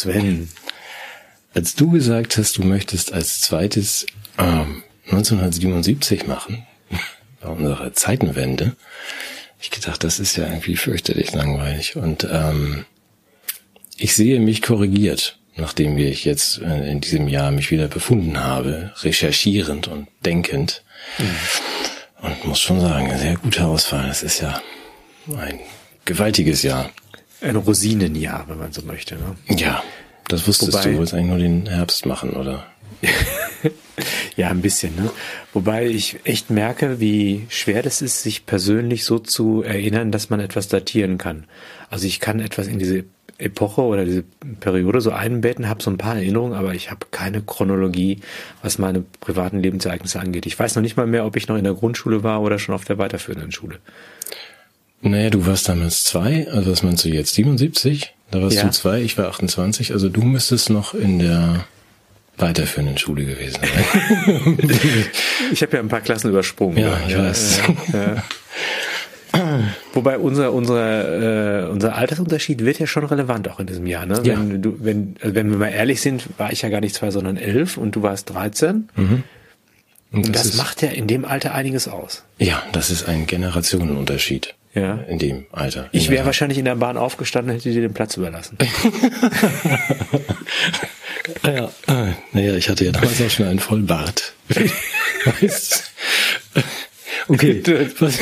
Sven. 0.00 0.48
Als 1.52 1.74
du 1.74 1.90
gesagt 1.90 2.38
hast, 2.38 2.56
du 2.56 2.62
möchtest 2.62 3.12
als 3.12 3.40
zweites 3.40 4.06
ähm, 4.38 4.82
1977 5.06 6.26
machen, 6.26 6.66
bei 7.40 7.48
unserer 7.48 7.92
Zeitenwende, 7.92 8.76
ich 9.60 9.70
gedacht, 9.70 10.02
das 10.04 10.18
ist 10.18 10.36
ja 10.36 10.46
irgendwie 10.46 10.76
fürchterlich 10.76 11.32
langweilig. 11.32 11.96
Und 11.96 12.26
ähm, 12.30 12.86
ich 13.96 14.14
sehe 14.14 14.40
mich 14.40 14.62
korrigiert, 14.62 15.38
nachdem 15.56 15.98
ich 15.98 16.24
jetzt 16.24 16.62
äh, 16.62 16.90
in 16.90 17.02
diesem 17.02 17.28
Jahr 17.28 17.50
mich 17.50 17.70
wieder 17.70 17.88
befunden 17.88 18.42
habe, 18.42 18.92
recherchierend 19.02 19.86
und 19.88 20.08
denkend. 20.24 20.82
Mhm. 21.18 22.26
Und 22.26 22.44
muss 22.46 22.60
schon 22.60 22.80
sagen, 22.80 23.16
sehr 23.18 23.36
guter 23.36 23.66
Auswahl. 23.66 24.06
Das 24.06 24.22
ist 24.22 24.40
ja 24.40 24.62
ein 25.36 25.58
gewaltiges 26.06 26.62
Jahr. 26.62 26.90
Ein 27.40 27.56
Rosinenjahr, 27.56 28.46
wenn 28.48 28.58
man 28.58 28.72
so 28.72 28.82
möchte. 28.82 29.16
Ne? 29.16 29.36
Ja, 29.56 29.82
das 30.28 30.46
wusstest 30.46 30.72
Wobei, 30.72 30.84
du. 30.84 30.90
Du 30.90 30.96
wolltest 30.98 31.14
eigentlich 31.14 31.28
nur 31.28 31.38
den 31.38 31.66
Herbst 31.66 32.06
machen, 32.06 32.30
oder? 32.30 32.66
ja, 34.36 34.48
ein 34.48 34.60
bisschen. 34.60 34.94
Ne? 34.96 35.10
Wobei 35.52 35.86
ich 35.86 36.18
echt 36.24 36.50
merke, 36.50 37.00
wie 37.00 37.46
schwer 37.48 37.82
das 37.82 38.02
ist, 38.02 38.22
sich 38.22 38.46
persönlich 38.46 39.04
so 39.04 39.18
zu 39.18 39.62
erinnern, 39.62 40.12
dass 40.12 40.30
man 40.30 40.40
etwas 40.40 40.68
datieren 40.68 41.18
kann. 41.18 41.44
Also 41.88 42.06
ich 42.06 42.20
kann 42.20 42.40
etwas 42.40 42.66
in 42.66 42.78
diese 42.78 43.04
Epoche 43.38 43.80
oder 43.80 44.04
diese 44.04 44.22
Periode 44.60 45.00
so 45.00 45.10
einbetten, 45.12 45.68
habe 45.68 45.82
so 45.82 45.90
ein 45.90 45.98
paar 45.98 46.16
Erinnerungen, 46.16 46.52
aber 46.52 46.74
ich 46.74 46.90
habe 46.90 47.06
keine 47.10 47.40
Chronologie, 47.40 48.20
was 48.62 48.78
meine 48.78 49.02
privaten 49.20 49.60
Lebensereignisse 49.60 50.20
angeht. 50.20 50.46
Ich 50.46 50.58
weiß 50.58 50.74
noch 50.74 50.82
nicht 50.82 50.96
mal 50.96 51.06
mehr, 51.06 51.24
ob 51.24 51.36
ich 51.36 51.48
noch 51.48 51.56
in 51.56 51.64
der 51.64 51.74
Grundschule 51.74 52.22
war 52.22 52.42
oder 52.42 52.58
schon 52.58 52.74
auf 52.74 52.84
der 52.84 52.98
weiterführenden 52.98 53.50
Schule. 53.50 53.78
Naja, 55.02 55.30
du 55.30 55.46
warst 55.46 55.68
damals 55.68 56.04
zwei, 56.04 56.46
also 56.50 56.70
was 56.70 56.82
meinst 56.82 57.04
du 57.04 57.08
jetzt? 57.08 57.34
77? 57.34 58.14
Da 58.30 58.42
warst 58.42 58.56
ja. 58.56 58.64
du 58.64 58.70
zwei, 58.70 59.00
ich 59.00 59.16
war 59.18 59.28
28, 59.28 59.92
also 59.92 60.08
du 60.08 60.22
müsstest 60.22 60.70
noch 60.70 60.94
in 60.94 61.18
der 61.18 61.64
weiterführenden 62.36 62.98
Schule 62.98 63.24
gewesen 63.24 63.60
sein. 63.60 64.58
ich 65.52 65.62
habe 65.62 65.76
ja 65.76 65.82
ein 65.82 65.88
paar 65.88 66.00
Klassen 66.00 66.30
übersprungen. 66.30 66.78
Ja, 66.78 67.00
ich 67.06 67.12
ja, 67.12 67.24
weiß. 67.24 67.60
Ja, 67.92 68.22
Wobei 69.92 70.18
unser 70.18 70.52
unser 70.52 71.62
äh, 71.62 71.68
unser 71.68 71.94
Altersunterschied 71.94 72.64
wird 72.64 72.78
ja 72.78 72.86
schon 72.86 73.04
relevant 73.04 73.48
auch 73.48 73.60
in 73.60 73.66
diesem 73.66 73.86
Jahr. 73.86 74.04
Ne? 74.04 74.20
Ja. 74.24 74.38
Wenn 74.38 74.60
du 74.60 74.76
wenn 74.80 75.16
also 75.20 75.34
wenn 75.34 75.50
wir 75.50 75.58
mal 75.58 75.68
ehrlich 75.68 76.00
sind, 76.00 76.26
war 76.36 76.52
ich 76.52 76.62
ja 76.62 76.68
gar 76.68 76.80
nicht 76.80 76.94
zwei, 76.94 77.10
sondern 77.10 77.36
elf 77.36 77.76
und 77.76 77.94
du 77.94 78.02
warst 78.02 78.30
13. 78.30 78.88
Mhm. 78.96 79.22
Und, 80.12 80.26
und 80.26 80.34
das, 80.34 80.48
das 80.48 80.56
macht 80.56 80.82
ja 80.82 80.88
in 80.88 81.06
dem 81.06 81.24
Alter 81.24 81.54
einiges 81.54 81.86
aus. 81.86 82.24
Ja, 82.38 82.62
das 82.72 82.90
ist 82.90 83.08
ein 83.08 83.26
Generationenunterschied. 83.26 84.54
Ja. 84.72 85.00
In 85.08 85.18
dem 85.18 85.46
Alter. 85.50 85.88
Ich 85.90 86.10
wäre 86.10 86.24
wahrscheinlich 86.26 86.58
in 86.58 86.64
der 86.64 86.76
Bahn 86.76 86.96
aufgestanden, 86.96 87.52
hätte 87.52 87.72
dir 87.72 87.80
den 87.80 87.92
Platz 87.92 88.16
überlassen. 88.16 88.56
ja, 91.44 91.72
naja, 92.32 92.54
ich 92.54 92.68
hatte 92.68 92.84
ja 92.84 92.92
damals 92.92 93.20
auch 93.20 93.30
schon 93.30 93.46
einen 93.46 93.58
Vollbart. 93.58 94.32
okay, 97.28 97.62
was, 97.98 98.18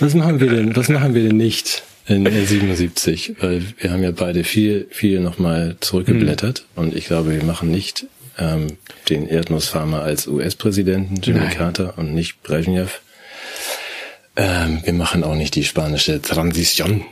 was 0.00 0.14
machen 0.14 0.40
wir 0.40 0.48
denn, 0.48 0.74
was 0.74 0.88
machen 0.88 1.14
wir 1.14 1.24
denn 1.24 1.36
nicht 1.36 1.82
in 2.06 2.24
77? 2.24 3.34
Weil 3.40 3.62
wir 3.78 3.90
haben 3.92 4.02
ja 4.02 4.10
beide 4.10 4.44
viel, 4.44 4.86
viel 4.90 5.20
nochmal 5.20 5.76
zurückgeblättert 5.80 6.64
mhm. 6.74 6.82
und 6.82 6.96
ich 6.96 7.06
glaube, 7.06 7.32
wir 7.32 7.44
machen 7.44 7.70
nicht 7.70 8.06
ähm, 8.38 8.78
den 9.10 9.28
Erdnussfarmer 9.28 10.02
als 10.02 10.26
US-Präsidenten, 10.26 11.16
Jimmy 11.22 11.40
Nein. 11.40 11.50
Carter 11.50 11.98
und 11.98 12.14
nicht 12.14 12.42
Brezhnev. 12.42 13.00
Ähm, 14.36 14.80
wir 14.84 14.92
machen 14.92 15.24
auch 15.24 15.34
nicht 15.34 15.54
die 15.54 15.64
spanische 15.64 16.22
Transition 16.22 17.04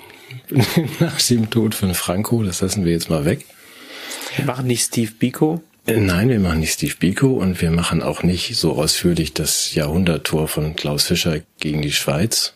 nach 1.01 1.21
dem 1.21 1.51
Tod 1.51 1.75
von 1.75 1.95
Franco. 1.95 2.43
Das 2.43 2.61
lassen 2.61 2.85
wir 2.85 2.93
jetzt 2.93 3.11
mal 3.11 3.25
weg. 3.25 3.45
Wir 4.37 4.45
machen 4.45 4.67
nicht 4.67 4.85
Steve 4.85 5.13
Biko. 5.13 5.63
Äh, 5.87 5.97
nein, 5.97 6.29
wir 6.29 6.41
machen 6.41 6.61
nicht 6.61 6.73
Steve 6.73 6.95
Biko 6.99 7.35
und 7.35 7.61
wir 7.61 7.71
machen 7.71 8.03
auch 8.03 8.23
nicht 8.23 8.57
so 8.57 8.73
ausführlich 8.73 9.35
das 9.35 9.75
Jahrhunderttor 9.75 10.49
von 10.49 10.77
Klaus 10.77 11.05
Fischer 11.05 11.41
gegen 11.59 11.83
die 11.83 11.93
Schweiz. 11.93 12.55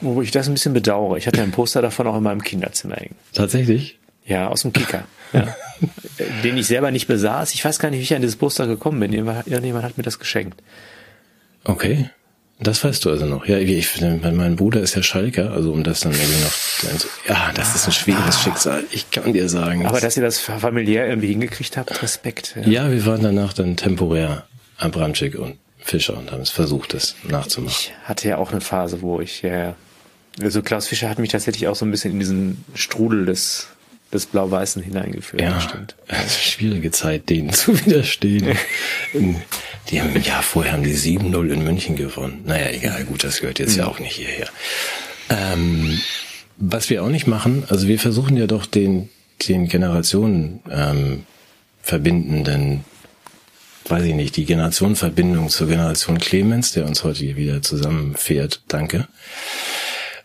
Wo 0.00 0.20
ich 0.20 0.30
das 0.30 0.46
ein 0.46 0.54
bisschen 0.54 0.74
bedauere. 0.74 1.16
Ich 1.16 1.26
hatte 1.26 1.42
ein 1.42 1.52
Poster 1.52 1.80
davon 1.80 2.06
auch 2.06 2.16
in 2.16 2.22
meinem 2.22 2.42
Kinderzimmer 2.42 2.96
hängen. 2.96 3.14
Tatsächlich? 3.32 3.98
Ja, 4.26 4.48
aus 4.48 4.62
dem 4.62 4.72
Kicker. 4.72 5.04
Ja. 5.32 5.56
Den 6.44 6.58
ich 6.58 6.66
selber 6.66 6.90
nicht 6.90 7.06
besaß. 7.06 7.54
Ich 7.54 7.64
weiß 7.64 7.78
gar 7.78 7.90
nicht, 7.90 8.00
wie 8.00 8.02
ich 8.02 8.14
an 8.14 8.20
dieses 8.20 8.36
Poster 8.36 8.66
gekommen 8.66 9.00
bin. 9.00 9.12
Irgendjemand 9.12 9.84
hat 9.84 9.96
mir 9.96 10.04
das 10.04 10.18
geschenkt. 10.18 10.62
Okay. 11.64 12.10
Das 12.58 12.82
weißt 12.82 13.04
du 13.04 13.10
also 13.10 13.26
noch. 13.26 13.46
Ja, 13.46 13.58
ich, 13.58 14.00
mein 14.00 14.56
Bruder 14.56 14.80
ist 14.80 14.94
ja 14.94 15.02
Schalker, 15.02 15.52
also 15.52 15.72
um 15.72 15.84
das 15.84 16.00
dann 16.00 16.12
irgendwie 16.12 16.42
noch. 16.42 17.28
Ja, 17.28 17.52
das 17.52 17.74
ist 17.74 17.86
ein 17.86 17.92
schwieriges 17.92 18.40
Schicksal. 18.40 18.82
Ich 18.90 19.10
kann 19.10 19.34
dir 19.34 19.48
sagen. 19.48 19.86
Aber 19.86 20.00
dass 20.00 20.16
ihr 20.16 20.22
das 20.22 20.38
familiär 20.38 21.06
irgendwie 21.06 21.28
hingekriegt 21.28 21.76
habt, 21.76 22.02
Respekt. 22.02 22.56
Ja, 22.56 22.68
ja 22.68 22.90
wir 22.90 23.04
waren 23.04 23.22
danach 23.22 23.52
dann 23.52 23.76
temporär 23.76 24.46
Abramczyk 24.78 25.38
und 25.38 25.58
Fischer 25.78 26.16
und 26.16 26.32
haben 26.32 26.42
es 26.42 26.50
versucht, 26.50 26.94
das 26.94 27.14
nachzumachen. 27.28 27.76
Ich 27.78 27.92
hatte 28.04 28.28
ja 28.28 28.38
auch 28.38 28.50
eine 28.50 28.62
Phase, 28.62 29.02
wo 29.02 29.20
ich 29.20 29.42
ja, 29.42 29.76
also 30.40 30.62
Klaus 30.62 30.88
Fischer 30.88 31.10
hat 31.10 31.18
mich 31.18 31.30
tatsächlich 31.30 31.68
auch 31.68 31.76
so 31.76 31.84
ein 31.84 31.90
bisschen 31.90 32.12
in 32.12 32.18
diesen 32.18 32.64
Strudel 32.74 33.26
des 33.26 33.68
des 34.12 34.26
Blau-Weißen 34.26 34.82
hineingeführt. 34.82 35.42
Ja, 35.42 35.60
stimmt. 35.60 35.96
Also 36.08 36.38
schwierige 36.38 36.90
Zeit, 36.90 37.28
denen 37.28 37.52
zu 37.52 37.78
widerstehen. 37.84 38.56
die 39.90 40.00
haben, 40.00 40.22
ja, 40.22 40.42
vorher 40.42 40.72
haben 40.72 40.84
die 40.84 40.96
7-0 40.96 41.48
in 41.50 41.64
München 41.64 41.96
gewonnen. 41.96 42.42
Naja, 42.44 42.70
egal, 42.70 43.04
gut, 43.04 43.24
das 43.24 43.40
gehört 43.40 43.58
jetzt 43.58 43.72
mhm. 43.72 43.78
ja 43.78 43.86
auch 43.86 43.98
nicht 43.98 44.16
hierher. 44.16 44.48
Ähm, 45.28 46.00
was 46.56 46.88
wir 46.88 47.02
auch 47.02 47.08
nicht 47.08 47.26
machen, 47.26 47.64
also 47.68 47.88
wir 47.88 47.98
versuchen 47.98 48.36
ja 48.36 48.46
doch 48.46 48.66
den, 48.66 49.08
den 49.48 49.68
Generationen 49.68 50.60
ähm, 50.70 51.26
verbindenden, 51.82 52.84
weiß 53.88 54.04
ich 54.04 54.14
nicht, 54.14 54.36
die 54.36 54.44
Generationenverbindung 54.44 55.48
zur 55.48 55.68
Generation 55.68 56.18
Clemens, 56.18 56.72
der 56.72 56.86
uns 56.86 57.04
heute 57.04 57.20
hier 57.20 57.36
wieder 57.36 57.62
zusammenfährt. 57.62 58.62
Danke. 58.68 59.08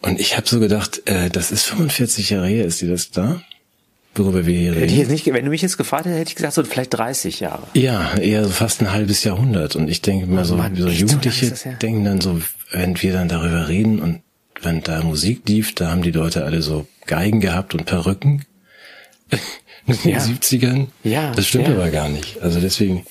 Und 0.02 0.19
ich 0.19 0.36
habe 0.38 0.48
so 0.48 0.59
gedacht, 0.59 1.08
äh, 1.08 1.30
das 1.30 1.52
ist 1.52 1.66
45 1.66 2.31
Jahre 2.31 2.48
her, 2.48 2.66
ist 2.66 2.81
die 2.81 2.88
das 2.88 3.12
da? 3.12 3.42
Worüber 4.16 4.46
wir 4.46 4.58
hier 4.58 4.76
reden. 4.76 5.10
Nicht, 5.10 5.26
wenn 5.26 5.46
du 5.46 5.52
mich 5.52 5.62
jetzt 5.62 5.78
gefragt 5.78 6.06
hättest, 6.06 6.20
hätte 6.20 6.30
ich 6.30 6.36
gesagt, 6.36 6.54
so 6.54 6.64
vielleicht 6.64 6.94
30 6.94 7.40
Jahre. 7.40 7.64
Ja, 7.74 8.16
eher 8.16 8.44
so 8.44 8.50
fast 8.50 8.82
ein 8.82 8.92
halbes 8.92 9.24
Jahrhundert. 9.24 9.76
Und 9.76 9.90
ich 9.90 10.02
denke 10.02 10.28
mal 10.28 10.42
oh 10.42 10.46
so, 10.46 10.56
Mann, 10.56 10.76
so 10.76 10.88
Jugendliche 10.88 11.56
so 11.56 11.70
denken 11.82 12.04
dann 12.04 12.22
so, 12.22 12.42
wenn 12.72 13.02
wir 13.02 13.14
dann 13.14 13.30
darüber 13.30 13.68
reden 13.68 14.00
und 14.00 14.22
wenn 14.62 14.82
da 14.82 15.02
Musik 15.04 15.48
lief, 15.48 15.74
da 15.76 15.90
haben 15.90 16.02
die 16.02 16.12
Leute 16.12 16.44
alle 16.44 16.62
so 16.62 16.88
Geigen 17.08 17.40
gehabt 17.40 17.74
und 17.74 17.86
Perücken. 17.86 18.46
In 19.88 19.98
den 20.04 20.12
ja. 20.12 20.20
70ern. 20.20 20.88
Ja. 21.04 21.32
Das 21.32 21.48
stimmt 21.48 21.68
ja. 21.68 21.74
aber 21.74 21.90
gar 21.90 22.08
nicht. 22.08 22.40
Also 22.42 22.60
deswegen, 22.60 23.06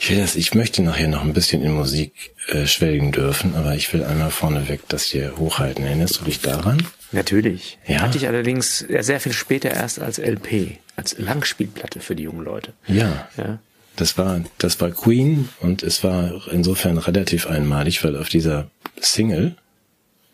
ich 0.00 0.10
will 0.10 0.18
das, 0.18 0.36
ich 0.36 0.54
möchte 0.54 0.82
nachher 0.82 1.08
noch 1.08 1.22
ein 1.22 1.32
bisschen 1.32 1.62
in 1.64 1.72
Musik 1.72 2.12
äh, 2.48 2.66
schwelgen 2.66 3.10
dürfen, 3.10 3.54
aber 3.54 3.74
ich 3.74 3.90
will 3.94 4.04
einmal 4.04 4.30
vorneweg 4.30 4.82
das 4.88 5.04
hier 5.04 5.38
hochhalten. 5.38 5.84
Erinnerst 5.84 6.20
du 6.20 6.24
dich 6.24 6.40
daran? 6.40 6.86
Natürlich. 7.14 7.78
Ja. 7.86 8.00
Hatte 8.00 8.18
ich 8.18 8.26
allerdings 8.26 8.78
sehr 8.78 9.20
viel 9.20 9.32
später 9.32 9.70
erst 9.70 10.00
als 10.00 10.18
LP, 10.18 10.78
als 10.96 11.16
Langspielplatte 11.18 12.00
für 12.00 12.16
die 12.16 12.24
jungen 12.24 12.44
Leute. 12.44 12.72
Ja. 12.86 13.28
ja. 13.36 13.58
Das 13.96 14.18
war, 14.18 14.40
das 14.58 14.80
war 14.80 14.90
Queen 14.90 15.48
und 15.60 15.82
es 15.84 16.02
war 16.02 16.42
insofern 16.50 16.98
relativ 16.98 17.46
einmalig, 17.46 18.02
weil 18.02 18.16
auf 18.16 18.28
dieser 18.28 18.68
Single 19.00 19.54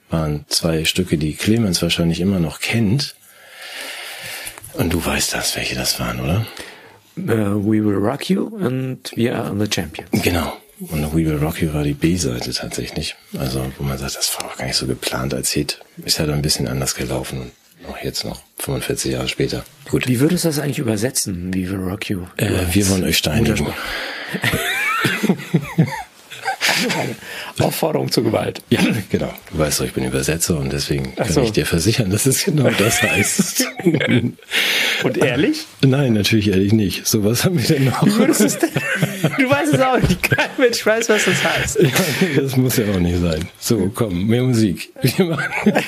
waren 0.09 0.47
zwei 0.49 0.85
Stücke, 0.85 1.19
die 1.19 1.35
Clemens 1.35 1.83
wahrscheinlich 1.83 2.21
immer 2.21 2.41
noch 2.41 2.61
kennt. 2.61 3.15
Und 4.73 4.93
du 4.93 5.05
weißt 5.05 5.35
das, 5.35 5.57
welche 5.57 5.75
das 5.75 6.01
waren, 6.01 6.21
oder? 6.21 6.47
Uh, 7.19 7.63
We 7.63 7.85
Will 7.85 7.97
Rock 7.97 8.31
You 8.31 8.45
und 8.45 9.13
We 9.15 9.35
Are 9.35 9.55
the 9.59 9.71
Champions. 9.71 10.11
Genau. 10.23 10.57
Und 10.81 11.13
We 11.13 11.27
Will 11.27 11.37
Rock 11.37 11.61
You 11.61 11.75
war 11.75 11.85
die 11.85 11.93
B-Seite 11.93 12.53
tatsächlich. 12.53 13.15
Also, 13.39 13.71
wo 13.79 13.85
man 13.85 13.99
sagt, 13.99 14.17
das 14.17 14.35
war 14.39 14.47
auch 14.47 14.57
gar 14.57 14.67
nicht 14.67 14.77
so 14.77 14.87
geplant 14.87 15.35
als 15.35 15.53
Hit. 15.53 15.81
Ist 16.05 16.19
halt 16.19 16.31
ein 16.31 16.43
bisschen 16.43 16.69
anders 16.69 16.95
gelaufen. 16.95 17.53
Auch 17.89 17.99
jetzt 17.99 18.25
noch 18.25 18.41
45 18.59 19.13
Jahre 19.13 19.29
später. 19.29 19.65
Gut. 19.91 20.09
Wie 20.09 20.21
würdest 20.21 20.45
du 20.45 20.49
das 20.49 20.59
eigentlich 20.59 20.79
übersetzen? 20.79 21.53
We 21.53 21.71
Will 21.71 21.81
Rock 21.81 22.09
You? 22.09 22.23
Äh, 22.37 22.51
wir 22.73 22.89
wollen 22.89 23.05
euch 23.05 23.19
steinigen. 23.19 23.67
Aufforderung 27.59 28.11
zur 28.11 28.25
Gewalt. 28.25 28.63
Ja, 28.71 28.81
genau. 29.11 29.33
Du 29.53 29.59
weißt 29.59 29.81
doch, 29.81 29.85
ich 29.85 29.93
bin 29.93 30.05
Übersetzer 30.05 30.59
und 30.59 30.73
deswegen 30.73 31.15
kann 31.15 31.33
so. 31.33 31.43
ich 31.43 31.53
dir 31.53 31.67
versichern, 31.67 32.11
dass 32.11 32.27
es 32.27 32.45
genau 32.45 32.71
das 32.79 33.03
heißt. 33.03 33.67
Und 35.03 35.17
ehrlich? 35.17 35.67
Nein, 35.83 36.13
natürlich 36.13 36.49
ehrlich 36.49 36.73
nicht. 36.73 37.07
So, 37.07 37.25
was 37.25 37.45
haben 37.45 37.59
wir 37.59 37.67
denn 37.67 37.85
noch? 37.87 38.01
Du 38.01 38.25
es 38.25 38.59
denn? 38.59 38.71
Du 39.39 39.49
weißt 39.49 39.75
es 39.75 39.81
auch 39.81 39.99
nicht. 39.99 40.31
Kein 40.31 40.51
Mensch 40.59 40.85
weiß, 40.85 41.09
was 41.09 41.25
das 41.25 41.43
heißt. 41.43 41.81
Ja, 41.81 42.43
das 42.43 42.57
muss 42.57 42.77
ja 42.77 42.85
auch 42.93 43.01
nicht 43.01 43.21
sein. 43.21 43.49
So, 43.59 43.91
komm, 43.95 44.27
mehr 44.27 44.43
Musik. 44.43 44.93
Wir 45.01 45.25
machen. 45.25 45.51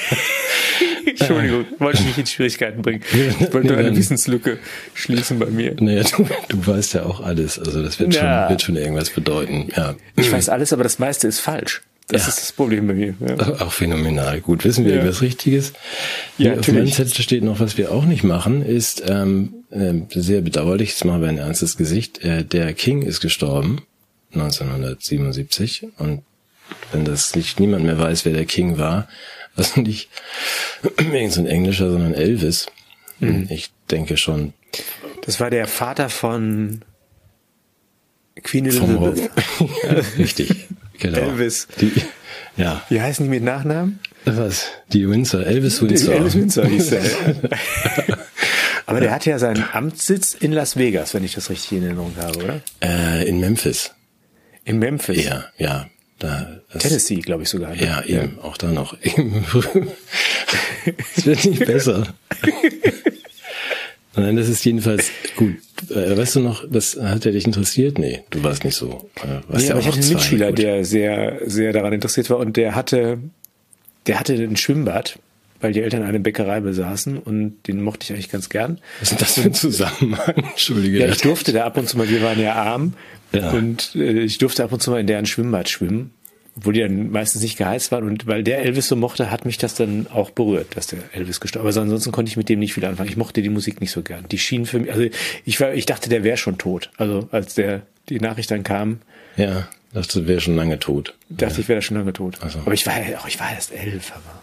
Entschuldigung, 1.18 1.64
wollte 1.78 2.00
ich 2.00 2.06
nicht 2.06 2.18
in 2.18 2.26
Schwierigkeiten 2.26 2.82
bringen. 2.82 3.02
Ich 3.40 3.52
wollte 3.52 3.68
nur 3.68 3.76
eine 3.76 3.96
Wissenslücke 3.96 4.58
schließen 4.94 5.38
bei 5.38 5.46
mir. 5.46 5.74
Naja, 5.80 6.02
du, 6.04 6.26
du 6.48 6.66
weißt 6.66 6.94
ja 6.94 7.04
auch 7.04 7.20
alles. 7.20 7.58
Also 7.58 7.82
das 7.82 7.98
wird, 8.00 8.14
Ja. 8.14 8.42
schon, 8.42 8.50
wird 8.50 8.62
schon 8.62 8.76
irgendwas 8.76 9.10
bedeuten. 9.10 9.68
Ja. 9.76 9.94
Ich 10.16 10.30
weiß 10.32 10.48
alles, 10.48 10.72
aber 10.72 10.82
das 10.82 10.98
meiste 10.98 11.28
ist 11.28 11.40
falsch. 11.40 11.82
Das 12.08 12.22
Ja. 12.22 12.28
ist 12.28 12.40
das 12.42 12.52
Problem 12.52 12.88
bei 12.88 12.94
mir. 12.94 13.14
Ja. 13.26 13.36
Auch 13.60 13.72
phänomenal. 13.72 14.40
Gut, 14.40 14.64
wissen 14.64 14.84
wir 14.84 14.90
Ja. 14.92 14.98
irgendwas 14.98 15.22
Richtiges? 15.22 15.72
Ja, 16.36 16.54
auf 16.54 16.66
meinem. 16.68 16.90
Zettel 16.90 17.22
steht 17.22 17.44
noch, 17.44 17.60
was 17.60 17.78
wir 17.78 17.92
auch 17.92 18.04
nicht 18.04 18.24
machen, 18.24 18.64
ist 18.64 19.02
ähm, 19.08 19.54
ähm, 19.70 20.06
sehr 20.10 20.40
bedauerlich, 20.42 20.90
jetzt 20.90 21.04
machen 21.04 21.22
wir 21.22 21.28
ein 21.28 21.38
ernstes 21.38 21.76
Gesicht. 21.76 22.22
Äh, 22.24 22.44
der 22.44 22.72
King 22.74 23.02
ist 23.02 23.20
gestorben, 23.20 23.82
1977. 24.34 25.86
Und 25.98 26.22
wenn 26.90 27.04
das 27.04 27.34
nicht 27.34 27.60
niemand 27.60 27.84
mehr 27.84 27.98
weiß, 27.98 28.24
wer 28.24 28.32
der 28.32 28.46
King 28.46 28.78
war, 28.78 29.08
also 29.56 29.80
nicht 29.82 30.08
irgend 30.84 31.32
so 31.32 31.40
ein 31.40 31.46
Englischer, 31.46 31.90
sondern 31.90 32.14
Elvis. 32.14 32.66
Mhm. 33.20 33.46
Ich 33.50 33.70
denke 33.90 34.16
schon 34.16 34.52
Das 35.24 35.38
war 35.40 35.50
der 35.50 35.66
Vater 35.66 36.08
von 36.08 36.82
Queen. 38.42 38.66
Elizabeth. 38.66 39.30
Richtig, 40.18 40.68
genau. 40.98 41.18
Elvis. 41.18 41.68
Die, 41.80 41.92
ja, 42.56 42.82
Wie 42.88 43.00
heißen 43.00 43.24
die 43.24 43.30
mit 43.30 43.42
Nachnamen? 43.42 44.00
was? 44.24 44.66
Die 44.92 45.08
Windsor, 45.08 45.44
Elvis 45.44 45.82
Windsor. 45.82 46.14
Elvis 46.14 46.34
Windsor 46.34 46.66
hieß 46.66 46.90
der. 46.90 47.02
aber 48.86 49.00
der 49.00 49.10
hat 49.10 49.26
ja 49.26 49.38
seinen 49.38 49.64
Amtssitz 49.72 50.34
in 50.34 50.52
Las 50.52 50.76
Vegas, 50.76 51.12
wenn 51.14 51.24
ich 51.24 51.34
das 51.34 51.50
richtig 51.50 51.78
in 51.78 51.84
Erinnerung 51.84 52.14
habe, 52.16 52.38
oder? 52.38 52.60
Äh, 52.80 53.28
in 53.28 53.40
Memphis. 53.40 53.90
In 54.64 54.78
Memphis. 54.78 55.24
Ja, 55.24 55.44
ja. 55.58 55.88
Da, 56.18 56.60
das, 56.72 56.82
Tennessee, 56.82 57.16
glaube 57.20 57.42
ich 57.44 57.48
sogar. 57.48 57.70
ne? 57.74 57.82
Ja, 57.84 58.02
eben, 58.04 58.38
auch 58.42 58.56
da 58.56 58.68
noch. 58.72 58.96
Es 61.16 61.24
wird 61.26 61.44
nicht 61.44 61.64
besser. 61.66 62.12
Nein, 64.16 64.36
das 64.36 64.48
ist 64.48 64.64
jedenfalls 64.64 65.10
gut. 65.36 65.54
Äh, 65.90 66.16
weißt 66.16 66.36
du 66.36 66.40
noch, 66.40 66.64
das 66.68 66.98
hat 67.00 67.24
ja 67.24 67.30
dich 67.32 67.46
interessiert? 67.46 67.98
Nee, 67.98 68.22
du 68.30 68.42
warst 68.44 68.64
nicht 68.64 68.74
so. 68.74 69.08
Äh, 69.16 69.40
warst 69.48 69.62
Nee, 69.62 69.64
ja 69.68 69.70
aber 69.72 69.80
ich 69.80 69.86
auch 69.86 69.92
hatte 69.92 69.94
einen 69.94 70.02
zwei, 70.02 70.14
Mitschüler, 70.14 70.48
gut. 70.48 70.58
der 70.58 70.84
sehr, 70.84 71.40
sehr 71.46 71.72
daran 71.72 71.92
interessiert 71.92 72.28
war 72.28 72.38
und 72.38 72.56
der 72.56 72.74
hatte, 72.74 73.18
der 74.06 74.20
hatte 74.20 74.34
ein 74.34 74.56
Schwimmbad, 74.56 75.18
weil 75.60 75.72
die 75.72 75.80
Eltern 75.80 76.02
eine 76.02 76.20
Bäckerei 76.20 76.60
besaßen 76.60 77.16
und 77.18 77.56
den 77.68 77.80
mochte 77.80 78.04
ich 78.04 78.12
eigentlich 78.12 78.28
ganz 78.30 78.48
gern. 78.50 78.78
Was 79.00 79.12
ist 79.12 79.12
denn 79.12 79.18
das 79.18 79.34
für 79.34 79.42
ein 79.42 79.54
Zusammenhang? 79.54 80.34
Entschuldige. 80.50 80.98
Ja, 80.98 81.08
ich 81.08 81.18
durfte 81.22 81.52
da 81.52 81.64
ab 81.64 81.78
und 81.78 81.88
zu 81.88 81.96
mal, 81.96 82.08
wir 82.08 82.20
waren 82.22 82.40
ja 82.40 82.54
arm 82.54 82.94
Ja. 83.32 83.50
und 83.52 83.94
äh, 83.94 84.20
ich 84.20 84.36
durfte 84.38 84.62
ab 84.64 84.72
und 84.72 84.82
zu 84.82 84.90
mal 84.90 85.00
in 85.00 85.06
deren 85.06 85.24
Schwimmbad 85.26 85.68
schwimmen, 85.70 86.10
obwohl 86.56 86.74
die 86.74 86.80
dann 86.80 87.10
meistens 87.10 87.42
nicht 87.42 87.56
geheizt 87.56 87.92
waren 87.92 88.04
und 88.04 88.26
weil 88.26 88.42
der 88.42 88.58
Elvis 88.60 88.88
so 88.88 88.96
mochte, 88.96 89.30
hat 89.30 89.44
mich 89.46 89.58
das 89.58 89.74
dann 89.74 90.06
auch 90.08 90.30
berührt, 90.30 90.76
dass 90.76 90.86
der 90.86 90.98
Elvis 91.12 91.40
gestorben 91.40 91.68
ist. 91.68 91.76
Aber 91.76 91.84
ansonsten 91.84 92.12
konnte 92.12 92.28
ich 92.30 92.36
mit 92.36 92.48
dem 92.48 92.58
nicht 92.58 92.74
viel 92.74 92.84
anfangen. 92.84 93.08
Ich 93.08 93.16
mochte 93.16 93.40
die 93.42 93.48
Musik 93.48 93.80
nicht 93.80 93.90
so 93.90 94.02
gern. 94.02 94.26
Die 94.30 94.38
schien 94.38 94.66
für 94.66 94.78
mich, 94.80 94.90
also 94.92 95.06
ich 95.44 95.60
war, 95.60 95.72
ich 95.72 95.86
dachte, 95.86 96.08
der 96.10 96.24
wäre 96.24 96.36
schon 96.36 96.58
tot. 96.58 96.90
Also 96.98 97.28
als 97.32 97.54
der 97.54 97.82
die 98.08 98.20
Nachricht 98.20 98.50
dann 98.50 98.64
kam, 98.64 99.00
Ja, 99.36 99.68
dachte, 99.94 100.20
du 100.20 100.28
wärst 100.28 100.44
schon 100.44 100.56
lange 100.56 100.78
tot. 100.78 101.14
dachte 101.30 101.60
ich, 101.62 101.68
wäre 101.68 101.80
schon 101.82 101.96
lange 101.96 102.12
tot. 102.12 102.38
Ach 102.42 102.50
so. 102.50 102.58
Aber 102.60 102.72
ich 102.74 102.86
war 102.86 103.00
ja, 103.08 103.18
auch 103.18 103.28
ich 103.28 103.38
war 103.40 103.50
erst 103.52 103.72
elf, 103.72 104.12
aber. 104.12 104.42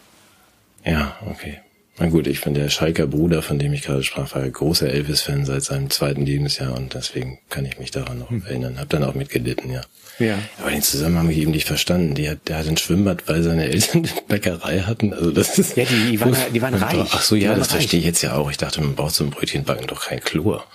Ja, 0.91 1.15
okay. 1.29 1.59
Na 1.99 2.07
gut, 2.07 2.27
ich 2.27 2.41
bin 2.41 2.53
der 2.53 2.69
Schalker 2.69 3.07
Bruder, 3.07 3.41
von 3.41 3.59
dem 3.59 3.73
ich 3.73 3.81
gerade 3.83 4.03
sprach, 4.03 4.33
war 4.33 4.47
großer 4.47 4.87
Elvis-Fan 4.89 5.45
seit 5.45 5.63
seinem 5.63 5.89
zweiten 5.89 6.25
Lebensjahr 6.25 6.75
und 6.77 6.93
deswegen 6.93 7.39
kann 7.49 7.65
ich 7.65 7.77
mich 7.77 7.91
daran 7.91 8.19
noch 8.19 8.31
erinnern. 8.45 8.79
Hab 8.79 8.89
dann 8.89 9.03
auch 9.03 9.15
mitgelitten, 9.15 9.69
ja. 9.71 9.81
Hm. 10.17 10.25
Ja. 10.27 10.37
Aber 10.61 10.71
den 10.71 10.81
Zusammenhang 10.81 11.23
habe 11.25 11.33
ich 11.33 11.39
eben 11.39 11.51
nicht 11.51 11.65
verstanden. 11.67 12.13
Die 12.13 12.29
hat, 12.29 12.39
der 12.47 12.57
hat 12.57 12.67
ein 12.67 12.75
Schwimmbad, 12.77 13.27
weil 13.27 13.41
seine 13.43 13.65
Eltern 13.69 14.03
eine 14.13 14.21
Bäckerei 14.27 14.79
hatten. 14.81 15.13
Also 15.13 15.31
das 15.31 15.57
ist. 15.57 15.77
Ja, 15.77 15.85
die- 15.85 16.11
die 16.11 16.19
waren- 16.21 16.35
die 16.53 16.61
waren 16.61 16.73
reich. 16.73 17.09
Ach 17.11 17.21
so, 17.21 17.35
ja, 17.35 17.53
das 17.55 17.67
reich. 17.69 17.77
verstehe 17.77 17.99
ich 18.01 18.05
jetzt 18.05 18.21
ja 18.21 18.33
auch. 18.35 18.49
Ich 18.51 18.57
dachte, 18.57 18.81
man 18.81 18.95
braucht 18.95 19.15
zum 19.15 19.29
Brötchenbacken 19.29 19.87
doch 19.87 20.05
kein 20.05 20.19
Chlor. 20.21 20.65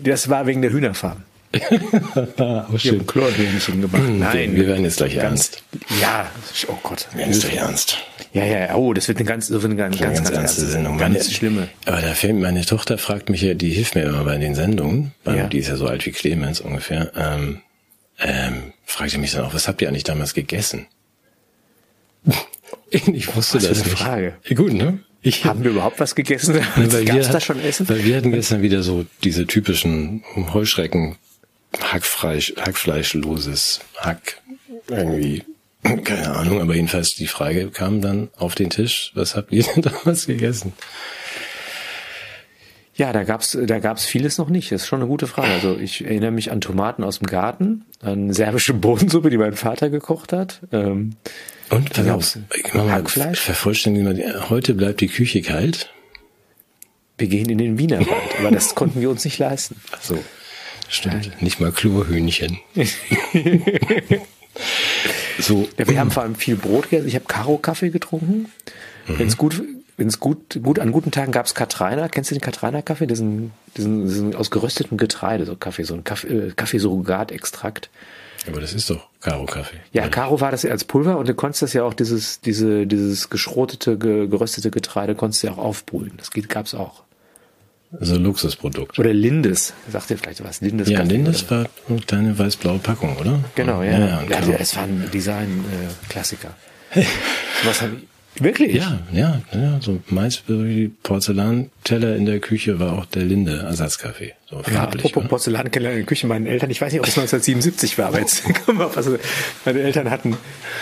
Das 0.04 0.28
war 0.28 0.46
wegen 0.46 0.62
der 0.62 0.70
Hühnerfarm. 0.72 1.22
Oh, 2.38 2.76
Die 2.76 2.90
haben 2.90 3.06
Chlorhähnchen 3.06 3.80
gemacht. 3.80 4.02
Nein. 4.08 4.56
wir 4.56 4.66
werden 4.66 4.84
jetzt 4.84 4.96
gleich 4.98 5.14
ganz, 5.16 5.24
ernst. 5.24 5.62
Ja, 6.00 6.30
oh 6.68 6.78
Gott. 6.82 7.06
Wir 7.12 7.20
werden 7.20 7.32
jetzt 7.32 7.42
gleich 7.42 7.56
ernst. 7.56 7.98
Ja, 8.32 8.44
ja, 8.44 8.74
oh, 8.74 8.92
das 8.92 9.06
wird 9.08 9.18
eine 9.18 9.26
ganz, 9.28 9.46
das 9.48 9.62
wird 9.62 9.66
eine 9.66 9.76
ganz, 9.76 9.98
ganz, 9.98 10.18
ganz, 10.18 10.30
ernste 10.30 10.66
Sendung. 10.66 10.98
Ganz 10.98 11.18
Meine- 11.18 11.30
schlimme. 11.30 11.68
Aber 11.86 12.00
da 12.00 12.14
fällt 12.14 12.36
meine 12.40 12.64
Tochter 12.64 12.98
fragt 12.98 13.28
mich 13.30 13.42
ja, 13.42 13.54
die 13.54 13.70
hilft 13.70 13.94
mir 13.94 14.02
immer 14.02 14.24
bei 14.24 14.38
den 14.38 14.54
Sendungen, 14.54 15.12
weil 15.24 15.36
Ja. 15.36 15.46
die 15.46 15.58
ist 15.58 15.68
ja 15.68 15.76
so 15.76 15.86
alt 15.86 16.04
wie 16.06 16.10
Clemens 16.12 16.60
ungefähr. 16.60 17.12
Ähm, 17.16 17.60
ähm, 18.18 18.72
fragte 18.84 19.18
mich 19.18 19.32
dann 19.32 19.44
auch, 19.44 19.54
was 19.54 19.68
habt 19.68 19.82
ihr 19.82 19.88
eigentlich 19.88 20.04
damals 20.04 20.34
gegessen? 20.34 20.86
ich 22.90 23.34
wusste 23.36 23.56
Was 23.58 23.64
für 23.66 23.68
das 23.74 23.80
eine 23.82 23.90
nicht. 23.90 23.98
Frage. 24.02 24.34
Ja, 24.44 24.56
gut, 24.56 24.72
ne? 24.72 24.98
Ich, 25.26 25.44
Haben 25.46 25.64
wir 25.64 25.70
überhaupt 25.70 26.00
was 26.00 26.14
gegessen? 26.14 26.54
Weil 26.76 26.86
Gab's 27.06 27.26
wir 27.28 27.32
da 27.32 27.40
schon 27.40 27.58
Essen? 27.60 27.88
Weil 27.88 28.04
wir 28.04 28.16
hatten 28.16 28.30
gestern 28.30 28.60
wieder 28.60 28.82
so 28.82 29.06
diese 29.22 29.46
typischen 29.46 30.22
Heuschrecken, 30.52 31.16
Hackfleisch, 31.82 32.54
Hackfleischloses 32.56 33.80
Hack, 33.98 34.40
irgendwie, 34.88 35.42
keine 36.04 36.34
Ahnung, 36.34 36.60
aber 36.60 36.74
jedenfalls 36.74 37.14
die 37.14 37.26
Frage 37.26 37.68
kam 37.70 38.00
dann 38.00 38.28
auf 38.36 38.54
den 38.54 38.70
Tisch, 38.70 39.12
was 39.14 39.34
habt 39.36 39.52
ihr 39.52 39.64
denn 39.64 39.82
damals 40.04 40.26
gegessen? 40.26 40.72
Ja, 42.96 43.12
da 43.12 43.24
gab's, 43.24 43.58
da 43.60 43.80
gab's 43.80 44.04
vieles 44.04 44.38
noch 44.38 44.48
nicht. 44.48 44.70
Das 44.70 44.82
ist 44.82 44.86
schon 44.86 45.00
eine 45.00 45.08
gute 45.08 45.26
Frage. 45.26 45.50
Also 45.50 45.76
ich 45.76 46.04
erinnere 46.04 46.30
mich 46.30 46.52
an 46.52 46.60
Tomaten 46.60 47.02
aus 47.02 47.18
dem 47.18 47.26
Garten, 47.26 47.84
an 48.00 48.32
serbische 48.32 48.72
Bohnensuppe, 48.72 49.30
die 49.30 49.36
mein 49.36 49.54
Vater 49.54 49.90
gekocht 49.90 50.32
hat. 50.32 50.60
Ähm, 50.70 51.16
Und 51.70 51.90
pass 51.92 52.06
auf, 52.08 52.38
Hackfleisch? 52.72 53.40
vervollständigen 53.40 54.16
wir, 54.16 54.48
heute 54.48 54.74
bleibt 54.74 55.00
die 55.00 55.08
Küche 55.08 55.42
kalt. 55.42 55.90
wir 57.18 57.26
gehen 57.26 57.50
in 57.50 57.58
den 57.58 57.78
Wienerwald, 57.78 58.38
aber 58.38 58.52
das 58.52 58.76
konnten 58.76 59.00
wir 59.00 59.10
uns 59.10 59.24
nicht 59.24 59.38
leisten. 59.40 59.74
Ach 59.90 60.00
so, 60.00 60.16
stimmt, 60.88 61.42
nicht 61.42 61.60
mal 61.60 61.72
Chlorhühnchen. 61.72 62.58
so, 65.38 65.68
Ja, 65.78 65.88
wir 65.88 66.00
haben 66.00 66.10
vor 66.10 66.22
allem 66.22 66.34
viel 66.34 66.56
Brot 66.56 66.90
gegessen. 66.90 67.08
Ich 67.08 67.14
habe 67.14 67.24
Karo-Kaffee 67.26 67.90
getrunken. 67.90 68.50
Wenn 69.06 69.26
es 69.28 69.36
gut, 69.36 69.62
wenn 69.96 70.08
es 70.08 70.18
gut, 70.18 70.60
gut, 70.62 70.78
an 70.78 70.92
guten 70.92 71.10
Tagen 71.10 71.32
gab's 71.32 71.54
Katrainer. 71.54 72.08
Kennst 72.08 72.30
du 72.30 72.34
den 72.34 72.40
Katrainer-Kaffee? 72.40 73.06
Diesen, 73.06 73.52
diesen, 73.76 74.06
diesen 74.06 74.34
aus 74.34 74.50
geröstetem 74.50 74.96
Getreide, 74.96 75.44
so 75.44 75.56
Kaffee, 75.56 75.84
so 75.84 75.94
ein 75.94 76.04
Kaffee, 76.04 76.28
äh, 76.28 76.52
Kaffeesurrogat-Extrakt. 76.52 77.90
aber 78.48 78.60
das 78.60 78.72
ist 78.74 78.90
doch 78.90 79.08
Karo-Kaffee. 79.20 79.76
Ja, 79.92 80.08
Karo 80.08 80.40
war 80.40 80.50
das 80.50 80.62
ja 80.62 80.70
als 80.70 80.84
Pulver 80.84 81.16
und 81.18 81.28
du 81.28 81.34
konntest 81.34 81.62
das 81.62 81.72
ja 81.74 81.84
auch, 81.84 81.94
dieses, 81.94 82.40
diese, 82.40 82.86
dieses 82.86 83.30
geschrotete, 83.30 83.98
ge, 83.98 84.26
geröstete 84.26 84.70
Getreide 84.70 85.14
konntest 85.14 85.42
du 85.42 85.46
ja 85.48 85.52
auch 85.54 85.58
aufbrühen. 85.58 86.14
Das 86.16 86.30
geht, 86.30 86.48
gab's 86.48 86.74
auch. 86.74 87.03
Also 88.00 88.16
Luxusprodukt. 88.18 88.98
Oder 88.98 89.12
Lindes. 89.12 89.72
Sagt 89.90 90.10
ihr 90.10 90.18
vielleicht 90.18 90.42
was? 90.42 90.60
Lindes 90.60 90.88
Ja, 90.88 90.98
Kaffee, 91.00 91.12
Lindes 91.12 91.44
oder? 91.44 91.60
war 91.62 91.66
eine 91.88 92.00
kleine 92.00 92.38
weiß-blaue 92.38 92.78
Packung, 92.78 93.16
oder? 93.18 93.38
Genau, 93.54 93.82
ja. 93.82 93.92
Ja, 93.92 93.98
Ja, 93.98 94.22
ja, 94.22 94.26
Karo. 94.40 94.56
es 94.58 94.74
war 94.76 94.82
ein 94.84 95.08
Design-Klassiker. 95.12 96.50
was 97.64 97.82
hab 97.82 97.90
ich, 97.92 98.42
wirklich? 98.42 98.74
Ja, 98.74 98.98
ja, 99.12 99.40
ja, 99.52 99.78
so 99.80 100.00
Maisberry 100.08 100.90
Porzellanteller 101.84 102.16
in 102.16 102.24
der 102.26 102.40
Küche 102.40 102.78
war 102.80 102.98
auch 102.98 103.04
der 103.04 103.22
Linde 103.22 103.58
Ersatzkaffee. 103.58 104.32
So 104.48 104.62
Ja, 104.72 104.84
apropos 104.84 105.22
wa? 105.24 105.28
Porzellankeller 105.28 105.90
in 105.90 105.96
der 105.98 106.06
Küche 106.06 106.26
meinen 106.26 106.46
Eltern, 106.46 106.70
ich 106.70 106.80
weiß 106.80 106.92
nicht, 106.92 107.00
ob 107.00 107.06
es 107.06 107.18
1977 107.18 107.98
war, 107.98 108.06
aber 108.06 108.20
jetzt 108.20 108.42
kommen 108.64 108.78
wir 108.78 108.86
auf, 108.86 108.96
also 108.96 109.18
meine 109.66 109.80
Eltern 109.80 110.10
hatten, 110.10 110.36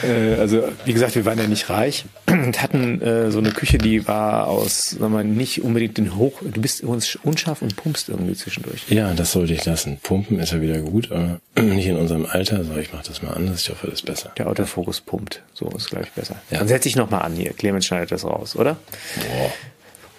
äh, 0.05 0.35
also 0.37 0.63
wie 0.85 0.93
gesagt, 0.93 1.15
wir 1.17 1.25
waren 1.25 1.39
ja 1.39 1.49
nicht 1.49 1.69
reich 1.71 2.05
und 2.29 2.63
hatten 2.63 3.01
äh, 3.03 3.31
so 3.33 3.39
eine 3.39 3.51
Küche, 3.51 3.79
die 3.79 4.07
war 4.07 4.47
aus, 4.47 4.91
sagen 4.91 5.01
wir 5.03 5.09
mal, 5.09 5.25
nicht 5.25 5.63
unbedingt 5.63 5.99
den 5.99 6.17
Hoch, 6.17 6.41
du 6.41 6.61
bist 6.61 6.83
uns 6.85 7.17
unscharf 7.17 7.63
und 7.63 7.75
pumpst 7.77 8.09
irgendwie 8.09 8.35
zwischendurch. 8.35 8.85
ja, 8.89 9.13
das 9.15 9.33
sollte 9.33 9.53
ich 9.55 9.65
lassen. 9.65 9.99
Pumpen 10.03 10.39
ist 10.39 10.53
ja 10.53 10.61
wieder 10.61 10.79
gut, 10.79 11.11
aber 11.11 11.41
nicht 11.61 11.87
in 11.87 11.97
unserem 11.97 12.27
Alter. 12.27 12.63
So, 12.65 12.77
ich 12.77 12.93
mache 12.93 13.05
das 13.09 13.23
mal 13.23 13.33
anders. 13.33 13.63
Ich 13.63 13.71
hoffe, 13.71 13.87
das 13.89 13.95
ist 13.97 14.07
besser. 14.07 14.33
Der 14.39 14.47
Autofokus 14.49 15.01
pumpt, 15.01 15.43
so 15.53 15.69
ist 15.77 15.91
glaube 15.91 16.05
ich 16.05 16.13
besser. 16.13 16.37
Ja. 16.51 16.59
Dann 16.59 16.69
setze 16.69 16.89
ich 16.89 16.95
nochmal 16.97 17.23
an 17.23 17.35
hier, 17.35 17.53
Clemens 17.53 17.87
schneidet 17.87 18.13
das 18.13 18.25
raus, 18.25 18.55
oder? 18.57 18.77
Boah. 19.17 19.53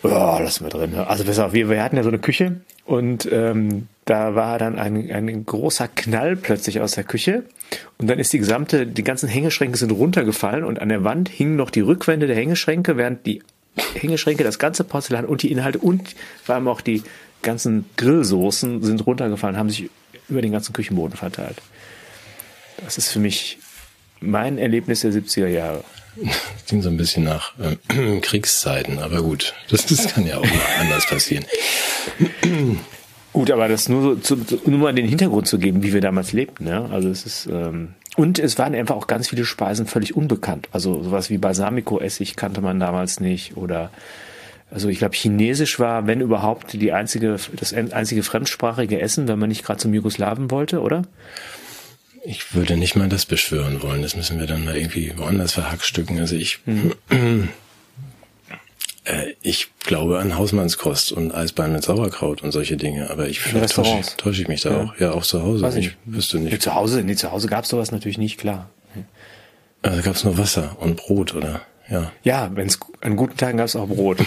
Ja, 0.03 0.39
lassen 0.39 0.65
wir 0.65 0.69
drin. 0.69 0.91
ne? 0.91 1.07
Also 1.07 1.23
pass 1.23 1.39
auf, 1.39 1.53
wir, 1.53 1.69
wir 1.69 1.81
hatten 1.83 1.95
ja 1.95 2.03
so 2.03 2.09
eine 2.09 2.19
Küche 2.19 2.61
und 2.85 3.27
ähm, 3.31 3.87
da 4.05 4.35
war 4.35 4.59
dann 4.59 4.77
ein, 4.77 5.09
ein 5.09 5.45
großer 5.45 5.87
Knall 5.87 6.35
plötzlich 6.35 6.81
aus 6.81 6.91
der 6.91 7.05
Küche 7.05 7.43
und 7.97 8.07
dann 8.07 8.19
ist 8.19 8.33
die 8.33 8.39
gesamte, 8.39 8.85
die 8.85 9.03
ganzen 9.03 9.29
Hängeschränke 9.29 9.77
sind 9.77 9.91
runtergefallen 9.91 10.65
und 10.65 10.79
an 10.79 10.89
der 10.89 11.03
Wand 11.03 11.29
hingen 11.29 11.55
noch 11.55 11.69
die 11.69 11.79
Rückwände 11.79 12.27
der 12.27 12.35
Hängeschränke, 12.35 12.97
während 12.97 13.25
die 13.25 13.41
Hängeschränke, 13.95 14.43
das 14.43 14.59
ganze 14.59 14.83
Porzellan 14.83 15.25
und 15.25 15.41
die 15.41 15.51
Inhalte 15.51 15.79
und 15.79 16.15
vor 16.43 16.55
allem 16.55 16.67
auch 16.67 16.81
die 16.81 17.03
ganzen 17.41 17.85
Grillsoßen 17.97 18.83
sind 18.83 19.05
runtergefallen, 19.05 19.57
haben 19.57 19.69
sich 19.69 19.89
über 20.29 20.41
den 20.41 20.51
ganzen 20.51 20.73
Küchenboden 20.73 21.17
verteilt. 21.17 21.57
Das 22.83 22.97
ist 22.97 23.09
für 23.09 23.19
mich 23.19 23.59
mein 24.19 24.57
Erlebnis 24.57 25.01
der 25.01 25.11
70er 25.11 25.47
Jahre. 25.47 25.83
Das 26.15 26.65
klingt 26.67 26.83
so 26.83 26.89
ein 26.89 26.97
bisschen 26.97 27.23
nach 27.23 27.53
äh, 27.59 28.19
Kriegszeiten, 28.21 28.99
aber 28.99 29.21
gut, 29.21 29.53
das, 29.69 29.85
das 29.85 30.07
kann 30.13 30.25
ja 30.25 30.37
auch 30.37 30.45
mal 30.45 30.61
anders 30.79 31.05
passieren. 31.07 31.45
Gut, 33.33 33.49
aber 33.49 33.67
das 33.67 33.89
nur 33.89 34.03
so, 34.03 34.15
zu, 34.15 34.59
nur 34.69 34.77
mal 34.77 34.93
den 34.93 35.07
Hintergrund 35.07 35.47
zu 35.47 35.57
geben, 35.57 35.81
wie 35.81 35.91
wir 35.91 36.01
damals 36.01 36.33
lebten. 36.33 36.67
Ja? 36.67 36.85
Also 36.85 37.09
es 37.09 37.25
ist 37.25 37.47
ähm, 37.47 37.95
und 38.15 38.37
es 38.37 38.59
waren 38.59 38.75
einfach 38.75 38.95
auch 38.95 39.07
ganz 39.07 39.29
viele 39.29 39.43
Speisen 39.43 39.87
völlig 39.87 40.15
unbekannt. 40.15 40.69
Also 40.71 41.01
sowas 41.01 41.31
wie 41.31 41.39
Balsamico-Essig 41.39 42.35
kannte 42.35 42.61
man 42.61 42.79
damals 42.79 43.19
nicht 43.19 43.57
oder 43.57 43.89
also 44.69 44.87
ich 44.89 44.97
glaube, 44.97 45.15
Chinesisch 45.15 45.79
war, 45.79 46.07
wenn 46.07 46.21
überhaupt, 46.21 46.73
die 46.73 46.91
einzige, 46.91 47.37
das 47.55 47.73
einzige 47.73 48.23
fremdsprachige 48.23 48.99
Essen, 48.99 49.27
wenn 49.27 49.37
man 49.37 49.49
nicht 49.49 49.63
gerade 49.63 49.79
zum 49.79 49.93
Jugoslawen 49.93 50.49
wollte, 50.49 50.81
oder? 50.81 51.03
Ich 52.25 52.55
würde 52.55 52.77
nicht 52.77 52.95
mal 52.95 53.09
das 53.09 53.25
beschwören 53.25 53.81
wollen. 53.81 54.01
Das 54.01 54.15
müssen 54.15 54.39
wir 54.39 54.47
dann 54.47 54.63
mal 54.63 54.77
irgendwie 54.77 55.13
woanders 55.17 55.53
verhackstücken. 55.53 56.19
Also 56.19 56.35
ich, 56.35 56.59
hm. 56.65 56.93
äh, 59.03 59.33
ich 59.41 59.71
glaube 59.79 60.19
an 60.19 60.37
Hausmannskost 60.37 61.11
und 61.11 61.33
Eisbein 61.33 61.73
mit 61.73 61.83
Sauerkraut 61.83 62.41
und 62.41 62.51
solche 62.51 62.77
Dinge. 62.77 63.09
Aber 63.09 63.27
ich 63.27 63.41
vielleicht 63.41 63.75
täusche, 63.75 64.17
täusche 64.17 64.41
ich 64.41 64.47
mich 64.47 64.61
da 64.61 64.71
ja. 64.71 64.83
auch. 64.83 64.99
Ja, 64.99 65.11
auch 65.11 65.23
zu 65.23 65.43
Hause. 65.43 65.63
Weiß 65.63 65.75
ich 65.75 65.97
wüsste 66.05 66.39
nicht. 66.39 66.53
Nee, 66.53 66.59
zu 66.59 66.73
Hause, 66.73 67.03
nee, 67.03 67.15
zu 67.15 67.31
Hause 67.31 67.47
gab 67.47 67.65
es 67.65 67.69
sowas 67.69 67.91
natürlich 67.91 68.17
nicht, 68.17 68.37
klar. 68.37 68.69
Also 69.81 70.01
gab 70.01 70.15
es 70.15 70.23
nur 70.23 70.37
Wasser 70.37 70.77
und 70.79 70.95
Brot, 70.95 71.35
oder? 71.35 71.61
Ja. 71.89 72.13
Ja, 72.23 72.49
wenn 72.53 72.67
es 72.67 72.79
an 73.01 73.17
guten 73.17 73.35
Tagen 73.35 73.57
gab 73.57 73.67
es 73.67 73.75
auch 73.75 73.87
Brot. 73.87 74.19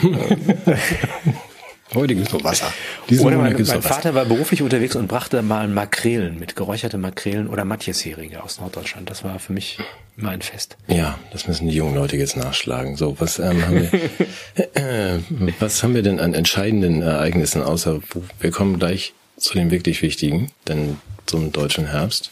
Heute 1.94 2.14
gibt 2.14 2.26
es 2.26 2.32
nur 2.32 2.42
Wasser. 2.44 2.72
Diesen 3.08 3.26
oder 3.26 3.36
mein, 3.36 3.52
mein 3.52 3.82
Vater 3.82 4.14
war 4.14 4.24
beruflich 4.24 4.62
unterwegs 4.62 4.96
und 4.96 5.06
brachte 5.06 5.40
mal 5.42 5.68
Makrelen 5.68 6.38
mit, 6.38 6.56
geräucherte 6.56 6.98
Makrelen 6.98 7.46
oder 7.46 7.64
Matjesheringe 7.64 8.42
aus 8.42 8.60
Norddeutschland. 8.60 9.08
Das 9.08 9.22
war 9.24 9.38
für 9.38 9.52
mich 9.52 9.78
immer 10.16 10.30
ein 10.30 10.42
Fest. 10.42 10.76
Ja, 10.88 11.18
das 11.32 11.46
müssen 11.46 11.68
die 11.68 11.76
jungen 11.76 11.94
Leute 11.94 12.16
jetzt 12.16 12.36
nachschlagen. 12.36 12.96
So, 12.96 13.18
was 13.20 13.38
ähm, 13.38 13.64
haben 13.64 13.90
wir, 13.90 14.74
äh, 14.74 15.18
was 15.60 15.82
haben 15.82 15.94
wir 15.94 16.02
denn 16.02 16.18
an 16.18 16.34
entscheidenden 16.34 17.02
Ereignissen 17.02 17.62
außer, 17.62 18.00
wir 18.40 18.50
kommen 18.50 18.78
gleich 18.78 19.14
zu 19.36 19.54
dem 19.54 19.70
wirklich 19.70 20.02
wichtigen, 20.02 20.50
denn 20.66 20.98
zum 21.26 21.52
deutschen 21.52 21.86
Herbst. 21.86 22.30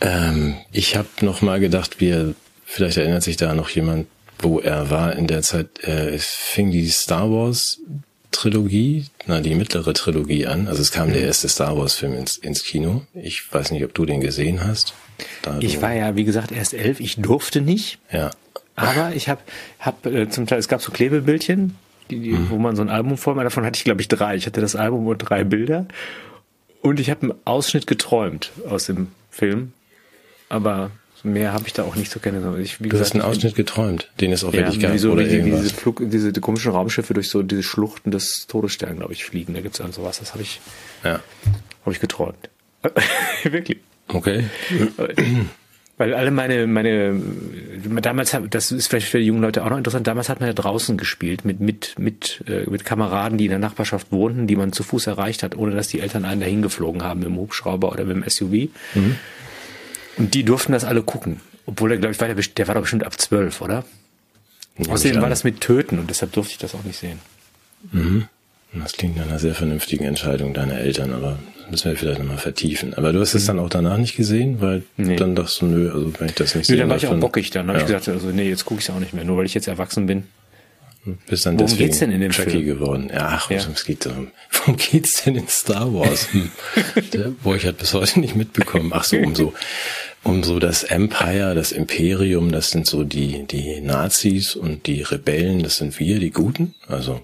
Ähm, 0.00 0.56
ich 0.72 0.96
habe 0.96 1.08
noch 1.20 1.40
mal 1.40 1.60
gedacht, 1.60 2.00
wir 2.00 2.34
Vielleicht 2.74 2.96
erinnert 2.96 3.22
sich 3.22 3.36
da 3.36 3.54
noch 3.54 3.68
jemand, 3.68 4.08
wo 4.40 4.58
er 4.58 4.90
war 4.90 5.14
in 5.14 5.28
der 5.28 5.42
Zeit. 5.42 5.84
Äh, 5.84 6.14
es 6.14 6.26
fing 6.26 6.72
die 6.72 6.88
Star 6.88 7.30
Wars 7.30 7.78
Trilogie, 8.34 9.06
na 9.26 9.40
die 9.40 9.54
mittlere 9.54 9.92
Trilogie 9.94 10.46
an. 10.46 10.68
Also 10.68 10.82
es 10.82 10.90
kam 10.90 11.10
der 11.10 11.22
mhm. 11.22 11.28
erste 11.28 11.48
Star 11.48 11.78
Wars 11.78 11.94
Film 11.94 12.14
ins, 12.14 12.36
ins 12.36 12.64
Kino. 12.64 13.02
Ich 13.14 13.52
weiß 13.52 13.70
nicht, 13.70 13.84
ob 13.84 13.94
du 13.94 14.04
den 14.04 14.20
gesehen 14.20 14.64
hast. 14.64 14.94
Da 15.42 15.58
ich 15.60 15.80
war 15.80 15.94
ja, 15.94 16.16
wie 16.16 16.24
gesagt, 16.24 16.52
erst 16.52 16.74
elf. 16.74 17.00
Ich 17.00 17.16
durfte 17.16 17.60
nicht. 17.60 17.98
Ja. 18.12 18.30
Aber 18.76 19.12
ich 19.14 19.28
habe 19.28 19.40
hab, 19.78 20.04
äh, 20.04 20.28
zum 20.28 20.46
Teil, 20.46 20.58
es 20.58 20.68
gab 20.68 20.82
so 20.82 20.90
Klebebildchen, 20.90 21.76
die, 22.10 22.20
die, 22.20 22.30
mhm. 22.30 22.50
wo 22.50 22.58
man 22.58 22.74
so 22.74 22.82
ein 22.82 22.90
Album 22.90 23.16
vor 23.16 23.34
mir, 23.34 23.44
davon 23.44 23.64
hatte 23.64 23.78
ich 23.78 23.84
glaube 23.84 24.00
ich 24.00 24.08
drei. 24.08 24.34
Ich 24.36 24.46
hatte 24.46 24.60
das 24.60 24.74
Album 24.74 25.06
und 25.06 25.18
drei 25.18 25.44
Bilder. 25.44 25.86
Und 26.82 27.00
ich 27.00 27.08
habe 27.10 27.22
einen 27.22 27.34
Ausschnitt 27.44 27.86
geträumt 27.86 28.50
aus 28.68 28.86
dem 28.86 29.08
Film. 29.30 29.72
Aber 30.48 30.90
mehr 31.24 31.52
habe 31.52 31.66
ich 31.66 31.72
da 31.72 31.82
auch 31.82 31.96
nicht 31.96 32.10
so 32.10 32.20
gerne. 32.20 32.58
Ich, 32.60 32.80
wie 32.80 32.84
du 32.84 32.90
gesagt, 32.90 33.10
hast 33.10 33.14
einen 33.14 33.22
Ausschnitt 33.22 33.54
geträumt, 33.54 34.10
den 34.20 34.32
es 34.32 34.44
auch 34.44 34.52
ja, 34.52 34.60
wirklich 34.60 34.80
gab. 34.80 34.96
So, 34.98 35.12
oder 35.12 35.24
wie, 35.26 35.34
irgendwas. 35.34 35.62
Diese, 35.62 35.74
Flug, 35.74 36.02
diese 36.04 36.32
die 36.32 36.40
komischen 36.40 36.72
Raumschiffe 36.72 37.14
durch 37.14 37.28
so 37.28 37.42
diese 37.42 37.62
Schluchten 37.62 38.10
des 38.10 38.46
Todessterns, 38.46 38.98
glaube 38.98 39.12
ich, 39.12 39.24
fliegen. 39.24 39.54
Da 39.54 39.60
gibt's 39.60 39.78
dann 39.78 39.92
sowas. 39.92 40.18
Das 40.18 40.32
habe 40.32 40.42
ich, 40.42 40.60
ja. 41.02 41.20
habe 41.82 41.92
ich 41.92 42.00
geträumt. 42.00 42.50
wirklich. 43.42 43.78
Okay. 44.08 44.44
Weil 45.96 46.12
alle 46.12 46.32
meine, 46.32 46.66
meine, 46.66 47.20
damals, 48.02 48.36
das 48.50 48.72
ist 48.72 48.88
vielleicht 48.88 49.06
für 49.06 49.18
die 49.18 49.26
jungen 49.26 49.42
Leute 49.42 49.64
auch 49.64 49.70
noch 49.70 49.78
interessant, 49.78 50.08
damals 50.08 50.28
hat 50.28 50.40
man 50.40 50.48
ja 50.48 50.52
draußen 50.52 50.96
gespielt 50.96 51.44
mit, 51.44 51.60
mit, 51.60 51.94
mit, 52.00 52.42
äh, 52.48 52.68
mit 52.68 52.84
Kameraden, 52.84 53.38
die 53.38 53.44
in 53.44 53.50
der 53.50 53.60
Nachbarschaft 53.60 54.10
wohnten, 54.10 54.48
die 54.48 54.56
man 54.56 54.72
zu 54.72 54.82
Fuß 54.82 55.06
erreicht 55.06 55.44
hat, 55.44 55.56
ohne 55.56 55.72
dass 55.72 55.86
die 55.86 56.00
Eltern 56.00 56.24
einen 56.24 56.40
dahin 56.40 56.62
geflogen 56.62 57.04
haben, 57.04 57.20
mit 57.20 57.28
dem 57.28 57.36
Hubschrauber 57.36 57.92
oder 57.92 58.04
mit 58.04 58.16
dem 58.16 58.28
SUV. 58.28 58.70
Mhm. 58.94 59.16
Und 60.16 60.34
die 60.34 60.44
durften 60.44 60.72
das 60.72 60.84
alle 60.84 61.02
gucken. 61.02 61.40
Obwohl 61.66 61.92
er, 61.92 61.98
glaube 61.98 62.12
ich, 62.12 62.20
war 62.20 62.28
der, 62.28 62.36
der 62.36 62.68
war 62.68 62.74
doch 62.74 62.82
bestimmt 62.82 63.04
ab 63.04 63.18
zwölf, 63.18 63.60
oder? 63.60 63.84
Ja, 64.78 64.92
Außerdem 64.92 65.22
war 65.22 65.28
das 65.28 65.44
mit 65.44 65.60
Töten 65.60 65.98
und 65.98 66.10
deshalb 66.10 66.32
durfte 66.32 66.52
ich 66.52 66.58
das 66.58 66.74
auch 66.74 66.84
nicht 66.84 66.98
sehen. 66.98 67.20
Mhm. 67.92 68.28
Das 68.72 68.94
klingt 68.94 69.16
nach 69.16 69.26
einer 69.26 69.38
sehr 69.38 69.54
vernünftigen 69.54 70.04
Entscheidung 70.04 70.52
deiner 70.52 70.78
Eltern, 70.78 71.12
aber 71.12 71.38
das 71.60 71.70
müssen 71.70 71.90
wir 71.90 71.96
vielleicht 71.96 72.18
nochmal 72.18 72.38
vertiefen. 72.38 72.94
Aber 72.94 73.12
du 73.12 73.20
hast 73.20 73.34
es 73.34 73.44
mhm. 73.44 73.46
dann 73.46 73.58
auch 73.60 73.68
danach 73.68 73.98
nicht 73.98 74.16
gesehen, 74.16 74.60
weil 74.60 74.82
nee. 74.96 75.16
dann 75.16 75.36
dachtest 75.36 75.62
du, 75.62 75.66
nö, 75.66 75.92
also 75.92 76.12
wenn 76.18 76.28
ich 76.28 76.34
das 76.34 76.54
nicht 76.54 76.66
sehe. 76.66 76.76
dann 76.76 76.88
war 76.88 76.96
ich 76.96 77.06
auch 77.06 77.18
bockig, 77.18 77.50
dann 77.50 77.68
habe 77.68 77.78
ja. 77.78 77.84
ich 77.84 77.86
gesagt, 77.86 78.08
also 78.08 78.28
nee, 78.28 78.48
jetzt 78.48 78.64
gucke 78.64 78.80
ich 78.80 78.88
es 78.88 78.94
auch 78.94 78.98
nicht 78.98 79.14
mehr, 79.14 79.24
nur 79.24 79.36
weil 79.36 79.46
ich 79.46 79.54
jetzt 79.54 79.68
erwachsen 79.68 80.06
bin. 80.06 80.24
Bist 81.26 81.44
dann 81.44 81.58
worum 81.58 81.76
geht's 81.76 81.98
denn 81.98 82.10
in 82.10 82.20
dem 82.20 82.32
Chucky 82.32 82.50
Film? 82.50 82.66
geworden. 82.66 83.10
Ach, 83.14 83.50
ja. 83.50 83.58
es 83.58 83.84
geht 83.84 84.06
darum. 84.06 84.28
Worum 84.52 84.76
geht's 84.76 85.24
denn 85.24 85.36
in 85.36 85.48
Star 85.48 85.92
Wars? 85.92 86.28
Der 87.12 87.28
Boy 87.28 87.60
hat 87.60 87.78
bis 87.78 87.92
heute 87.92 88.20
nicht 88.20 88.36
mitbekommen. 88.36 88.90
Ach 88.94 89.04
so, 89.04 89.18
um 89.18 89.34
so, 89.34 89.52
um 90.22 90.42
so 90.42 90.58
das 90.58 90.82
Empire, 90.82 91.54
das 91.54 91.72
Imperium, 91.72 92.52
das 92.52 92.70
sind 92.70 92.86
so 92.86 93.04
die, 93.04 93.44
die 93.44 93.80
Nazis 93.80 94.56
und 94.56 94.86
die 94.86 95.02
Rebellen, 95.02 95.62
das 95.62 95.76
sind 95.76 95.98
wir, 95.98 96.18
die 96.18 96.30
Guten. 96.30 96.74
Also 96.88 97.20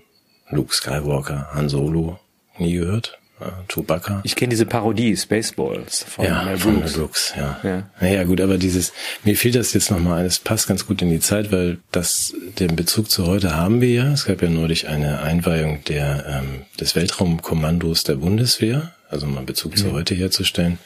Luke 0.51 0.75
Skywalker, 0.75 1.49
Han 1.55 1.69
Solo, 1.69 2.19
nie 2.59 2.75
gehört. 2.75 3.20
Chewbacca. 3.69 4.21
Ich 4.25 4.37
kenne 4.37 4.51
diese 4.51 4.67
Parodie, 4.67 5.17
Spaceballs 5.17 6.05
von 6.05 6.25
ja, 6.25 6.43
Mel 6.45 6.59
von 6.59 6.81
Brooks. 6.81 6.93
Brooks 6.95 7.35
ja. 7.37 7.61
ja. 7.63 7.91
Naja, 8.01 8.25
gut, 8.25 8.41
aber 8.41 8.59
dieses, 8.59 8.93
mir 9.25 9.37
fehlt 9.37 9.55
das 9.55 9.73
jetzt 9.73 9.91
nochmal, 9.91 10.27
es 10.27 10.39
passt 10.39 10.69
ganz 10.69 10.87
gut 10.87 11.01
in 11.03 11.11
die 11.11 11.21
Zeit, 11.21 11.51
weil 11.51 11.79
das, 11.91 12.35
den 12.59 12.77
Bezug 12.77 13.11
zu 13.11 13.27
heute 13.27 13.57
haben 13.57 13.81
wir 13.81 13.91
ja. 13.91 14.13
Es 14.13 14.27
gab 14.27 14.43
ja 14.43 14.51
neulich 14.51 14.89
eine 14.89 15.21
Einweihung 15.23 15.83
der, 15.85 16.27
ähm, 16.27 16.63
des 16.79 16.95
Weltraumkommandos 16.95 18.05
der 18.05 18.17
Bundeswehr, 18.17 18.93
also 19.09 19.27
mal 19.27 19.45
Bezug 19.45 19.73
mhm. 19.73 19.77
zu 19.77 19.93
heute 19.93 20.15
herzustellen, 20.15 20.79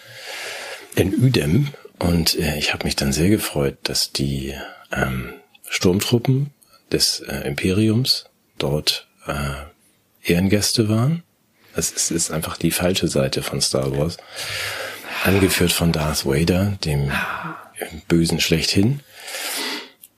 in 0.94 1.14
Udem. 1.14 1.68
Und 1.98 2.38
äh, 2.38 2.58
ich 2.58 2.72
habe 2.72 2.84
mich 2.84 2.96
dann 2.96 3.12
sehr 3.12 3.30
gefreut, 3.30 3.76
dass 3.82 4.12
die 4.12 4.54
ähm, 4.92 5.30
Sturmtruppen 5.68 6.50
des 6.92 7.20
äh, 7.20 7.48
Imperiums 7.48 8.26
dort 8.58 9.08
äh, 9.26 9.32
Ehrengäste 10.22 10.88
waren 10.88 11.23
es 11.76 11.90
ist, 11.90 12.10
ist 12.10 12.30
einfach 12.30 12.56
die 12.56 12.70
falsche 12.70 13.08
Seite 13.08 13.42
von 13.42 13.60
Star 13.60 13.96
Wars. 13.96 14.16
Angeführt 15.24 15.72
von 15.72 15.92
Darth 15.92 16.26
Vader, 16.26 16.76
dem 16.84 17.10
Bösen 18.08 18.40
schlechthin. 18.40 19.00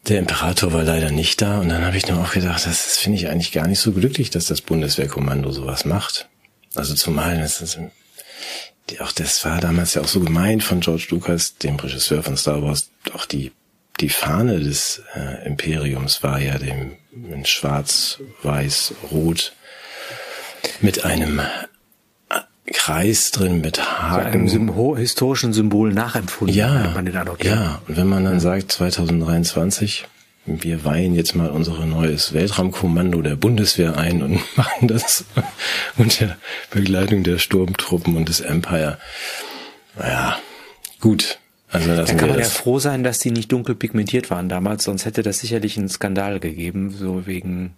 Der 0.09 0.19
Imperator 0.19 0.73
war 0.73 0.85
leider 0.85 1.11
nicht 1.11 1.43
da 1.43 1.61
und 1.61 1.69
dann 1.69 1.85
habe 1.85 1.97
ich 1.97 2.07
nur 2.07 2.21
auch 2.21 2.33
gedacht, 2.33 2.65
das, 2.67 2.97
finde 2.99 3.19
ich 3.19 3.29
eigentlich 3.29 3.53
gar 3.53 3.67
nicht 3.67 3.81
so 3.81 3.93
glücklich, 3.93 4.31
dass 4.31 4.47
das 4.47 4.61
Bundeswehrkommando 4.61 5.51
sowas 5.51 5.85
macht. 5.85 6.29
Also 6.75 6.95
zumal 6.95 7.39
das 7.39 7.61
ist, 7.61 7.79
auch 9.01 9.13
das 9.13 9.45
war 9.45 9.61
damals 9.61 9.95
ja 9.95 10.03
auch 10.03 10.09
so 10.09 10.21
gemeint 10.21 10.63
von 10.63 10.81
George 10.81 11.07
Lucas, 11.11 11.57
dem 11.57 11.77
Regisseur 11.77 12.23
von 12.23 12.37
Star 12.37 12.63
Wars, 12.63 12.91
auch 13.13 13.27
die 13.27 13.53
die 14.01 14.09
Fahne 14.09 14.61
des 14.61 15.03
äh, 15.15 15.47
Imperiums 15.47 16.23
war 16.23 16.39
ja 16.39 16.59
dem 16.59 16.97
in 17.13 17.47
schwarz, 17.47 18.21
weiß, 18.43 18.95
rot 19.11 19.55
mit 20.81 21.05
einem 21.05 21.41
Kreis 22.73 23.31
drin 23.31 23.61
mit 23.61 23.81
Haken. 23.81 24.27
einem 24.27 24.49
Symbol, 24.49 24.99
historischen 24.99 25.53
Symbol 25.53 25.93
nachempfunden. 25.93 26.57
Ja, 26.57 26.93
ja. 27.43 27.81
Und 27.87 27.97
wenn 27.97 28.09
man 28.09 28.25
dann 28.25 28.41
sagt 28.41 28.73
2023, 28.73 30.07
wir 30.47 30.85
weihen 30.85 31.15
jetzt 31.15 31.35
mal 31.35 31.51
unser 31.51 31.85
neues 31.87 32.33
Weltraumkommando 32.33 33.23
der 33.23 33.37
Bundeswehr 33.37 33.97
ein 33.97 34.23
und 34.23 34.41
machen 34.57 34.89
das 34.89 35.25
unter 35.97 36.37
Begleitung 36.71 37.23
der 37.23 37.39
Sturmtruppen 37.39 38.17
und 38.17 38.29
des 38.29 38.41
Empire. 38.41 38.99
Naja, 39.99 40.39
gut. 41.01 41.39
Also 41.71 41.95
da 41.95 42.05
kann 42.05 42.29
man 42.29 42.39
ja 42.39 42.45
froh 42.45 42.79
sein, 42.79 43.03
dass 43.03 43.19
die 43.19 43.33
nicht 43.33 43.51
dunkel 43.51 43.75
pigmentiert 43.75 44.31
waren 44.31 44.49
damals, 44.49 44.85
sonst 44.85 45.05
hätte 45.05 45.23
das 45.23 45.41
sicherlich 45.41 45.77
einen 45.77 45.89
Skandal 45.89 46.39
gegeben, 46.39 46.91
so 46.91 47.27
wegen 47.27 47.75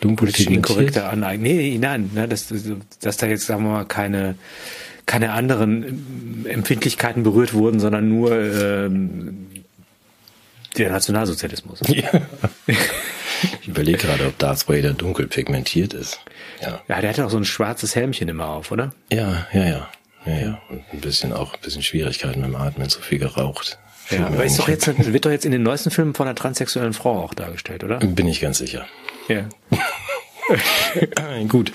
politisch 0.00 0.46
inkorrekte 0.46 1.04
Aneignung. 1.04 1.44
Nee, 1.44 1.78
nein, 1.78 2.10
ne, 2.14 2.26
dass, 2.26 2.52
dass 3.00 3.16
da 3.16 3.26
jetzt, 3.26 3.46
sagen 3.46 3.64
wir 3.64 3.70
mal, 3.70 3.84
keine, 3.84 4.36
keine 5.06 5.32
anderen 5.32 6.44
Empfindlichkeiten 6.46 7.22
berührt 7.22 7.52
wurden, 7.52 7.80
sondern 7.80 8.08
nur 8.08 8.32
ähm, 8.32 9.46
der 10.76 10.90
Nationalsozialismus. 10.90 11.80
Ja. 11.90 12.10
Ich 13.62 13.68
überlege 13.68 13.96
gerade, 13.96 14.26
ob 14.26 14.38
Darth 14.38 14.68
Vader 14.68 14.92
dunkel 14.92 15.26
pigmentiert 15.26 15.94
ist. 15.94 16.20
Ja. 16.60 16.82
ja, 16.88 17.00
der 17.00 17.10
hatte 17.10 17.24
auch 17.24 17.30
so 17.30 17.38
ein 17.38 17.46
schwarzes 17.46 17.96
Helmchen 17.96 18.28
immer 18.28 18.48
auf, 18.48 18.70
oder? 18.70 18.92
Ja, 19.10 19.46
ja, 19.52 19.64
ja. 19.64 19.88
Ja, 20.26 20.38
ja. 20.38 20.62
Und 20.68 20.82
ein 20.92 21.00
bisschen 21.00 21.32
auch 21.32 21.54
ein 21.54 21.60
bisschen 21.62 21.82
Schwierigkeiten 21.82 22.42
dem 22.42 22.54
Atmen, 22.54 22.90
so 22.90 23.00
viel 23.00 23.18
geraucht. 23.18 23.78
Ja, 24.10 24.26
aber 24.26 24.44
ist 24.44 24.58
doch 24.58 24.68
jetzt, 24.68 24.86
wird 25.12 25.24
doch 25.24 25.30
jetzt 25.30 25.44
in 25.44 25.52
den 25.52 25.62
neuesten 25.62 25.90
Filmen 25.90 26.14
von 26.14 26.26
einer 26.26 26.34
transsexuellen 26.34 26.92
Frau 26.92 27.22
auch 27.22 27.32
dargestellt, 27.32 27.84
oder? 27.84 27.98
Bin 27.98 28.26
ich 28.26 28.40
ganz 28.40 28.58
sicher. 28.58 28.86
Ja. 29.30 29.48
Gut. 31.48 31.72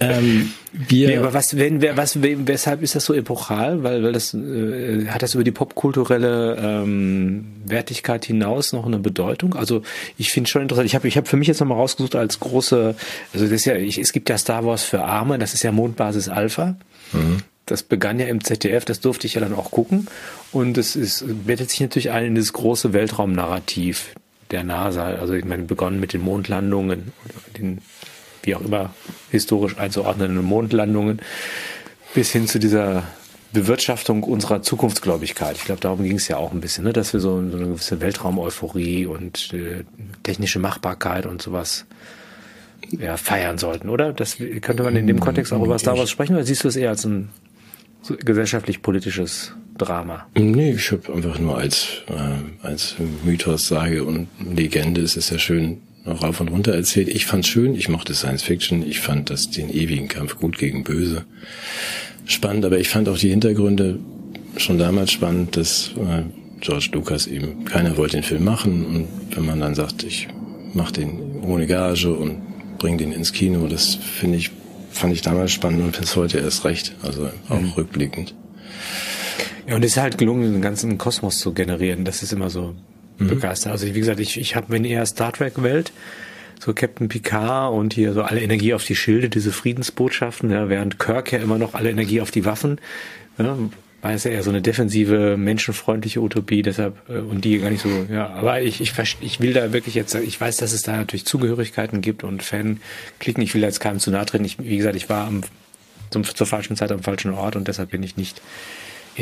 Ähm, 0.00 0.52
wir 0.72 1.08
nee, 1.08 1.16
aber 1.16 1.34
was, 1.34 1.56
wenn, 1.56 1.82
was, 1.96 2.22
weshalb 2.22 2.82
ist 2.82 2.94
das 2.94 3.04
so 3.04 3.14
epochal? 3.14 3.82
Weil, 3.82 4.04
weil 4.04 4.12
das 4.12 4.32
äh, 4.32 5.06
hat 5.08 5.22
das 5.22 5.34
über 5.34 5.42
die 5.42 5.50
popkulturelle 5.50 6.56
ähm, 6.56 7.46
Wertigkeit 7.64 8.24
hinaus 8.24 8.72
noch 8.72 8.86
eine 8.86 8.98
Bedeutung? 8.98 9.56
Also 9.56 9.82
ich 10.16 10.30
finde 10.30 10.48
schon 10.48 10.62
interessant. 10.62 10.86
Ich 10.86 10.94
habe, 10.94 11.08
ich 11.08 11.16
habe 11.16 11.26
für 11.26 11.36
mich 11.36 11.48
jetzt 11.48 11.58
nochmal 11.58 11.78
rausgesucht 11.78 12.14
als 12.14 12.38
große, 12.38 12.94
also 13.32 13.44
das 13.44 13.52
ist 13.52 13.64
ja, 13.64 13.74
ich, 13.74 13.98
es 13.98 14.12
gibt 14.12 14.28
ja 14.28 14.38
Star 14.38 14.64
Wars 14.64 14.84
für 14.84 15.02
Arme. 15.02 15.38
Das 15.38 15.54
ist 15.54 15.64
ja 15.64 15.72
Mondbasis 15.72 16.28
Alpha. 16.28 16.76
Mhm. 17.12 17.38
Das 17.66 17.82
begann 17.82 18.20
ja 18.20 18.26
im 18.26 18.42
ZDF, 18.42 18.84
das 18.84 19.00
durfte 19.00 19.26
ich 19.26 19.34
ja 19.34 19.40
dann 19.40 19.52
auch 19.52 19.72
gucken. 19.72 20.06
Und 20.52 20.78
es 20.78 20.94
ist, 20.94 21.24
bettet 21.44 21.70
sich 21.70 21.80
natürlich 21.80 22.10
ein 22.12 22.24
in 22.24 22.34
das 22.36 22.52
große 22.52 22.92
Weltraumnarrativ 22.92 24.14
der 24.50 24.64
NASA. 24.64 25.06
Also 25.06 25.34
ich 25.34 25.44
meine, 25.44 25.64
begonnen 25.64 26.00
mit 26.00 26.12
den 26.12 26.22
Mondlandungen, 26.22 27.12
den 27.56 27.78
wie 28.42 28.54
auch 28.54 28.60
immer 28.60 28.94
historisch 29.30 29.76
einzuordnenden 29.78 30.42
Mondlandungen, 30.44 31.20
bis 32.14 32.30
hin 32.30 32.46
zu 32.46 32.58
dieser 32.58 33.04
Bewirtschaftung 33.52 34.22
unserer 34.22 34.62
Zukunftsgläubigkeit. 34.62 35.56
Ich 35.56 35.64
glaube, 35.64 35.80
darum 35.80 36.02
ging 36.02 36.16
es 36.16 36.28
ja 36.28 36.36
auch 36.36 36.52
ein 36.52 36.60
bisschen, 36.60 36.84
ne? 36.84 36.92
dass 36.92 37.12
wir 37.12 37.20
so, 37.20 37.42
so 37.50 37.56
eine 37.56 37.66
gewisse 37.66 38.00
Weltraumeuphorie 38.00 39.06
und 39.06 39.52
äh, 39.54 39.84
technische 40.22 40.58
Machbarkeit 40.58 41.26
und 41.26 41.40
sowas 41.40 41.86
ja, 42.90 43.16
feiern 43.16 43.58
sollten, 43.58 43.88
oder? 43.88 44.12
Das 44.12 44.36
könnte 44.60 44.82
man 44.82 44.96
in 44.96 45.06
dem 45.06 45.20
Kontext 45.20 45.52
auch 45.52 45.64
über 45.64 45.78
Star 45.78 45.96
Wars 45.98 46.10
sprechen, 46.10 46.34
oder 46.34 46.44
siehst 46.44 46.64
du 46.64 46.68
es 46.68 46.76
eher 46.76 46.90
als 46.90 47.04
ein 47.04 47.30
gesellschaftlich-politisches 48.24 49.54
Drama? 49.78 50.26
Nee, 50.34 50.72
ich 50.72 50.90
habe 50.92 51.12
einfach 51.14 51.38
nur 51.38 51.56
als, 51.56 52.02
äh, 52.08 52.66
als 52.66 52.96
Mythos, 53.24 53.68
Sage 53.68 54.04
und 54.04 54.28
Legende 54.54 55.00
ist 55.00 55.16
es 55.16 55.30
ja 55.30 55.38
schön 55.38 55.78
rauf 56.06 56.40
und 56.40 56.48
runter 56.48 56.74
erzählt. 56.74 57.08
Ich 57.08 57.26
fand's 57.26 57.48
schön, 57.48 57.74
ich 57.74 57.88
mochte 57.88 58.14
Science 58.14 58.42
Fiction, 58.42 58.82
ich 58.88 59.00
fand 59.00 59.30
das 59.30 59.50
den 59.50 59.70
ewigen 59.70 60.08
Kampf 60.08 60.36
gut 60.38 60.58
gegen 60.58 60.84
böse 60.84 61.24
spannend, 62.28 62.64
aber 62.64 62.78
ich 62.78 62.88
fand 62.88 63.08
auch 63.08 63.18
die 63.18 63.30
Hintergründe 63.30 63.98
schon 64.56 64.78
damals 64.78 65.10
spannend, 65.10 65.56
dass 65.56 65.90
äh, 65.96 66.22
George 66.60 66.90
Lucas 66.92 67.26
eben, 67.26 67.64
keiner 67.64 67.96
wollte 67.96 68.16
den 68.16 68.22
Film 68.22 68.44
machen 68.44 68.84
und 68.86 69.08
wenn 69.36 69.46
man 69.46 69.60
dann 69.60 69.74
sagt, 69.74 70.02
ich 70.04 70.28
mach 70.74 70.90
den 70.90 71.40
ohne 71.42 71.66
Gage 71.66 72.12
und 72.14 72.78
bring 72.78 72.98
den 72.98 73.12
ins 73.12 73.32
Kino, 73.32 73.66
das 73.66 73.94
finde 73.94 74.38
ich, 74.38 74.50
fand 74.90 75.12
ich 75.14 75.22
damals 75.22 75.52
spannend 75.52 75.82
und 75.82 75.98
bis 75.98 76.16
heute 76.16 76.38
erst 76.38 76.64
recht, 76.64 76.94
also 77.02 77.30
auch 77.48 77.60
mhm. 77.60 77.70
rückblickend. 77.70 78.34
Ja, 79.68 79.76
und 79.76 79.84
es 79.84 79.92
ist 79.92 79.96
halt 79.98 80.16
gelungen, 80.16 80.50
den 80.50 80.62
ganzen 80.62 80.96
Kosmos 80.96 81.38
zu 81.38 81.52
generieren. 81.52 82.04
Das 82.04 82.22
ist 82.22 82.32
immer 82.32 82.48
so 82.48 82.74
mhm. 83.18 83.28
begeistert. 83.28 83.72
Also 83.72 83.86
wie 83.86 83.92
gesagt, 83.92 84.18
ich, 84.18 84.40
ich 84.40 84.56
habe 84.56 84.70
wenn 84.70 84.84
eher 84.84 85.04
Star 85.04 85.32
Trek 85.32 85.62
Welt, 85.62 85.92
so 86.58 86.72
Captain 86.72 87.08
Picard 87.08 87.72
und 87.74 87.92
hier 87.92 88.14
so 88.14 88.22
alle 88.22 88.40
Energie 88.40 88.72
auf 88.72 88.84
die 88.84 88.96
Schilde, 88.96 89.28
diese 89.28 89.52
Friedensbotschaften, 89.52 90.50
ja, 90.50 90.70
während 90.70 90.98
Kirk 90.98 91.32
ja 91.32 91.38
immer 91.38 91.58
noch 91.58 91.74
alle 91.74 91.90
Energie 91.90 92.20
auf 92.22 92.30
die 92.30 92.46
Waffen, 92.46 92.80
ja, 93.38 93.56
war 94.00 94.12
es 94.12 94.24
ja 94.24 94.30
eher 94.30 94.42
so 94.42 94.50
eine 94.50 94.62
defensive, 94.62 95.36
menschenfreundliche 95.36 96.20
Utopie, 96.20 96.62
deshalb, 96.62 96.96
äh, 97.08 97.18
und 97.18 97.44
die 97.44 97.58
gar 97.58 97.70
nicht 97.70 97.82
so, 97.82 98.06
ja, 98.10 98.28
aber 98.30 98.62
ich, 98.62 98.80
ich, 98.80 98.92
ich 99.20 99.40
will 99.40 99.52
da 99.52 99.72
wirklich 99.72 99.94
jetzt, 99.94 100.14
ich 100.14 100.40
weiß, 100.40 100.56
dass 100.56 100.72
es 100.72 100.82
da 100.82 100.96
natürlich 100.96 101.26
Zugehörigkeiten 101.26 102.00
gibt 102.00 102.24
und 102.24 102.42
Fan-Klicken, 102.42 103.42
ich 103.42 103.54
will 103.54 103.60
da 103.60 103.68
jetzt 103.68 103.80
keinem 103.80 104.00
zu 104.00 104.10
nahe 104.10 104.26
treten, 104.26 104.44
ich, 104.44 104.58
wie 104.58 104.76
gesagt, 104.78 104.96
ich 104.96 105.08
war 105.08 105.26
am, 105.26 105.42
zum, 106.10 106.24
zur 106.24 106.46
falschen 106.46 106.74
Zeit 106.74 106.90
am 106.90 107.02
falschen 107.02 107.34
Ort 107.34 107.54
und 107.54 107.68
deshalb 107.68 107.90
bin 107.90 108.02
ich 108.02 108.16
nicht 108.16 108.40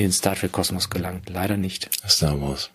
in 0.05 0.13
Star 0.13 0.37
Trek 0.37 0.53
Kosmos 0.53 0.91
gelangt, 0.91 1.29
leider 1.31 1.57
nicht. 1.57 1.89
Star 2.07 2.41
Wars. 2.41 2.71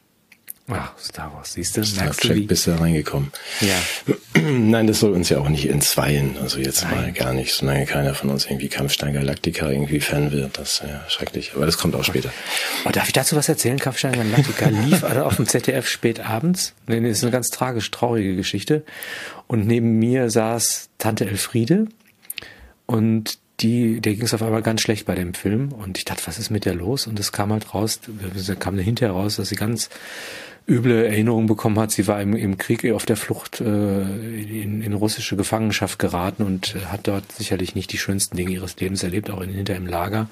Ach, 0.67 0.97
Star 0.97 1.33
Wars, 1.33 1.53
siehst 1.53 1.75
du? 1.75 1.83
Star 1.83 2.11
Trek 2.11 2.47
bist 2.47 2.65
du 2.65 2.79
reingekommen. 2.79 3.31
Ja. 3.59 3.75
Nein, 4.41 4.87
das 4.87 5.01
soll 5.01 5.11
uns 5.11 5.27
ja 5.29 5.39
auch 5.39 5.49
nicht 5.49 5.67
entzweien. 5.69 6.37
Also 6.41 6.59
jetzt 6.59 6.83
Nein. 6.83 6.95
mal 6.95 7.11
gar 7.11 7.33
nicht, 7.33 7.53
solange 7.53 7.85
keiner 7.85 8.15
von 8.15 8.29
uns 8.29 8.45
irgendwie 8.45 8.69
Kampfstein 8.69 9.13
Galactica 9.13 9.69
irgendwie 9.69 9.99
Fan 9.99 10.31
wird. 10.31 10.57
Das 10.57 10.73
ist 10.73 10.83
ja 10.83 11.03
schrecklich. 11.09 11.51
Aber 11.55 11.65
das 11.65 11.77
kommt 11.77 11.95
auch 11.95 12.05
später. 12.05 12.31
Oh, 12.85 12.89
darf 12.89 13.07
ich 13.07 13.13
dazu 13.13 13.35
was 13.35 13.49
erzählen? 13.49 13.79
Kampfstein 13.79 14.13
Galactica 14.13 14.69
lief 14.69 15.03
also 15.03 15.23
auf 15.23 15.35
dem 15.35 15.47
ZDF 15.47 15.87
spät 15.87 16.21
abends. 16.21 16.73
Das 16.85 16.97
ist 16.97 17.23
eine 17.23 17.31
ganz 17.31 17.49
tragisch 17.49 17.91
traurige 17.91 18.35
Geschichte. 18.35 18.85
Und 19.47 19.67
neben 19.67 19.99
mir 19.99 20.29
saß 20.29 20.89
Tante 20.97 21.25
Elfriede. 21.25 21.87
Und 22.85 23.39
die, 23.61 24.01
der 24.01 24.13
ging 24.15 24.23
es 24.23 24.33
auf 24.33 24.41
einmal 24.41 24.61
ganz 24.61 24.81
schlecht 24.81 25.05
bei 25.05 25.15
dem 25.15 25.33
Film. 25.33 25.71
Und 25.71 25.97
ich 25.97 26.05
dachte, 26.05 26.23
was 26.25 26.39
ist 26.39 26.49
mit 26.49 26.65
der 26.65 26.73
los? 26.73 27.07
Und 27.07 27.19
es 27.19 27.31
kam 27.31 27.51
halt 27.51 27.73
raus, 27.73 27.99
kam 28.59 28.77
hinterher 28.77 29.13
raus, 29.13 29.35
dass 29.37 29.49
sie 29.49 29.55
ganz 29.55 29.89
üble 30.67 31.05
Erinnerungen 31.05 31.47
bekommen 31.47 31.79
hat. 31.79 31.91
Sie 31.91 32.07
war 32.07 32.21
im, 32.21 32.35
im 32.35 32.57
Krieg 32.57 32.89
auf 32.91 33.05
der 33.05 33.17
Flucht 33.17 33.61
äh, 33.61 33.63
in, 33.63 34.81
in 34.81 34.93
russische 34.93 35.35
Gefangenschaft 35.35 35.99
geraten 35.99 36.43
und 36.43 36.75
äh, 36.75 36.85
hat 36.85 37.07
dort 37.07 37.31
sicherlich 37.31 37.75
nicht 37.75 37.91
die 37.91 37.97
schönsten 37.97 38.37
Dinge 38.37 38.51
ihres 38.51 38.79
Lebens 38.79 39.03
erlebt, 39.03 39.29
auch 39.29 39.41
in, 39.41 39.49
hinter 39.49 39.75
im 39.75 39.87
Lager. 39.87 40.29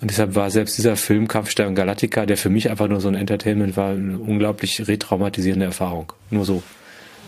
Und 0.00 0.10
deshalb 0.10 0.34
war 0.34 0.50
selbst 0.50 0.76
dieser 0.78 0.96
Film 0.96 1.28
Kampfstern 1.28 1.74
Galactica, 1.74 2.26
der 2.26 2.36
für 2.36 2.50
mich 2.50 2.70
einfach 2.70 2.88
nur 2.88 3.00
so 3.00 3.08
ein 3.08 3.14
Entertainment 3.14 3.76
war, 3.76 3.90
eine 3.90 4.18
unglaublich 4.18 4.86
retraumatisierende 4.88 5.66
Erfahrung. 5.66 6.12
Nur 6.30 6.44
so 6.44 6.62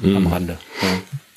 mm. 0.00 0.16
am 0.16 0.26
Rande. 0.26 0.58
Ja. 0.80 0.88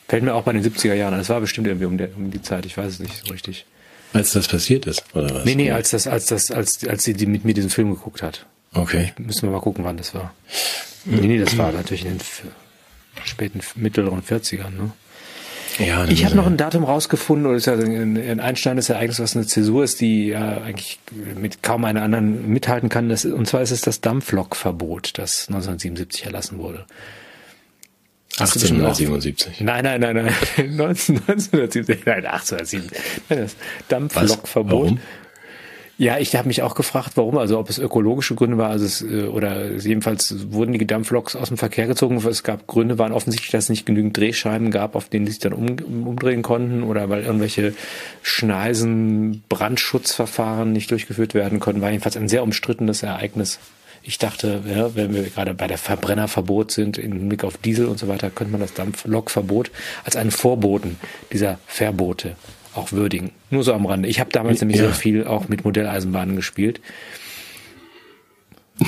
Fällt 0.08 0.24
mir 0.24 0.34
auch 0.34 0.44
bei 0.44 0.54
den 0.54 0.64
70er 0.64 0.94
Jahren 0.94 1.14
an. 1.14 1.20
Es 1.20 1.30
war 1.30 1.42
bestimmt 1.42 1.68
irgendwie 1.68 1.88
um, 1.88 1.98
der, 1.98 2.16
um 2.16 2.32
die 2.32 2.42
Zeit, 2.42 2.66
ich 2.66 2.78
weiß 2.78 2.94
es 2.94 3.00
nicht 3.00 3.26
so 3.26 3.32
richtig. 3.32 3.66
Als 4.14 4.32
das 4.32 4.48
passiert 4.48 4.86
ist, 4.86 5.04
oder 5.14 5.34
was? 5.34 5.46
Nee, 5.46 5.56
nee, 5.56 5.72
als 5.72 5.92
das, 5.92 6.08
als 6.08 6.28
das, 6.28 6.52
als, 6.52 6.88
als 6.88 7.04
sie 7.04 7.14
die 7.14 7.26
mit 7.26 7.46
mir 7.46 7.54
diesen 7.54 7.70
Film 7.70 7.94
geguckt 7.94 8.22
hat. 8.22 8.46
Okay. 8.74 9.14
Müssen 9.18 9.44
wir 9.44 9.52
mal 9.52 9.62
gucken, 9.62 9.84
wann 9.84 9.98
das 9.98 10.14
war. 10.14 10.34
Nee, 11.06 11.28
nee, 11.28 11.38
das 11.38 11.58
war 11.58 11.72
natürlich 11.72 12.06
in 12.06 12.18
den 12.18 12.22
späten 13.24 13.62
mittleren 13.76 14.22
40ern, 14.22 14.70
ne? 14.70 14.92
Ja, 15.78 16.06
ich 16.06 16.24
habe 16.24 16.36
noch 16.36 16.46
ein 16.46 16.56
Datum 16.56 16.86
rausgefunden, 16.86 17.48
oder 17.48 17.58
ist 17.58 17.66
ja 17.66 17.74
ein 17.74 18.40
einschneidendes 18.40 18.90
Ereignis, 18.90 19.20
was 19.20 19.36
eine 19.36 19.46
Zäsur 19.46 19.84
ist, 19.84 20.00
die 20.00 20.28
ja 20.28 20.62
eigentlich 20.62 21.00
mit 21.36 21.64
kaum 21.64 21.84
einer 21.84 22.02
anderen 22.02 22.50
mithalten 22.50 22.88
kann. 22.88 23.10
Das, 23.10 23.26
und 23.26 23.46
zwar 23.46 23.62
ist 23.62 23.72
es 23.72 23.82
das 23.82 24.00
Dampflokverbot, 24.00 25.18
das 25.18 25.50
1977 25.50 26.26
erlassen 26.26 26.60
wurde. 26.60 26.86
1877. 28.38 29.62
Nein, 29.62 29.84
nein, 29.84 30.02
nein, 30.02 30.16
nein. 30.16 30.34
1970, 30.58 32.06
nein, 32.06 32.26
1807. 32.26 32.90
Das 33.30 33.56
Dampflokverbot 33.88 34.98
ja, 35.98 36.18
ich 36.18 36.36
habe 36.36 36.50
mich 36.50 36.62
auch 36.62 36.76
gefragt, 36.76 37.12
warum, 37.16 37.38
also 37.38 37.58
ob 37.58 37.70
es 37.70 37.80
ökologische 37.80 38.36
Gründe 38.36 38.58
war, 38.58 38.70
also 38.70 38.86
es, 38.86 39.02
äh, 39.02 39.28
oder 39.28 39.72
jedenfalls 39.72 40.52
wurden 40.52 40.74
die 40.74 40.86
Dampfloks 40.86 41.38
aus 41.38 41.48
dem 41.48 41.58
Verkehr 41.58 41.88
gezogen. 41.88 42.18
Es 42.28 42.44
gab 42.44 42.68
Gründe, 42.68 43.00
waren 43.00 43.14
offensichtlich, 43.14 43.52
dass 43.52 43.66
es 43.66 43.70
nicht 43.70 43.86
genügend 43.86 44.18
Drehscheiben 44.18 44.72
gab, 44.72 44.96
auf 44.96 45.08
denen 45.08 45.26
sie 45.26 45.32
sich 45.34 45.40
dann 45.40 45.54
um, 45.54 45.78
umdrehen 46.06 46.42
konnten 46.42 46.84
oder 46.84 47.10
weil 47.10 47.24
irgendwelche 47.24 47.74
Schneisen, 48.24 49.44
Brandschutzverfahren 49.48 50.74
nicht 50.74 50.92
durchgeführt 50.92 51.34
werden 51.34 51.62
konnten. 51.62 51.82
War 51.82 51.92
jedenfalls 51.92 52.18
ein 52.18 52.28
sehr 52.28 52.44
umstrittenes 52.44 53.02
Ereignis. 53.02 53.60
Ich 54.08 54.20
dachte, 54.20 54.62
ja, 54.68 54.94
wenn 54.94 55.16
wir 55.16 55.24
gerade 55.24 55.56
bei 55.56 55.66
der 55.66 55.80
Verbrennerverbot 55.80 56.72
sind, 56.72 57.00
im 57.00 57.14
Hinblick 57.14 57.44
auf 57.44 57.58
Diesel 57.58 57.88
und 57.88 57.98
so 57.98 58.08
weiter, 58.08 58.30
könnte 58.30 58.52
man 58.52 58.62
das 58.62 58.76
Dampflokverbot 58.76 59.72
als 60.04 60.16
einen 60.16 60.30
Vorboten 60.30 60.98
dieser 61.32 61.58
Verbote 61.66 62.36
auch 62.76 62.92
würdigen. 62.92 63.32
Nur 63.50 63.64
so 63.64 63.74
am 63.74 63.88
Rande. 63.88 64.08
Ich 64.08 64.20
habe 64.20 64.30
damals 64.32 64.62
nämlich 64.62 64.78
ja. 64.78 64.86
sehr 64.86 64.94
viel 64.94 65.26
auch 65.26 65.50
mit 65.50 65.66
Modelleisenbahnen 65.66 66.36
gespielt. 66.36 66.82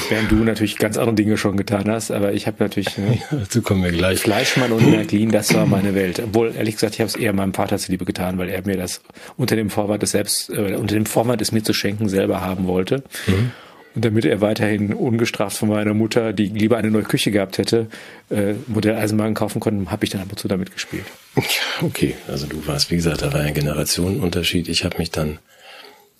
Während 0.09 0.29
du 0.29 0.35
natürlich 0.35 0.77
ganz 0.77 0.97
andere 0.97 1.15
Dinge 1.15 1.37
schon 1.37 1.57
getan 1.57 1.89
hast, 1.89 2.11
aber 2.11 2.33
ich 2.33 2.45
habe 2.45 2.57
natürlich 2.59 2.95
ne, 2.97 3.19
ja, 3.31 3.37
dazu 3.39 3.63
kommen 3.63 3.83
wir 3.83 3.91
gleich. 3.91 4.19
Fleischmann 4.19 4.71
und 4.71 4.87
Märklin, 4.87 5.31
das 5.31 5.53
war 5.55 5.65
meine 5.65 5.95
Welt. 5.95 6.19
Obwohl 6.19 6.53
ehrlich 6.55 6.75
gesagt, 6.75 6.95
ich 6.95 6.99
habe 6.99 7.07
es 7.07 7.15
eher 7.15 7.33
meinem 7.33 7.55
Vater 7.55 7.79
zuliebe 7.79 8.05
getan, 8.05 8.37
weil 8.37 8.49
er 8.49 8.63
mir 8.67 8.77
das 8.77 9.01
unter 9.35 9.55
dem 9.55 9.71
Vorwand 9.71 10.03
des 10.03 10.11
selbst 10.11 10.51
äh, 10.51 10.75
unter 10.75 10.93
dem 10.93 11.07
Vorwand 11.07 11.41
es 11.41 11.53
mir 11.53 11.63
zu 11.63 11.73
schenken 11.73 12.07
selber 12.07 12.41
haben 12.41 12.67
wollte. 12.67 13.03
Mhm. 13.25 13.51
Und 13.97 14.05
damit 14.05 14.25
er 14.25 14.41
weiterhin 14.41 14.93
ungestraft 14.93 15.57
von 15.57 15.69
meiner 15.69 15.95
Mutter, 15.95 16.31
die 16.31 16.45
lieber 16.45 16.77
eine 16.77 16.91
neue 16.91 17.01
Küche 17.01 17.31
gehabt 17.31 17.57
hätte, 17.57 17.87
äh, 18.29 18.53
Modelleisenbahn 18.67 19.33
kaufen 19.33 19.59
konnte, 19.59 19.89
habe 19.89 20.05
ich 20.05 20.11
dann 20.11 20.21
ab 20.21 20.27
und 20.29 20.37
zu 20.37 20.47
damit 20.47 20.71
gespielt. 20.71 21.05
Okay, 21.81 22.13
also 22.27 22.45
du 22.45 22.67
warst, 22.67 22.91
wie 22.91 22.95
gesagt, 22.95 23.23
da 23.23 23.33
war 23.33 23.39
ein 23.39 23.55
Generationenunterschied. 23.55 24.67
Ich 24.67 24.85
habe 24.85 24.99
mich 24.99 25.09
dann 25.09 25.39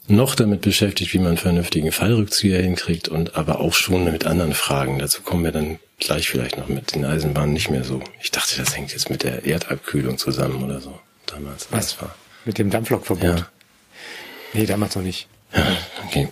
noch 0.08 0.34
damit 0.34 0.62
beschäftigt, 0.62 1.14
wie 1.14 1.20
man 1.20 1.28
einen 1.28 1.38
vernünftigen 1.38 1.92
Fallrückzieher 1.92 2.64
hinkriegt 2.64 3.10
und 3.10 3.36
aber 3.36 3.60
auch 3.60 3.76
schon 3.76 4.06
mit 4.06 4.26
anderen 4.26 4.56
Fragen. 4.56 4.98
Dazu 4.98 5.22
kommen 5.22 5.44
wir 5.44 5.52
dann 5.52 5.78
gleich 6.00 6.30
vielleicht 6.30 6.58
noch 6.58 6.70
mit 6.70 6.96
den 6.96 7.06
Eisenbahnen 7.06 7.54
nicht 7.54 7.70
mehr 7.70 7.84
so. 7.84 8.02
Ich 8.20 8.32
dachte, 8.32 8.58
das 8.58 8.76
hängt 8.76 8.92
jetzt 8.92 9.12
mit 9.12 9.22
der 9.22 9.46
Erdabkühlung 9.46 10.18
zusammen 10.18 10.64
oder 10.64 10.82
so. 10.82 10.98
Damals. 11.28 11.68
Was 11.70 12.02
war? 12.02 12.16
Mit 12.44 12.58
dem 12.58 12.72
Dampflokverbot? 12.72 13.24
Ja. 13.24 13.48
Nee, 14.54 14.66
damals 14.66 14.96
noch 14.96 15.04
nicht. 15.04 15.28
Ja, 15.54 15.78
okay. 16.08 16.30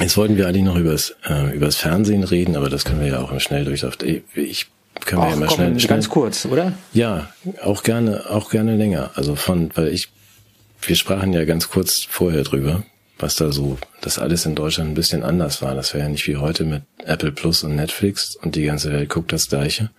Jetzt 0.00 0.16
wollten 0.16 0.36
wir 0.36 0.48
eigentlich 0.48 0.64
noch 0.64 0.76
übers, 0.76 1.14
äh, 1.28 1.54
übers 1.54 1.76
Fernsehen 1.76 2.24
reden, 2.24 2.56
aber 2.56 2.68
das 2.68 2.84
können 2.84 3.00
wir 3.00 3.08
ja 3.08 3.20
auch 3.20 3.30
im 3.30 3.38
Schnelldurchlauf. 3.38 3.96
Ich 4.34 4.66
können 5.04 5.22
wir 5.22 5.30
ja 5.30 5.36
mal 5.36 5.46
komm, 5.46 5.56
schnell, 5.56 5.80
schnell. 5.80 5.88
Ganz 5.88 6.08
kurz, 6.08 6.46
oder? 6.46 6.72
Ja, 6.92 7.30
auch 7.62 7.82
gerne, 7.82 8.30
auch 8.30 8.50
gerne 8.50 8.76
länger. 8.76 9.10
Also 9.14 9.36
von, 9.36 9.70
weil 9.74 9.88
ich, 9.88 10.08
wir 10.82 10.96
sprachen 10.96 11.32
ja 11.32 11.44
ganz 11.44 11.68
kurz 11.68 12.06
vorher 12.08 12.42
drüber, 12.42 12.82
was 13.18 13.36
da 13.36 13.52
so, 13.52 13.78
dass 14.00 14.18
alles 14.18 14.46
in 14.46 14.54
Deutschland 14.54 14.90
ein 14.90 14.94
bisschen 14.94 15.22
anders 15.22 15.62
war. 15.62 15.74
Das 15.74 15.94
wäre 15.94 16.04
ja 16.04 16.10
nicht 16.10 16.26
wie 16.26 16.36
heute 16.36 16.64
mit 16.64 16.82
Apple 17.04 17.32
Plus 17.32 17.62
und 17.62 17.76
Netflix 17.76 18.36
und 18.36 18.56
die 18.56 18.64
ganze 18.64 18.92
Welt 18.92 19.10
guckt 19.10 19.32
das 19.32 19.48
Gleiche. 19.48 19.90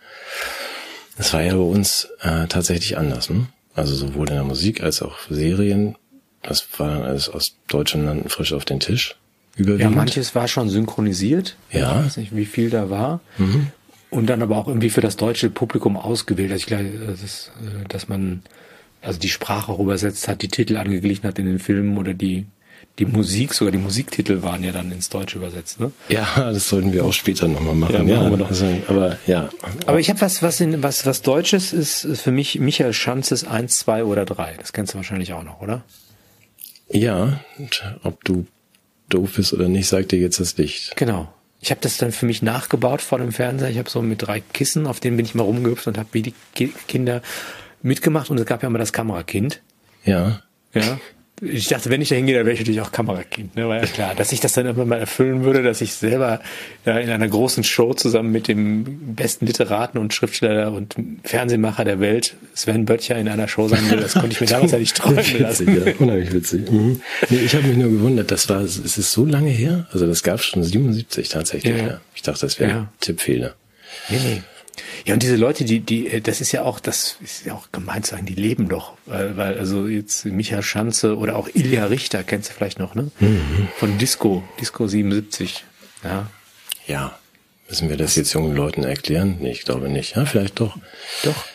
Das 1.17 1.33
war 1.33 1.41
ja 1.41 1.53
bei 1.53 1.59
uns 1.59 2.09
äh, 2.21 2.47
tatsächlich 2.47 2.97
anders. 2.97 3.29
Hm? 3.29 3.47
Also 3.73 3.95
sowohl 3.95 4.27
in 4.29 4.35
der 4.35 4.43
Musik 4.43 4.83
als 4.83 5.01
auch 5.01 5.17
Serien. 5.29 5.95
Das 6.41 6.67
war 6.77 6.89
dann 6.89 7.03
alles 7.03 7.29
aus 7.29 7.55
deutschen 7.67 8.05
Landen 8.05 8.29
frisch 8.29 8.53
auf 8.53 8.65
den 8.65 8.79
Tisch. 8.79 9.15
Überwiegend. 9.55 9.81
Ja, 9.81 9.89
manches 9.89 10.35
war 10.35 10.47
schon 10.47 10.69
synchronisiert. 10.69 11.55
Ja. 11.71 11.99
Ich 11.99 12.05
weiß 12.05 12.17
nicht, 12.17 12.35
wie 12.35 12.45
viel 12.45 12.69
da 12.69 12.89
war. 12.89 13.21
Und 14.09 14.27
dann 14.27 14.41
aber 14.41 14.57
auch 14.57 14.67
irgendwie 14.67 14.89
für 14.89 15.01
das 15.01 15.17
deutsche 15.17 15.49
Publikum 15.49 15.97
ausgewählt. 15.97 16.51
Also 16.51 16.61
ich 16.61 16.67
glaube, 16.67 17.17
das 17.19 17.51
äh, 17.61 17.87
dass 17.87 18.07
man 18.07 18.43
also 19.01 19.19
die 19.19 19.29
Sprache 19.29 19.71
auch 19.71 19.79
übersetzt 19.79 20.27
hat, 20.27 20.41
die 20.41 20.47
Titel 20.47 20.77
angeglichen 20.77 21.27
hat 21.27 21.37
in 21.39 21.45
den 21.45 21.59
Filmen 21.59 21.97
oder 21.97 22.13
die 22.13 22.45
die 22.97 23.05
Musik, 23.05 23.53
sogar 23.53 23.73
die 23.73 23.77
Musiktitel 23.77 24.41
waren 24.41 24.63
ja 24.63 24.71
dann 24.71 24.89
ins 24.91 25.09
Deutsche 25.09 25.37
übersetzt. 25.37 25.81
Ne? 25.81 25.91
Ja, 26.07 26.25
das 26.35 26.69
sollten 26.69 26.93
wir 26.93 27.03
auch 27.03 27.11
später 27.11 27.47
nochmal 27.47 27.75
machen. 27.75 28.07
Ja, 28.07 28.29
wir 28.29 28.37
doch. 28.37 28.49
Also, 28.49 28.65
aber 28.87 29.17
ja. 29.27 29.49
Aber 29.85 29.99
ich 29.99 30.09
habe 30.09 30.21
was, 30.21 30.41
was 30.41 30.61
in 30.61 30.81
was 30.81 31.05
was 31.05 31.21
Deutsches 31.21 31.73
ist 31.73 32.05
ist 32.05 32.21
für 32.21 32.31
mich 32.31 32.59
Michael 32.59 32.93
Schanzes 32.93 33.45
eins, 33.45 33.77
zwei 33.77 34.05
oder 34.05 34.23
drei. 34.23 34.55
Das 34.57 34.71
kennst 34.71 34.93
du 34.93 34.97
wahrscheinlich 34.97 35.33
auch 35.33 35.43
noch, 35.43 35.61
oder? 35.61 35.83
Ja, 36.89 37.41
ob 38.03 38.23
du 38.23 38.45
doof 39.09 39.33
bist 39.35 39.53
oder 39.53 39.67
nicht, 39.67 39.87
sagt 39.87 40.11
dir 40.11 40.19
jetzt 40.19 40.39
das 40.39 40.57
Licht. 40.57 40.95
Genau. 40.95 41.31
Ich 41.61 41.71
habe 41.71 41.81
das 41.81 41.97
dann 41.97 42.11
für 42.11 42.25
mich 42.25 42.41
nachgebaut 42.41 43.01
vor 43.01 43.17
dem 43.17 43.31
Fernseher. 43.31 43.69
Ich 43.69 43.77
habe 43.77 43.89
so 43.89 44.01
mit 44.01 44.21
drei 44.21 44.39
Kissen, 44.39 44.85
auf 44.85 44.99
denen 44.99 45.17
bin 45.17 45.25
ich 45.25 45.35
mal 45.35 45.43
rumgehüpft 45.43 45.87
und 45.87 45.97
habe 45.97 46.09
wie 46.11 46.21
die 46.21 46.33
Ki 46.53 46.71
Kinder 46.87 47.21
mitgemacht. 47.81 48.29
Und 48.29 48.39
es 48.39 48.45
gab 48.45 48.61
ja 48.61 48.67
immer 48.67 48.79
das 48.79 48.93
Kamerakind. 48.93 49.61
Ja. 50.03 50.41
Ja. 50.73 50.99
Ich 51.41 51.67
dachte, 51.67 51.89
wenn 51.89 52.01
ich 52.01 52.07
da 52.07 52.15
hingehe, 52.15 52.33
dann 52.35 52.45
wäre 52.45 52.53
ich 52.53 52.61
natürlich 52.61 52.79
auch 52.79 52.93
Kamerakind. 52.93 53.57
Ne? 53.57 53.67
War 53.67 53.75
ja 53.77 53.85
klar, 53.85 54.15
dass 54.15 54.31
ich 54.31 54.39
das 54.39 54.53
dann 54.53 54.65
irgendwann 54.65 54.87
mal 54.87 54.99
erfüllen 54.99 55.43
würde, 55.43 55.63
dass 55.63 55.81
ich 55.81 55.93
selber 55.93 56.39
ja, 56.85 56.97
in 56.97 57.09
einer 57.09 57.27
großen 57.27 57.65
Show 57.65 57.93
zusammen 57.93 58.31
mit 58.31 58.47
dem 58.47 59.15
besten 59.15 59.45
Literaten 59.45 59.99
und 59.99 60.13
Schriftsteller 60.13 60.71
und 60.71 60.95
Fernsehmacher 61.23 61.83
der 61.83 61.99
Welt, 61.99 62.35
Sven 62.53 62.85
Böttcher, 62.85 63.17
in 63.17 63.27
einer 63.27 63.49
Show 63.49 63.67
sein 63.67 63.89
will. 63.91 63.99
Das 63.99 64.13
konnte 64.13 64.29
ich 64.29 64.39
mir 64.39 64.47
damals 64.49 64.71
ja 64.71 64.77
nicht 64.79 64.95
träumen 64.95 65.17
witzig, 65.17 65.39
lassen. 65.41 65.85
ja, 65.85 65.93
unheimlich 65.99 66.31
witzig. 66.31 66.71
Mhm. 66.71 67.01
Nee, 67.29 67.37
ich 67.39 67.53
habe 67.53 67.67
mich 67.67 67.75
nur 67.77 67.89
gewundert, 67.91 68.31
das 68.31 68.47
war, 68.47 68.61
es 68.61 68.77
ist 68.77 69.11
so 69.11 69.25
lange 69.25 69.49
her. 69.49 69.87
Also 69.91 70.07
das 70.07 70.23
gab 70.23 70.41
schon 70.41 70.63
77 70.63 71.27
tatsächlich. 71.27 71.75
Ja. 71.77 71.85
Ja. 71.87 72.01
Ich 72.15 72.21
dachte, 72.21 72.41
das 72.45 72.59
wäre 72.61 72.71
Ja. 72.71 72.93
Tippfehler. 73.01 73.55
Nee, 74.09 74.19
nee. 74.23 74.41
Ja, 75.05 75.13
und 75.13 75.23
diese 75.23 75.35
Leute, 75.35 75.65
die, 75.65 75.79
die, 75.79 76.21
das 76.21 76.41
ist 76.41 76.51
ja 76.51 76.63
auch, 76.63 76.79
das 76.79 77.17
ist 77.23 77.45
ja 77.45 77.53
auch 77.53 77.71
gemein 77.71 78.03
zu 78.03 78.11
sagen, 78.11 78.25
die 78.25 78.35
leben 78.35 78.69
doch. 78.69 78.93
Weil, 79.05 79.37
weil 79.37 79.57
also 79.57 79.87
jetzt 79.87 80.25
Michael 80.25 80.63
Schanze 80.63 81.17
oder 81.17 81.35
auch 81.35 81.49
Ilja 81.53 81.85
Richter, 81.85 82.23
kennst 82.23 82.49
du 82.49 82.53
vielleicht 82.53 82.79
noch, 82.79 82.95
ne? 82.95 83.11
Von 83.77 83.97
Disco, 83.97 84.43
Disco 84.59 84.87
77. 84.87 85.63
Ja. 86.03 86.29
Ja. 86.87 87.17
Müssen 87.69 87.89
wir 87.89 87.97
das 87.97 88.15
jetzt 88.15 88.33
jungen 88.33 88.55
Leuten 88.55 88.83
erklären? 88.83 89.37
Nee, 89.39 89.51
ich 89.51 89.63
glaube 89.63 89.89
nicht. 89.89 90.15
Ja, 90.15 90.25
vielleicht 90.25 90.59
doch. 90.59 90.77
Doch. 91.23 91.45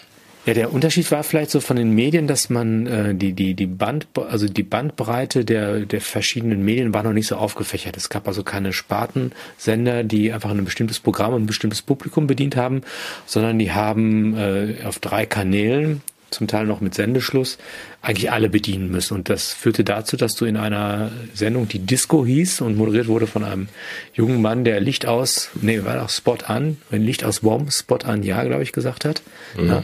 Ja, 0.46 0.54
der 0.54 0.72
Unterschied 0.72 1.10
war 1.10 1.22
vielleicht 1.22 1.50
so 1.50 1.60
von 1.60 1.76
den 1.76 1.94
Medien, 1.94 2.26
dass 2.26 2.48
man 2.48 2.86
äh, 2.86 3.14
die 3.14 3.34
die 3.34 3.54
die 3.54 3.66
Band 3.66 4.06
also 4.14 4.48
die 4.48 4.62
Bandbreite 4.62 5.44
der 5.44 5.80
der 5.80 6.00
verschiedenen 6.00 6.64
Medien 6.64 6.94
war 6.94 7.02
noch 7.02 7.12
nicht 7.12 7.26
so 7.26 7.36
aufgefächert. 7.36 7.96
Es 7.96 8.08
gab 8.08 8.26
also 8.26 8.42
keine 8.42 8.72
Spartensender, 8.72 10.02
die 10.02 10.32
einfach 10.32 10.50
ein 10.50 10.64
bestimmtes 10.64 10.98
Programm 10.98 11.34
und 11.34 11.42
ein 11.42 11.46
bestimmtes 11.46 11.82
Publikum 11.82 12.26
bedient 12.26 12.56
haben, 12.56 12.82
sondern 13.26 13.58
die 13.58 13.72
haben 13.72 14.36
äh, 14.36 14.76
auf 14.84 14.98
drei 14.98 15.26
Kanälen 15.26 16.00
zum 16.30 16.46
Teil 16.46 16.64
noch 16.64 16.80
mit 16.80 16.94
Sendeschluss, 16.94 17.58
eigentlich 18.02 18.30
alle 18.30 18.48
bedienen 18.48 18.90
müssen. 18.90 19.14
Und 19.14 19.28
das 19.28 19.52
führte 19.52 19.84
dazu, 19.84 20.16
dass 20.16 20.36
du 20.36 20.44
in 20.44 20.56
einer 20.56 21.10
Sendung, 21.34 21.68
die 21.68 21.80
Disco 21.80 22.24
hieß 22.24 22.60
und 22.60 22.76
moderiert 22.76 23.08
wurde 23.08 23.26
von 23.26 23.44
einem 23.44 23.68
jungen 24.14 24.40
Mann, 24.40 24.64
der 24.64 24.80
Licht 24.80 25.06
aus, 25.06 25.50
nee, 25.60 25.84
war 25.84 26.02
auch 26.02 26.08
Spot 26.08 26.38
an, 26.46 26.78
wenn 26.88 27.02
Licht 27.02 27.24
aus 27.24 27.40
Bomb, 27.40 27.72
Spot 27.72 27.96
an, 27.96 28.22
ja, 28.22 28.42
glaube 28.44 28.62
ich, 28.62 28.72
gesagt 28.72 29.04
hat, 29.04 29.22
ja, 29.56 29.80
äh, 29.80 29.82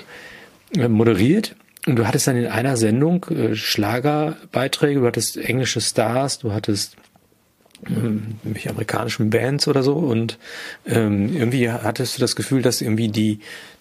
moderiert. 0.88 1.56
Und 1.86 1.96
du 1.96 2.06
hattest 2.06 2.26
dann 2.26 2.36
in 2.36 2.46
einer 2.46 2.76
Sendung 2.76 3.24
äh, 3.26 3.54
Schlagerbeiträge, 3.54 5.00
du 5.00 5.06
hattest 5.06 5.36
englische 5.36 5.80
Stars, 5.80 6.40
du 6.40 6.52
hattest 6.52 6.96
ähm, 7.86 8.38
irgendwelche 8.42 8.70
amerikanischen 8.70 9.30
Bands 9.30 9.68
oder 9.68 9.82
so 9.82 9.94
und 9.94 10.38
ähm, 10.86 11.34
irgendwie 11.36 11.70
hattest 11.70 12.16
du 12.16 12.20
das 12.20 12.34
Gefühl, 12.34 12.62
dass 12.62 12.80
irgendwie 12.80 13.08
die, 13.08 13.38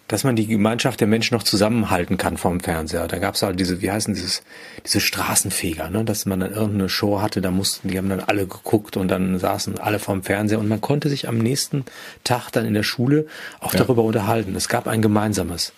dass 0.07 0.23
man 0.23 0.35
die 0.35 0.45
Gemeinschaft 0.45 0.99
der 0.99 1.07
Menschen 1.07 1.33
noch 1.33 1.41
zusammenhalten 1.41 2.17
kann 2.17 2.37
vom 2.37 2.59
Fernseher. 2.59 3.07
Da 3.07 3.17
gab 3.17 3.33
es 3.33 3.41
halt 3.41 3.59
diese, 3.59 3.81
wie 3.81 3.89
heißen 3.89 4.13
dieses, 4.13 4.43
diese 4.85 4.99
Straßenfeger, 4.99 5.89
ne? 5.89 6.03
dass 6.03 6.27
man 6.27 6.41
dann 6.41 6.51
irgendeine 6.51 6.89
Show 6.89 7.21
hatte, 7.21 7.41
da 7.41 7.49
mussten, 7.49 7.87
die 7.87 7.97
haben 7.97 8.09
dann 8.09 8.19
alle 8.19 8.45
geguckt 8.45 8.97
und 8.97 9.07
dann 9.07 9.39
saßen 9.39 9.79
alle 9.79 9.97
vorm 9.97 10.21
Fernseher 10.21 10.59
und 10.59 10.67
man 10.67 10.81
konnte 10.81 11.09
sich 11.09 11.27
am 11.27 11.39
nächsten 11.39 11.85
Tag 12.23 12.51
dann 12.51 12.65
in 12.65 12.75
der 12.75 12.83
Schule 12.83 13.25
auch 13.61 13.73
darüber 13.73 14.03
unterhalten. 14.03 14.55
Es 14.55 14.69
gab 14.69 14.87
ein 14.87 15.01
gemeinsames. 15.01 15.73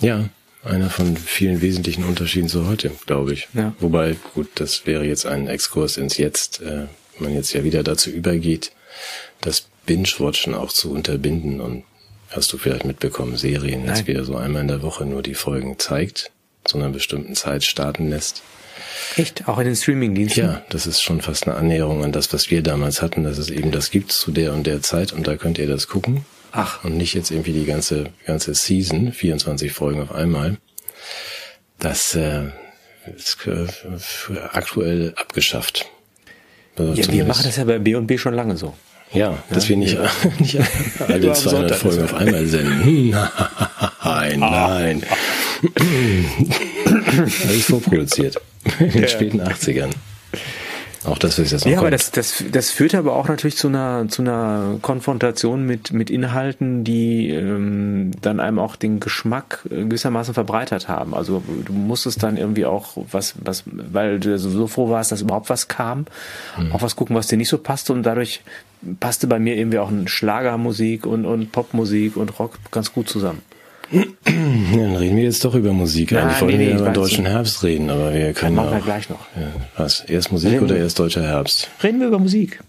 Ja, 0.00 0.28
einer 0.62 0.90
von 0.90 1.16
vielen 1.16 1.62
wesentlichen 1.62 2.04
Unterschieden 2.04 2.48
zu 2.48 2.66
heute, 2.66 2.90
glaube 3.06 3.32
ich. 3.32 3.48
Ja. 3.54 3.74
Wobei, 3.80 4.16
gut, 4.34 4.48
das 4.56 4.86
wäre 4.86 5.04
jetzt 5.04 5.26
ein 5.26 5.48
Exkurs 5.48 5.96
ins 5.96 6.16
Jetzt, 6.18 6.60
äh, 6.60 6.86
man 7.18 7.34
jetzt 7.34 7.52
ja 7.52 7.64
wieder 7.64 7.82
dazu 7.82 8.10
übergeht, 8.10 8.72
das 9.40 9.66
Binge-Watchen 9.86 10.54
auch 10.54 10.72
zu 10.72 10.92
unterbinden 10.92 11.60
und 11.60 11.84
hast 12.30 12.52
du 12.52 12.58
vielleicht 12.58 12.84
mitbekommen, 12.84 13.36
Serien 13.36 13.84
jetzt 13.84 13.98
Nein. 13.98 14.06
wieder 14.06 14.24
so 14.24 14.36
einmal 14.36 14.62
in 14.62 14.68
der 14.68 14.82
Woche 14.82 15.04
nur 15.04 15.22
die 15.22 15.34
Folgen 15.34 15.78
zeigt, 15.78 16.30
zu 16.64 16.78
einer 16.78 16.90
bestimmten 16.90 17.34
Zeit 17.34 17.64
starten 17.64 18.10
lässt. 18.10 18.42
Echt? 19.16 19.48
Auch 19.48 19.58
in 19.58 19.66
den 19.66 19.76
Streamingdiensten? 19.76 20.44
Ja, 20.44 20.62
das 20.68 20.86
ist 20.86 21.02
schon 21.02 21.20
fast 21.20 21.46
eine 21.46 21.56
Annäherung 21.56 22.04
an 22.04 22.12
das, 22.12 22.32
was 22.32 22.50
wir 22.50 22.62
damals 22.62 23.02
hatten, 23.02 23.24
dass 23.24 23.38
es 23.38 23.50
eben 23.50 23.70
das 23.70 23.90
gibt 23.90 24.12
zu 24.12 24.30
der 24.30 24.52
und 24.52 24.66
der 24.66 24.82
Zeit 24.82 25.12
und 25.12 25.26
da 25.26 25.36
könnt 25.36 25.58
ihr 25.58 25.66
das 25.66 25.88
gucken. 25.88 26.24
Ach. 26.52 26.84
Und 26.84 26.96
nicht 26.96 27.14
jetzt 27.14 27.30
irgendwie 27.30 27.52
die 27.52 27.64
ganze, 27.64 28.06
ganze 28.26 28.54
Season, 28.54 29.12
24 29.12 29.72
Folgen 29.72 30.02
auf 30.02 30.12
einmal. 30.12 30.58
Das 31.78 32.14
äh, 32.14 32.50
ist 33.16 33.38
äh, 33.46 33.66
aktuell 34.52 35.14
abgeschafft. 35.16 35.86
Also 36.76 36.94
Ja, 36.94 37.12
wir 37.12 37.24
machen 37.24 37.42
das 37.44 37.56
ja 37.56 37.64
bei 37.64 37.78
B&B 37.78 38.18
schon 38.18 38.34
lange 38.34 38.56
so. 38.56 38.74
Ja, 39.12 39.42
dass 39.50 39.68
wir 39.68 39.76
nicht, 39.76 39.98
nicht 40.38 40.56
alle 41.00 41.20
Nur 41.20 41.30
am 41.30 41.36
200 41.36 41.40
Sonntag 41.40 41.78
Folgen 41.78 42.04
auf 42.04 42.14
einmal 42.14 42.46
senden. 42.46 43.10
Nein, 44.02 44.40
nein. 44.40 45.02
Alles 47.46 47.64
vorproduziert. 47.64 48.40
In 48.78 48.90
den 48.90 49.08
späten 49.08 49.40
80ern. 49.40 49.90
Auch 51.04 51.18
das 51.18 51.38
ist 51.38 51.52
jetzt 51.52 51.64
Ja, 51.64 51.78
aber 51.78 51.90
das, 51.90 52.10
das, 52.10 52.44
das 52.52 52.70
führt 52.70 52.94
aber 52.94 53.16
auch 53.16 53.28
natürlich 53.28 53.56
zu 53.56 53.68
einer, 53.68 54.08
zu 54.08 54.20
einer 54.20 54.78
Konfrontation 54.82 55.64
mit, 55.64 55.92
mit 55.92 56.10
Inhalten, 56.10 56.84
die 56.84 57.30
ähm, 57.30 58.10
dann 58.20 58.38
einem 58.38 58.58
auch 58.58 58.76
den 58.76 59.00
Geschmack 59.00 59.60
gewissermaßen 59.70 60.34
verbreitert 60.34 60.88
haben. 60.88 61.14
Also 61.14 61.42
du 61.64 61.72
musstest 61.72 62.22
dann 62.22 62.36
irgendwie 62.36 62.66
auch 62.66 62.96
was, 63.10 63.34
was, 63.42 63.64
weil 63.66 64.20
du 64.20 64.38
so 64.38 64.66
froh 64.66 64.90
warst, 64.90 65.10
dass 65.10 65.22
überhaupt 65.22 65.48
was 65.48 65.68
kam, 65.68 66.04
auch 66.72 66.82
was 66.82 66.96
gucken, 66.96 67.16
was 67.16 67.28
dir 67.28 67.38
nicht 67.38 67.48
so 67.48 67.58
passte 67.58 67.94
und 67.94 68.02
dadurch 68.02 68.42
passte 68.98 69.26
bei 69.26 69.38
mir 69.38 69.56
irgendwie 69.56 69.78
auch 69.78 69.90
ein 69.90 70.08
Schlagermusik 70.08 71.06
und, 71.06 71.24
und 71.24 71.52
Popmusik 71.52 72.16
und 72.16 72.38
Rock 72.38 72.58
ganz 72.70 72.92
gut 72.92 73.08
zusammen. 73.08 73.42
Ja, 73.92 74.04
dann 74.24 74.96
reden 74.96 75.16
wir 75.16 75.24
jetzt 75.24 75.44
doch 75.44 75.54
über 75.54 75.72
Musik. 75.72 76.12
Nein, 76.12 76.24
Eigentlich 76.24 76.40
wollten 76.42 76.58
nee, 76.58 76.64
nee, 76.66 76.72
wir 76.74 76.80
über 76.80 76.90
deutschen 76.90 77.24
nicht. 77.24 77.32
Herbst 77.32 77.62
reden, 77.64 77.90
aber 77.90 78.14
wir 78.14 78.32
können 78.32 78.54
machen 78.54 78.70
wir 78.70 78.78
auch. 78.78 78.84
gleich 78.84 79.08
noch. 79.10 79.26
Ja, 79.36 79.52
was? 79.76 80.00
Erst 80.00 80.30
Musik 80.32 80.52
Reden 80.52 80.64
oder 80.64 80.74
wir- 80.76 80.82
erst 80.82 80.98
deutscher 80.98 81.22
Herbst? 81.22 81.68
Reden 81.82 82.00
wir 82.00 82.06
über 82.08 82.18
Musik. 82.18 82.60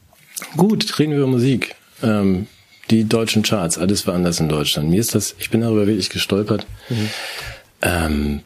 Gut, 0.58 0.98
reden 1.00 1.12
wir 1.12 1.20
über 1.20 1.28
Musik. 1.28 1.76
Ähm, 2.02 2.48
die 2.90 3.04
deutschen 3.04 3.44
Charts, 3.44 3.78
alles 3.78 4.08
war 4.08 4.16
anders 4.16 4.40
in 4.40 4.50
Deutschland. 4.50 4.90
Mir 4.90 5.00
ist 5.00 5.14
das, 5.14 5.36
ich 5.38 5.50
bin 5.52 5.62
darüber 5.62 5.86
wirklich 5.86 6.10
gestolpert. 6.10 6.66
Mhm. 6.90 7.10
Ähm, 7.84 8.40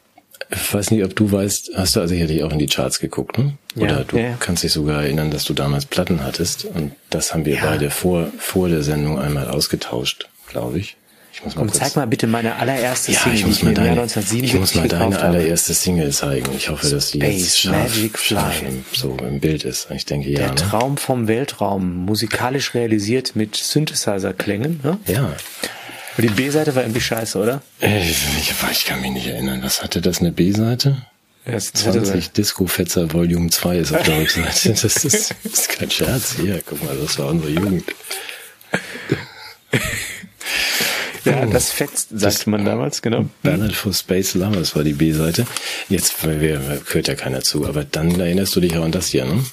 ich 0.52 0.74
weiß 0.74 0.92
nicht, 0.92 1.04
ob 1.04 1.16
du 1.16 1.32
weißt, 1.32 1.72
hast 1.76 1.96
du 1.96 2.02
also 2.02 2.14
sicherlich 2.14 2.44
auch 2.44 2.52
in 2.52 2.60
die 2.60 2.68
Charts 2.68 3.00
geguckt, 3.00 3.38
ne? 3.38 3.54
Oder 3.78 4.00
Ja, 4.00 4.04
du 4.04 4.18
ja, 4.18 4.24
ja. 4.30 4.38
kannst 4.40 4.64
dich 4.64 4.72
sogar 4.74 5.04
erinnern, 5.04 5.32
dass 5.32 5.44
du 5.46 5.54
damals 5.54 5.86
Platten 5.86 6.24
hattest. 6.24 6.66
Und 6.66 6.92
das 7.10 7.34
haben 7.34 7.46
wir 7.46 7.56
Ja. 7.56 7.66
beide 7.66 7.90
vor, 7.90 8.28
vor 8.38 8.70
der 8.70 8.84
Sendung 8.84 9.18
einmal 9.18 9.48
ausgetauscht, 9.50 10.28
glaube 10.48 10.80
ich. 10.80 10.98
Ich 11.36 11.44
muss 11.44 11.56
mal 11.56 11.62
Komm, 11.64 11.68
kurz- 11.70 11.80
zeig 11.80 11.96
mal 11.98 12.08
bitte 12.08 12.28
meine 12.28 12.56
allererste 12.56 13.12
ja, 13.12 13.20
Single, 13.20 13.34
ich 13.36 13.42
die 13.42 13.48
muss 13.48 13.58
ich 13.58 13.64
mal 13.64 13.70
mir 13.72 13.78
im 13.78 13.86
Jahr 13.86 13.96
deine, 13.96 14.02
1977 14.04 14.54
ich 14.54 14.60
muss 14.60 14.76
mal 14.76 14.88
deine 14.88 15.20
allererste 15.20 15.74
Single 15.74 16.12
zeigen. 16.14 16.50
Ich 16.56 16.70
hoffe, 16.70 16.90
dass 16.90 17.12
die 17.12 17.20
jetzt 17.20 17.60
scharf, 17.60 17.76
Magic 17.96 18.18
scharf 18.18 18.56
Fly. 18.56 18.68
im, 18.70 18.86
so 18.94 19.18
im 19.22 19.40
Bild 19.42 19.64
ist. 19.66 19.88
Ich 19.92 20.06
denke, 20.06 20.30
ja. 20.30 20.40
Der 20.40 20.50
Ne? 20.50 20.56
Traum 20.56 20.96
vom 20.98 21.28
Weltraum, 21.28 22.06
musikalisch 22.06 22.74
realisiert 22.74 23.36
mit 23.36 23.56
Synthesizer-Klängen. 23.58 24.80
Ne? 24.84 24.98
Ja. 25.08 25.34
Aber 26.14 26.22
die 26.22 26.30
B-Seite 26.30 26.74
war 26.76 26.84
irgendwie 26.84 27.02
scheiße, 27.02 27.38
oder? 27.38 27.62
Äh, 27.82 28.02
Ich, 28.10 28.54
ich 28.72 28.86
kann 28.86 29.02
mich 29.02 29.12
nicht 29.12 29.28
erinnern. 29.28 29.62
Was 29.62 29.84
hatte 29.84 30.00
das, 30.02 30.20
eine 30.22 30.32
B-Seite? 30.32 31.06
Das, 31.44 31.74
das 31.74 31.86
hatte 31.86 32.00
so- 32.00 32.12
20 32.14 32.32
Disco-Fetzer 32.32 33.12
Volume 33.14 33.50
2 33.50 33.78
ist 33.80 33.94
auf 33.94 34.04
der 34.04 34.18
Rückseite. 34.20 34.48
Das 34.70 34.84
ist, 34.86 35.04
das 35.04 35.32
ist 35.44 35.70
kein 35.70 35.92
Scherz. 35.92 36.36
Hier, 36.42 36.62
guck 36.66 36.82
mal, 36.84 36.96
das 36.96 37.20
war 37.20 37.28
unsere 37.28 37.52
Jugend. 37.52 37.84
ja, 41.26 41.46
das 41.46 41.72
fetzt, 41.72 42.10
sagte 42.14 42.50
man 42.50 42.66
damals, 42.66 43.02
genau. 43.02 43.26
Ballad 43.44 43.74
for 43.74 43.94
Space 43.94 44.36
Lovers 44.36 44.76
war 44.76 44.84
die 44.84 44.94
B-Seite. 44.94 45.46
Jetzt 45.90 46.24
weil 46.26 46.40
wir, 46.42 46.82
hört 46.88 47.08
ja 47.08 47.16
keiner 47.16 47.42
zu, 47.42 47.66
aber 47.66 47.84
dann 47.84 48.20
erinnerst 48.20 48.56
du 48.56 48.62
dich 48.62 48.78
auch 48.78 48.84
an 48.84 48.92
das 48.92 49.08
hier, 49.08 49.26
ne? 49.26 49.44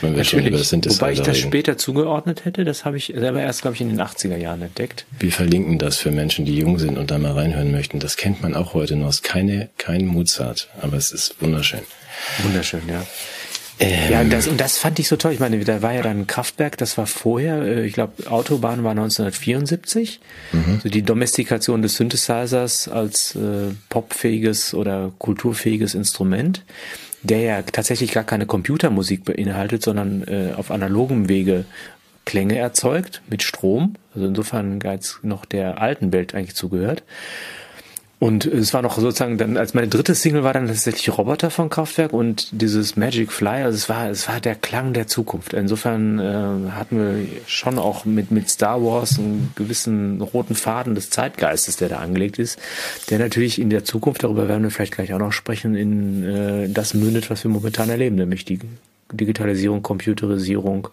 wenn 0.00 0.16
wir 0.16 0.24
schon 0.24 0.46
über 0.46 0.58
das 0.58 0.70
Synthesizer 0.70 1.00
Wobei 1.00 1.12
ich 1.12 1.18
das 1.20 1.36
reden. 1.36 1.48
später 1.48 1.76
zugeordnet 1.76 2.44
hätte, 2.44 2.64
das 2.64 2.84
habe 2.84 2.96
ich 2.96 3.12
selber 3.14 3.40
erst, 3.40 3.62
glaube 3.62 3.74
ich, 3.74 3.80
in 3.80 3.88
den 3.88 4.00
80er 4.00 4.36
Jahren 4.36 4.62
entdeckt. 4.62 5.04
Wir 5.18 5.32
verlinken 5.32 5.78
das 5.78 5.98
für 5.98 6.10
Menschen, 6.10 6.44
die 6.44 6.56
jung 6.56 6.78
sind 6.78 6.96
und 6.96 7.10
da 7.10 7.18
mal 7.18 7.32
reinhören 7.32 7.70
möchten. 7.70 7.98
Das 7.98 8.16
kennt 8.16 8.42
man 8.42 8.54
auch 8.54 8.74
heute 8.74 8.96
noch. 8.96 9.08
Es 9.08 9.16
ist 9.16 9.24
keine, 9.24 9.68
kein 9.78 10.06
Mozart, 10.06 10.68
aber 10.80 10.96
es 10.96 11.12
ist 11.12 11.40
wunderschön. 11.40 11.80
Wunderschön, 12.42 12.82
ja. 12.88 13.04
Ja, 13.80 14.22
das, 14.24 14.46
und 14.46 14.60
das 14.60 14.76
fand 14.76 14.98
ich 14.98 15.08
so 15.08 15.16
toll. 15.16 15.32
Ich 15.32 15.40
meine, 15.40 15.58
da 15.64 15.80
war 15.80 15.94
ja 15.94 16.02
dann 16.02 16.26
Kraftwerk, 16.26 16.76
das 16.76 16.98
war 16.98 17.06
vorher, 17.06 17.62
äh, 17.62 17.86
ich 17.86 17.94
glaube, 17.94 18.30
Autobahn 18.30 18.84
war 18.84 18.90
1974. 18.90 20.20
So 20.82 20.88
die 20.88 21.02
Domestikation 21.02 21.80
des 21.80 21.96
Synthesizers 21.96 22.88
als 22.88 23.34
äh, 23.36 23.72
popfähiges 23.88 24.74
oder 24.74 25.12
kulturfähiges 25.18 25.94
Instrument, 25.94 26.64
der 27.22 27.40
ja 27.40 27.62
tatsächlich 27.62 28.12
gar 28.12 28.24
keine 28.24 28.46
Computermusik 28.46 29.24
beinhaltet, 29.24 29.82
sondern 29.82 30.24
äh, 30.24 30.52
auf 30.56 30.70
analogem 30.70 31.28
Wege 31.28 31.64
Klänge 32.26 32.58
erzeugt 32.58 33.22
mit 33.28 33.42
Strom. 33.42 33.94
Also 34.14 34.26
insofern 34.26 34.80
jetzt 34.80 35.24
noch 35.24 35.44
der 35.44 35.80
alten 35.80 36.12
Welt 36.12 36.34
eigentlich 36.34 36.54
zugehört. 36.54 37.02
Und 38.20 38.44
es 38.44 38.74
war 38.74 38.82
noch 38.82 38.98
sozusagen 38.98 39.38
dann, 39.38 39.56
als 39.56 39.72
meine 39.72 39.88
dritte 39.88 40.14
Single 40.14 40.44
war 40.44 40.52
dann 40.52 40.66
tatsächlich 40.66 41.16
Roboter 41.16 41.48
von 41.48 41.70
Kraftwerk 41.70 42.12
und 42.12 42.48
dieses 42.52 42.94
Magic 42.94 43.32
Fly, 43.32 43.62
also 43.62 43.76
es 43.76 43.88
war, 43.88 44.10
es 44.10 44.28
war 44.28 44.40
der 44.40 44.56
Klang 44.56 44.92
der 44.92 45.06
Zukunft. 45.06 45.54
Insofern 45.54 46.18
äh, 46.18 46.70
hatten 46.72 46.98
wir 46.98 47.26
schon 47.46 47.78
auch 47.78 48.04
mit, 48.04 48.30
mit 48.30 48.50
Star 48.50 48.84
Wars 48.84 49.18
einen 49.18 49.54
gewissen 49.56 50.20
roten 50.20 50.54
Faden 50.54 50.94
des 50.94 51.08
Zeitgeistes, 51.08 51.76
der 51.76 51.88
da 51.88 51.96
angelegt 51.96 52.38
ist, 52.38 52.58
der 53.08 53.18
natürlich 53.18 53.58
in 53.58 53.70
der 53.70 53.84
Zukunft, 53.84 54.22
darüber 54.22 54.48
werden 54.48 54.64
wir 54.64 54.70
vielleicht 54.70 54.92
gleich 54.92 55.14
auch 55.14 55.18
noch 55.18 55.32
sprechen, 55.32 55.74
in 55.74 56.22
äh, 56.22 56.68
das 56.68 56.92
mündet, 56.92 57.30
was 57.30 57.42
wir 57.42 57.50
momentan 57.50 57.88
erleben, 57.88 58.16
nämlich 58.16 58.44
die 58.44 58.60
Digitalisierung, 59.10 59.82
Computerisierung 59.82 60.88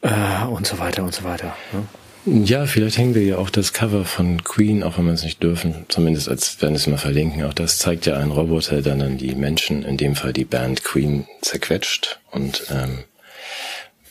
äh, 0.00 0.46
und 0.46 0.66
so 0.66 0.78
weiter 0.78 1.04
und 1.04 1.12
so 1.12 1.24
weiter. 1.24 1.54
Ne? 1.74 1.84
Ja, 2.24 2.66
vielleicht 2.66 2.98
hängen 2.98 3.16
wir 3.16 3.24
ja 3.24 3.38
auch 3.38 3.50
das 3.50 3.72
Cover 3.72 4.04
von 4.04 4.44
Queen, 4.44 4.84
auch 4.84 4.96
wenn 4.96 5.06
wir 5.06 5.12
es 5.12 5.24
nicht 5.24 5.42
dürfen, 5.42 5.86
zumindest 5.88 6.28
als 6.28 6.62
werden 6.62 6.76
es 6.76 6.86
mal 6.86 6.96
verlinken. 6.96 7.42
Auch 7.42 7.52
das 7.52 7.78
zeigt 7.78 8.06
ja 8.06 8.16
einen 8.16 8.30
Roboter, 8.30 8.80
der 8.80 8.94
dann 8.94 9.18
die 9.18 9.34
Menschen, 9.34 9.82
in 9.82 9.96
dem 9.96 10.14
Fall 10.14 10.32
die 10.32 10.44
Band 10.44 10.84
Queen, 10.84 11.26
zerquetscht. 11.40 12.20
Und 12.30 12.64
ähm, 12.70 13.00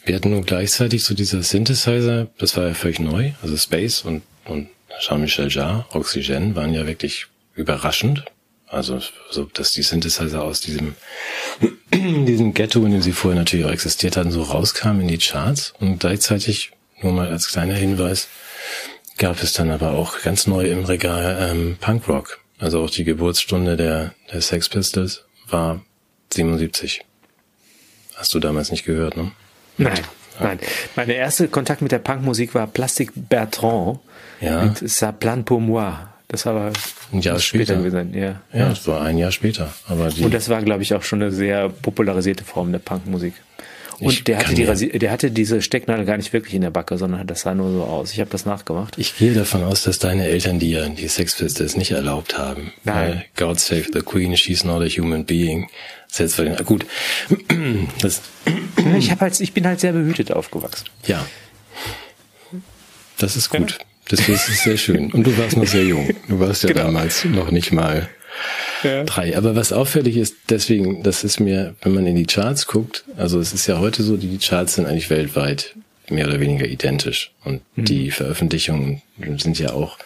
wir 0.03 0.15
hatten 0.15 0.31
nun 0.31 0.45
gleichzeitig 0.45 1.05
so 1.05 1.13
dieser 1.13 1.41
Synthesizer, 1.41 2.27
das 2.37 2.57
war 2.57 2.67
ja 2.67 2.73
völlig 2.73 2.99
neu, 2.99 3.31
also 3.41 3.55
Space 3.55 4.01
und, 4.01 4.23
und 4.43 4.67
Jean-Michel 4.99 5.49
Jarre, 5.49 5.85
Oxygen, 5.93 6.55
waren 6.55 6.73
ja 6.73 6.85
wirklich 6.85 7.27
überraschend. 7.55 8.25
Also 8.67 8.99
so, 9.29 9.45
dass 9.45 9.71
die 9.71 9.83
Synthesizer 9.83 10.43
aus 10.43 10.59
diesem 10.59 10.95
diesem 11.93 12.53
Ghetto, 12.53 12.85
in 12.85 12.91
dem 12.91 13.01
sie 13.01 13.11
vorher 13.13 13.39
natürlich 13.39 13.65
auch 13.65 13.71
existiert 13.71 14.17
hatten, 14.17 14.31
so 14.31 14.43
rauskamen 14.43 15.01
in 15.01 15.07
die 15.07 15.17
Charts 15.17 15.73
und 15.79 15.99
gleichzeitig 15.99 16.71
nur 17.03 17.13
mal 17.13 17.27
als 17.29 17.47
kleiner 17.49 17.73
Hinweis, 17.75 18.27
gab 19.17 19.41
es 19.43 19.53
dann 19.53 19.71
aber 19.71 19.91
auch 19.91 20.21
ganz 20.21 20.47
neu 20.47 20.65
im 20.65 20.83
Regal 20.85 21.49
ähm, 21.51 21.77
Punkrock. 21.79 22.39
Also 22.59 22.83
auch 22.83 22.89
die 22.89 23.03
Geburtsstunde 23.03 23.75
der, 23.77 24.13
der 24.31 24.41
Sex 24.41 24.69
Pistols 24.69 25.25
war 25.49 25.81
77. 26.33 27.01
Hast 28.15 28.33
du 28.33 28.39
damals 28.39 28.71
nicht 28.71 28.85
gehört, 28.85 29.17
ne? 29.17 29.31
Nein, 29.77 29.99
nein. 30.39 30.59
Mein 30.95 31.09
erster 31.09 31.47
Kontakt 31.47 31.81
mit 31.81 31.91
der 31.91 31.99
Punkmusik 31.99 32.53
war 32.53 32.67
Plastic 32.67 33.11
Bertrand 33.15 33.99
Ja. 34.41 34.63
mit 34.65 34.77
Ça 34.77 35.11
plane 35.11 35.43
pour 35.43 35.59
moi. 35.59 35.93
Das 36.27 36.45
war 36.45 36.53
aber 36.55 36.73
Ein 37.11 37.19
Jahr 37.21 37.39
später. 37.39 37.75
gewesen. 37.75 38.13
Ja. 38.13 38.41
Ja, 38.53 38.69
das 38.69 38.87
war 38.87 39.01
ein 39.01 39.17
Jahr 39.17 39.31
später. 39.31 39.73
Aber 39.87 40.09
die, 40.09 40.23
Und 40.23 40.33
das 40.33 40.47
war, 40.49 40.61
glaube 40.61 40.83
ich, 40.83 40.93
auch 40.93 41.03
schon 41.03 41.21
eine 41.21 41.31
sehr 41.31 41.67
popularisierte 41.69 42.43
Form 42.45 42.71
der 42.71 42.79
Punkmusik. 42.79 43.33
Und 44.01 44.11
Ich 44.13 44.23
der 44.23 44.39
hatte, 44.39 44.53
die, 44.55 44.63
ja- 44.63 44.73
der 44.75 45.11
hatte 45.11 45.31
diese 45.31 45.61
Stecknadel 45.61 46.05
gar 46.05 46.17
nicht 46.17 46.33
wirklich 46.33 46.53
in 46.55 46.61
der 46.61 46.71
Backe, 46.71 46.97
sondern 46.97 47.25
das 47.27 47.41
sah 47.41 47.53
nur 47.55 47.71
so 47.71 47.83
aus. 47.83 48.11
Ich 48.13 48.19
habe 48.19 48.29
das 48.29 48.45
nachgemacht. 48.45 48.97
ich 48.97 49.15
gehe 49.17 49.33
davon 49.33 49.63
aus, 49.63 49.83
dass 49.83 49.99
deine 49.99 50.27
Eltern 50.27 50.59
dir 50.59 50.89
die 50.89 51.07
Sex 51.07 51.35
Pistols 51.35 51.77
nicht 51.77 51.91
erlaubt 51.91 52.37
haben. 52.37 52.73
Nein. 52.83 53.23
God 53.37 53.59
save 53.59 53.85
the 53.93 54.01
Queen, 54.01 54.35
she's 54.35 54.63
not 54.63 54.81
a 54.81 54.87
human 54.87 55.23
being. 55.25 55.69
Selbstverständlich. 56.07 56.67
Gut. 56.67 56.85
Das, 58.01 58.21
Ich, 58.97 59.11
hab 59.11 59.21
halt, 59.21 59.39
ich 59.39 59.53
bin 59.53 59.65
halt 59.65 59.79
sehr 59.79 59.93
behütet 59.93 60.31
aufgewachsen. 60.31 60.85
Ja. 61.05 61.25
Das 63.17 63.35
ist 63.35 63.49
gut. 63.49 63.77
Das 64.09 64.27
ist 64.27 64.63
sehr 64.63 64.77
schön. 64.77 65.11
Und 65.11 65.25
du 65.25 65.37
warst 65.37 65.55
noch 65.55 65.67
sehr 65.67 65.83
jung. 65.85 66.09
Du 66.27 66.39
warst 66.39 66.63
ja 66.63 66.69
Genau. 66.69 66.85
damals 66.85 67.23
noch 67.25 67.51
nicht 67.51 67.71
mal 67.71 68.09
drei. 68.81 69.37
Aber 69.37 69.55
was 69.55 69.73
auffällig 69.73 70.17
ist, 70.17 70.35
deswegen, 70.49 71.03
das 71.03 71.23
ist 71.23 71.39
mir, 71.39 71.75
wenn 71.81 71.93
man 71.93 72.07
in 72.07 72.15
die 72.15 72.25
Charts 72.25 72.67
guckt, 72.67 73.03
also 73.17 73.39
es 73.39 73.53
ist 73.53 73.67
ja 73.67 73.79
heute 73.79 74.03
so, 74.03 74.17
die 74.17 74.37
Charts 74.37 74.75
sind 74.75 74.85
eigentlich 74.85 75.09
weltweit 75.09 75.75
mehr 76.09 76.27
oder 76.27 76.39
weniger 76.39 76.67
identisch. 76.67 77.31
Und 77.43 77.61
die 77.75 78.11
Veröffentlichungen 78.11 79.01
sind 79.37 79.57
ja 79.59 79.73
auch 79.73 79.97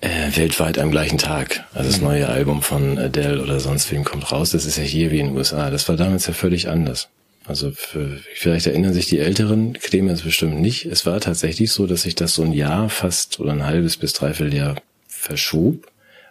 äh, 0.00 0.36
weltweit 0.36 0.78
am 0.78 0.90
gleichen 0.90 1.18
Tag. 1.18 1.64
Also 1.72 1.90
das 1.90 2.00
neue 2.00 2.28
Album 2.28 2.62
von 2.62 2.98
Adele 2.98 3.42
oder 3.42 3.58
sonst 3.60 3.90
wem 3.90 4.04
kommt 4.04 4.30
raus. 4.30 4.50
Das 4.50 4.66
ist 4.66 4.76
ja 4.76 4.84
hier 4.84 5.10
wie 5.10 5.20
in 5.20 5.28
den 5.28 5.36
USA. 5.36 5.70
Das 5.70 5.88
war 5.88 5.96
damals 5.96 6.26
ja 6.26 6.34
völlig 6.34 6.68
anders. 6.68 7.08
Also 7.46 7.72
für, 7.72 8.20
vielleicht 8.34 8.66
erinnern 8.66 8.94
sich 8.94 9.06
die 9.06 9.18
Älteren, 9.18 9.74
Clemens 9.74 10.22
bestimmt 10.22 10.60
nicht. 10.60 10.86
Es 10.86 11.04
war 11.04 11.20
tatsächlich 11.20 11.72
so, 11.72 11.86
dass 11.86 12.02
sich 12.02 12.14
das 12.14 12.34
so 12.34 12.42
ein 12.42 12.52
Jahr 12.52 12.88
fast 12.88 13.40
oder 13.40 13.52
ein 13.52 13.66
halbes 13.66 13.96
bis 13.96 14.12
dreiviertel 14.14 14.54
Jahr 14.54 14.76
verschob. 15.08 15.86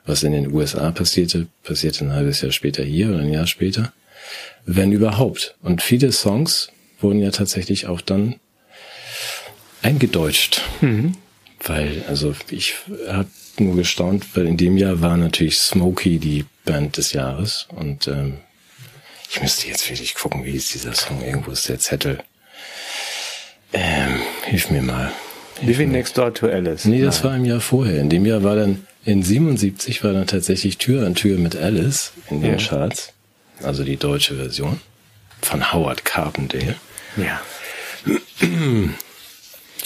Was 0.06 0.24
in 0.24 0.34
den 0.34 0.52
USA 0.52 0.92
passierte, 0.92 1.48
passierte 1.64 2.06
ein 2.06 2.12
halbes 2.12 2.42
Jahr 2.42 2.52
später 2.52 2.84
hier 2.84 3.10
oder 3.10 3.20
ein 3.20 3.32
Jahr 3.32 3.48
später. 3.48 3.94
Wenn 4.66 4.92
überhaupt. 4.92 5.56
Und 5.62 5.82
viele 5.82 6.12
Songs 6.12 6.70
wurden 7.00 7.20
ja 7.20 7.32
tatsächlich 7.32 7.88
auch 7.88 8.02
dann 8.02 8.36
eingedeutscht. 9.82 10.62
Weil, 11.66 12.04
also 12.08 12.36
ich 12.50 12.76
habe 13.08 13.30
nur 13.58 13.76
gestaunt, 13.76 14.36
weil 14.36 14.48
in 14.48 14.58
dem 14.58 14.78
Jahr 14.78 15.02
war 15.02 15.16
natürlich 15.16 15.60
Smokey 15.60 16.20
die 16.20 16.46
Band 16.66 16.98
des 16.98 17.14
Jahres 17.14 17.68
und 17.70 18.08
ähm, 18.08 18.40
ich 19.30 19.42
müsste 19.42 19.68
jetzt 19.68 19.90
wirklich 19.90 20.14
gucken, 20.16 20.46
wie 20.46 20.52
hieß 20.52 20.74
dieser 20.74 20.94
Song. 20.94 21.24
Irgendwo 21.24 21.52
ist 21.52 21.68
der 21.68 21.80
Zettel. 21.80 22.20
Ähm, 23.74 24.22
hilf 24.46 24.70
mir 24.70 24.82
mal. 24.82 25.12
Living 25.62 25.92
Next 25.92 26.18
Door 26.18 26.34
to 26.36 26.48
Alice. 26.48 26.86
Nee, 26.86 27.02
das 27.02 27.24
war 27.24 27.36
im 27.36 27.46
Jahr 27.46 27.60
vorher. 27.60 28.00
In 28.00 28.10
dem 28.10 28.26
Jahr 28.26 28.44
war 28.44 28.56
dann, 28.56 28.86
in 29.06 29.24
77 29.24 30.04
war 30.04 30.14
dann 30.14 30.28
tatsächlich 30.28 30.78
Tür 30.78 31.06
an 31.06 31.16
Tür 31.16 31.38
mit 31.38 31.56
Alice 31.56 32.12
in 32.30 32.42
den 32.42 32.58
Ja. 32.60 32.66
Charts. 32.66 33.14
Also 33.62 33.84
die 33.84 33.98
deutsche 33.98 34.36
Version 34.36 34.80
von 35.42 35.74
Howard 35.74 36.06
Carpendale. 36.06 36.76
Ja. 37.18 37.42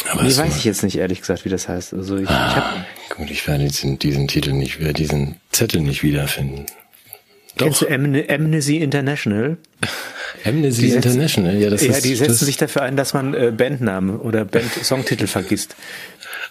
Aber 0.09 0.23
Nee, 0.23 0.37
weiß 0.37 0.57
ich 0.57 0.63
jetzt 0.63 0.83
nicht, 0.83 0.97
ehrlich 0.97 1.21
gesagt, 1.21 1.43
wie 1.45 1.49
das 1.49 1.67
heißt. 1.67 1.93
Also 1.93 2.15
ich, 2.17 2.23
ich 2.23 2.29
hab, 2.29 2.63
Ah, 2.63 2.85
gut, 3.15 3.29
ich 3.29 3.45
werde 3.47 3.65
diesen, 3.65 3.99
diesen 3.99 4.27
Titel 4.27 4.53
nicht, 4.53 4.79
werde 4.79 4.93
diesen 4.93 5.35
Zettel 5.51 5.81
nicht 5.81 6.03
wiederfinden. 6.03 6.65
Kennst 7.57 7.81
du 7.81 7.87
Amne 7.89 8.25
Amnesty 8.29 8.77
International? 8.77 9.57
Amnesty 10.45 10.81
Die 10.83 10.87
setzen- 10.91 10.95
International, 11.11 11.55
ja, 11.57 11.69
das 11.69 11.83
ja, 11.83 11.91
ist, 11.91 12.05
die 12.05 12.15
setzen 12.15 12.45
sich 12.45 12.57
dafür 12.57 12.83
ein, 12.83 12.95
dass 12.95 13.13
man 13.13 13.33
äh, 13.33 13.51
Bandnamen 13.55 14.19
oder 14.19 14.45
Band-Songtitel 14.45 15.27
vergisst. 15.27 15.75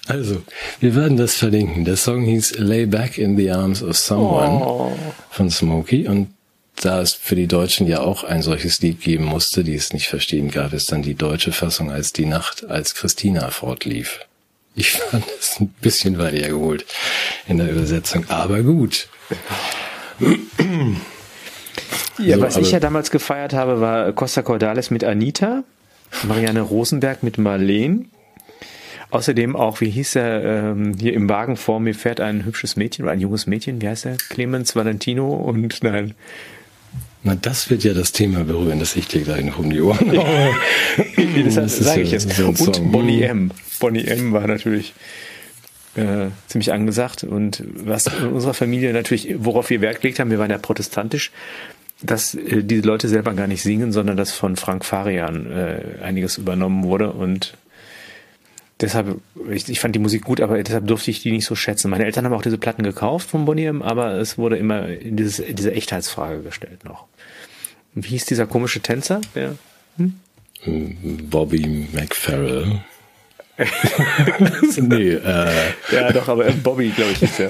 also, 0.08 0.42
wir 0.80 0.94
werden 0.94 1.16
das 1.16 1.34
verlinken. 1.36 1.84
Der 1.84 1.96
Song 1.96 2.24
hieß 2.24 2.58
Lay 2.58 2.86
Back 2.86 3.18
in 3.18 3.36
the 3.36 3.50
Arms 3.50 3.82
of 3.82 3.96
Someone 3.96 4.64
Oh. 4.64 4.92
von 5.30 5.50
Smokey 5.50 6.06
und 6.08 6.28
da 6.82 7.00
es 7.00 7.14
für 7.14 7.36
die 7.36 7.46
Deutschen 7.46 7.86
ja 7.86 8.00
auch 8.00 8.22
ein 8.22 8.42
solches 8.42 8.80
Lied 8.82 9.00
geben 9.00 9.24
musste, 9.24 9.64
die 9.64 9.74
es 9.74 9.92
nicht 9.94 10.08
verstehen, 10.08 10.50
gab 10.50 10.74
es 10.74 10.84
dann 10.86 11.00
die 11.02 11.14
deutsche 11.14 11.52
Fassung 11.52 11.90
als 11.90 12.12
die 12.12 12.26
Nacht, 12.26 12.68
als 12.68 12.94
Christina 12.94 13.48
fortlief. 13.50 14.20
Ich 14.74 14.90
fand 14.90 15.24
es 15.40 15.58
ein 15.58 15.68
bisschen 15.80 16.18
weit 16.18 16.34
hergeholt 16.34 16.84
in 17.48 17.56
der 17.56 17.70
Übersetzung, 17.70 18.26
aber 18.28 18.62
gut. 18.62 19.08
Ja, 22.18 22.36
So, 22.36 22.42
was 22.42 22.56
ich 22.56 22.70
ja 22.70 22.80
damals 22.80 23.10
gefeiert 23.10 23.52
habe, 23.52 23.80
war 23.80 24.12
Costa 24.12 24.42
Cordalis 24.42 24.90
mit 24.90 25.04
Anita, 25.04 25.64
Marianne 26.26 26.60
Rosenberg 26.62 27.22
mit 27.22 27.38
Marleen. 27.38 28.08
Außerdem 29.10 29.54
auch, 29.54 29.80
wie 29.80 29.90
hieß 29.90 30.16
er, 30.16 30.44
ähm, 30.72 30.94
hier 30.98 31.12
im 31.14 31.28
Wagen 31.28 31.56
vor 31.56 31.78
mir 31.78 31.94
fährt 31.94 32.20
ein 32.20 32.44
hübsches 32.44 32.76
Mädchen 32.76 33.04
oder 33.04 33.12
ein 33.12 33.20
junges 33.20 33.46
Mädchen, 33.46 33.80
wie 33.80 33.88
heißt 33.88 34.06
er? 34.06 34.16
Clemens 34.30 34.74
Valentino 34.74 35.32
und 35.32 35.82
nein. 35.82 36.14
Na, 37.22 37.36
das 37.40 37.70
wird 37.70 37.84
ja 37.84 37.94
das 37.94 38.12
Thema 38.12 38.44
berühren, 38.44 38.80
das 38.80 38.96
ich 38.96 39.06
dir 39.06 39.20
gleich 39.22 39.44
noch 39.44 39.58
um 39.58 39.70
die 39.70 39.80
Ohren 39.80 40.10
haue. 40.16 40.54
Das, 41.44 41.54
Das 41.54 41.78
sage 41.78 42.00
ja 42.00 42.06
ich 42.06 42.12
jetzt. 42.12 42.30
so. 42.30 42.46
Und 42.48 42.90
Bonnie 42.92 43.22
M. 43.22 43.50
Bonnie 43.78 44.04
M 44.06 44.32
war 44.32 44.46
natürlich 44.46 44.92
äh, 45.96 46.28
ziemlich 46.46 46.72
angesagt 46.72 47.24
und 47.24 47.62
was 47.74 48.06
in 48.06 48.28
unserer 48.28 48.54
Familie 48.54 48.92
natürlich, 48.92 49.34
worauf 49.38 49.70
wir 49.70 49.80
Wert 49.80 50.00
gelegt 50.00 50.18
haben, 50.18 50.30
wir 50.30 50.38
waren 50.38 50.50
ja 50.50 50.58
protestantisch, 50.58 51.32
dass 52.02 52.34
äh, 52.34 52.62
diese 52.62 52.82
Leute 52.82 53.08
selber 53.08 53.34
gar 53.34 53.46
nicht 53.46 53.62
singen, 53.62 53.92
sondern 53.92 54.16
dass 54.16 54.32
von 54.32 54.56
Frank 54.56 54.84
Farian 54.84 55.50
äh, 55.50 56.02
einiges 56.02 56.38
übernommen 56.38 56.84
wurde 56.84 57.12
und 57.12 57.54
deshalb, 58.80 59.20
ich, 59.50 59.68
ich 59.68 59.80
fand 59.80 59.94
die 59.94 60.00
Musik 60.00 60.24
gut, 60.24 60.40
aber 60.40 60.62
deshalb 60.62 60.86
durfte 60.86 61.10
ich 61.10 61.22
die 61.22 61.32
nicht 61.32 61.46
so 61.46 61.54
schätzen. 61.54 61.90
Meine 61.90 62.04
Eltern 62.04 62.24
haben 62.24 62.32
auch 62.32 62.42
diese 62.42 62.58
Platten 62.58 62.82
gekauft 62.82 63.30
von 63.30 63.44
Bonnie 63.44 63.68
aber 63.68 64.12
es 64.12 64.38
wurde 64.38 64.56
immer 64.56 64.86
in 64.88 65.16
dieses, 65.16 65.42
diese 65.54 65.72
Echtheitsfrage 65.72 66.42
gestellt 66.42 66.84
noch. 66.84 67.06
Wie 67.94 68.08
hieß 68.08 68.26
dieser 68.26 68.46
komische 68.46 68.80
Tänzer? 68.80 69.22
Der, 69.34 69.54
Bobby 70.66 71.88
McFerrell. 71.92 72.80
nee, 74.76 75.12
äh, 75.12 75.48
ja, 75.92 76.12
doch, 76.12 76.28
aber 76.28 76.44
Bobby, 76.52 76.90
glaube 76.90 77.12
ich, 77.12 77.22
ist 77.22 77.38
ja. 77.38 77.48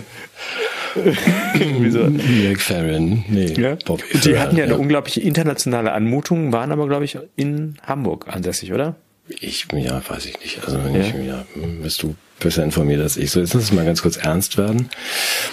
Wieso? 1.78 2.04
McFerrin. 2.04 3.24
Nee, 3.28 3.52
Ja? 3.54 3.76
Bobby 3.84 4.04
Die 4.24 4.38
hatten 4.38 4.56
ja 4.56 4.64
eine 4.64 4.74
ja. 4.74 4.78
unglaubliche 4.78 5.20
internationale 5.20 5.92
Anmutung, 5.92 6.52
waren 6.52 6.72
aber, 6.72 6.86
glaube 6.86 7.04
ich, 7.04 7.18
in 7.36 7.76
Hamburg 7.82 8.26
ansässig, 8.28 8.72
oder? 8.72 8.96
Ich, 9.28 9.66
ja, 9.72 10.00
weiß 10.08 10.26
ich 10.26 10.40
nicht. 10.40 10.62
Also, 10.64 10.82
wenn 10.84 11.00
ich, 11.00 11.12
ja, 11.26 11.44
hm, 11.54 11.82
bist 11.82 12.02
du 12.02 12.14
besser 12.38 12.62
informiert 12.62 13.00
als 13.00 13.16
ich. 13.16 13.30
So, 13.30 13.40
jetzt 13.40 13.54
lass 13.54 13.64
uns 13.64 13.72
mal 13.72 13.84
ganz 13.84 14.02
kurz 14.02 14.16
ernst 14.16 14.56
werden. 14.56 14.88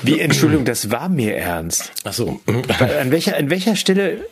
Wie, 0.03 0.19
Entschuldigung, 0.19 0.65
das 0.65 0.91
war 0.91 1.09
mir 1.09 1.35
ernst. 1.35 1.91
Ach 2.03 2.13
so. 2.13 2.39
An 2.45 3.11
welcher, 3.11 3.35
an 3.37 3.49
welcher 3.49 3.75
Stelle 3.75 4.27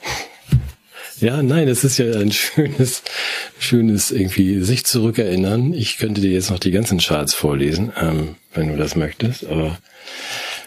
Ja, 1.21 1.43
nein, 1.43 1.67
es 1.67 1.83
ist 1.83 1.97
ja 1.99 2.05
ein 2.19 2.31
schönes, 2.31 3.03
schönes 3.59 4.11
irgendwie 4.11 4.61
sich 4.61 4.85
zurückerinnern. 4.85 5.73
Ich 5.73 5.97
könnte 5.97 6.19
dir 6.19 6.31
jetzt 6.31 6.49
noch 6.49 6.59
die 6.59 6.71
ganzen 6.71 6.97
Charts 6.97 7.33
vorlesen, 7.35 7.93
ähm, 8.01 8.35
wenn 8.53 8.69
du 8.69 8.75
das 8.77 8.95
möchtest, 8.95 9.45
aber 9.45 9.77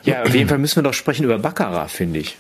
Ja, 0.05 0.23
auf 0.23 0.35
jeden 0.35 0.49
Fall 0.49 0.59
müssen 0.59 0.77
wir 0.77 0.83
doch 0.85 0.95
sprechen 0.95 1.25
über 1.25 1.39
Baccarat, 1.39 1.91
finde 1.91 2.21
ich. 2.21 2.37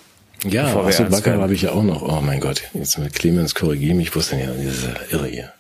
ja, 0.48 0.72
Backer 0.72 1.26
werden. 1.26 1.42
habe 1.42 1.54
ich 1.54 1.62
ja 1.62 1.72
auch 1.72 1.82
noch. 1.82 2.02
Oh 2.02 2.20
mein 2.20 2.38
Gott, 2.40 2.62
jetzt 2.72 2.98
mit 2.98 3.14
Clemens 3.14 3.54
korrigiere 3.54 3.94
mich, 3.96 4.14
ist 4.14 4.30
denn 4.30 4.40
ja 4.40 4.52
diese 4.52 4.94
Irre 5.10 5.26
hier? 5.26 5.52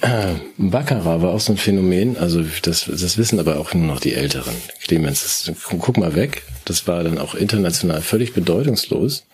Äh, 0.00 0.34
Baccarat 0.58 1.22
war 1.22 1.30
auch 1.30 1.40
so 1.40 1.52
ein 1.52 1.58
Phänomen, 1.58 2.16
also 2.18 2.44
das, 2.62 2.84
das 2.86 3.18
wissen 3.18 3.40
aber 3.40 3.58
auch 3.58 3.72
nur 3.74 3.86
noch 3.86 4.00
die 4.00 4.14
Älteren. 4.14 4.54
Clemens, 4.84 5.22
das, 5.22 5.56
guck 5.78 5.96
mal 5.96 6.14
weg, 6.14 6.42
das 6.66 6.86
war 6.86 7.02
dann 7.02 7.18
auch 7.18 7.34
international 7.34 8.02
völlig 8.02 8.34
bedeutungslos. 8.34 9.24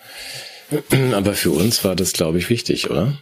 Aber 1.13 1.35
für 1.35 1.51
uns 1.51 1.85
war 1.85 1.97
das, 1.97 2.13
glaube 2.13 2.39
ich, 2.39 2.51
wichtig, 2.51 2.91
oder? 2.91 3.15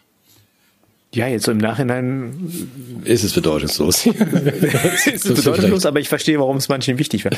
Ja, 1.14 1.28
jetzt 1.28 1.44
so 1.44 1.52
im 1.52 1.58
Nachhinein 1.58 2.50
Ist 3.04 3.22
es 3.22 3.34
bedeutungslos? 3.34 4.06
ist 4.06 5.06
es 5.06 5.22
bedeutungslos, 5.24 5.84
aber 5.84 6.00
ich 6.00 6.08
verstehe, 6.08 6.38
warum 6.38 6.56
es 6.56 6.70
manchen 6.70 6.98
wichtig 6.98 7.26
war. 7.26 7.32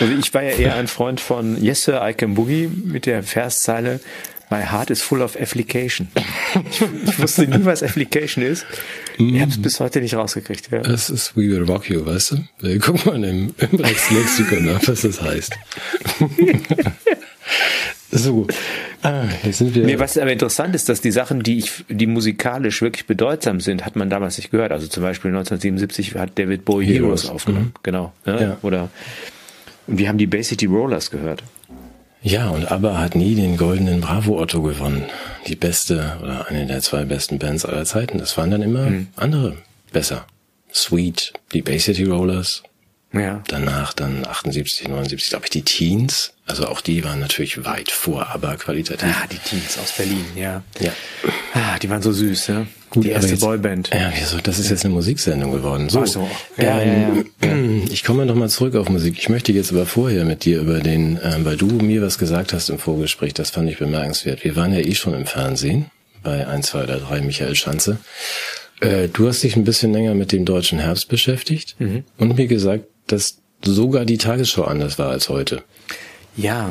Also 0.00 0.14
ich 0.14 0.32
war 0.32 0.42
ja 0.42 0.52
eher 0.52 0.76
ein 0.76 0.88
Freund 0.88 1.20
von 1.20 1.62
Yes 1.62 1.84
Sir, 1.84 2.00
I 2.02 2.14
Can 2.14 2.34
Boogie 2.34 2.68
mit 2.68 3.04
der 3.04 3.22
Verszeile 3.22 4.00
My 4.52 4.60
heart 4.60 4.90
is 4.90 5.00
full 5.00 5.22
of 5.22 5.34
application. 5.40 6.08
Ich, 6.70 6.82
ich 7.08 7.18
wusste 7.18 7.46
nie, 7.46 7.64
was 7.64 7.82
application 7.82 8.44
ist. 8.44 8.66
Ich 9.16 9.40
habe 9.40 9.50
es 9.50 9.62
bis 9.62 9.80
heute 9.80 10.02
nicht 10.02 10.14
rausgekriegt. 10.14 10.70
Ja. 10.70 10.80
Das 10.80 11.08
ist 11.08 11.34
We 11.34 11.48
Will 11.48 11.62
Rock 11.62 11.88
You, 11.88 12.04
weißt 12.04 12.32
du? 12.60 12.78
Guck 12.80 13.06
mal 13.06 13.24
im, 13.24 13.54
im 13.56 13.80
Rechtslexikon 13.80 14.66
nach, 14.66 14.86
was 14.86 15.00
das 15.00 15.22
heißt. 15.22 15.54
So, 18.14 18.46
ah, 19.02 19.24
jetzt 19.42 19.58
sind 19.58 19.74
wir. 19.74 19.84
Nee, 19.84 19.98
was 19.98 20.18
aber 20.18 20.30
interessant 20.30 20.74
ist, 20.74 20.88
dass 20.88 21.00
die 21.00 21.10
Sachen, 21.10 21.42
die 21.42 21.58
ich, 21.58 21.84
die 21.88 22.06
musikalisch 22.06 22.82
wirklich 22.82 23.06
bedeutsam 23.06 23.60
sind, 23.60 23.86
hat 23.86 23.96
man 23.96 24.10
damals 24.10 24.36
nicht 24.36 24.50
gehört. 24.50 24.70
Also 24.70 24.86
zum 24.86 25.02
Beispiel 25.02 25.30
1977 25.30 26.14
hat 26.16 26.38
David 26.38 26.66
Bowie 26.66 26.86
Heroes, 26.86 27.24
Heroes, 27.24 27.30
aufgenommen. 27.30 27.72
Genau. 27.82 28.12
Ne? 28.26 28.40
Ja. 28.40 28.56
Oder 28.62 28.90
und 29.86 29.98
wir 29.98 30.08
haben 30.08 30.18
die 30.18 30.26
Bay 30.26 30.42
City 30.42 30.66
Rollers 30.66 31.10
gehört. 31.10 31.42
Ja, 32.22 32.50
und 32.50 32.70
ABBA 32.70 32.98
hat 32.98 33.16
nie 33.16 33.34
den 33.34 33.56
goldenen 33.56 34.00
Bravo 34.00 34.40
Otto 34.40 34.62
gewonnen. 34.62 35.06
Die 35.48 35.56
beste 35.56 36.18
oder 36.22 36.46
eine 36.48 36.66
der 36.66 36.80
zwei 36.80 37.04
besten 37.04 37.38
Bands 37.38 37.64
aller 37.64 37.84
Zeiten. 37.84 38.18
Das 38.18 38.38
waren 38.38 38.50
dann 38.50 38.62
immer 38.62 38.92
andere 39.16 39.56
besser. 39.92 40.26
Sweet, 40.72 41.32
die 41.52 41.62
Bay 41.62 41.80
City 41.80 42.04
Rollers. 42.04 42.62
Ja. 43.12 43.42
Danach 43.48 43.92
dann 43.92 44.24
78, 44.24 44.88
79, 44.88 45.30
glaube 45.30 45.46
ich, 45.46 45.50
die 45.50 45.62
Teens. 45.62 46.32
Also 46.52 46.66
auch 46.68 46.82
die 46.82 47.02
waren 47.02 47.18
natürlich 47.18 47.64
weit 47.64 47.90
vor 47.90 48.28
ABBA 48.28 48.56
qualitativ. 48.56 49.08
Ah, 49.08 49.26
die 49.26 49.38
Teens 49.38 49.78
aus 49.78 49.90
Berlin, 49.92 50.26
ja. 50.36 50.62
Ja. 50.80 50.92
Ah, 51.54 51.78
die 51.78 51.88
waren 51.88 52.02
so 52.02 52.12
süß, 52.12 52.48
ja. 52.48 52.66
Gut, 52.90 53.04
die 53.04 53.08
aber 53.08 53.16
erste 53.16 53.30
jetzt- 53.30 53.40
Boyband. 53.40 53.88
Ja, 53.90 54.12
wieso? 54.14 54.36
Das 54.36 54.58
ist 54.58 54.68
jetzt 54.68 54.84
eine 54.84 54.92
Musiksendung 54.92 55.50
geworden. 55.52 55.88
So, 55.88 56.00
Ach 56.02 56.06
so. 56.06 56.30
Ja, 56.58 56.78
ähm, 56.82 57.24
ja, 57.42 57.86
Ich 57.90 58.04
komme 58.04 58.26
noch 58.26 58.34
mal 58.34 58.50
zurück 58.50 58.74
auf 58.74 58.90
Musik. 58.90 59.16
Ich 59.18 59.30
möchte 59.30 59.50
jetzt 59.52 59.72
aber 59.72 59.86
vorher 59.86 60.26
mit 60.26 60.44
dir 60.44 60.60
über 60.60 60.80
den, 60.80 61.18
ähm, 61.22 61.46
weil 61.46 61.56
du 61.56 61.64
mir 61.68 62.02
was 62.02 62.18
gesagt 62.18 62.52
hast 62.52 62.68
im 62.68 62.78
Vorgespräch, 62.78 63.32
das 63.32 63.48
fand 63.48 63.70
ich 63.70 63.78
bemerkenswert. 63.78 64.44
Wir 64.44 64.54
waren 64.54 64.74
ja 64.74 64.80
eh 64.80 64.94
schon 64.94 65.14
im 65.14 65.24
Fernsehen 65.24 65.86
bei 66.22 66.46
1, 66.46 66.66
2 66.66 66.82
oder 66.84 66.98
3 66.98 67.22
Michael 67.22 67.54
Schanze. 67.54 67.96
Äh, 68.82 69.08
du 69.08 69.26
hast 69.26 69.42
dich 69.42 69.56
ein 69.56 69.64
bisschen 69.64 69.94
länger 69.94 70.12
mit 70.14 70.32
dem 70.32 70.44
deutschen 70.44 70.80
Herbst 70.80 71.08
beschäftigt 71.08 71.76
Mhm. 71.78 72.04
und 72.18 72.36
mir 72.36 72.46
gesagt, 72.46 72.84
dass 73.06 73.38
sogar 73.64 74.04
die 74.04 74.18
Tagesschau 74.18 74.64
anders 74.64 74.98
war 74.98 75.08
als 75.10 75.30
heute. 75.30 75.62
Ja. 76.36 76.70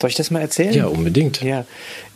Soll 0.00 0.08
ich 0.08 0.16
das 0.16 0.30
mal 0.30 0.40
erzählen? 0.40 0.72
Ja, 0.72 0.86
unbedingt. 0.86 1.42
Ja, 1.42 1.66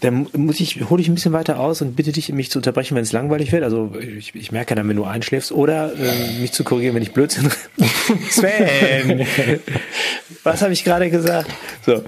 dann 0.01 0.27
muss 0.33 0.59
ich, 0.59 0.89
hole 0.89 1.03
ich 1.03 1.09
ein 1.09 1.15
bisschen 1.15 1.35
weiter 1.35 1.61
aus 1.61 1.83
und 1.83 1.97
bitte 1.97 2.13
dich, 2.13 2.33
mich 2.33 2.51
zu 2.51 2.59
unterbrechen, 2.59 2.95
wenn 2.95 3.03
es 3.03 3.13
langweilig 3.13 3.53
wird. 3.53 3.63
Also 3.63 3.95
ich, 4.01 4.35
ich 4.35 4.53
merke 4.53 4.75
dann, 4.75 4.89
wenn 4.89 4.97
du 4.97 5.05
einschläfst 5.05 5.53
oder 5.53 5.93
äh, 5.95 6.41
mich 6.41 6.53
zu 6.53 6.65
korrigieren, 6.65 6.95
wenn 6.95 7.03
ich 7.03 7.13
Blödsinn. 7.13 7.51
Sven, 8.31 9.27
was 10.45 10.63
habe 10.63 10.73
ich 10.73 10.83
gerade 10.83 11.11
gesagt? 11.11 11.51
So, 11.85 12.03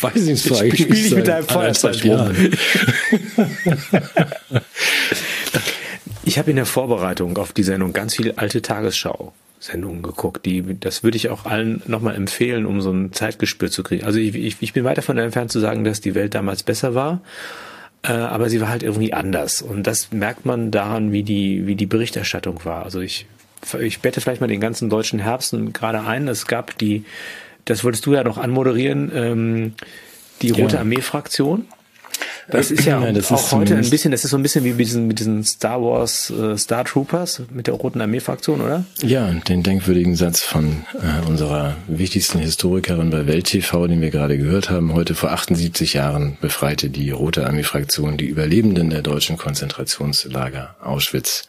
Weiß 0.00 0.16
ich 0.16 0.44
nicht, 0.44 0.56
spiel 0.56 0.94
ich 0.94 1.14
mit 1.14 1.28
deinem 1.28 1.46
Feuerzeug 1.46 2.02
rum. 2.04 2.32
ich 6.22 6.38
habe 6.38 6.50
in 6.50 6.56
der 6.56 6.66
Vorbereitung 6.66 7.36
auf 7.38 7.52
die 7.52 7.62
Sendung 7.62 7.92
ganz 7.92 8.16
viele 8.16 8.38
alte 8.38 8.62
Tagesschau-Sendungen 8.62 10.02
geguckt. 10.02 10.44
Die, 10.46 10.78
das 10.78 11.02
würde 11.02 11.16
ich 11.16 11.28
auch 11.28 11.44
allen 11.46 11.82
nochmal 11.86 12.14
empfehlen, 12.14 12.66
um 12.66 12.80
so 12.80 12.90
ein 12.90 13.12
Zeitgespür 13.12 13.70
zu 13.70 13.82
kriegen. 13.82 14.04
Also 14.04 14.18
ich, 14.18 14.34
ich, 14.34 14.56
ich 14.60 14.72
bin 14.72 14.84
weit 14.84 14.98
davon 14.98 15.18
entfernt 15.18 15.52
zu 15.52 15.60
sagen, 15.60 15.84
dass 15.84 16.00
die 16.00 16.14
Welt 16.14 16.34
damals 16.34 16.62
besser 16.62 16.94
war. 16.94 17.20
Äh, 18.02 18.12
aber 18.12 18.48
sie 18.48 18.60
war 18.60 18.68
halt 18.68 18.82
irgendwie 18.82 19.12
anders. 19.12 19.62
Und 19.62 19.86
das 19.86 20.10
merkt 20.12 20.46
man 20.46 20.70
daran, 20.70 21.12
wie 21.12 21.22
die, 21.22 21.66
wie 21.66 21.74
die 21.74 21.86
Berichterstattung 21.86 22.64
war. 22.64 22.84
Also 22.84 23.00
ich, 23.00 23.26
ich 23.78 24.00
bette 24.00 24.20
vielleicht 24.20 24.40
mal 24.40 24.46
den 24.46 24.60
ganzen 24.60 24.88
deutschen 24.88 25.18
Herbst 25.18 25.54
gerade 25.72 26.02
ein. 26.02 26.26
Es 26.28 26.46
gab 26.46 26.78
die, 26.78 27.04
das 27.66 27.84
wolltest 27.84 28.06
du 28.06 28.14
ja 28.14 28.24
noch 28.24 28.38
anmoderieren, 28.38 29.12
ähm, 29.14 29.74
die 30.40 30.50
Rote 30.50 30.76
Ja. 30.76 30.80
Armee-Fraktion. 30.80 31.66
Das 32.60 32.70
ist 32.70 32.84
ja 32.84 33.00
Nein, 33.00 33.14
das 33.14 33.30
auch 33.30 33.38
ist 33.38 33.52
heute 33.52 33.76
ein 33.76 33.88
bisschen, 33.88 34.10
das 34.10 34.24
ist 34.24 34.30
so 34.30 34.36
ein 34.36 34.42
bisschen 34.42 34.64
wie 34.64 34.70
mit 34.72 34.80
diesen, 34.80 35.06
mit 35.06 35.18
diesen 35.18 35.44
Star 35.44 35.80
Wars 35.80 36.30
äh, 36.30 36.56
Star 36.56 36.84
Troopers 36.84 37.42
mit 37.50 37.66
der 37.66 37.74
Roten 37.74 38.00
Armee-Fraktion, 38.00 38.60
oder? 38.60 38.84
Ja, 39.02 39.30
den 39.30 39.62
denkwürdigen 39.62 40.16
Satz 40.16 40.42
von 40.42 40.84
äh, 40.94 41.26
unserer 41.26 41.76
wichtigsten 41.86 42.38
Historikerin 42.38 43.10
bei 43.10 43.26
Welt 43.26 43.46
TV, 43.46 43.86
den 43.86 44.00
wir 44.00 44.10
gerade 44.10 44.36
gehört 44.36 44.68
haben. 44.68 44.94
Heute 44.94 45.14
vor 45.14 45.30
78 45.30 45.94
Jahren 45.94 46.36
befreite 46.40 46.90
die 46.90 47.10
Rote 47.10 47.46
Armee-Fraktion 47.46 48.16
die 48.16 48.26
Überlebenden 48.26 48.90
der 48.90 49.02
deutschen 49.02 49.36
Konzentrationslager 49.36 50.74
Auschwitz, 50.80 51.48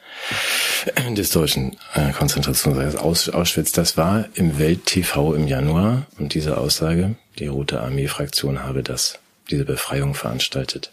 äh, 0.95 1.13
des 1.13 1.31
deutschen 1.31 1.77
äh, 1.93 2.11
Konzentrationslagers 2.11 2.95
Aus, 2.95 3.29
Auschwitz. 3.29 3.71
Das 3.71 3.97
war 3.97 4.25
im 4.35 4.59
Welt 4.59 4.85
TV 4.85 5.33
im 5.33 5.47
Januar 5.47 6.05
und 6.19 6.33
diese 6.33 6.57
Aussage, 6.57 7.15
die 7.39 7.47
Rote 7.47 7.81
Armee-Fraktion 7.81 8.63
habe 8.63 8.83
das, 8.83 9.19
diese 9.49 9.65
Befreiung 9.65 10.13
veranstaltet. 10.13 10.91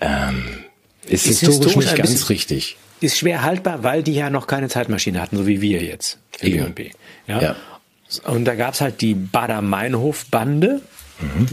Ähm, 0.00 0.64
ist, 1.06 1.26
Ist 1.26 1.40
historisch, 1.40 1.74
historisch 1.74 1.76
nicht 1.76 1.96
ganz 1.96 2.28
richtig. 2.30 2.76
Ist 3.00 3.18
schwer 3.18 3.42
haltbar, 3.42 3.82
weil 3.82 4.02
die 4.02 4.14
ja 4.14 4.30
noch 4.30 4.46
keine 4.46 4.68
Zeitmaschine 4.68 5.20
hatten, 5.20 5.36
so 5.36 5.46
wie 5.46 5.60
wir 5.60 5.82
jetzt. 5.82 6.18
Eben. 6.40 6.74
Ja. 7.26 7.40
Ja. 7.40 7.56
Und 8.26 8.44
da 8.44 8.54
gab's 8.54 8.80
halt 8.80 9.00
die 9.00 9.14
Bader-Meinhof-Bande, 9.14 10.80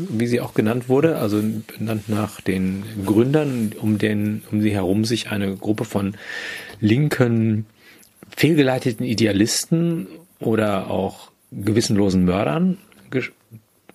wie 0.10 0.27
sie 0.27 0.41
auch 0.41 0.54
genannt 0.54 0.89
wurde, 0.89 1.17
also 1.17 1.41
benannt 1.77 2.10
nach 2.10 2.41
den 2.41 2.84
Gründern, 3.06 3.73
um 3.80 3.97
den, 3.97 4.43
um 4.51 4.62
sie 4.62 4.71
herum 4.71 5.06
sich 5.06 5.30
eine 5.30 5.56
Gruppe 5.56 5.86
von 5.86 6.15
linken, 6.80 7.65
fehlgeleiteten 8.36 9.06
Idealisten 9.06 10.08
oder 10.39 10.89
auch 10.89 11.32
gewissenlosen 11.51 12.25
Mördern. 12.25 12.77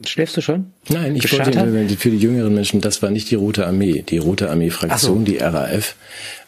Schläfst 0.04 0.36
du 0.36 0.40
schon? 0.42 0.72
Nein, 0.88 1.16
ich 1.16 1.32
wollte 1.32 1.58
hat? 1.58 1.90
für 1.98 2.10
die 2.10 2.18
jüngeren 2.18 2.54
Menschen, 2.54 2.80
das 2.82 3.00
war 3.02 3.10
nicht 3.10 3.30
die 3.30 3.34
Rote 3.34 3.66
Armee. 3.66 4.02
Die 4.06 4.18
Rote 4.18 4.50
Armee-Fraktion, 4.50 5.20
so. 5.20 5.24
die 5.24 5.38
RAF, 5.38 5.96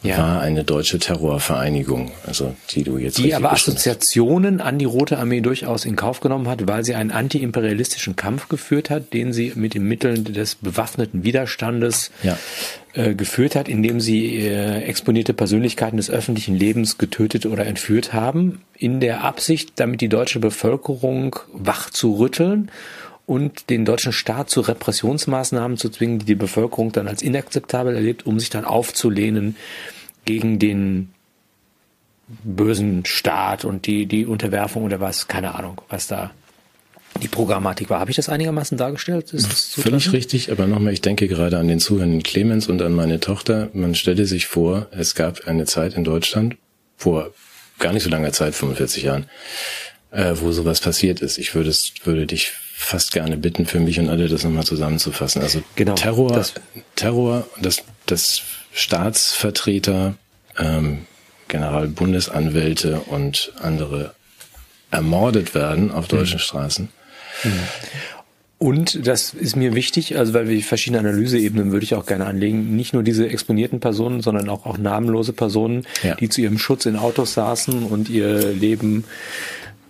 Ja. 0.02 0.18
war 0.18 0.40
eine 0.42 0.64
deutsche 0.64 0.98
Terrorvereinigung, 0.98 2.11
also 2.26 2.54
die 2.70 2.84
du 2.84 2.98
jetzt 2.98 3.16
die 3.18 3.34
aber 3.34 3.50
beschrieben 3.50 3.76
hast. 3.76 3.87
Assoziationen 3.87 4.61
an 4.61 4.78
die 4.78 4.84
Rote 4.84 5.18
Armee 5.18 5.40
durchaus 5.40 5.87
in 5.87 5.96
Kauf 5.96 6.20
genommen 6.20 6.46
hat, 6.46 6.68
weil 6.68 6.84
sie 6.84 6.94
einen 6.94 7.11
antiimperialistischen 7.11 8.16
Kampf 8.16 8.48
geführt 8.48 8.90
hat, 8.90 9.12
den 9.14 9.32
sie 9.32 9.52
mit 9.54 9.74
den 9.74 9.84
Mitteln 9.84 10.24
des 10.24 10.54
bewaffneten 10.56 11.24
Widerstandes 11.24 12.11
Ja. 12.22 12.37
äh, 12.92 13.14
geführt 13.14 13.57
hat, 13.57 13.68
indem 13.68 13.99
sie 14.01 14.36
äh, 14.36 14.82
exponierte 14.82 15.32
Persönlichkeiten 15.32 15.96
des 15.96 16.11
öffentlichen 16.11 16.55
Lebens 16.55 16.99
getötet 16.99 17.46
oder 17.46 17.64
entführt 17.66 18.12
haben, 18.12 18.61
in 18.76 19.01
der 19.01 19.24
Absicht, 19.24 19.72
damit 19.76 20.01
die 20.03 20.09
deutsche 20.09 20.38
Bevölkerung 20.38 21.36
wach 21.53 21.90
zu 21.90 22.14
rütteln 22.18 22.70
und 23.29 23.68
den 23.68 23.85
deutschen 23.85 24.14
Staat 24.14 24.49
zu 24.49 24.62
Repressionsmaßnahmen 24.62 25.76
zu 25.76 25.91
zwingen, 25.91 26.18
die 26.18 26.24
die 26.24 26.35
Bevölkerung 26.35 26.93
dann 26.93 27.07
als 27.09 27.20
inakzeptabel 27.20 27.95
erlebt, 27.95 28.24
um 28.24 28.41
sich 28.41 28.49
dann 28.49 28.64
aufzulehnen 28.64 29.55
gegen 30.24 30.59
den 30.59 31.11
bösen 32.43 33.05
Staat 33.05 33.66
und 33.66 33.87
die, 33.87 34.07
die 34.07 34.24
Unterwerfung 34.24 34.85
oder 34.85 35.01
was, 35.01 35.29
keine 35.29 35.55
Ahnung, 35.55 35.83
was 35.91 36.07
da 36.07 36.31
die 37.22 37.29
Programmatik 37.29 37.91
war. 37.91 38.01
Habe 38.01 38.11
ich 38.11 38.16
das 38.16 38.31
einigermaßen 38.31 38.79
dargestellt? 38.79 39.29
Völlig 39.29 40.11
richtig, 40.12 40.51
aber 40.51 40.66
nochmal, 40.66 40.95
ich 40.95 41.03
denke 41.03 41.29
gerade 41.29 41.59
an 41.59 41.68
den 41.68 41.81
zuhörenden 41.81 42.22
Clemens 42.22 42.66
und 42.66 42.81
an 42.81 42.95
meine 42.95 43.20
Tochter. 43.20 43.68
Man 43.74 43.95
stelle 43.95 44.24
sich 44.24 44.47
vor, 44.47 44.87
es 44.93 45.14
gab 45.14 45.47
eine 45.47 45.66
Zeit 45.66 45.93
in 45.93 46.05
Deutschland, 46.05 46.57
vor 46.97 47.35
gar 47.79 47.93
nicht 47.93 48.05
so 48.05 48.11
langer 48.11 48.33
Zeit, 48.33 48.55
45 48.55 49.03
Jahren, 49.03 49.26
äh, 50.12 50.33
wo 50.37 50.51
sowas 50.51 50.81
passiert 50.81 51.20
ist. 51.20 51.37
Ich 51.37 51.55
würde 51.55 51.68
es, 51.68 51.93
würde 52.05 52.26
dich 52.26 52.55
fast 52.79 53.12
gerne 53.12 53.37
bitten, 53.37 53.66
für 53.66 53.81
mich 53.81 53.99
und 53.99 54.09
alle 54.09 54.29
das 54.29 54.45
nochmal 54.45 54.64
zusammenzufassen. 54.64 55.43
Also 55.43 55.62
genau, 55.74 55.95
Terror, 55.95 56.33
das, 56.33 56.55
Terror, 56.95 57.47
das, 57.61 57.83
das 58.07 58.43
Staatsvertreter, 58.72 60.14
ähm, 60.57 61.07
Generalbundesanwälte 61.49 63.01
und 63.01 63.53
andere 63.61 64.14
ermordet 64.91 65.55
werden 65.55 65.91
auf 65.91 66.07
deutschen 66.07 66.37
mhm. 66.37 66.43
Straßen. 66.43 66.89
Mhm. 67.43 67.51
Und 68.59 69.07
das 69.07 69.35
ist 69.35 69.57
mir 69.57 69.74
wichtig, 69.74 70.16
also 70.16 70.33
weil 70.35 70.49
wir 70.49 70.62
verschiedene 70.62 71.01
Analyseebenen 71.01 71.72
würde 71.72 71.85
ich 71.85 71.95
auch 71.95 72.07
gerne 72.07 72.26
anlegen. 72.26 72.74
Nicht 72.74 72.93
nur 72.93 73.03
diese 73.03 73.29
exponierten 73.29 73.81
Personen, 73.81 74.20
sondern 74.20 74.49
auch, 74.49 74.66
auch 74.66 74.79
namenlose 74.79 75.33
Personen, 75.33 75.85
ja. 76.03 76.14
die 76.14 76.29
zu 76.29 76.41
ihrem 76.41 76.59
Schutz 76.59 76.87
in 76.87 76.97
Autos 76.97 77.35
saßen 77.35 77.85
und 77.85 78.09
ihr 78.09 78.53
Leben 78.53 79.05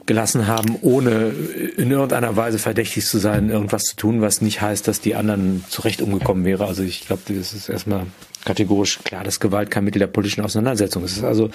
gelassen 0.09 0.49
haben, 0.49 0.77
ohne 0.81 1.33
in 1.77 1.93
irgendeiner 1.93 2.35
Weise 2.35 2.59
verdächtig 2.59 3.07
zu 3.07 3.19
sein, 3.19 3.51
irgendwas 3.51 3.85
zu 3.85 3.95
tun, 3.95 4.21
was 4.21 4.41
nicht 4.41 4.61
heißt, 4.61 4.89
dass 4.89 5.01
die 5.01 5.15
anderen 5.15 5.65
zurecht 5.69 6.03
umgekommen 6.03 6.45
wäre. 6.45 6.67
Also 6.67 6.83
ich 6.83 7.07
glaube, 7.07 7.23
das 7.29 7.53
ist 7.53 7.69
erstmal 7.69 8.07
kategorisch 8.45 9.01
klar, 9.05 9.23
dass 9.23 9.39
Gewalt 9.39 9.71
kein 9.71 9.85
Mittel 9.85 9.99
der 9.99 10.07
politischen 10.07 10.43
Auseinandersetzung 10.43 11.05
ist. 11.05 11.23
Also 11.23 11.51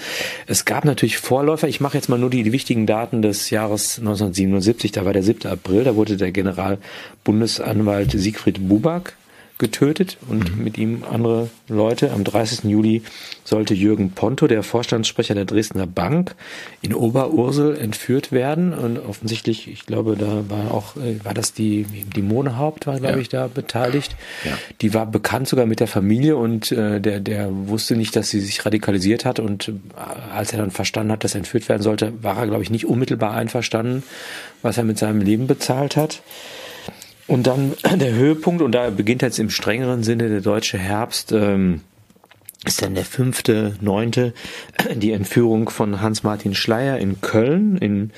es 0.46 0.64
gab 0.64 0.84
natürlich 0.84 1.18
Vorläufer. 1.18 1.66
Ich 1.68 1.80
mache 1.80 1.96
jetzt 1.98 2.08
mal 2.08 2.18
nur 2.18 2.30
die, 2.30 2.44
die 2.44 2.52
wichtigen 2.52 2.86
Daten 2.86 3.20
des 3.20 3.50
Jahres 3.50 3.98
1977. 3.98 4.92
Da 4.92 5.04
war 5.04 5.12
der 5.12 5.24
7. 5.24 5.50
April. 5.50 5.84
Da 5.84 5.96
wurde 5.96 6.16
der 6.16 6.30
Generalbundesanwalt 6.30 8.12
Siegfried 8.12 8.68
Buback 8.68 9.14
getötet 9.58 10.18
und 10.28 10.56
mhm. 10.56 10.64
mit 10.64 10.78
ihm 10.78 11.04
andere 11.08 11.48
Leute. 11.68 12.10
Am 12.10 12.24
30. 12.24 12.64
Juli 12.64 13.02
sollte 13.44 13.72
Jürgen 13.72 14.10
Ponto, 14.10 14.48
der 14.48 14.64
Vorstandssprecher 14.64 15.34
der 15.34 15.44
Dresdner 15.44 15.86
Bank, 15.86 16.34
in 16.82 16.92
Oberursel 16.92 17.76
entführt 17.76 18.32
werden. 18.32 18.74
Und 18.74 18.98
offensichtlich, 18.98 19.68
ich 19.68 19.86
glaube, 19.86 20.16
da 20.16 20.44
war 20.48 20.72
auch, 20.72 20.96
äh, 20.96 21.24
war 21.24 21.34
das 21.34 21.52
die, 21.52 21.84
die 21.84 22.22
Monehaupt 22.22 22.88
war, 22.88 22.98
glaube 22.98 23.14
ja. 23.14 23.20
ich, 23.20 23.28
da 23.28 23.46
beteiligt. 23.46 24.16
Ja. 24.44 24.58
Die 24.80 24.92
war 24.92 25.06
bekannt 25.06 25.46
sogar 25.46 25.66
mit 25.66 25.78
der 25.78 25.88
Familie 25.88 26.36
und 26.36 26.72
äh, 26.72 27.00
der, 27.00 27.20
der 27.20 27.48
wusste 27.50 27.94
nicht, 27.94 28.16
dass 28.16 28.30
sie 28.30 28.40
sich 28.40 28.66
radikalisiert 28.66 29.24
hat. 29.24 29.38
Und 29.38 29.68
äh, 29.68 29.72
als 30.34 30.52
er 30.52 30.58
dann 30.58 30.72
verstanden 30.72 31.12
hat, 31.12 31.22
dass 31.22 31.34
er 31.34 31.38
entführt 31.38 31.68
werden 31.68 31.82
sollte, 31.82 32.12
war 32.22 32.38
er, 32.38 32.46
glaube 32.48 32.64
ich, 32.64 32.70
nicht 32.70 32.86
unmittelbar 32.86 33.34
einverstanden, 33.34 34.02
was 34.62 34.78
er 34.78 34.84
mit 34.84 34.98
seinem 34.98 35.20
Leben 35.20 35.46
bezahlt 35.46 35.96
hat. 35.96 36.22
Und 37.26 37.46
dann 37.46 37.74
der 37.96 38.12
Höhepunkt, 38.12 38.62
und 38.62 38.72
da 38.72 38.90
beginnt 38.90 39.22
jetzt 39.22 39.38
im 39.38 39.50
strengeren 39.50 40.02
Sinne 40.02 40.28
der 40.28 40.40
deutsche 40.40 40.78
Herbst, 40.78 41.32
ähm, 41.32 41.80
ist 42.64 42.82
dann 42.82 42.94
der 42.94 43.04
fünfte, 43.04 43.76
neunte, 43.80 44.32
die 44.94 45.12
Entführung 45.12 45.68
von 45.68 46.00
Hans-Martin 46.00 46.54
Schleier 46.54 46.98
in 46.98 47.20
Köln, 47.20 47.78
in 47.78 48.10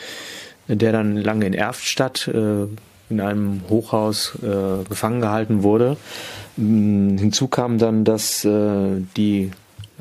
der 0.69 0.93
dann 0.93 1.17
lange 1.17 1.47
in 1.47 1.55
Erftstadt 1.55 2.29
äh, 2.29 2.67
in 3.09 3.21
einem 3.21 3.61
Hochhaus 3.69 4.37
äh, 4.43 4.85
gefangen 4.89 5.21
gehalten 5.21 5.63
wurde. 5.63 5.97
Ähm, 6.59 7.19
hinzu 7.19 7.49
kam 7.49 7.79
dann, 7.79 8.05
dass 8.05 8.45
äh, 8.45 9.01
die 9.17 9.53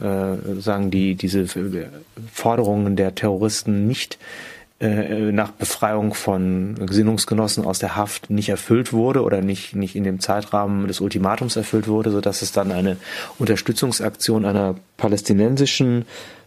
äh, 0.02 0.60
sagen 0.60 0.92
die 0.92 1.16
diese 1.16 1.46
Forderungen 2.32 2.96
der 2.96 3.16
Terroristen 3.16 3.88
nicht 3.88 4.18
äh, 4.80 5.32
nach 5.32 5.52
Befreiung 5.52 6.14
von 6.14 6.76
Gesinnungsgenossen 6.86 7.64
aus 7.66 7.80
der 7.80 7.96
Haft 7.96 8.30
nicht 8.30 8.50
erfüllt 8.50 8.92
wurde 8.92 9.24
oder 9.24 9.42
nicht, 9.42 9.74
nicht 9.76 9.96
in 9.96 10.04
dem 10.04 10.20
Zeitrahmen 10.20 10.88
des 10.88 11.00
Ultimatums 11.00 11.56
erfüllt 11.56 11.88
wurde, 11.88 12.12
so 12.12 12.20
dass 12.20 12.42
es 12.42 12.52
dann 12.52 12.74
eine 12.74 12.98
Unterstützungsaktion 13.40 14.46
einer 14.46 14.76
palästinensischen 14.98 16.06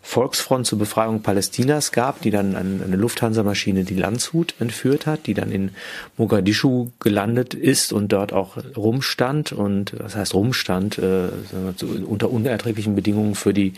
Volksfront 0.09 0.67
zur 0.67 0.79
Befreiung 0.79 1.21
Palästinas 1.21 1.93
gab, 1.93 2.23
die 2.23 2.31
dann 2.31 2.57
eine 2.57 2.97
Lufthansa-Maschine 2.97 3.85
die 3.85 3.95
Landshut 3.95 4.55
entführt 4.59 5.05
hat, 5.05 5.27
die 5.27 5.35
dann 5.35 5.53
in 5.53 5.73
Mogadischu 6.17 6.89
gelandet 6.99 7.53
ist 7.53 7.93
und 7.93 8.11
dort 8.11 8.33
auch 8.33 8.57
rumstand 8.75 9.53
und 9.53 9.93
das 9.99 10.17
heißt 10.17 10.33
rumstand 10.33 10.97
äh, 10.97 11.29
unter 12.07 12.31
unerträglichen 12.31 12.95
Bedingungen 12.95 13.35
für 13.35 13.53
die 13.53 13.75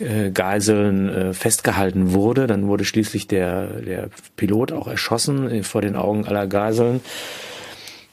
äh, 0.00 0.30
Geiseln 0.32 1.08
äh, 1.08 1.32
festgehalten 1.32 2.12
wurde. 2.12 2.46
Dann 2.46 2.66
wurde 2.66 2.84
schließlich 2.84 3.26
der, 3.26 3.66
der 3.80 4.10
Pilot 4.36 4.70
auch 4.70 4.86
erschossen 4.86 5.50
äh, 5.50 5.62
vor 5.62 5.80
den 5.80 5.96
Augen 5.96 6.26
aller 6.26 6.46
Geiseln. 6.46 7.00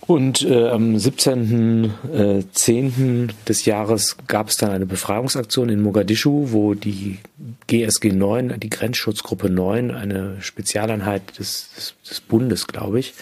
Und 0.07 0.41
äh, 0.41 0.69
am 0.69 0.95
17.10. 0.95 3.29
Äh, 3.29 3.33
des 3.47 3.65
Jahres 3.65 4.17
gab 4.27 4.49
es 4.49 4.57
dann 4.57 4.71
eine 4.71 4.87
Befreiungsaktion 4.87 5.69
in 5.69 5.81
Mogadischu, 5.81 6.51
wo 6.51 6.73
die 6.73 7.19
GSG 7.67 8.11
9, 8.11 8.59
die 8.59 8.69
Grenzschutzgruppe 8.69 9.49
9, 9.49 9.91
eine 9.91 10.41
Spezialeinheit 10.41 11.37
des, 11.37 11.69
des, 11.75 11.93
des 12.09 12.19
Bundes, 12.19 12.67
glaube 12.67 12.99
ich, 12.99 13.13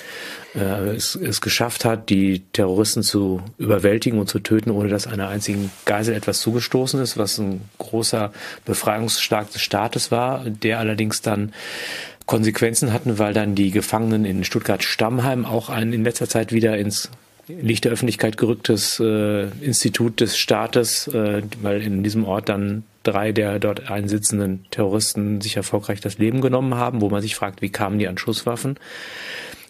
äh, 0.55 0.95
es, 0.95 1.15
es 1.15 1.41
geschafft 1.41 1.85
hat, 1.85 2.09
die 2.09 2.41
Terroristen 2.53 3.03
zu 3.03 3.41
überwältigen 3.57 4.17
und 4.17 4.29
zu 4.29 4.39
töten, 4.39 4.71
ohne 4.71 4.89
dass 4.89 5.05
einer 5.05 5.27
einzigen 5.27 5.71
Geisel 5.85 6.15
etwas 6.15 6.39
zugestoßen 6.39 6.99
ist, 7.01 7.17
was 7.17 7.37
ein 7.37 7.61
großer 7.77 8.31
Befreiungsschlag 8.65 9.51
des 9.51 9.61
Staates 9.61 10.11
war, 10.11 10.45
der 10.45 10.79
allerdings 10.79 11.21
dann 11.21 11.51
Konsequenzen 12.29 12.93
hatten, 12.93 13.17
weil 13.17 13.33
dann 13.33 13.55
die 13.55 13.71
Gefangenen 13.71 14.23
in 14.23 14.43
Stuttgart-Stammheim 14.43 15.45
auch 15.45 15.69
ein 15.69 15.93
in 15.93 16.03
letzter 16.03 16.29
Zeit 16.29 16.51
wieder 16.51 16.77
ins 16.77 17.09
Licht 17.47 17.85
der 17.85 17.91
Öffentlichkeit 17.91 18.37
gerücktes 18.37 18.99
äh, 18.99 19.47
Institut 19.61 20.19
des 20.19 20.37
Staates, 20.37 21.07
äh, 21.07 21.41
weil 21.63 21.81
in 21.81 22.03
diesem 22.03 22.25
Ort 22.25 22.47
dann 22.47 22.83
drei 23.01 23.31
der 23.31 23.57
dort 23.57 23.89
einsitzenden 23.89 24.63
Terroristen 24.69 25.41
sich 25.41 25.57
erfolgreich 25.57 26.01
das 26.01 26.19
Leben 26.19 26.41
genommen 26.41 26.75
haben, 26.75 27.01
wo 27.01 27.09
man 27.09 27.23
sich 27.23 27.33
fragt, 27.33 27.63
wie 27.63 27.69
kamen 27.69 27.97
die 27.97 28.07
an 28.07 28.19
Schusswaffen? 28.19 28.77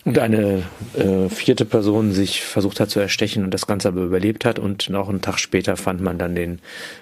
und 0.05 0.18
eine 0.18 0.64
äh, 0.97 1.30
vierte 1.30 1.66
Person 1.66 2.14
sich 2.14 2.41
versucht 2.41 2.80
hat 2.80 2.89
zu 2.89 2.99
erstechen 2.99 3.43
und 3.43 3.53
das 3.53 3.68
Ganze 3.68 3.89
aber 3.89 4.01
überlebt 4.01 4.45
hat. 4.45 4.57
Und 4.57 4.89
noch 4.89 5.10
einen 5.10 5.22
Tag 5.22 5.39
später 5.39 5.78
fand 5.78 6.01
man 6.01 6.18
dann 6.18 6.36
den 6.36 6.60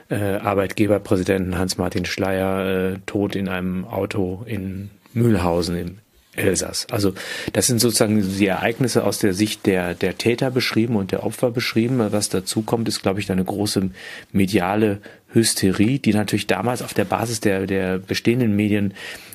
äh, 0.10 0.16
Arbeitgeberpräsidenten 0.16 1.58
Hans-Martin 1.58 2.06
Schleier 2.06 2.94
äh, 2.94 3.00
tot 3.06 3.36
in 3.36 3.48
einem 3.48 3.86
Auto 3.86 4.44
in 4.46 4.90
Mühlhausen 5.18 5.76
im 5.76 5.98
Elsass. 6.38 6.88
Also 6.92 7.14
das 7.54 7.68
sind 7.68 7.80
sozusagen 7.80 8.22
die 8.22 8.46
Ereignisse 8.46 9.04
aus 9.04 9.20
der 9.20 9.34
Sicht 9.34 9.66
der, 9.66 9.96
der 9.96 10.18
Täter 10.18 10.52
beschrieben 10.52 10.96
und 10.96 11.12
der 11.12 11.24
Opfer 11.24 11.52
beschrieben. 11.52 12.00
Was 12.12 12.30
dazu 12.30 12.62
kommt, 12.62 12.88
ist, 12.88 13.02
glaube 13.02 13.20
ich, 13.20 13.32
eine 13.32 13.44
große 13.44 13.90
mediale 14.32 15.00
Hysterie, 15.34 16.00
die 16.00 16.14
natürlich 16.14 16.48
damals 16.48 16.82
auf 16.82 16.94
der 16.94 17.06
Basis 17.06 17.42
der, 17.42 17.66
der 17.66 17.98
bestehenden 17.98 18.56
Medien 18.56 18.94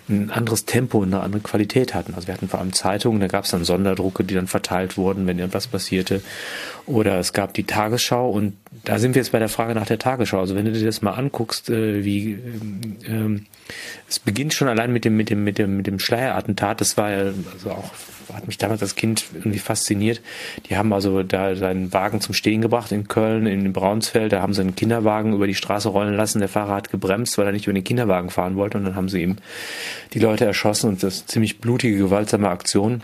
ein 0.09 0.31
anderes 0.31 0.65
Tempo 0.65 0.99
und 0.99 1.15
eine 1.15 1.23
andere 1.23 1.43
Qualität 1.43 1.95
hatten. 1.95 2.15
Also 2.15 2.27
wir 2.27 2.35
hatten 2.35 2.49
vor 2.49 2.61
allem 2.61 2.73
Zeitungen, 2.73 3.21
da 3.21 3.29
gab 3.29 3.45
es 3.45 3.51
dann 3.51 3.65
Sonderdrucke, 3.65 4.25
die 4.25 4.35
dann 4.35 4.49
verteilt 4.49 4.97
wurden, 4.97 5.27
wenn 5.27 5.39
irgendwas 5.39 5.69
passierte. 5.69 6.23
Oder 6.87 7.19
es 7.19 7.33
gab 7.33 7.55
die 7.55 7.65
Tagesschau 7.65 8.31
und 8.31 8.57
da 8.85 8.99
sind 8.99 9.15
wir 9.15 9.23
jetzt 9.23 9.33
bei 9.33 9.39
der 9.39 9.49
Frage 9.49 9.75
nach 9.75 9.87
der 9.87 9.99
Tagesschau. 9.99 10.41
Also 10.41 10.57
wenn 10.57 10.65
du 10.65 10.73
dir 10.73 10.85
das 10.85 11.03
mal 11.03 11.13
anguckst, 11.13 11.71
äh, 11.71 12.05
wie 12.05 12.39
ähm, 13.07 13.47
es 14.09 14.19
beginnt 14.19 14.55
schon 14.55 14.69
allein 14.69 14.93
mit 14.93 15.05
dem 15.05 15.17
mit 15.17 15.31
dem 15.31 15.45
mit 15.45 15.59
dem 15.59 15.77
mit 15.77 15.87
dem 15.87 15.99
Schleierattentat. 15.99 16.81
Das 16.81 16.97
war 16.97 17.11
ja 17.11 17.33
also 17.53 17.71
auch 17.71 17.91
hat 18.33 18.47
mich 18.47 18.59
damals 18.59 18.83
als 18.83 18.95
Kind 18.95 19.25
irgendwie 19.35 19.59
fasziniert. 19.59 20.21
Die 20.69 20.77
haben 20.77 20.93
also 20.93 21.23
da 21.23 21.55
seinen 21.55 21.93
Wagen 21.93 22.21
zum 22.21 22.35
Stehen 22.35 22.61
gebracht 22.61 22.93
in 22.93 23.09
Köln, 23.09 23.47
in 23.47 23.73
Braunsfeld. 23.73 24.33
Da 24.33 24.43
haben 24.43 24.55
sie 24.55 24.63
einen 24.63 24.77
Kinderwagen 24.77 25.35
über 25.35 25.47
die 25.47 25.55
Straße 25.55 25.89
rollen 25.89 26.15
lassen. 26.15 26.39
Der 26.39 26.49
Fahrer 26.49 26.75
hat 26.75 26.91
gebremst, 26.91 27.37
weil 27.39 27.47
er 27.47 27.53
nicht 27.53 27.67
über 27.67 27.75
den 27.75 27.85
Kinderwagen 27.85 28.31
fahren 28.31 28.57
wollte. 28.57 28.79
Und 28.79 28.85
dann 28.85 28.97
haben 28.97 29.09
sie 29.09 29.23
ihm 29.23 29.37
die 30.15 30.19
Leute 30.19 30.45
erschossen 30.45 30.89
und 30.89 31.03
das 31.03 31.27
ziemlich 31.27 31.61
blutige, 31.61 31.99
gewaltsame 31.99 32.49
Aktion. 32.49 33.03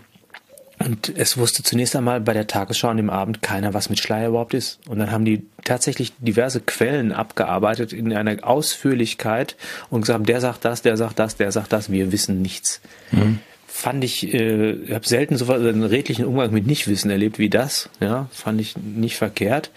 Und 0.79 1.09
es 1.17 1.37
wusste 1.37 1.61
zunächst 1.61 1.95
einmal 1.95 2.21
bei 2.21 2.33
der 2.33 2.47
Tagesschau 2.47 2.87
an 2.87 2.97
dem 2.97 3.09
Abend 3.09 3.41
keiner, 3.41 3.73
was 3.73 3.89
mit 3.89 3.99
Schleier 3.99 4.29
überhaupt 4.29 4.53
ist. 4.53 4.79
Und 4.87 4.99
dann 4.99 5.11
haben 5.11 5.25
die 5.25 5.45
tatsächlich 5.65 6.13
diverse 6.19 6.61
Quellen 6.61 7.11
abgearbeitet 7.11 7.91
in 7.91 8.13
einer 8.13 8.43
Ausführlichkeit 8.47 9.57
und 9.89 10.01
gesagt, 10.01 10.29
der 10.29 10.39
sagt 10.39 10.63
das, 10.63 10.81
der 10.81 10.95
sagt 10.95 11.19
das, 11.19 11.35
der 11.35 11.51
sagt 11.51 11.73
das, 11.73 11.91
wir 11.91 12.11
wissen 12.11 12.41
nichts. 12.41 12.81
Mhm 13.11 13.39
fand 13.79 14.03
ich, 14.03 14.33
äh, 14.33 14.93
habe 14.93 15.07
selten 15.07 15.37
so 15.37 15.51
einen 15.53 15.83
redlichen 15.83 16.25
Umgang 16.25 16.51
mit 16.51 16.67
Nichtwissen 16.67 17.09
erlebt 17.09 17.39
wie 17.39 17.49
das. 17.49 17.89
Ja, 18.01 18.27
fand 18.31 18.59
ich 18.59 18.75
nicht 18.75 19.15
verkehrt. 19.15 19.71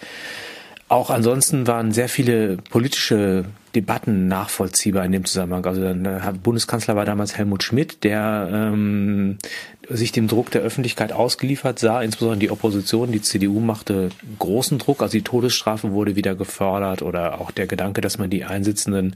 Auch 0.89 1.09
ansonsten 1.09 1.67
waren 1.67 1.91
sehr 1.91 2.09
viele 2.09 2.57
politische 2.57 3.45
Debatten 3.73 4.27
nachvollziehbar 4.27 5.05
in 5.05 5.11
dem 5.11 5.25
Zusammenhang. 5.25 5.65
Also 5.65 5.81
der 5.81 6.33
Bundeskanzler 6.43 6.95
war 6.95 7.05
damals 7.05 7.37
Helmut 7.37 7.63
Schmidt, 7.63 8.03
der 8.03 8.49
ähm, 8.51 9.37
sich 9.95 10.11
dem 10.11 10.27
Druck 10.27 10.51
der 10.51 10.61
Öffentlichkeit 10.61 11.11
ausgeliefert 11.11 11.79
sah, 11.79 12.01
insbesondere 12.01 12.39
die 12.39 12.51
Opposition, 12.51 13.11
die 13.11 13.21
CDU 13.21 13.59
machte 13.59 14.09
großen 14.39 14.77
Druck, 14.79 15.01
also 15.01 15.13
die 15.13 15.23
Todesstrafe 15.23 15.91
wurde 15.91 16.15
wieder 16.15 16.35
gefordert 16.35 17.01
oder 17.01 17.39
auch 17.39 17.51
der 17.51 17.67
Gedanke, 17.67 18.01
dass 18.01 18.17
man 18.17 18.29
die 18.29 18.43
einsitzenden 18.43 19.15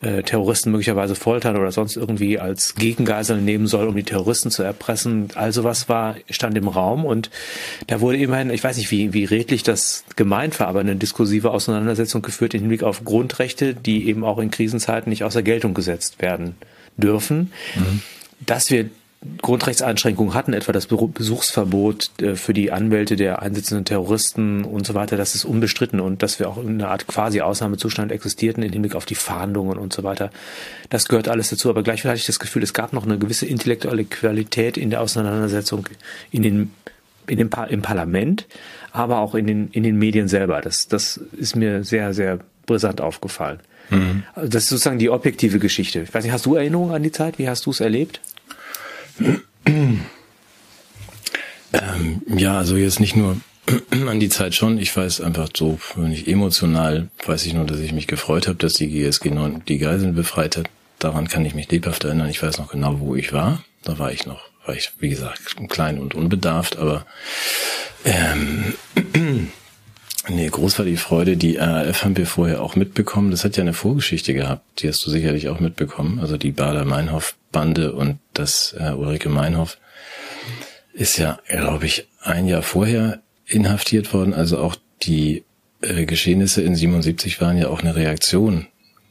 äh, 0.00 0.22
Terroristen 0.22 0.70
möglicherweise 0.70 1.14
foltern 1.14 1.56
oder 1.56 1.72
sonst 1.72 1.96
irgendwie 1.96 2.38
als 2.38 2.74
Gegengeiseln 2.74 3.44
nehmen 3.44 3.66
soll, 3.66 3.86
um 3.86 3.96
die 3.96 4.02
Terroristen 4.02 4.50
zu 4.50 4.62
erpressen. 4.62 5.28
Also 5.34 5.64
was 5.64 5.88
war, 5.88 6.16
stand 6.30 6.56
im 6.56 6.68
Raum 6.68 7.04
und 7.04 7.30
da 7.86 8.00
wurde 8.00 8.18
immerhin, 8.18 8.50
ich 8.50 8.64
weiß 8.64 8.76
nicht, 8.78 8.90
wie, 8.90 9.12
wie 9.12 9.24
redlich 9.24 9.62
das 9.62 10.04
gemeint 10.16 10.58
war, 10.58 10.68
aber 10.68 10.80
eine 10.80 10.96
diskursive 10.96 11.50
Auseinandersetzung 11.50 12.22
geführt 12.22 12.54
im 12.54 12.60
Hinblick 12.60 12.82
auf 12.82 13.04
Grundrechte, 13.04 13.74
die 13.74 14.08
eben 14.08 14.24
auch 14.24 14.38
in 14.38 14.50
Krisenzeiten 14.50 15.10
nicht 15.10 15.24
außer 15.24 15.42
Geltung 15.42 15.74
gesetzt 15.74 16.20
werden 16.22 16.56
dürfen. 16.96 17.52
Mhm. 17.76 18.02
Dass 18.46 18.70
wir 18.70 18.88
Grundrechtseinschränkungen 19.42 20.32
hatten, 20.32 20.54
etwa 20.54 20.72
das 20.72 20.86
Besuchsverbot 20.86 22.10
äh, 22.22 22.36
für 22.36 22.54
die 22.54 22.72
Anwälte 22.72 23.16
der 23.16 23.42
einsitzenden 23.42 23.84
Terroristen 23.84 24.64
und 24.64 24.86
so 24.86 24.94
weiter, 24.94 25.18
das 25.18 25.34
ist 25.34 25.44
unbestritten 25.44 26.00
und 26.00 26.22
dass 26.22 26.38
wir 26.38 26.48
auch 26.48 26.56
in 26.56 26.80
einer 26.80 26.88
Art 26.88 27.06
quasi 27.06 27.42
Ausnahmezustand 27.42 28.12
existierten 28.12 28.62
im 28.62 28.72
Hinblick 28.72 28.94
auf 28.94 29.04
die 29.04 29.14
Fahndungen 29.14 29.76
und 29.76 29.92
so 29.92 30.04
weiter. 30.04 30.30
Das 30.88 31.06
gehört 31.06 31.28
alles 31.28 31.50
dazu, 31.50 31.68
aber 31.68 31.82
gleichwohl 31.82 32.10
hatte 32.10 32.20
ich 32.20 32.26
das 32.26 32.40
Gefühl, 32.40 32.62
es 32.62 32.72
gab 32.72 32.94
noch 32.94 33.04
eine 33.04 33.18
gewisse 33.18 33.44
intellektuelle 33.44 34.04
Qualität 34.04 34.78
in 34.78 34.88
der 34.88 35.02
Auseinandersetzung 35.02 35.86
in 36.30 36.42
den, 36.42 36.72
in 37.26 37.36
dem 37.36 37.50
im 37.68 37.82
Parlament, 37.82 38.46
aber 38.90 39.18
auch 39.18 39.34
in 39.34 39.46
den, 39.46 39.68
in 39.72 39.82
den 39.82 39.96
Medien 39.96 40.28
selber. 40.28 40.62
Das, 40.62 40.88
das 40.88 41.20
ist 41.36 41.56
mir 41.56 41.84
sehr, 41.84 42.14
sehr 42.14 42.38
brisant 42.64 43.02
aufgefallen. 43.02 43.60
Mhm. 43.90 44.22
Also 44.34 44.48
das 44.48 44.62
ist 44.62 44.68
sozusagen 44.70 44.98
die 44.98 45.10
objektive 45.10 45.58
Geschichte. 45.58 46.00
Ich 46.00 46.14
weiß 46.14 46.24
nicht, 46.24 46.32
hast 46.32 46.46
du 46.46 46.54
Erinnerungen 46.54 46.94
an 46.94 47.02
die 47.02 47.12
Zeit? 47.12 47.38
Wie 47.38 47.48
hast 47.48 47.66
du 47.66 47.70
es 47.70 47.80
erlebt? 47.80 48.20
Ähm, 51.72 52.22
ja, 52.26 52.58
also 52.58 52.76
jetzt 52.76 53.00
nicht 53.00 53.16
nur 53.16 53.36
an 53.90 54.20
die 54.20 54.28
Zeit 54.28 54.54
schon. 54.54 54.78
Ich 54.78 54.96
weiß 54.96 55.20
einfach 55.20 55.48
so, 55.56 55.78
wenn 55.94 56.12
ich 56.12 56.26
emotional, 56.26 57.08
weiß 57.24 57.46
ich 57.46 57.54
nur, 57.54 57.64
dass 57.64 57.78
ich 57.78 57.92
mich 57.92 58.06
gefreut 58.06 58.48
habe, 58.48 58.58
dass 58.58 58.74
die 58.74 58.88
GSG 58.88 59.30
9 59.30 59.62
die 59.66 59.78
Geiseln 59.78 60.14
befreit 60.14 60.56
hat. 60.56 60.68
Daran 60.98 61.28
kann 61.28 61.46
ich 61.46 61.54
mich 61.54 61.70
lebhaft 61.70 62.04
erinnern. 62.04 62.28
Ich 62.28 62.42
weiß 62.42 62.58
noch 62.58 62.70
genau, 62.70 63.00
wo 63.00 63.14
ich 63.14 63.32
war. 63.32 63.62
Da 63.84 63.98
war 63.98 64.12
ich 64.12 64.26
noch, 64.26 64.42
war 64.66 64.74
ich, 64.74 64.92
wie 64.98 65.08
gesagt, 65.08 65.56
klein 65.68 65.98
und 65.98 66.14
unbedarft, 66.14 66.76
aber 66.76 67.06
ähm, 68.04 68.74
Nee, 70.28 70.48
groß 70.48 70.78
war 70.78 70.84
die 70.84 70.96
Freude. 70.96 71.36
Die 71.36 71.56
RAF 71.56 72.04
haben 72.04 72.16
wir 72.16 72.26
vorher 72.26 72.62
auch 72.62 72.76
mitbekommen. 72.76 73.30
Das 73.30 73.44
hat 73.44 73.56
ja 73.56 73.62
eine 73.62 73.72
Vorgeschichte 73.72 74.34
gehabt. 74.34 74.82
Die 74.82 74.88
hast 74.88 75.04
du 75.04 75.10
sicherlich 75.10 75.48
auch 75.48 75.60
mitbekommen. 75.60 76.20
Also 76.20 76.36
die 76.36 76.52
Bader-Meinhof-Bande 76.52 77.92
und 77.92 78.18
das 78.34 78.74
äh, 78.78 78.92
Ulrike 78.92 79.30
Meinhof 79.30 79.78
ist 80.92 81.16
ja, 81.16 81.38
glaube 81.48 81.86
ich, 81.86 82.06
ein 82.20 82.46
Jahr 82.46 82.62
vorher 82.62 83.20
inhaftiert 83.46 84.12
worden. 84.12 84.34
Also 84.34 84.58
auch 84.58 84.76
die 85.02 85.44
äh, 85.80 86.04
Geschehnisse 86.04 86.62
in 86.62 86.76
77 86.76 87.40
waren 87.40 87.56
ja 87.56 87.68
auch 87.68 87.80
eine 87.80 87.96
Reaktion 87.96 88.66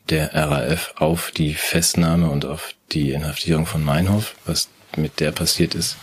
der 0.09 0.33
RAF 0.33 0.93
auf 0.97 1.31
die 1.31 1.53
Festnahme 1.53 2.29
und 2.29 2.45
auf 2.45 2.73
die 2.91 3.11
Inhaftierung 3.11 3.65
von 3.65 3.83
Meinhof, 3.83 4.35
was 4.45 4.69
mit 4.95 5.19
der 5.19 5.31
passiert 5.31 5.75
ist. 5.75 5.97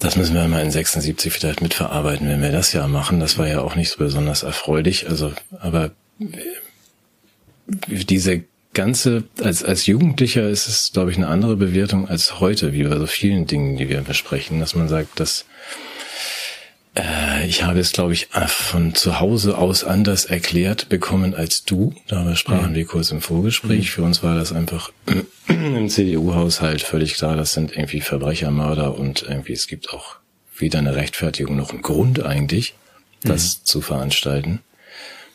Das 0.00 0.16
müssen 0.16 0.34
wir 0.34 0.46
mal 0.46 0.62
in 0.62 0.70
76 0.70 1.32
vielleicht 1.32 1.60
mitverarbeiten, 1.60 2.28
wenn 2.28 2.42
wir 2.42 2.52
das 2.52 2.72
ja 2.72 2.86
machen. 2.86 3.18
Das 3.20 3.36
war 3.36 3.48
ja 3.48 3.60
auch 3.60 3.74
nicht 3.74 3.90
so 3.90 3.98
besonders 3.98 4.44
erfreulich. 4.44 5.08
Also, 5.08 5.32
aber 5.58 5.90
diese 7.66 8.44
ganze, 8.74 9.24
als, 9.42 9.64
als 9.64 9.86
Jugendlicher 9.86 10.48
ist 10.48 10.68
es, 10.68 10.92
glaube 10.92 11.10
ich, 11.10 11.16
eine 11.16 11.26
andere 11.26 11.56
Bewertung 11.56 12.08
als 12.08 12.38
heute, 12.38 12.72
wie 12.72 12.84
bei 12.84 12.96
so 12.96 13.06
vielen 13.06 13.46
Dingen, 13.46 13.76
die 13.76 13.88
wir 13.88 14.00
besprechen, 14.02 14.60
dass 14.60 14.76
man 14.76 14.88
sagt, 14.88 15.18
dass 15.18 15.42
äh, 15.42 15.44
ich 17.46 17.62
habe 17.62 17.80
es, 17.80 17.92
glaube 17.92 18.12
ich, 18.12 18.28
von 18.46 18.94
zu 18.94 19.20
Hause 19.20 19.58
aus 19.58 19.84
anders 19.84 20.24
erklärt 20.24 20.88
bekommen 20.88 21.34
als 21.34 21.64
du. 21.64 21.94
Darüber 22.08 22.36
sprachen 22.36 22.72
mhm. 22.72 22.74
wir 22.74 22.86
kurz 22.86 23.10
im 23.10 23.20
Vorgespräch. 23.20 23.80
Mhm. 23.80 23.92
Für 23.92 24.02
uns 24.02 24.22
war 24.22 24.34
das 24.34 24.52
einfach 24.52 24.90
im 25.48 25.88
CDU-Haushalt 25.88 26.82
völlig 26.82 27.14
klar, 27.14 27.36
das 27.36 27.52
sind 27.52 27.72
irgendwie 27.72 28.00
Verbrechermörder 28.00 28.98
und 28.98 29.22
irgendwie 29.22 29.52
es 29.52 29.66
gibt 29.66 29.90
auch 29.90 30.16
weder 30.56 30.78
eine 30.80 30.96
Rechtfertigung 30.96 31.56
noch 31.56 31.70
einen 31.70 31.82
Grund 31.82 32.24
eigentlich, 32.24 32.74
das 33.22 33.58
mhm. 33.60 33.64
zu 33.64 33.80
veranstalten. 33.80 34.60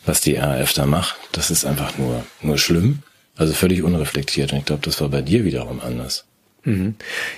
Was 0.05 0.19
die 0.19 0.35
RAF 0.35 0.73
da 0.73 0.85
macht, 0.85 1.15
das 1.31 1.49
ist 1.49 1.65
einfach 1.65 1.97
nur, 1.97 2.25
nur 2.41 2.57
schlimm. 2.57 3.03
Also 3.35 3.53
völlig 3.53 3.83
unreflektiert. 3.83 4.51
Und 4.51 4.59
ich 4.59 4.65
glaube, 4.65 4.83
das 4.83 5.01
war 5.01 5.09
bei 5.09 5.21
dir 5.21 5.43
wiederum 5.45 5.79
anders. 5.79 6.25
Mhm. 6.65 6.95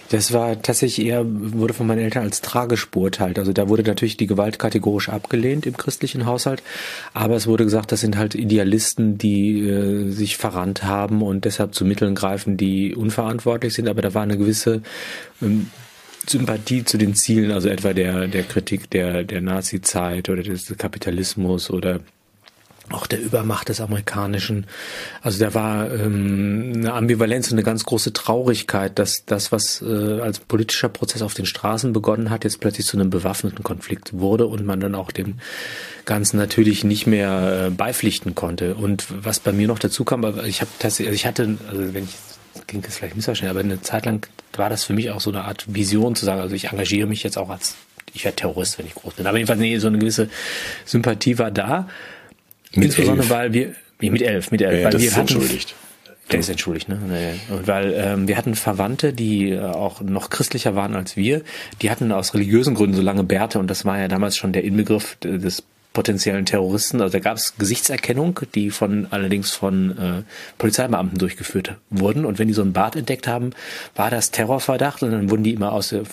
Das 0.10 0.34
war 0.34 0.62
tatsächlich 0.62 1.08
eher, 1.08 1.24
wurde 1.26 1.74
von 1.74 1.88
meinen 1.88 2.02
Eltern 2.02 2.24
als 2.24 2.42
tragisch 2.42 2.90
beurteilt. 2.90 3.40
Also 3.40 3.54
da 3.54 3.68
wurde 3.68 3.84
natürlich 3.84 4.18
die 4.18 4.28
Gewalt 4.28 4.60
kategorisch 4.60 5.10
abgelehnt 5.10 5.66
im 5.66 5.78
christlichen 5.78 6.26
Haushalt, 6.26 6.62
aber 7.14 7.36
es 7.36 7.48
wurde 7.48 7.64
gesagt, 7.64 7.92
das 7.92 8.02
sind 8.02 8.18
halt 8.18 8.36
Idealisten, 8.36 9.18
die 9.18 9.62
äh, 9.62 10.12
sich 10.12 10.38
verrannt 10.38 10.84
haben 10.84 11.24
und 11.24 11.46
deshalb 11.46 11.74
zu 11.74 11.86
Mitteln 11.86 12.14
greifen, 12.14 12.58
die 12.58 12.94
unverantwortlich 12.96 13.74
sind. 13.74 13.88
Aber 13.88 14.02
da 14.02 14.14
war 14.14 14.24
eine 14.24 14.38
gewisse 14.38 14.84
ähm, 15.42 15.72
Sympathie 16.28 16.84
zu 16.84 16.98
den 16.98 17.16
Zielen, 17.16 17.52
also 17.52 17.70
etwa 17.70 17.94
der, 17.94 18.28
der 18.28 18.44
Kritik 18.44 18.90
der, 18.90 19.24
der 19.24 19.42
Nazi-Zeit 19.42 20.30
oder 20.30 20.44
des 20.44 20.76
Kapitalismus 20.78 21.70
oder 21.70 22.00
auch 22.92 23.08
der 23.08 23.22
Übermacht 23.22 23.70
des 23.70 23.82
Amerikanischen. 23.82 24.68
Also 25.22 25.44
da 25.44 25.54
war 25.54 25.92
ähm, 25.92 26.74
eine 26.76 26.94
Ambivalenz 26.94 27.52
und 27.52 27.58
eine 27.58 27.64
ganz 27.64 27.84
große 27.84 28.14
Traurigkeit, 28.14 28.98
dass 29.00 29.26
das, 29.26 29.52
was 29.52 29.82
äh, 29.82 30.22
als 30.22 30.40
politischer 30.40 30.90
Prozess 30.90 31.22
auf 31.22 31.34
den 31.34 31.46
Straßen 31.46 31.94
begonnen 31.94 32.30
hat, 32.30 32.44
jetzt 32.44 32.60
plötzlich 32.60 32.86
zu 32.86 32.98
einem 32.98 33.10
bewaffneten 33.10 33.64
Konflikt 33.64 34.14
wurde 34.14 34.46
und 34.46 34.66
man 34.66 34.80
dann 34.80 34.96
auch 34.96 35.12
dem 35.12 35.40
Ganzen 36.06 36.38
natürlich 36.38 36.84
nicht 36.84 37.08
mehr 37.08 37.68
äh, 37.68 37.70
beipflichten 37.72 38.36
konnte. 38.36 38.76
Und 38.76 39.06
was 39.10 39.40
bei 39.40 39.52
mir 39.52 39.68
noch 39.68 39.80
dazu 39.80 40.06
kam, 40.06 40.24
ich 40.46 40.62
habe 40.62 40.72
tatsächlich, 40.80 41.08
also 41.08 41.16
ich 41.16 41.26
hatte, 41.26 41.58
also 41.70 41.94
wenn 41.94 42.04
ich 42.04 42.16
klingt 42.68 42.88
das 42.88 42.98
vielleicht 42.98 43.16
missverständlich, 43.16 43.52
aber 43.52 43.60
eine 43.60 43.82
Zeit 43.82 44.06
lang 44.06 44.28
war 44.54 44.70
das 44.70 44.86
für 44.86 44.94
mich 44.94 45.12
auch 45.12 45.20
so 45.20 45.30
eine 45.30 45.44
Art 45.44 45.66
Vision 45.68 46.16
zu 46.16 46.26
sagen, 46.26 46.40
also 46.40 46.56
ich 46.56 46.70
engagiere 46.70 47.08
mich 47.08 47.22
jetzt 47.22 47.38
auch 47.38 47.50
als 47.50 47.76
ich 48.14 48.24
werde 48.24 48.38
Terrorist, 48.38 48.80
wenn 48.80 48.86
ich 48.86 48.96
groß 48.96 49.16
bin. 49.16 49.28
Aber 49.28 49.38
jedenfalls 49.38 49.60
nee, 49.60 49.78
so 49.78 49.88
eine 49.88 49.98
gewisse 49.98 50.30
Sympathie 50.86 51.38
war 51.38 51.52
da. 51.52 51.90
Mit 52.76 52.86
Insbesondere 52.86 53.28
elf. 53.28 53.30
weil 53.30 53.54
wir, 53.54 53.76
mit 54.00 54.22
elf, 54.22 54.52
mit 54.52 54.62
elf, 54.62 54.80
ja, 54.80 54.86
weil 54.86 55.00
wir 55.00 55.08
ist 55.08 55.16
hatten, 55.16 55.34
entschuldigt. 55.34 55.76
Der 56.32 56.40
ist 56.40 56.50
entschuldigt, 56.50 56.90
ne? 56.90 57.00
Und 57.50 57.68
weil 57.68 57.94
ähm, 57.96 58.28
wir 58.28 58.36
hatten 58.36 58.56
Verwandte, 58.56 59.14
die 59.14 59.52
äh, 59.52 59.60
auch 59.60 60.02
noch 60.02 60.32
christlicher 60.32 60.76
waren 60.76 60.96
als 60.96 61.16
wir, 61.16 61.42
die 61.82 61.92
hatten 61.92 62.12
aus 62.12 62.34
religiösen 62.34 62.74
Gründen 62.74 62.96
so 62.96 63.04
lange 63.04 63.24
Bärte 63.24 63.60
und 63.60 63.70
das 63.70 63.86
war 63.86 64.00
ja 64.00 64.08
damals 64.08 64.36
schon 64.36 64.52
der 64.52 64.64
Inbegriff 64.64 65.18
des 65.22 65.64
potenziellen 65.96 66.46
Terroristen. 66.46 67.02
Also 67.02 67.14
da 67.14 67.20
gab 67.20 67.38
es 67.38 67.58
Gesichtserkennung, 67.58 68.42
die 68.54 68.70
von 68.70 69.08
allerdings 69.10 69.52
von 69.52 69.98
äh, 69.98 70.24
Polizeibeamten 70.60 71.18
durchgeführt 71.18 71.78
wurden. 71.90 72.26
Und 72.26 72.38
wenn 72.38 72.48
die 72.48 72.54
so 72.54 72.62
einen 72.62 72.74
Bart 72.74 72.96
entdeckt 72.96 73.28
haben, 73.28 73.52
war 73.96 74.12
das 74.12 74.30
Terrorverdacht 74.30 75.02
und 75.02 75.12
dann 75.12 75.32
wurden 75.32 75.44
die 75.44 75.54
immer 75.54 75.72
aus, 75.72 75.92
äh, 75.94 76.04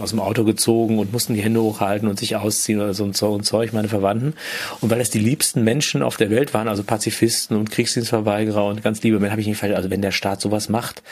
aus 0.00 0.10
dem 0.10 0.18
Auto 0.18 0.42
gezogen 0.42 0.98
und 0.98 1.12
mussten 1.12 1.34
die 1.34 1.42
Hände 1.42 1.62
hochhalten 1.62 2.08
und 2.08 2.18
sich 2.18 2.34
ausziehen 2.34 2.80
oder 2.80 2.94
so 2.94 3.04
ein 3.04 3.12
Zeug, 3.12 3.72
meine 3.72 3.88
Verwandten. 3.88 4.34
Und 4.80 4.90
weil 4.90 5.00
es 5.00 5.10
die 5.10 5.20
liebsten 5.20 5.62
Menschen 5.62 6.02
auf 6.02 6.16
der 6.16 6.30
Welt 6.30 6.54
waren, 6.54 6.66
also 6.66 6.82
Pazifisten 6.82 7.56
und 7.56 7.70
Kriegsdienstverweigerer 7.70 8.66
und 8.66 8.82
ganz 8.82 9.02
liebe 9.02 9.20
Menschen, 9.20 9.32
habe 9.32 9.42
ich 9.42 9.46
nicht 9.46 9.58
verstanden, 9.58 9.76
also 9.76 9.90
wenn 9.90 10.02
der 10.02 10.12
Staat 10.12 10.40
sowas 10.40 10.68
macht, 10.68 11.02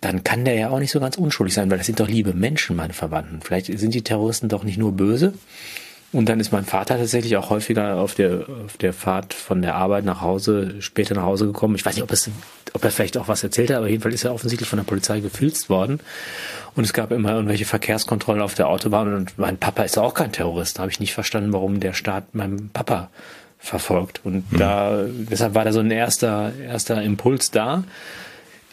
dann 0.00 0.22
kann 0.22 0.44
der 0.44 0.54
ja 0.54 0.70
auch 0.70 0.78
nicht 0.78 0.92
so 0.92 1.00
ganz 1.00 1.18
unschuldig 1.18 1.54
sein, 1.54 1.68
weil 1.70 1.78
das 1.78 1.86
sind 1.86 1.98
doch 1.98 2.08
liebe 2.08 2.32
Menschen, 2.32 2.76
meine 2.76 2.92
Verwandten. 2.92 3.40
Vielleicht 3.42 3.66
sind 3.66 3.92
die 3.92 4.02
Terroristen 4.02 4.48
doch 4.48 4.62
nicht 4.62 4.78
nur 4.78 4.92
böse, 4.92 5.32
und 6.10 6.28
dann 6.28 6.40
ist 6.40 6.52
mein 6.52 6.64
Vater 6.64 6.96
tatsächlich 6.96 7.36
auch 7.36 7.50
häufiger 7.50 7.96
auf 7.96 8.14
der, 8.14 8.46
auf 8.64 8.78
der 8.78 8.94
Fahrt 8.94 9.34
von 9.34 9.60
der 9.60 9.74
Arbeit 9.74 10.04
nach 10.04 10.22
Hause, 10.22 10.76
später 10.80 11.14
nach 11.14 11.24
Hause 11.24 11.46
gekommen. 11.46 11.74
Ich 11.74 11.84
weiß 11.84 11.96
nicht, 11.96 12.02
ob, 12.02 12.10
es, 12.10 12.30
ob 12.72 12.82
er 12.82 12.90
vielleicht 12.90 13.18
auch 13.18 13.28
was 13.28 13.42
erzählt 13.42 13.68
hat, 13.68 13.76
aber 13.76 13.88
jedenfalls 13.88 14.14
ist 14.14 14.24
er 14.24 14.32
offensichtlich 14.32 14.68
von 14.68 14.78
der 14.78 14.84
Polizei 14.84 15.20
gefilzt 15.20 15.68
worden. 15.68 16.00
Und 16.74 16.84
es 16.84 16.94
gab 16.94 17.12
immer 17.12 17.32
irgendwelche 17.32 17.66
Verkehrskontrollen 17.66 18.40
auf 18.40 18.54
der 18.54 18.68
Autobahn. 18.68 19.12
Und 19.12 19.38
mein 19.38 19.58
Papa 19.58 19.82
ist 19.82 19.98
auch 19.98 20.14
kein 20.14 20.32
Terrorist. 20.32 20.78
Da 20.78 20.82
habe 20.82 20.90
ich 20.90 21.00
nicht 21.00 21.12
verstanden, 21.12 21.52
warum 21.52 21.78
der 21.78 21.92
Staat 21.92 22.34
meinem 22.34 22.70
Papa 22.70 23.10
verfolgt. 23.58 24.20
Und 24.24 24.44
hm. 24.50 24.58
da, 24.58 25.04
deshalb 25.08 25.54
war 25.54 25.66
da 25.66 25.72
so 25.72 25.80
ein 25.80 25.90
erster, 25.90 26.52
erster 26.58 27.02
Impuls 27.02 27.50
da. 27.50 27.84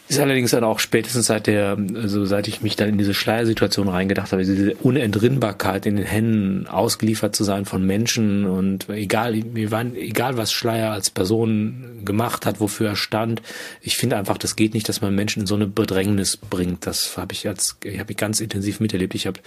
Ist 0.08 0.20
allerdings 0.20 0.52
dann 0.52 0.62
auch 0.62 0.78
spätestens 0.78 1.26
seit 1.26 1.48
der, 1.48 1.76
also 1.94 2.24
seit 2.26 2.46
ich 2.46 2.62
mich 2.62 2.76
dann 2.76 2.90
in 2.90 2.98
diese 2.98 3.12
Schleiersituation 3.12 3.88
reingedacht 3.88 4.30
habe, 4.30 4.44
diese 4.44 4.74
Unentrinnbarkeit 4.76 5.84
in 5.84 5.96
den 5.96 6.06
Händen 6.06 6.68
ausgeliefert 6.68 7.34
zu 7.34 7.42
sein 7.42 7.64
von 7.64 7.84
Menschen 7.84 8.46
und 8.46 8.88
egal, 8.88 9.34
mir 9.34 9.72
waren, 9.72 9.96
egal 9.96 10.36
was 10.36 10.52
Schleier 10.52 10.92
als 10.92 11.10
Person 11.10 12.02
gemacht 12.04 12.46
hat, 12.46 12.60
wofür 12.60 12.90
er 12.90 12.96
stand, 12.96 13.42
ich 13.80 13.96
finde 13.96 14.16
einfach, 14.16 14.38
das 14.38 14.54
geht 14.54 14.74
nicht, 14.74 14.88
dass 14.88 15.00
man 15.00 15.12
Menschen 15.12 15.40
in 15.40 15.46
so 15.46 15.56
eine 15.56 15.66
Bedrängnis 15.66 16.36
bringt. 16.36 16.86
Das 16.86 17.16
habe 17.16 17.32
ich 17.32 17.48
als, 17.48 17.76
habe 17.98 18.12
ich 18.12 18.16
ganz 18.16 18.40
intensiv 18.40 18.78
miterlebt. 18.78 19.16
Ich 19.16 19.26
habe 19.26 19.40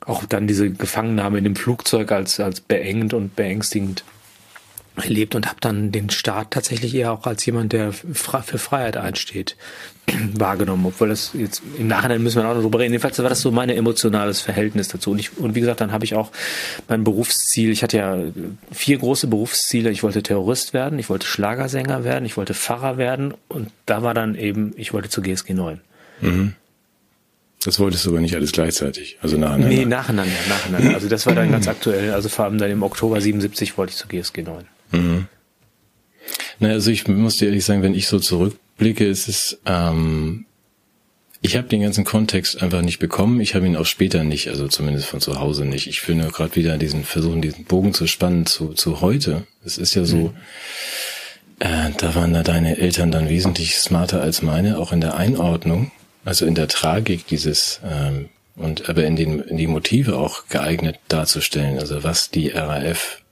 auch 0.00 0.24
dann 0.26 0.46
diese 0.46 0.70
Gefangennahme 0.70 1.38
in 1.38 1.44
dem 1.44 1.56
Flugzeug 1.56 2.12
als, 2.12 2.38
als 2.38 2.60
beengend 2.60 3.14
und 3.14 3.34
beängstigend 3.34 4.04
erlebt 4.96 5.34
und 5.34 5.46
habe 5.46 5.58
dann 5.60 5.92
den 5.92 6.10
Staat 6.10 6.50
tatsächlich 6.50 6.94
eher 6.94 7.12
auch 7.12 7.26
als 7.26 7.44
jemand, 7.46 7.72
der 7.72 7.92
für 7.92 8.58
Freiheit 8.58 8.96
einsteht, 8.96 9.56
wahrgenommen, 10.34 10.86
obwohl 10.86 11.08
das 11.08 11.32
jetzt 11.34 11.62
im 11.78 11.88
Nachhinein 11.88 12.22
müssen 12.22 12.40
wir 12.40 12.48
auch 12.48 12.54
noch 12.54 12.62
drüber 12.62 12.78
reden. 12.78 12.92
Jedenfalls 12.92 13.18
war 13.18 13.28
das 13.28 13.40
so 13.40 13.50
mein 13.50 13.68
emotionales 13.68 14.40
Verhältnis 14.40 14.88
dazu. 14.88 15.10
Und, 15.10 15.18
ich, 15.18 15.36
und 15.38 15.54
wie 15.54 15.60
gesagt, 15.60 15.80
dann 15.80 15.92
habe 15.92 16.04
ich 16.04 16.14
auch 16.14 16.30
mein 16.88 17.04
Berufsziel, 17.04 17.70
ich 17.70 17.82
hatte 17.82 17.98
ja 17.98 18.18
vier 18.72 18.98
große 18.98 19.26
Berufsziele. 19.26 19.90
Ich 19.90 20.02
wollte 20.02 20.22
Terrorist 20.22 20.72
werden, 20.72 20.98
ich 20.98 21.10
wollte 21.10 21.26
Schlagersänger 21.26 22.04
werden, 22.04 22.24
ich 22.24 22.36
wollte 22.36 22.54
Pfarrer 22.54 22.96
werden 22.96 23.34
und 23.48 23.70
da 23.84 24.02
war 24.02 24.14
dann 24.14 24.34
eben, 24.34 24.72
ich 24.76 24.92
wollte 24.92 25.08
zu 25.08 25.22
GSG 25.22 25.54
9. 25.54 25.80
Mhm. 26.20 26.54
Das 27.64 27.80
wolltest 27.80 28.06
du 28.06 28.10
aber 28.10 28.20
nicht 28.20 28.36
alles 28.36 28.52
gleichzeitig, 28.52 29.18
also 29.22 29.36
nacheinander. 29.36 29.68
Nee, 29.68 29.84
nacheinander, 29.84 30.32
nacheinander. 30.48 30.94
Also 30.94 31.08
das 31.08 31.26
war 31.26 31.34
dann 31.34 31.50
ganz 31.50 31.66
aktuell. 31.66 32.12
Also 32.12 32.28
vor 32.28 32.44
allem 32.44 32.58
dann 32.58 32.70
im 32.70 32.84
Oktober 32.84 33.20
77 33.20 33.76
wollte 33.76 33.90
ich 33.90 33.96
zu 33.96 34.06
GSG 34.06 34.42
9. 34.42 34.66
Mhm. 34.92 35.26
Naja, 36.58 36.74
also 36.74 36.90
ich 36.90 37.06
muss 37.06 37.36
dir 37.36 37.46
ehrlich 37.46 37.64
sagen, 37.64 37.82
wenn 37.82 37.94
ich 37.94 38.06
so 38.06 38.18
zurückblicke, 38.18 39.06
ist 39.06 39.28
es, 39.28 39.58
ähm, 39.66 40.46
ich 41.42 41.56
habe 41.56 41.68
den 41.68 41.82
ganzen 41.82 42.04
Kontext 42.04 42.62
einfach 42.62 42.82
nicht 42.82 42.98
bekommen. 42.98 43.40
Ich 43.40 43.54
habe 43.54 43.66
ihn 43.66 43.76
auch 43.76 43.86
später 43.86 44.24
nicht, 44.24 44.48
also 44.48 44.68
zumindest 44.68 45.06
von 45.06 45.20
zu 45.20 45.38
Hause 45.38 45.64
nicht. 45.64 45.86
Ich 45.86 46.06
nur 46.08 46.32
gerade 46.32 46.56
wieder 46.56 46.78
diesen 46.78 47.04
versuchen, 47.04 47.42
diesen 47.42 47.64
Bogen 47.64 47.92
zu 47.94 48.06
spannen 48.06 48.46
zu, 48.46 48.72
zu 48.72 49.00
heute. 49.00 49.46
Es 49.64 49.78
ist 49.78 49.94
ja 49.94 50.04
so, 50.04 50.16
mhm. 50.16 50.34
äh, 51.60 51.90
da 51.98 52.14
waren 52.14 52.32
da 52.32 52.42
deine 52.42 52.78
Eltern 52.78 53.12
dann 53.12 53.28
wesentlich 53.28 53.76
smarter 53.76 54.22
als 54.22 54.42
meine, 54.42 54.78
auch 54.78 54.92
in 54.92 55.00
der 55.00 55.16
Einordnung. 55.16 55.92
Also 56.24 56.46
in 56.46 56.56
der 56.56 56.66
Tragik 56.66 57.28
dieses 57.28 57.80
ähm, 57.84 58.28
und 58.56 58.88
aber 58.88 59.04
in 59.04 59.14
den 59.14 59.38
in 59.38 59.56
die 59.58 59.68
Motive 59.68 60.16
auch 60.16 60.48
geeignet 60.48 60.98
darzustellen. 61.06 61.78
Also 61.78 62.02
was 62.02 62.30
die 62.30 62.48
RAF, 62.48 63.22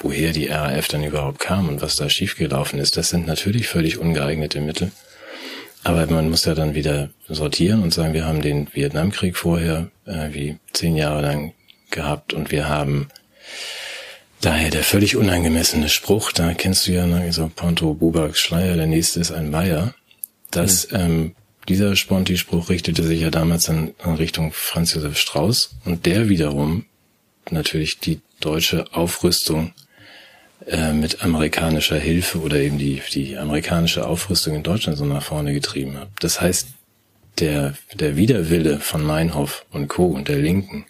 woher 0.00 0.32
die 0.32 0.46
RAF 0.46 0.88
dann 0.88 1.04
überhaupt 1.04 1.38
kam 1.38 1.68
und 1.68 1.82
was 1.82 1.96
da 1.96 2.08
schiefgelaufen 2.08 2.78
ist, 2.78 2.96
das 2.96 3.10
sind 3.10 3.26
natürlich 3.26 3.68
völlig 3.68 3.98
ungeeignete 3.98 4.60
Mittel. 4.60 4.90
Aber 5.82 6.06
man 6.06 6.28
muss 6.28 6.44
ja 6.44 6.54
dann 6.54 6.74
wieder 6.74 7.10
sortieren 7.28 7.82
und 7.82 7.94
sagen, 7.94 8.12
wir 8.12 8.26
haben 8.26 8.42
den 8.42 8.68
Vietnamkrieg 8.72 9.36
vorher 9.36 9.90
äh, 10.04 10.28
wie 10.32 10.58
zehn 10.72 10.96
Jahre 10.96 11.22
lang 11.22 11.54
gehabt 11.90 12.34
und 12.34 12.50
wir 12.50 12.68
haben 12.68 13.08
daher 14.40 14.70
der 14.70 14.84
völlig 14.84 15.16
unangemessene 15.16 15.88
Spruch, 15.88 16.32
da 16.32 16.52
kennst 16.54 16.86
du 16.86 16.92
ja 16.92 17.06
ne, 17.06 17.32
so 17.32 17.50
Ponto, 17.54 17.94
Bubak, 17.94 18.36
Schleier, 18.36 18.76
der 18.76 18.86
nächste 18.86 19.20
ist 19.20 19.32
ein 19.32 19.50
Meier, 19.50 19.94
dass 20.50 20.90
mhm. 20.90 20.98
ähm, 20.98 21.34
dieser 21.68 21.94
Sponti-Spruch 21.94 22.68
richtete 22.68 23.02
sich 23.02 23.20
ja 23.20 23.30
damals 23.30 23.68
in, 23.68 23.94
in 24.04 24.14
Richtung 24.14 24.52
Franz 24.52 24.94
Josef 24.94 25.18
Strauß 25.18 25.76
und 25.84 26.06
der 26.06 26.28
wiederum 26.28 26.86
natürlich 27.50 28.00
die 28.00 28.20
deutsche 28.40 28.92
Aufrüstung 28.92 29.72
äh, 30.66 30.92
mit 30.92 31.22
amerikanischer 31.22 31.98
Hilfe 31.98 32.40
oder 32.40 32.56
eben 32.56 32.78
die, 32.78 33.00
die 33.12 33.36
amerikanische 33.36 34.06
Aufrüstung 34.06 34.54
in 34.54 34.62
Deutschland 34.62 34.98
so 34.98 35.04
nach 35.04 35.22
vorne 35.22 35.54
getrieben 35.54 35.98
hat. 35.98 36.08
Das 36.20 36.40
heißt, 36.40 36.68
der, 37.38 37.74
der 37.94 38.16
Widerwille 38.16 38.80
von 38.80 39.02
Meinhof 39.02 39.64
und 39.70 39.88
Co. 39.88 40.06
und 40.06 40.28
der 40.28 40.38
Linken 40.38 40.84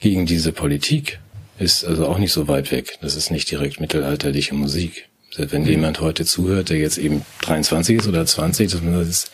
gegen 0.00 0.26
diese 0.26 0.52
Politik 0.52 1.20
ist 1.58 1.84
also 1.84 2.06
auch 2.06 2.18
nicht 2.18 2.32
so 2.32 2.48
weit 2.48 2.70
weg. 2.70 2.98
Das 3.00 3.14
ist 3.14 3.30
nicht 3.30 3.50
direkt 3.50 3.80
mittelalterliche 3.80 4.54
Musik. 4.54 5.08
Wenn 5.36 5.62
mhm. 5.62 5.68
jemand 5.68 6.00
heute 6.00 6.24
zuhört, 6.24 6.70
der 6.70 6.78
jetzt 6.78 6.98
eben 6.98 7.24
23 7.42 7.98
ist 7.98 8.08
oder 8.08 8.24
20, 8.24 8.70
das 8.70 9.08
ist 9.08 9.30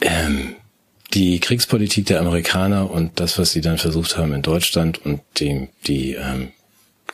ähm, 0.00 0.56
die 1.12 1.38
Kriegspolitik 1.38 2.06
der 2.06 2.20
Amerikaner 2.20 2.90
und 2.90 3.20
das, 3.20 3.38
was 3.38 3.52
sie 3.52 3.60
dann 3.60 3.78
versucht 3.78 4.16
haben 4.16 4.32
in 4.32 4.42
Deutschland 4.42 5.04
und 5.04 5.20
dem 5.38 5.68
die 5.86 6.14
ähm, 6.14 6.50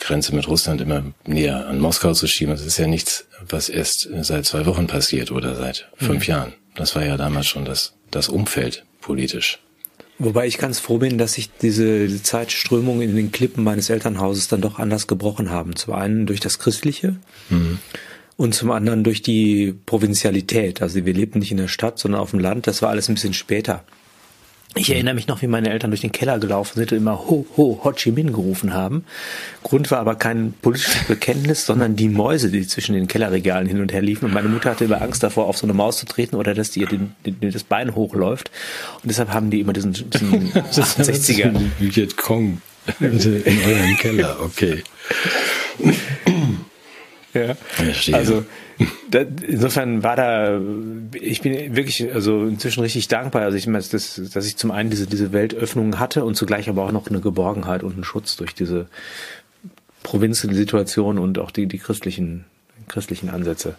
Grenze 0.01 0.35
mit 0.35 0.49
Russland 0.49 0.81
immer 0.81 1.05
näher 1.27 1.67
an 1.67 1.79
Moskau 1.79 2.13
zu 2.15 2.27
schieben, 2.27 2.55
das 2.55 2.65
ist 2.65 2.79
ja 2.79 2.87
nichts, 2.87 3.27
was 3.49 3.69
erst 3.69 4.09
seit 4.23 4.47
zwei 4.47 4.67
Wochen 4.67 4.87
passiert 4.87 5.31
oder 5.31 5.55
seit 5.55 5.89
fünf 5.97 6.27
mhm. 6.27 6.31
Jahren. 6.31 6.53
Das 6.75 6.97
war 6.97 7.05
ja 7.05 7.17
damals 7.17 7.47
schon 7.47 7.65
das, 7.65 7.95
das 8.11 8.29
Umfeld 8.29 8.85
politisch. 9.01 9.61
Wobei 10.19 10.47
ich 10.47 10.59
ganz 10.59 10.79
froh 10.81 10.99
bin, 10.99 11.17
dass 11.17 11.33
sich 11.33 11.51
diese, 11.51 12.23
Zeitströmungen 12.23 13.09
in 13.09 13.17
den 13.17 13.33
Klippen 13.33 13.65
meines 13.65 13.89
Elternhauses 13.89 14.49
dann 14.49 14.61
doch 14.61 14.79
anders 14.79 15.07
gebrochen 15.07 15.51
haben. 15.51 15.77
Zum 15.77 15.95
einen 15.95 16.27
durch 16.27 16.41
das 16.41 16.59
Christliche 16.59 17.17
mhm. 17.49 17.79
und 18.37 18.55
zum 18.55 18.71
anderen 18.71 19.03
durch 19.03 19.23
die 19.23 19.75
Provinzialität. 19.87 20.83
Also 20.83 21.07
wir 21.07 21.15
lebten 21.15 21.39
nicht 21.39 21.53
in 21.53 21.57
der 21.57 21.69
Stadt, 21.69 21.99
sondern 21.99 22.21
auf 22.21 22.33
dem 22.33 22.39
Land. 22.39 22.67
Das 22.67 22.83
war 22.83 22.91
alles 22.91 23.09
ein 23.09 23.15
bisschen 23.15 23.33
später. 23.33 23.83
Ich 24.77 24.91
erinnere 24.91 25.15
mich 25.15 25.27
noch, 25.27 25.43
wie 25.43 25.49
meine 25.49 25.71
Eltern 25.71 25.91
durch 25.91 26.01
den 26.01 26.13
Keller 26.13 26.39
gelaufen 26.39 26.77
sind 26.77 26.93
und 26.93 26.99
immer 26.99 27.19
Ho, 27.19 27.45
Ho, 27.57 27.81
Ho 27.83 27.93
Chi 27.93 28.13
Minh 28.13 28.33
gerufen 28.33 28.73
haben. 28.73 29.05
Grund 29.65 29.91
war 29.91 29.99
aber 29.99 30.15
kein 30.15 30.55
politisches 30.63 31.05
Bekenntnis, 31.09 31.67
sondern 31.67 31.97
die 31.97 32.09
Mäuse, 32.09 32.51
die 32.51 32.65
zwischen 32.67 32.95
den 32.95 33.09
Kellerregalen 33.09 33.67
hin 33.67 33.81
und 33.81 33.93
her 33.93 34.01
liefen. 34.01 34.27
Und 34.27 34.35
meine 34.35 34.49
Mutter 34.49 34.71
hatte 34.71 34.85
immer 34.85 35.03
Angst 35.03 35.25
davor, 35.25 35.47
auf 35.47 35.59
so 35.59 35.67
eine 35.67 35.75
Maus 35.75 35.99
zu 35.99 36.07
treten 36.07 36.37
oder 36.37 36.55
dass 36.55 36.71
die 36.71 36.81
ihr 36.81 36.87
den, 36.87 37.17
den, 37.27 37.51
das 37.51 37.65
Bein 37.65 37.97
hochläuft. 37.97 38.53
Und 39.03 39.11
deshalb 39.11 39.31
haben 39.31 39.51
die 39.51 39.59
immer 39.59 39.73
diesen, 39.73 39.93
diesen 39.93 40.53
68er. 40.53 41.53
Vietcong 41.81 42.63
in 43.01 43.61
eurem 43.67 43.97
Keller, 43.99 44.37
okay. 44.41 44.83
Ja. 47.35 47.57
Also 48.13 48.45
da, 49.11 49.21
insofern 49.21 50.03
war 50.03 50.17
da, 50.17 50.61
ich 51.13 51.43
bin 51.43 51.77
wirklich 51.77 52.13
also 52.13 52.47
inzwischen 52.47 52.81
richtig 52.81 53.09
dankbar. 53.09 53.43
Also 53.43 53.57
ich 53.57 53.67
meine, 53.67 53.85
dass, 53.85 54.21
dass 54.33 54.47
ich 54.47 54.57
zum 54.57 54.71
einen 54.71 54.91
diese, 54.91 55.07
diese 55.07 55.33
Weltöffnung 55.33 55.99
hatte 55.99 56.25
und 56.25 56.35
zugleich 56.35 56.69
aber 56.69 56.85
auch 56.85 56.93
noch 56.93 57.09
eine 57.09 57.21
Geborgenheit 57.21 57.83
und 57.83 57.95
einen 57.95 58.05
Schutz 58.05 58.37
durch 58.37 58.55
diese 58.55 58.87
Provinzsituation 60.03 61.19
und 61.19 61.39
auch 61.39 61.51
die, 61.51 61.67
die 61.67 61.79
christlichen, 61.79 62.45
christlichen 62.89 63.29
Ansätze. 63.29 63.75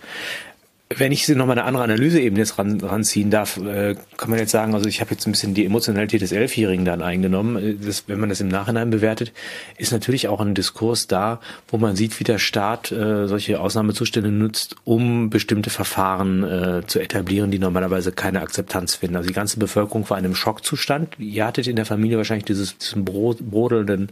Wenn 0.97 1.11
ich 1.11 1.27
nochmal 1.29 1.57
eine 1.57 1.67
andere 1.67 1.83
Analyseebene 1.83 2.39
jetzt 2.39 2.57
ran, 2.57 2.79
ranziehen 2.81 3.29
darf, 3.29 3.57
äh, 3.57 3.95
kann 4.17 4.29
man 4.29 4.39
jetzt 4.39 4.51
sagen, 4.51 4.73
also 4.73 4.87
ich 4.87 5.01
habe 5.01 5.11
jetzt 5.11 5.27
ein 5.27 5.31
bisschen 5.31 5.53
die 5.53 5.65
Emotionalität 5.65 6.21
des 6.21 6.31
Elfjährigen 6.31 6.85
dann 6.85 7.01
eingenommen. 7.01 7.57
Äh, 7.57 7.75
das, 7.75 8.05
wenn 8.07 8.19
man 8.19 8.29
das 8.29 8.41
im 8.41 8.47
Nachhinein 8.47 8.89
bewertet, 8.89 9.31
ist 9.77 9.91
natürlich 9.91 10.27
auch 10.27 10.41
ein 10.41 10.53
Diskurs 10.53 11.07
da, 11.07 11.39
wo 11.67 11.77
man 11.77 11.95
sieht, 11.95 12.19
wie 12.19 12.23
der 12.23 12.39
Staat 12.39 12.91
äh, 12.91 13.27
solche 13.27 13.59
Ausnahmezustände 13.59 14.31
nutzt, 14.31 14.75
um 14.83 15.29
bestimmte 15.29 15.69
Verfahren 15.69 16.81
zu 16.87 16.99
etablieren, 16.99 17.51
die 17.51 17.59
normalerweise 17.59 18.11
keine 18.11 18.41
Akzeptanz 18.41 18.95
finden. 18.95 19.15
Also 19.15 19.27
die 19.27 19.33
ganze 19.33 19.59
Bevölkerung 19.59 20.09
war 20.09 20.17
in 20.17 20.25
einem 20.25 20.35
Schockzustand. 20.35 21.19
Ihr 21.19 21.45
hattet 21.45 21.67
in 21.67 21.75
der 21.75 21.85
Familie 21.85 22.17
wahrscheinlich 22.17 22.45
dieses, 22.45 22.77
diesen 22.77 23.05
brodelnden 23.05 24.09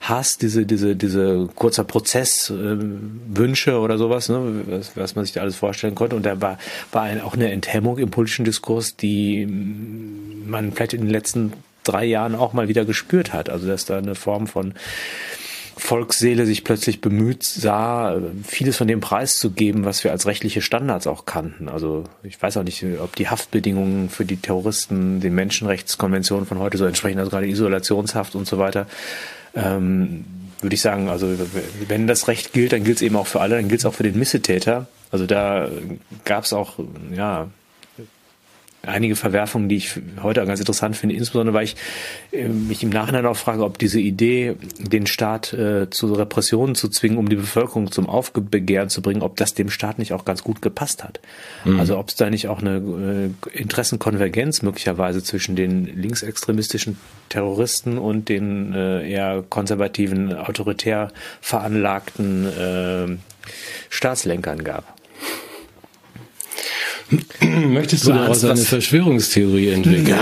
Hass, 0.00 0.38
diese, 0.38 0.64
diese, 0.64 0.96
diese 0.96 1.48
kurzer 1.54 1.84
Prozess, 1.84 2.50
äh, 2.50 2.76
Wünsche 3.28 3.78
oder 3.78 3.98
sowas, 3.98 4.28
ne, 4.28 4.62
was, 4.66 4.96
was 4.96 5.14
man 5.14 5.24
sich 5.24 5.34
da 5.34 5.42
alles 5.42 5.56
vorstellen 5.56 5.94
konnte. 5.94 6.09
Und 6.12 6.26
da 6.26 6.40
war, 6.40 6.58
war 6.92 7.08
auch 7.24 7.34
eine 7.34 7.50
Enthemmung 7.50 7.98
im 7.98 8.10
politischen 8.10 8.44
Diskurs, 8.44 8.96
die 8.96 9.46
man 9.46 10.72
vielleicht 10.72 10.94
in 10.94 11.02
den 11.02 11.10
letzten 11.10 11.52
drei 11.84 12.04
Jahren 12.04 12.34
auch 12.34 12.52
mal 12.52 12.68
wieder 12.68 12.84
gespürt 12.84 13.32
hat. 13.32 13.50
Also 13.50 13.66
dass 13.66 13.84
da 13.84 13.98
eine 13.98 14.14
Form 14.14 14.46
von 14.46 14.74
Volksseele 15.76 16.44
sich 16.44 16.62
plötzlich 16.62 17.00
bemüht 17.00 17.42
sah, 17.42 18.20
vieles 18.44 18.76
von 18.76 18.86
dem 18.86 19.00
Preis 19.00 19.38
zu 19.38 19.50
geben, 19.50 19.86
was 19.86 20.04
wir 20.04 20.10
als 20.10 20.26
rechtliche 20.26 20.60
Standards 20.60 21.06
auch 21.06 21.24
kannten. 21.24 21.70
Also 21.70 22.04
ich 22.22 22.40
weiß 22.40 22.58
auch 22.58 22.64
nicht, 22.64 22.84
ob 23.02 23.16
die 23.16 23.28
Haftbedingungen 23.28 24.10
für 24.10 24.26
die 24.26 24.36
Terroristen 24.36 25.20
den 25.20 25.34
Menschenrechtskonventionen 25.34 26.46
von 26.46 26.58
heute 26.58 26.76
so 26.76 26.84
entsprechen, 26.84 27.18
also 27.18 27.30
gerade 27.30 27.48
Isolationshaft 27.48 28.34
und 28.34 28.46
so 28.46 28.58
weiter 28.58 28.86
ähm, 29.54 30.24
würde 30.60 30.74
ich 30.74 30.80
sagen, 30.80 31.08
also 31.08 31.26
wenn 31.88 32.06
das 32.06 32.28
Recht 32.28 32.52
gilt, 32.52 32.72
dann 32.72 32.84
gilt 32.84 32.96
es 32.96 33.02
eben 33.02 33.16
auch 33.16 33.26
für 33.26 33.40
alle, 33.40 33.56
dann 33.56 33.68
gilt 33.68 33.80
es 33.80 33.86
auch 33.86 33.94
für 33.94 34.02
den 34.02 34.18
Missetäter. 34.18 34.86
Also 35.10 35.26
da 35.26 35.68
gab 36.24 36.44
es 36.44 36.52
auch, 36.52 36.78
ja, 37.14 37.48
einige 38.82 39.16
Verwerfungen, 39.16 39.68
die 39.68 39.76
ich 39.76 39.94
heute 40.22 40.44
ganz 40.46 40.60
interessant 40.60 40.96
finde, 40.96 41.14
insbesondere 41.14 41.54
weil 41.54 41.64
ich 41.64 41.76
äh, 42.32 42.48
mich 42.48 42.82
im 42.82 42.88
Nachhinein 42.90 43.26
auch 43.26 43.36
frage, 43.36 43.64
ob 43.64 43.78
diese 43.78 44.00
Idee, 44.00 44.56
den 44.78 45.06
Staat 45.06 45.52
äh, 45.52 45.90
zu 45.90 46.12
Repressionen 46.14 46.74
zu 46.74 46.88
zwingen, 46.88 47.18
um 47.18 47.28
die 47.28 47.36
Bevölkerung 47.36 47.92
zum 47.92 48.08
Aufbegehren 48.08 48.88
zu 48.88 49.02
bringen, 49.02 49.22
ob 49.22 49.36
das 49.36 49.54
dem 49.54 49.70
Staat 49.70 49.98
nicht 49.98 50.12
auch 50.12 50.24
ganz 50.24 50.42
gut 50.42 50.62
gepasst 50.62 51.04
hat. 51.04 51.20
Mhm. 51.64 51.78
Also 51.78 51.98
ob 51.98 52.08
es 52.08 52.16
da 52.16 52.30
nicht 52.30 52.48
auch 52.48 52.60
eine 52.60 53.32
äh, 53.54 53.58
Interessenkonvergenz 53.58 54.62
möglicherweise 54.62 55.22
zwischen 55.22 55.56
den 55.56 55.84
linksextremistischen 55.84 56.98
Terroristen 57.28 57.98
und 57.98 58.28
den 58.28 58.72
äh, 58.74 59.10
eher 59.10 59.44
konservativen, 59.48 60.34
autoritär 60.34 61.12
veranlagten 61.40 62.46
äh, 62.46 63.16
Staatslenkern 63.90 64.64
gab. 64.64 64.99
Möchtest 67.40 68.06
du, 68.06 68.12
du 68.12 68.18
daraus 68.18 68.44
eine 68.44 68.56
Verschwörungstheorie 68.56 69.70
entwickeln? 69.70 70.18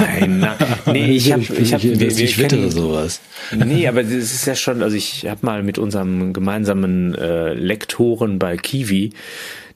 Nein, 0.00 0.40
nein. 0.40 0.56
Nee, 0.86 1.12
ich 1.12 1.32
habe 1.32 1.42
ich 1.58 1.72
hab, 1.72 1.82
ich, 1.82 1.98
wir, 1.98 2.08
ich 2.08 2.38
wittere 2.38 2.70
sowas. 2.70 3.20
Nee, 3.54 3.86
aber 3.88 4.02
das 4.02 4.12
ist 4.12 4.46
ja 4.46 4.54
schon, 4.54 4.82
also 4.82 4.96
ich 4.96 5.26
habe 5.26 5.44
mal 5.46 5.62
mit 5.62 5.78
unserem 5.78 6.32
gemeinsamen 6.32 7.14
äh, 7.14 7.54
Lektoren 7.54 8.38
bei 8.38 8.56
Kiwi 8.56 9.12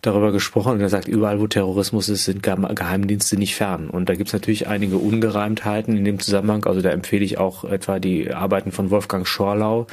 darüber 0.02 0.32
gesprochen 0.32 0.72
und 0.72 0.80
er 0.80 0.88
sagt, 0.88 1.08
überall 1.08 1.40
wo 1.40 1.46
Terrorismus 1.46 2.08
ist, 2.08 2.24
sind 2.24 2.42
Geheimdienste 2.42 3.36
nicht 3.36 3.54
fern. 3.54 3.90
Und 3.90 4.08
da 4.08 4.14
gibt 4.14 4.28
es 4.28 4.32
natürlich 4.32 4.66
einige 4.66 4.96
Ungereimtheiten 4.96 5.96
in 5.96 6.04
dem 6.04 6.18
Zusammenhang. 6.18 6.64
Also 6.64 6.80
da 6.80 6.90
empfehle 6.90 7.24
ich 7.24 7.38
auch 7.38 7.64
etwa 7.64 7.98
die 7.98 8.32
Arbeiten 8.32 8.72
von 8.72 8.90
Wolfgang 8.90 9.26
Schorlau, 9.26 9.86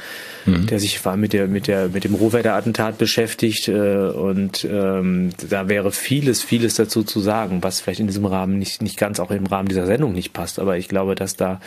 mhm. 0.46 0.66
der 0.66 0.80
sich 0.80 1.04
war 1.04 1.16
mit 1.16 1.32
der 1.32 1.46
mit 1.46 1.66
der 1.66 1.88
mit 1.88 2.04
dem 2.04 2.14
Rohwedder-Attentat 2.14 2.96
beschäftigt 2.98 3.68
äh, 3.68 4.08
und 4.08 4.64
ähm, 4.64 5.30
da 5.48 5.68
wäre 5.68 5.92
vieles 5.92 6.42
vieles 6.42 6.74
dazu 6.74 7.02
zu 7.02 7.20
sagen, 7.20 7.62
was 7.62 7.80
vielleicht 7.80 8.00
in 8.00 8.06
diesem 8.06 8.24
Rahmen 8.24 8.58
nicht 8.58 8.82
nicht 8.82 8.96
ganz 8.96 9.20
auch 9.20 9.30
im 9.30 9.46
Rahmen 9.46 9.68
dieser 9.68 9.86
Sendung 9.86 10.12
nicht 10.12 10.32
passt. 10.32 10.58
Aber 10.58 10.78
ich 10.78 10.88
glaube, 10.88 11.14
dass 11.14 11.36
da 11.36 11.60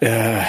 äh, 0.00 0.40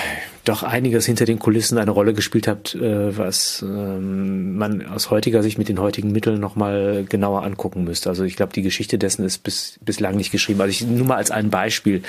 doch 0.45 0.63
einiges 0.63 1.05
hinter 1.05 1.25
den 1.25 1.39
Kulissen 1.39 1.77
eine 1.77 1.91
Rolle 1.91 2.13
gespielt 2.13 2.47
hat, 2.47 2.73
äh, 2.75 3.15
was 3.17 3.61
ähm, 3.61 4.57
man 4.57 4.85
aus 4.87 5.11
heutiger 5.11 5.43
Sicht 5.43 5.57
mit 5.57 5.69
den 5.69 5.79
heutigen 5.79 6.11
Mitteln 6.11 6.39
nochmal 6.39 7.05
genauer 7.07 7.43
angucken 7.43 7.83
müsste. 7.83 8.09
Also 8.09 8.23
ich 8.23 8.35
glaube, 8.35 8.53
die 8.53 8.63
Geschichte 8.63 8.97
dessen 8.97 9.23
ist 9.23 9.39
bis, 9.39 9.77
bislang 9.85 10.15
nicht 10.15 10.31
geschrieben. 10.31 10.61
Also 10.61 10.71
ich 10.71 10.81
nur 10.85 11.05
mal 11.05 11.17
als 11.17 11.29
ein 11.29 11.49
Beispiel, 11.49 12.01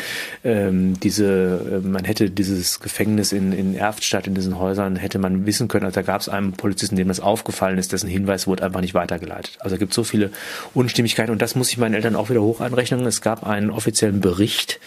ähm, 0.44 0.98
diese, 1.00 1.82
äh, 1.84 1.86
man 1.86 2.04
hätte 2.04 2.30
dieses 2.30 2.80
Gefängnis 2.80 3.32
in, 3.32 3.52
in 3.52 3.74
Erftstadt, 3.74 4.26
in 4.26 4.34
diesen 4.34 4.58
Häusern, 4.58 4.96
hätte 4.96 5.18
man 5.18 5.44
wissen 5.44 5.68
können, 5.68 5.84
also 5.84 5.94
da 5.94 6.02
gab 6.02 6.20
es 6.20 6.28
einen 6.28 6.52
Polizisten, 6.52 6.96
dem 6.96 7.08
das 7.08 7.20
aufgefallen 7.20 7.78
ist, 7.78 7.92
dessen 7.92 8.08
Hinweis 8.08 8.46
wurde 8.46 8.64
einfach 8.64 8.80
nicht 8.80 8.94
weitergeleitet. 8.94 9.58
Also 9.60 9.76
es 9.76 9.80
gibt 9.80 9.92
so 9.92 10.04
viele 10.04 10.30
Unstimmigkeiten 10.72 11.32
und 11.32 11.42
das 11.42 11.54
muss 11.54 11.70
ich 11.70 11.78
meinen 11.78 11.94
Eltern 11.94 12.16
auch 12.16 12.30
wieder 12.30 12.42
hoch 12.42 12.60
anrechnen. 12.60 13.04
Es 13.06 13.20
gab 13.20 13.46
einen 13.46 13.70
offiziellen 13.70 14.20
Bericht 14.20 14.80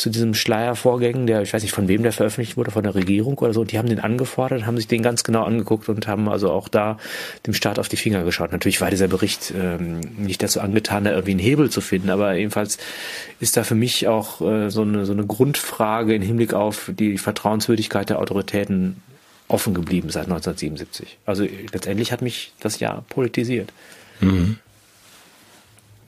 zu 0.00 0.08
diesem 0.08 0.32
Schleiervorgängen, 0.34 1.26
der, 1.26 1.42
ich 1.42 1.52
weiß 1.52 1.62
nicht 1.62 1.74
von 1.74 1.86
wem 1.86 2.02
der 2.02 2.12
veröffentlicht 2.12 2.56
wurde, 2.56 2.70
von 2.70 2.82
der 2.82 2.94
Regierung 2.94 3.36
oder 3.38 3.52
so, 3.52 3.60
und 3.60 3.70
die 3.70 3.78
haben 3.78 3.88
den 3.88 4.00
angefordert, 4.00 4.64
haben 4.64 4.78
sich 4.78 4.88
den 4.88 5.02
ganz 5.02 5.24
genau 5.24 5.44
angeguckt 5.44 5.88
und 5.90 6.06
haben 6.06 6.28
also 6.28 6.50
auch 6.50 6.68
da 6.68 6.96
dem 7.46 7.52
Staat 7.52 7.78
auf 7.78 7.88
die 7.88 7.96
Finger 7.96 8.24
geschaut. 8.24 8.50
Natürlich 8.50 8.80
war 8.80 8.90
dieser 8.90 9.08
Bericht 9.08 9.52
ähm, 9.54 10.00
nicht 10.16 10.42
dazu 10.42 10.60
angetan, 10.60 11.04
da 11.04 11.10
irgendwie 11.10 11.32
einen 11.32 11.40
Hebel 11.40 11.68
zu 11.68 11.82
finden, 11.82 12.08
aber 12.08 12.34
jedenfalls 12.34 12.78
ist 13.40 13.58
da 13.58 13.62
für 13.62 13.74
mich 13.74 14.08
auch 14.08 14.40
äh, 14.40 14.70
so, 14.70 14.82
eine, 14.82 15.04
so 15.04 15.12
eine 15.12 15.26
Grundfrage 15.26 16.14
im 16.14 16.22
Hinblick 16.22 16.54
auf 16.54 16.90
die 16.98 17.18
Vertrauenswürdigkeit 17.18 18.08
der 18.08 18.20
Autoritäten 18.20 19.02
offen 19.48 19.74
geblieben 19.74 20.08
seit 20.08 20.24
1977. 20.24 21.18
Also 21.26 21.46
letztendlich 21.72 22.10
hat 22.10 22.22
mich 22.22 22.52
das 22.60 22.80
ja 22.80 23.04
politisiert. 23.10 23.70
Mhm. 24.20 24.58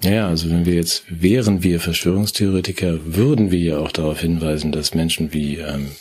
Ja, 0.02 0.28
also 0.28 0.50
wenn 0.50 0.66
wir 0.66 0.74
jetzt, 0.74 1.04
wären 1.08 1.62
wir 1.62 1.80
Verschwörungstheoretiker, 1.80 2.98
würden 3.04 3.50
wir 3.50 3.60
ja 3.60 3.78
auch 3.78 3.92
darauf 3.92 4.20
hinweisen, 4.20 4.72
dass 4.72 4.94
Menschen 4.94 5.32
wie 5.32 5.58
ähm, 5.58 5.92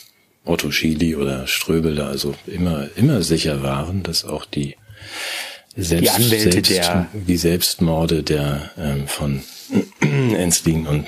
Otto 0.44 0.70
Schily 0.72 1.14
oder 1.14 1.46
Ströbel 1.46 1.94
da 1.94 2.08
also 2.08 2.34
immer, 2.46 2.88
immer 2.96 3.22
sicher 3.22 3.62
waren, 3.62 4.02
dass 4.02 4.24
auch 4.24 4.44
die 4.44 4.76
Selbst, 5.76 6.18
die, 6.18 6.22
Selbst, 6.24 6.70
der 6.70 7.06
die 7.12 7.36
Selbstmorde 7.36 8.22
der 8.22 8.70
ähm, 8.76 9.06
von 9.06 9.42
Enslin 10.00 10.86
und 10.86 11.06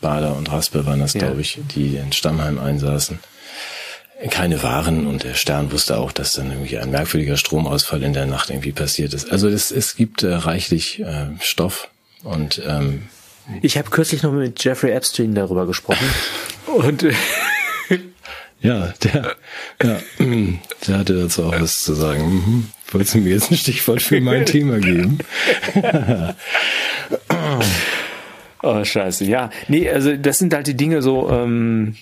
Bader 0.00 0.36
und 0.36 0.50
Raspe 0.50 0.86
waren 0.86 1.00
das, 1.00 1.12
ja. 1.12 1.20
glaube 1.20 1.42
ich, 1.42 1.60
die 1.74 1.96
in 1.96 2.12
Stammheim 2.12 2.58
einsaßen, 2.58 3.20
keine 4.30 4.62
waren 4.62 5.06
und 5.06 5.22
der 5.22 5.34
Stern 5.34 5.70
wusste 5.70 5.98
auch, 5.98 6.12
dass 6.12 6.32
dann 6.32 6.50
irgendwie 6.50 6.78
ein 6.78 6.90
merkwürdiger 6.90 7.36
Stromausfall 7.36 8.02
in 8.02 8.12
der 8.12 8.26
Nacht 8.26 8.50
irgendwie 8.50 8.72
passiert 8.72 9.14
ist. 9.14 9.30
Also 9.30 9.48
es, 9.48 9.70
es 9.70 9.96
gibt 9.96 10.22
äh, 10.22 10.32
reichlich 10.32 11.00
äh, 11.00 11.26
Stoff 11.40 11.88
und 12.22 12.62
ähm, 12.66 13.02
ich 13.60 13.76
habe 13.76 13.90
kürzlich 13.90 14.22
noch 14.22 14.32
mit 14.32 14.62
Jeffrey 14.62 14.92
Epstein 14.92 15.34
darüber 15.34 15.66
gesprochen. 15.66 16.06
Und 16.66 17.02
äh, 17.02 17.12
ja, 18.60 18.94
der, 19.02 19.36
ja, 19.82 20.00
der 20.86 20.98
hatte 20.98 21.14
dazu 21.20 21.44
auch 21.44 21.60
was 21.60 21.82
zu 21.82 21.94
sagen. 21.94 22.32
Mhm. 22.32 22.68
Wolltest 22.92 23.14
du 23.14 23.18
mir 23.18 23.30
jetzt 23.30 23.50
ein 23.50 23.56
Stichwort 23.56 24.00
für 24.00 24.20
mein 24.20 24.46
Thema 24.46 24.78
geben? 24.78 25.18
oh, 28.62 28.84
scheiße. 28.84 29.24
Ja, 29.24 29.50
nee, 29.66 29.90
also 29.90 30.16
das 30.16 30.38
sind 30.38 30.54
halt 30.54 30.68
die 30.68 30.76
Dinge 30.76 31.02
so, 31.02 31.28
ähm, 31.30 31.96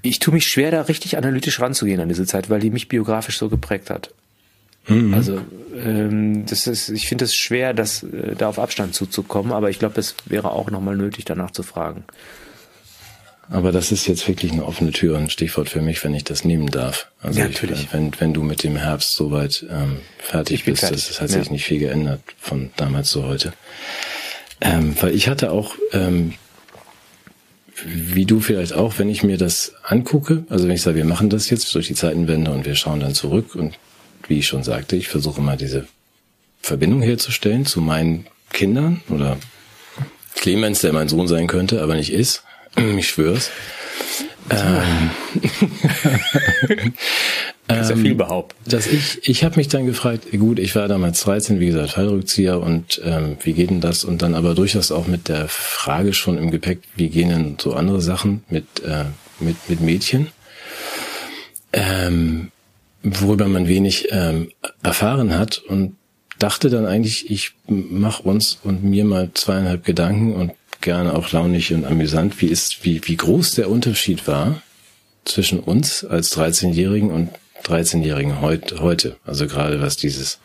ich 0.00 0.18
tue 0.18 0.32
mich 0.32 0.46
schwer, 0.46 0.70
da 0.70 0.82
richtig 0.82 1.18
analytisch 1.18 1.60
ranzugehen 1.60 2.00
an 2.00 2.08
diese 2.08 2.24
Zeit, 2.24 2.48
weil 2.48 2.60
die 2.60 2.70
mich 2.70 2.88
biografisch 2.88 3.36
so 3.36 3.48
geprägt 3.48 3.90
hat. 3.90 4.14
Mhm. 4.88 5.14
Also 5.14 5.40
ähm, 5.76 6.46
das 6.46 6.66
ist, 6.66 6.88
ich 6.88 7.08
finde 7.08 7.24
es 7.24 7.34
schwer, 7.34 7.74
das 7.74 8.02
äh, 8.02 8.34
da 8.36 8.48
auf 8.48 8.58
Abstand 8.58 8.94
zuzukommen, 8.94 9.52
aber 9.52 9.70
ich 9.70 9.78
glaube, 9.78 9.98
es 10.00 10.14
wäre 10.26 10.50
auch 10.50 10.70
nochmal 10.70 10.96
nötig, 10.96 11.24
danach 11.24 11.50
zu 11.50 11.62
fragen. 11.62 12.04
Aber 13.48 13.70
das 13.70 13.92
ist 13.92 14.06
jetzt 14.08 14.26
wirklich 14.26 14.52
eine 14.52 14.64
offene 14.64 14.90
Tür 14.90 15.16
und 15.16 15.30
Stichwort 15.30 15.68
für 15.68 15.80
mich, 15.80 16.02
wenn 16.02 16.14
ich 16.14 16.24
das 16.24 16.44
nehmen 16.44 16.66
darf. 16.66 17.08
Also 17.22 17.38
ja, 17.38 17.46
natürlich. 17.46 17.84
Ich, 17.84 17.92
wenn, 17.92 18.12
wenn 18.18 18.34
du 18.34 18.42
mit 18.42 18.64
dem 18.64 18.76
Herbst 18.76 19.14
soweit 19.14 19.64
ähm, 19.70 19.98
fertig 20.18 20.64
bist, 20.64 20.80
fertig. 20.80 21.06
das 21.06 21.20
hat 21.20 21.30
sich 21.30 21.46
ja. 21.46 21.52
nicht 21.52 21.64
viel 21.64 21.78
geändert 21.78 22.20
von 22.40 22.70
damals 22.76 23.10
zu 23.10 23.24
heute. 23.24 23.52
Ähm, 24.60 24.96
weil 25.00 25.14
ich 25.14 25.28
hatte 25.28 25.52
auch, 25.52 25.76
ähm, 25.92 26.32
wie 27.84 28.24
du 28.24 28.40
vielleicht 28.40 28.72
auch, 28.72 28.98
wenn 28.98 29.08
ich 29.08 29.22
mir 29.22 29.38
das 29.38 29.74
angucke, 29.84 30.44
also 30.48 30.66
wenn 30.66 30.74
ich 30.74 30.82
sage, 30.82 30.96
wir 30.96 31.04
machen 31.04 31.30
das 31.30 31.48
jetzt 31.50 31.72
durch 31.74 31.86
die 31.86 31.94
Zeitenwende 31.94 32.50
und 32.50 32.64
wir 32.64 32.74
schauen 32.74 33.00
dann 33.00 33.14
zurück 33.14 33.54
und 33.54 33.78
wie 34.28 34.38
ich 34.38 34.46
schon 34.46 34.62
sagte, 34.62 34.96
ich 34.96 35.08
versuche 35.08 35.40
mal 35.40 35.56
diese 35.56 35.86
Verbindung 36.60 37.02
herzustellen 37.02 37.66
zu 37.66 37.80
meinen 37.80 38.26
Kindern 38.52 39.02
oder 39.08 39.38
Clemens, 40.34 40.80
der 40.80 40.92
mein 40.92 41.08
Sohn 41.08 41.28
sein 41.28 41.46
könnte, 41.46 41.82
aber 41.82 41.94
nicht 41.94 42.12
ist. 42.12 42.42
Ich 42.98 43.08
schwör's. 43.08 43.50
Ähm, 44.50 45.10
Kannst 47.68 47.90
ja 47.90 47.96
viel 47.96 48.12
ähm, 48.12 48.16
behaupten. 48.16 48.70
Dass 48.70 48.86
ich, 48.86 49.26
ich 49.28 49.42
habe 49.42 49.56
mich 49.56 49.68
dann 49.68 49.86
gefragt, 49.86 50.30
gut, 50.32 50.58
ich 50.58 50.76
war 50.76 50.86
damals 50.86 51.22
13, 51.22 51.58
wie 51.58 51.66
gesagt, 51.66 51.90
Fallrückzieher 51.90 52.60
und 52.60 53.00
ähm, 53.04 53.38
wie 53.42 53.54
geht 53.54 53.70
denn 53.70 53.80
das? 53.80 54.04
Und 54.04 54.22
dann 54.22 54.34
aber 54.34 54.54
durchaus 54.54 54.92
auch 54.92 55.06
mit 55.06 55.28
der 55.28 55.48
Frage 55.48 56.12
schon 56.12 56.38
im 56.38 56.50
Gepäck, 56.50 56.80
wie 56.94 57.08
gehen 57.08 57.30
denn 57.30 57.56
so 57.60 57.74
andere 57.74 58.00
Sachen 58.00 58.44
mit, 58.48 58.66
äh, 58.84 59.06
mit, 59.40 59.56
mit 59.68 59.80
Mädchen? 59.80 60.28
Ähm, 61.72 62.52
worüber 63.06 63.46
man 63.46 63.68
wenig 63.68 64.08
ähm, 64.10 64.50
erfahren 64.82 65.38
hat 65.38 65.58
und 65.58 65.96
dachte 66.38 66.70
dann 66.70 66.86
eigentlich, 66.86 67.30
ich 67.30 67.52
mache 67.66 68.22
uns 68.24 68.58
und 68.62 68.84
mir 68.84 69.04
mal 69.04 69.30
zweieinhalb 69.32 69.84
Gedanken 69.84 70.34
und 70.34 70.52
gerne 70.80 71.14
auch 71.14 71.32
launig 71.32 71.72
und 71.72 71.84
amüsant, 71.84 72.40
wie 72.40 72.46
ist, 72.46 72.84
wie, 72.84 73.00
wie 73.04 73.16
groß 73.16 73.52
der 73.52 73.70
Unterschied 73.70 74.26
war 74.26 74.60
zwischen 75.24 75.60
uns 75.60 76.04
als 76.04 76.36
13-Jährigen 76.36 77.10
und 77.10 77.30
13-Jährigen 77.64 78.40
heut, 78.40 78.80
heute. 78.80 79.16
Also 79.24 79.46
gerade 79.46 79.80
was 79.80 79.96
dieses 79.96 80.38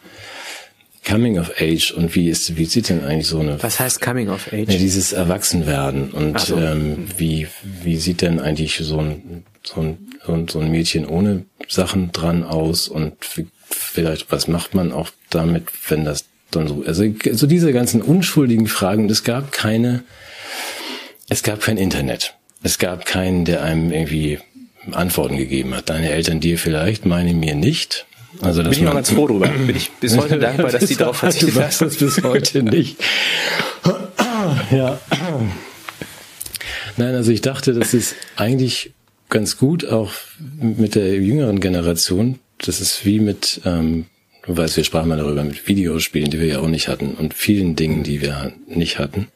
Coming 1.06 1.40
of 1.40 1.52
Age 1.60 1.92
und 1.92 2.16
wie 2.16 2.30
ist, 2.30 2.58
wie 2.58 2.66
sieht 2.66 2.90
denn 2.90 3.04
eigentlich 3.04 3.28
so 3.28 3.40
eine. 3.40 3.62
Was 3.62 3.80
heißt 3.80 4.02
Coming 4.02 4.30
of 4.30 4.48
Age? 4.48 4.72
Ja, 4.72 4.78
dieses 4.78 5.14
Erwachsenwerden 5.14 6.12
und 6.12 6.40
so. 6.40 6.58
ähm, 6.58 7.08
wie, 7.18 7.48
wie 7.84 7.98
sieht 7.98 8.22
denn 8.22 8.40
eigentlich 8.40 8.78
so 8.82 9.00
ein, 9.00 9.44
so 9.64 9.82
ein, 9.82 10.48
so 10.50 10.60
ein, 10.60 10.72
Mädchen 10.72 11.06
ohne 11.06 11.46
Sachen 11.68 12.12
dran 12.12 12.44
aus 12.44 12.88
und 12.88 13.14
vielleicht, 13.70 14.32
was 14.32 14.48
macht 14.48 14.74
man 14.74 14.92
auch 14.92 15.10
damit, 15.30 15.68
wenn 15.90 16.06
das 16.06 16.26
dann 16.52 16.68
so, 16.68 16.84
also, 16.86 17.04
so 17.32 17.48
diese 17.48 17.72
ganzen 17.72 18.02
unschuldigen 18.02 18.68
Fragen, 18.68 19.10
es 19.10 19.24
gab 19.24 19.52
keine, 19.52 20.04
es 21.30 21.44
gab 21.44 21.62
kein 21.62 21.78
Internet. 21.78 22.36
Es 22.64 22.78
gab 22.78 23.06
keinen, 23.06 23.46
der 23.46 23.64
einem 23.64 23.92
irgendwie 23.92 24.40
Antworten 24.92 25.38
gegeben 25.38 25.74
hat. 25.74 25.90
Deine 25.90 26.12
Eltern 26.12 26.40
dir 26.40 26.58
vielleicht, 26.58 27.06
meine 27.06 27.34
mir 27.34 27.56
nicht. 27.56 28.06
Also 28.42 28.64
das 28.64 28.72
bin 28.72 28.80
ich 28.80 28.86
noch 28.86 28.94
ganz 28.94 29.12
froh 29.12 29.28
drüber. 29.28 29.48
Bin 29.48 29.76
ich 29.76 29.92
bis 29.92 30.18
heute 30.18 30.40
dankbar, 30.40 30.72
dass 30.72 30.86
die 30.86 30.96
darauf 30.96 31.18
verzichtet 31.18 31.56
Du 31.56 31.60
weißt 31.60 31.82
das 31.82 31.98
bis 31.98 32.24
heute 32.24 32.64
nicht. 32.64 32.98
ja. 34.72 35.00
Nein, 36.98 37.16
also 37.16 37.32
ich 37.32 37.42
dachte, 37.42 37.74
das 37.74 37.94
ist 37.94 38.16
eigentlich 38.36 38.94
ganz 39.32 39.58
gut, 39.58 39.86
auch 39.86 40.14
mit 40.60 40.94
der 40.94 41.16
jüngeren 41.16 41.60
Generation. 41.60 42.38
Das 42.60 42.80
ist 42.80 43.04
wie 43.06 43.20
mit, 43.20 43.62
ähm, 43.66 44.06
du 44.46 44.56
weißt, 44.56 44.78
wir 44.78 44.84
sprachen 44.84 45.10
mal 45.10 45.18
darüber, 45.18 45.44
mit 45.44 45.68
Videospielen, 45.68 46.30
die 46.30 46.40
wir 46.40 46.48
ja 46.48 46.60
auch 46.60 46.68
nicht 46.68 46.88
hatten 46.88 47.16
und 47.16 47.34
vielen 47.34 47.76
Dingen, 47.76 48.04
die 48.04 48.22
wir 48.22 48.54
nicht 48.68 49.00
hatten. 49.00 49.30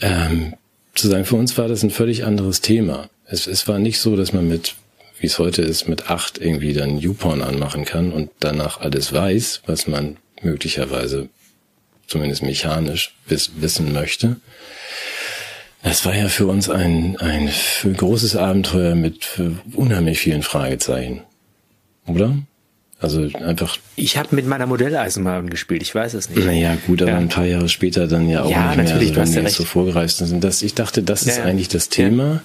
Ähm, 0.00 0.54
zu 0.94 1.08
sagen, 1.08 1.24
für 1.24 1.36
uns 1.36 1.58
war 1.58 1.66
das 1.66 1.82
ein 1.82 1.90
völlig 1.90 2.24
anderes 2.24 2.60
Thema. 2.60 3.08
Es, 3.26 3.48
es 3.48 3.66
war 3.66 3.80
nicht 3.80 3.98
so, 3.98 4.14
dass 4.14 4.32
man 4.32 4.46
mit 4.46 4.76
wie 5.22 5.28
es 5.28 5.38
heute 5.38 5.62
ist, 5.62 5.86
mit 5.86 6.10
acht 6.10 6.38
irgendwie 6.38 6.72
dann 6.72 6.98
YouPorn 6.98 7.42
anmachen 7.42 7.84
kann 7.84 8.12
und 8.12 8.30
danach 8.40 8.80
alles 8.80 9.12
weiß, 9.12 9.62
was 9.66 9.86
man 9.86 10.16
möglicherweise 10.42 11.28
zumindest 12.08 12.42
mechanisch 12.42 13.14
wiss, 13.28 13.52
wissen 13.56 13.92
möchte. 13.92 14.40
Es 15.82 16.06
war 16.06 16.14
ja 16.14 16.28
für 16.28 16.46
uns 16.46 16.70
ein, 16.70 17.16
ein 17.18 17.50
großes 17.82 18.36
Abenteuer 18.36 18.94
mit 18.94 19.40
unheimlich 19.74 20.20
vielen 20.20 20.42
Fragezeichen. 20.42 21.22
Oder? 22.06 22.36
Also 23.00 23.28
einfach. 23.40 23.78
Ich 23.96 24.16
habe 24.16 24.34
mit 24.36 24.46
meiner 24.46 24.66
Modelleisenbahn 24.66 25.50
gespielt, 25.50 25.82
ich 25.82 25.92
weiß 25.92 26.14
es 26.14 26.30
nicht. 26.30 26.46
Naja, 26.46 26.76
gut, 26.86 27.02
aber 27.02 27.10
ja. 27.10 27.16
ein 27.18 27.28
paar 27.28 27.46
Jahre 27.46 27.68
später 27.68 28.06
dann 28.06 28.28
ja 28.28 28.44
auch 28.44 28.50
ja, 28.50 28.68
nicht 28.68 28.84
mehr, 28.84 28.94
also, 28.94 29.16
wenn 29.16 29.34
wir 29.34 29.42
jetzt 29.42 29.56
so 29.56 29.64
vorgereist 29.64 30.18
sind. 30.18 30.42
Das, 30.44 30.62
ich 30.62 30.74
dachte, 30.74 31.02
das 31.02 31.24
ja, 31.24 31.32
ist 31.32 31.40
eigentlich 31.40 31.68
das 31.68 31.88
Thema 31.88 32.42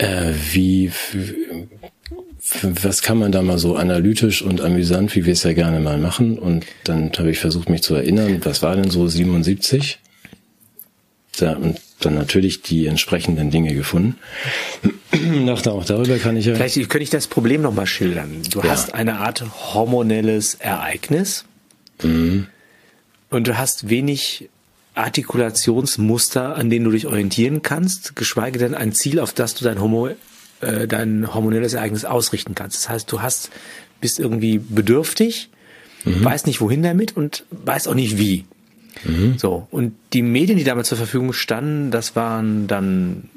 äh, 0.00 0.32
wie 0.52 0.92
was 2.62 3.02
kann 3.02 3.18
man 3.18 3.32
da 3.32 3.42
mal 3.42 3.58
so 3.58 3.76
analytisch 3.76 4.42
und 4.42 4.60
amüsant, 4.60 5.14
wie 5.14 5.24
wir 5.24 5.34
es 5.34 5.42
ja 5.44 5.52
gerne 5.52 5.78
mal 5.78 5.98
machen. 5.98 6.38
Und 6.38 6.64
dann 6.84 7.12
habe 7.16 7.30
ich 7.30 7.38
versucht, 7.38 7.68
mich 7.68 7.82
zu 7.82 7.94
erinnern, 7.94 8.40
was 8.44 8.62
war 8.62 8.74
denn 8.74 8.90
so 8.90 9.06
77? 9.06 9.98
Ja, 11.38 11.52
und 11.52 11.80
dann 12.00 12.14
natürlich 12.14 12.62
die 12.62 12.86
entsprechenden 12.86 13.50
Dinge 13.50 13.74
gefunden. 13.74 14.18
Dachte 15.46 15.72
auch 15.72 15.84
darüber 15.84 16.18
kann 16.18 16.36
ich 16.36 16.46
ja. 16.46 16.54
Vielleicht 16.54 16.76
könnte 16.76 17.02
ich 17.02 17.10
das 17.10 17.26
Problem 17.26 17.62
nochmal 17.62 17.86
schildern. 17.86 18.42
Du 18.50 18.60
ja. 18.60 18.70
hast 18.70 18.94
eine 18.94 19.18
Art 19.18 19.44
hormonelles 19.74 20.54
Ereignis 20.54 21.44
mhm. 22.02 22.46
und 23.30 23.46
du 23.46 23.58
hast 23.58 23.88
wenig 23.88 24.48
Artikulationsmuster, 24.94 26.56
an 26.56 26.70
denen 26.70 26.84
du 26.84 26.90
dich 26.90 27.06
orientieren 27.06 27.62
kannst, 27.62 28.16
geschweige 28.16 28.58
denn 28.58 28.74
ein 28.74 28.92
Ziel, 28.92 29.20
auf 29.20 29.32
das 29.32 29.54
du 29.54 29.64
dein 29.64 29.80
Homo 29.80 30.10
äh, 30.60 30.86
dein 30.86 31.32
hormonelles 31.32 31.74
Ereignis 31.74 32.04
ausrichten 32.04 32.54
kannst. 32.54 32.76
Das 32.76 32.88
heißt, 32.88 33.10
du 33.10 33.22
hast, 33.22 33.50
bist 34.00 34.18
irgendwie 34.18 34.58
bedürftig, 34.58 35.50
mhm. 36.04 36.24
weißt 36.24 36.46
nicht 36.46 36.60
wohin 36.60 36.82
damit 36.82 37.16
und 37.16 37.44
weißt 37.50 37.88
auch 37.88 37.94
nicht 37.94 38.18
wie. 38.18 38.44
Mhm. 39.04 39.38
So. 39.38 39.66
Und 39.70 39.94
die 40.12 40.22
Medien, 40.22 40.58
die 40.58 40.64
damals 40.64 40.88
zur 40.88 40.98
Verfügung 40.98 41.32
standen, 41.32 41.90
das 41.90 42.16
waren 42.16 42.66
dann 42.66 43.28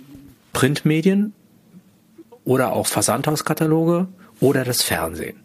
Printmedien 0.51 1.33
oder 2.45 2.73
auch 2.73 2.87
Versandhauskataloge 2.87 4.07
oder 4.39 4.63
das 4.63 4.81
Fernsehen. 4.81 5.37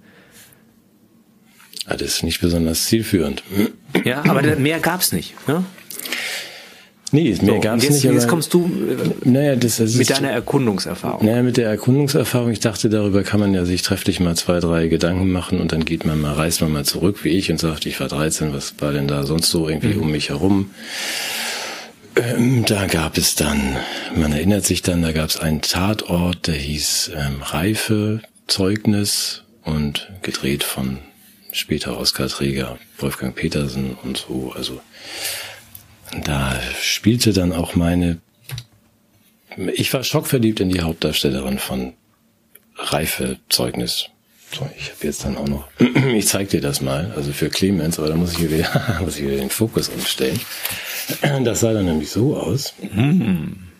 Ah, 1.87 1.97
das 1.97 2.17
ist 2.17 2.23
nicht 2.23 2.41
besonders 2.41 2.85
zielführend. 2.85 3.43
Ja, 4.05 4.23
aber 4.27 4.43
mehr 4.57 4.79
gab's 4.79 5.13
nicht. 5.13 5.35
Ne? 5.49 5.65
Nee, 7.13 7.37
mehr 7.43 7.55
so, 7.55 7.61
gab 7.61 7.79
es 7.79 7.91
nicht. 7.91 8.05
Jetzt 8.05 8.29
kommst 8.29 8.53
du 8.55 8.65
äh, 8.65 9.29
naja, 9.29 9.57
das, 9.57 9.77
das 9.77 9.95
mit 9.95 10.11
deiner 10.11 10.31
Erkundungserfahrung. 10.31 11.25
Naja, 11.25 11.43
mit 11.43 11.57
der 11.57 11.69
Erkundungserfahrung. 11.69 12.51
Ich 12.51 12.61
dachte, 12.61 12.89
darüber 12.89 13.23
kann 13.23 13.41
man 13.41 13.55
ja 13.55 13.65
sich 13.65 13.83
trefflich 13.83 14.21
mal 14.21 14.37
zwei, 14.37 14.61
drei 14.61 14.89
Gedanken 14.89 15.31
machen 15.31 15.61
und 15.61 15.73
dann 15.73 15.85
geht 15.85 16.05
man 16.05 16.21
mal, 16.21 16.35
reist 16.35 16.61
man 16.61 16.73
mal 16.73 16.85
zurück 16.85 17.25
wie 17.25 17.31
ich 17.31 17.51
und 17.51 17.59
sagt, 17.59 17.87
ich 17.87 17.99
war 18.01 18.09
13, 18.09 18.53
was 18.53 18.75
war 18.79 18.93
denn 18.93 19.09
da 19.09 19.25
sonst 19.25 19.51
so 19.51 19.69
irgendwie 19.69 19.95
mhm. 19.95 20.03
um 20.03 20.11
mich 20.11 20.29
herum? 20.29 20.71
Ähm, 22.17 22.65
da 22.67 22.87
gab 22.87 23.17
es 23.17 23.37
dann, 23.37 23.77
man 24.17 24.33
erinnert 24.33 24.65
sich 24.65 24.83
dann, 24.83 25.03
da 25.03 25.13
gab 25.13 25.31
es 25.31 25.39
einen 25.39 25.63
Tatort, 25.63 26.47
der 26.47 26.57
hieß 26.57 27.13
ähm, 27.15 27.43
Reife, 27.43 28.21
Zeugnis 28.49 29.45
und 29.65 30.11
gedreht 30.23 30.65
von 30.65 30.99
später 31.53 31.99
Oscar-Träger 31.99 32.79
Wolfgang 32.99 33.35
Petersen 33.35 33.97
und 34.03 34.17
so. 34.17 34.53
Also 34.55 34.81
da 36.25 36.59
spielte 36.81 37.33
dann 37.33 37.53
auch 37.53 37.75
meine, 37.75 38.19
ich 39.75 39.93
war 39.93 40.05
schockverliebt 40.05 40.61
in 40.61 40.71
die 40.71 40.81
Hauptdarstellerin 40.81 41.59
von 41.59 41.95
Reifezeugnis. 42.77 44.11
So, 44.53 44.69
ich 44.79 44.91
habe 44.91 45.07
jetzt 45.07 45.25
dann 45.25 45.37
auch 45.37 45.49
noch, 45.49 45.69
ich 46.15 46.27
zeig 46.27 46.49
dir 46.51 46.61
das 46.61 46.81
mal, 46.81 47.13
also 47.17 47.33
für 47.33 47.51
Clemens, 47.51 47.99
aber 47.99 48.09
da 48.09 48.15
muss 48.15 48.33
ich 48.33 48.51
wieder, 48.51 48.99
muss 49.01 49.17
ich 49.17 49.25
wieder 49.25 49.37
den 49.37 49.51
Fokus 49.51 49.89
umstellen. 49.89 50.41
Das 51.43 51.61
sah 51.61 51.73
dann 51.73 51.87
nämlich 51.87 52.11
so 52.11 52.37
aus. 52.37 52.75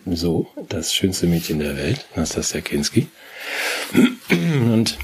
So, 0.07 0.47
das 0.67 0.95
schönste 0.95 1.27
Mädchen 1.27 1.59
der 1.59 1.77
Welt, 1.77 2.07
Nastasia 2.15 2.59
Kinski. 2.61 3.07
Und 4.31 4.97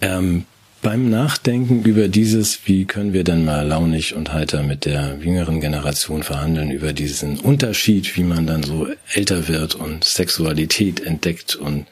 ähm, 0.00 0.46
beim 0.86 1.10
Nachdenken 1.10 1.82
über 1.82 2.06
dieses, 2.06 2.60
wie 2.66 2.84
können 2.84 3.12
wir 3.12 3.24
denn 3.24 3.44
mal 3.44 3.66
launig 3.66 4.14
und 4.14 4.32
heiter 4.32 4.62
mit 4.62 4.84
der 4.84 5.18
jüngeren 5.20 5.60
Generation 5.60 6.22
verhandeln, 6.22 6.70
über 6.70 6.92
diesen 6.92 7.40
Unterschied, 7.40 8.16
wie 8.16 8.22
man 8.22 8.46
dann 8.46 8.62
so 8.62 8.86
älter 9.12 9.48
wird 9.48 9.74
und 9.74 10.04
Sexualität 10.04 11.00
entdeckt 11.00 11.56
und 11.56 11.86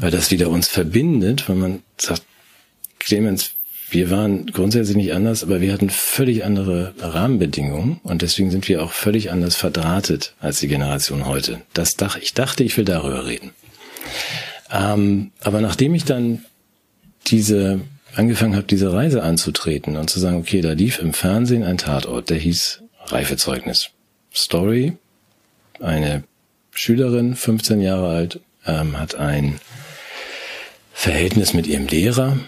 weil 0.00 0.10
das 0.10 0.32
wieder 0.32 0.50
uns 0.50 0.66
verbindet, 0.66 1.48
weil 1.48 1.54
man 1.54 1.82
sagt, 1.96 2.22
Clemens, 2.98 3.52
wir 3.88 4.10
waren 4.10 4.46
grundsätzlich 4.46 4.96
nicht 4.96 5.12
anders, 5.12 5.44
aber 5.44 5.60
wir 5.60 5.72
hatten 5.72 5.88
völlig 5.88 6.44
andere 6.44 6.94
Rahmenbedingungen 6.98 8.00
und 8.02 8.22
deswegen 8.22 8.50
sind 8.50 8.66
wir 8.66 8.82
auch 8.82 8.90
völlig 8.90 9.30
anders 9.30 9.54
verdrahtet 9.54 10.34
als 10.40 10.58
die 10.58 10.66
Generation 10.66 11.24
heute. 11.24 11.60
Das 11.72 11.94
dachte 11.94 12.18
ich 12.20 12.34
dachte, 12.34 12.64
ich 12.64 12.76
will 12.76 12.84
darüber 12.84 13.28
reden. 13.28 13.52
Ähm, 14.72 15.30
aber 15.40 15.60
nachdem 15.60 15.94
ich 15.94 16.04
dann 16.04 16.44
diese 17.28 17.80
angefangen 18.18 18.56
habe, 18.56 18.66
diese 18.66 18.92
Reise 18.92 19.22
anzutreten 19.22 19.96
und 19.96 20.10
zu 20.10 20.18
sagen, 20.18 20.38
okay, 20.38 20.60
da 20.60 20.72
lief 20.72 20.98
im 20.98 21.12
Fernsehen 21.12 21.62
ein 21.62 21.78
Tatort, 21.78 22.30
der 22.30 22.38
hieß 22.38 22.82
Reifezeugnis. 23.06 23.90
Story, 24.34 24.94
eine 25.80 26.24
Schülerin, 26.72 27.36
15 27.36 27.80
Jahre 27.80 28.08
alt, 28.08 28.40
ähm, 28.66 28.98
hat 28.98 29.14
ein 29.14 29.60
Verhältnis 30.92 31.54
mit 31.54 31.68
ihrem 31.68 31.86
Lehrer. 31.86 32.38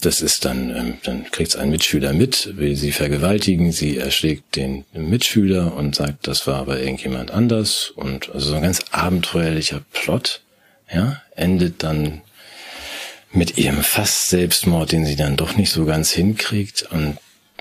Das 0.00 0.22
ist 0.22 0.46
dann, 0.46 0.74
ähm, 0.74 0.94
dann 1.02 1.30
kriegt 1.30 1.54
ein 1.56 1.68
Mitschüler 1.68 2.14
mit, 2.14 2.56
will 2.56 2.76
sie 2.76 2.92
vergewaltigen, 2.92 3.72
sie 3.72 3.98
erschlägt 3.98 4.56
den 4.56 4.86
Mitschüler 4.94 5.74
und 5.74 5.94
sagt, 5.94 6.26
das 6.26 6.46
war 6.46 6.56
aber 6.56 6.80
irgendjemand 6.80 7.30
anders 7.30 7.90
und 7.94 8.30
also 8.30 8.50
so 8.50 8.54
ein 8.54 8.62
ganz 8.62 8.80
abenteuerlicher 8.90 9.82
Plot, 9.92 10.40
ja, 10.92 11.20
endet 11.34 11.82
dann 11.82 12.22
mit 13.36 13.58
ihrem 13.58 13.82
fast 13.82 14.28
Selbstmord, 14.30 14.92
den 14.92 15.04
sie 15.04 15.16
dann 15.16 15.36
doch 15.36 15.56
nicht 15.56 15.70
so 15.70 15.84
ganz 15.84 16.10
hinkriegt. 16.10 16.88
Und 16.90 17.18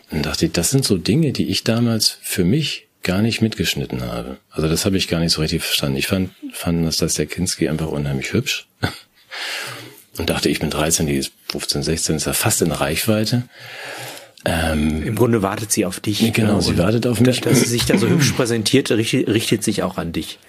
dann 0.09 0.23
dachte 0.23 0.45
ich, 0.45 0.53
das 0.53 0.71
sind 0.71 0.85
so 0.85 0.97
Dinge, 0.97 1.31
die 1.33 1.49
ich 1.49 1.63
damals 1.63 2.17
für 2.21 2.43
mich 2.43 2.87
gar 3.03 3.21
nicht 3.21 3.41
mitgeschnitten 3.41 4.01
habe. 4.01 4.37
Also 4.49 4.67
das 4.67 4.85
habe 4.85 4.97
ich 4.97 5.07
gar 5.07 5.19
nicht 5.19 5.33
so 5.33 5.41
richtig 5.41 5.61
verstanden. 5.61 5.97
Ich 5.97 6.07
fand, 6.07 6.31
fand 6.53 6.85
dass 6.85 6.97
das 6.97 7.13
der 7.13 7.27
Kinski 7.27 7.69
einfach 7.69 7.87
unheimlich 7.87 8.33
hübsch. 8.33 8.67
Und 10.17 10.29
dachte, 10.29 10.47
ich 10.47 10.59
bin 10.59 10.69
13, 10.69 11.07
die 11.07 11.17
ist 11.17 11.33
15, 11.49 11.83
16, 11.83 12.15
ist 12.15 12.25
ja 12.25 12.33
fast 12.33 12.61
in 12.61 12.71
Reichweite. 12.71 13.43
Ähm, 14.45 15.03
Im 15.03 15.15
Grunde 15.15 15.41
wartet 15.41 15.73
sie 15.73 15.85
auf 15.85 15.99
dich. 15.99 16.31
Genau, 16.31 16.61
sie 16.61 16.77
wartet 16.77 17.05
auf 17.05 17.19
mich. 17.19 17.41
Dass 17.41 17.59
sie 17.59 17.67
sich 17.67 17.85
da 17.85 17.97
so 17.97 18.07
hübsch 18.07 18.31
präsentiert, 18.37 18.89
richtet, 18.91 19.27
richtet 19.27 19.63
sich 19.63 19.83
auch 19.83 19.97
an 19.97 20.13
dich. 20.13 20.39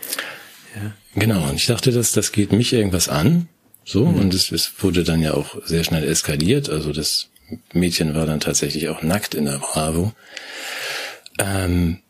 Ja. 0.76 0.92
Genau, 1.16 1.48
und 1.48 1.56
ich 1.56 1.66
dachte, 1.66 1.90
das, 1.90 2.12
das 2.12 2.30
geht 2.30 2.52
mich 2.52 2.72
irgendwas 2.72 3.08
an. 3.08 3.48
So, 3.88 4.04
mhm. 4.04 4.16
und 4.16 4.34
es, 4.34 4.50
es 4.50 4.72
wurde 4.80 5.04
dann 5.04 5.22
ja 5.22 5.34
auch 5.34 5.56
sehr 5.64 5.84
schnell 5.84 6.02
eskaliert. 6.04 6.68
Also 6.68 6.92
das 6.92 7.28
Mädchen 7.72 8.16
war 8.16 8.26
dann 8.26 8.40
tatsächlich 8.40 8.88
auch 8.88 9.02
nackt 9.02 9.34
in 9.34 9.44
der 9.44 9.58
Bravo. 9.58 10.12
Ähm, 11.38 12.00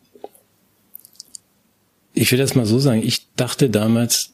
ich 2.14 2.32
will 2.32 2.38
das 2.38 2.54
mal 2.54 2.64
so 2.64 2.78
sagen, 2.78 3.02
ich 3.04 3.26
dachte 3.36 3.68
damals, 3.68 4.30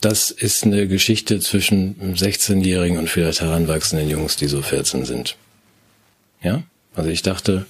das 0.00 0.30
ist 0.30 0.64
eine 0.64 0.88
Geschichte 0.88 1.38
zwischen 1.40 2.14
16-Jährigen 2.14 2.96
und 2.96 3.10
vielleicht 3.10 3.42
heranwachsenden 3.42 4.08
Jungs, 4.08 4.36
die 4.36 4.46
so 4.46 4.62
14 4.62 5.04
sind. 5.04 5.36
Ja? 6.42 6.62
Also 6.94 7.10
ich 7.10 7.20
dachte, 7.20 7.66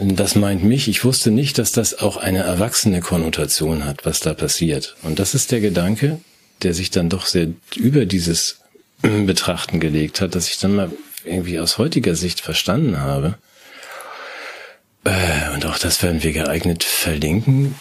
das 0.00 0.36
meint 0.36 0.62
mich. 0.62 0.86
Ich 0.86 1.04
wusste 1.04 1.32
nicht, 1.32 1.58
dass 1.58 1.72
das 1.72 1.98
auch 1.98 2.16
eine 2.16 2.44
erwachsene 2.44 3.00
Konnotation 3.00 3.84
hat, 3.84 4.06
was 4.06 4.20
da 4.20 4.34
passiert. 4.34 4.94
Und 5.02 5.18
das 5.18 5.34
ist 5.34 5.50
der 5.50 5.60
Gedanke, 5.60 6.20
der 6.62 6.74
sich 6.74 6.90
dann 6.90 7.08
doch 7.08 7.26
sehr 7.26 7.48
über 7.76 8.06
dieses 8.06 8.60
Betrachten 9.02 9.80
gelegt 9.80 10.20
hat, 10.20 10.34
dass 10.34 10.48
ich 10.48 10.58
dann 10.58 10.74
mal 10.74 10.90
irgendwie 11.24 11.58
aus 11.60 11.78
heutiger 11.78 12.14
Sicht 12.14 12.40
verstanden 12.40 12.98
habe. 12.98 13.38
Äh, 15.04 15.54
und 15.54 15.66
auch 15.66 15.78
das 15.78 16.02
werden 16.02 16.22
wir 16.22 16.32
geeignet 16.32 16.84
verlinken. 16.84 17.74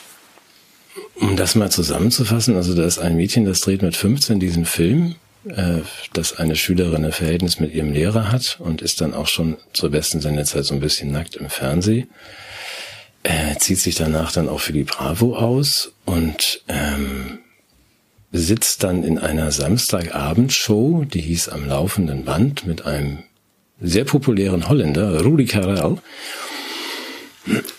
Um 1.15 1.35
das 1.35 1.55
mal 1.55 1.71
zusammenzufassen, 1.71 2.55
also 2.55 2.75
da 2.75 2.85
ist 2.85 2.99
ein 2.99 3.15
Mädchen, 3.15 3.45
das 3.45 3.61
dreht 3.61 3.81
mit 3.81 3.95
15 3.95 4.39
diesen 4.39 4.65
Film, 4.65 5.15
äh, 5.49 5.81
dass 6.13 6.37
eine 6.37 6.55
Schülerin 6.55 7.05
ein 7.05 7.11
Verhältnis 7.11 7.59
mit 7.59 7.73
ihrem 7.73 7.91
Lehrer 7.91 8.31
hat 8.31 8.57
und 8.59 8.81
ist 8.81 9.01
dann 9.01 9.13
auch 9.13 9.27
schon 9.27 9.57
zur 9.73 9.89
besten 9.89 10.21
Sendezeit 10.21 10.65
so 10.65 10.73
ein 10.73 10.79
bisschen 10.79 11.11
nackt 11.11 11.35
im 11.35 11.49
Fernsehen. 11.49 12.09
Äh, 13.23 13.57
zieht 13.57 13.79
sich 13.79 13.95
danach 13.95 14.31
dann 14.31 14.47
auch 14.47 14.59
für 14.59 14.73
die 14.73 14.83
Bravo 14.83 15.35
aus 15.35 15.91
und 16.05 16.61
ähm, 16.67 17.39
sitzt 18.31 18.83
dann 18.83 19.03
in 19.03 19.17
einer 19.17 19.51
Samstagabendshow, 19.51 21.05
die 21.05 21.21
hieß 21.21 21.49
Am 21.49 21.67
laufenden 21.67 22.25
Band, 22.25 22.65
mit 22.67 22.85
einem 22.85 23.19
sehr 23.79 24.05
populären 24.05 24.67
Holländer, 24.67 25.21
Rudi 25.21 25.45
Carell, 25.45 25.97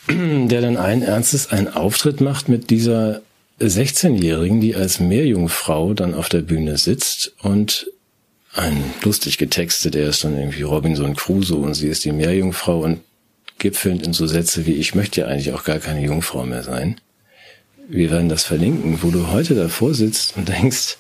der 0.09 0.61
dann 0.61 0.77
ein 0.77 1.03
ernstes 1.03 1.51
einen 1.51 1.69
Auftritt 1.69 2.21
macht 2.21 2.49
mit 2.49 2.71
dieser 2.71 3.23
16-Jährigen, 3.61 4.61
die 4.61 4.77
als 4.77 5.01
Meerjungfrau 5.01 5.93
dann 5.93 6.15
auf 6.15 6.29
der 6.29 6.43
Bühne 6.43 6.79
sitzt 6.79 7.35
und 7.43 7.91
ein 8.55 8.83
lustig 9.03 9.37
getextet, 9.39 9.95
er 9.95 10.09
ist 10.09 10.25
dann 10.25 10.37
irgendwie 10.37 10.63
Robinson 10.63 11.15
Crusoe 11.15 11.59
und 11.59 11.75
sie 11.75 11.89
ist 11.89 12.05
die 12.05 12.13
Meerjungfrau 12.13 12.81
und 12.81 13.01
gipfelnd 13.59 14.07
in 14.07 14.13
so 14.13 14.27
Sätze 14.27 14.67
wie 14.67 14.75
ich 14.75 14.95
möchte 14.95 15.21
ja 15.21 15.27
eigentlich 15.27 15.53
auch 15.53 15.65
gar 15.65 15.79
keine 15.79 16.03
Jungfrau 16.03 16.45
mehr 16.45 16.63
sein 16.63 17.01
wir 17.89 18.11
werden 18.11 18.29
das 18.29 18.45
verlinken, 18.45 19.03
wo 19.03 19.11
du 19.11 19.29
heute 19.29 19.55
davor 19.55 19.95
sitzt 19.95 20.37
und 20.37 20.49
denkst, 20.49 20.99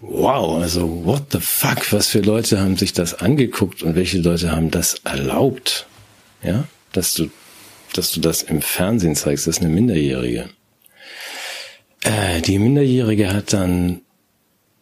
wow, 0.00 0.62
also 0.62 1.04
what 1.04 1.32
the 1.32 1.40
fuck, 1.40 1.90
was 1.92 2.08
für 2.08 2.20
Leute 2.20 2.60
haben 2.60 2.76
sich 2.76 2.92
das 2.92 3.14
angeguckt 3.14 3.82
und 3.82 3.96
welche 3.96 4.18
Leute 4.18 4.52
haben 4.52 4.70
das 4.70 5.00
erlaubt, 5.04 5.86
ja, 6.42 6.64
dass 6.92 7.14
du, 7.14 7.30
dass 7.94 8.12
du 8.12 8.20
das 8.20 8.42
im 8.42 8.60
Fernsehen 8.60 9.16
zeigst, 9.16 9.46
das 9.46 9.56
ist 9.56 9.62
eine 9.62 9.72
Minderjährige. 9.72 10.50
Äh, 12.02 12.42
die 12.42 12.58
Minderjährige 12.58 13.32
hat 13.32 13.52
dann 13.54 14.02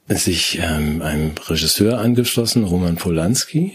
sich 0.09 0.59
ähm, 0.61 1.01
einem 1.01 1.33
Regisseur 1.49 1.99
angeschlossen, 1.99 2.65
Roman 2.65 2.97
Polanski, 2.97 3.75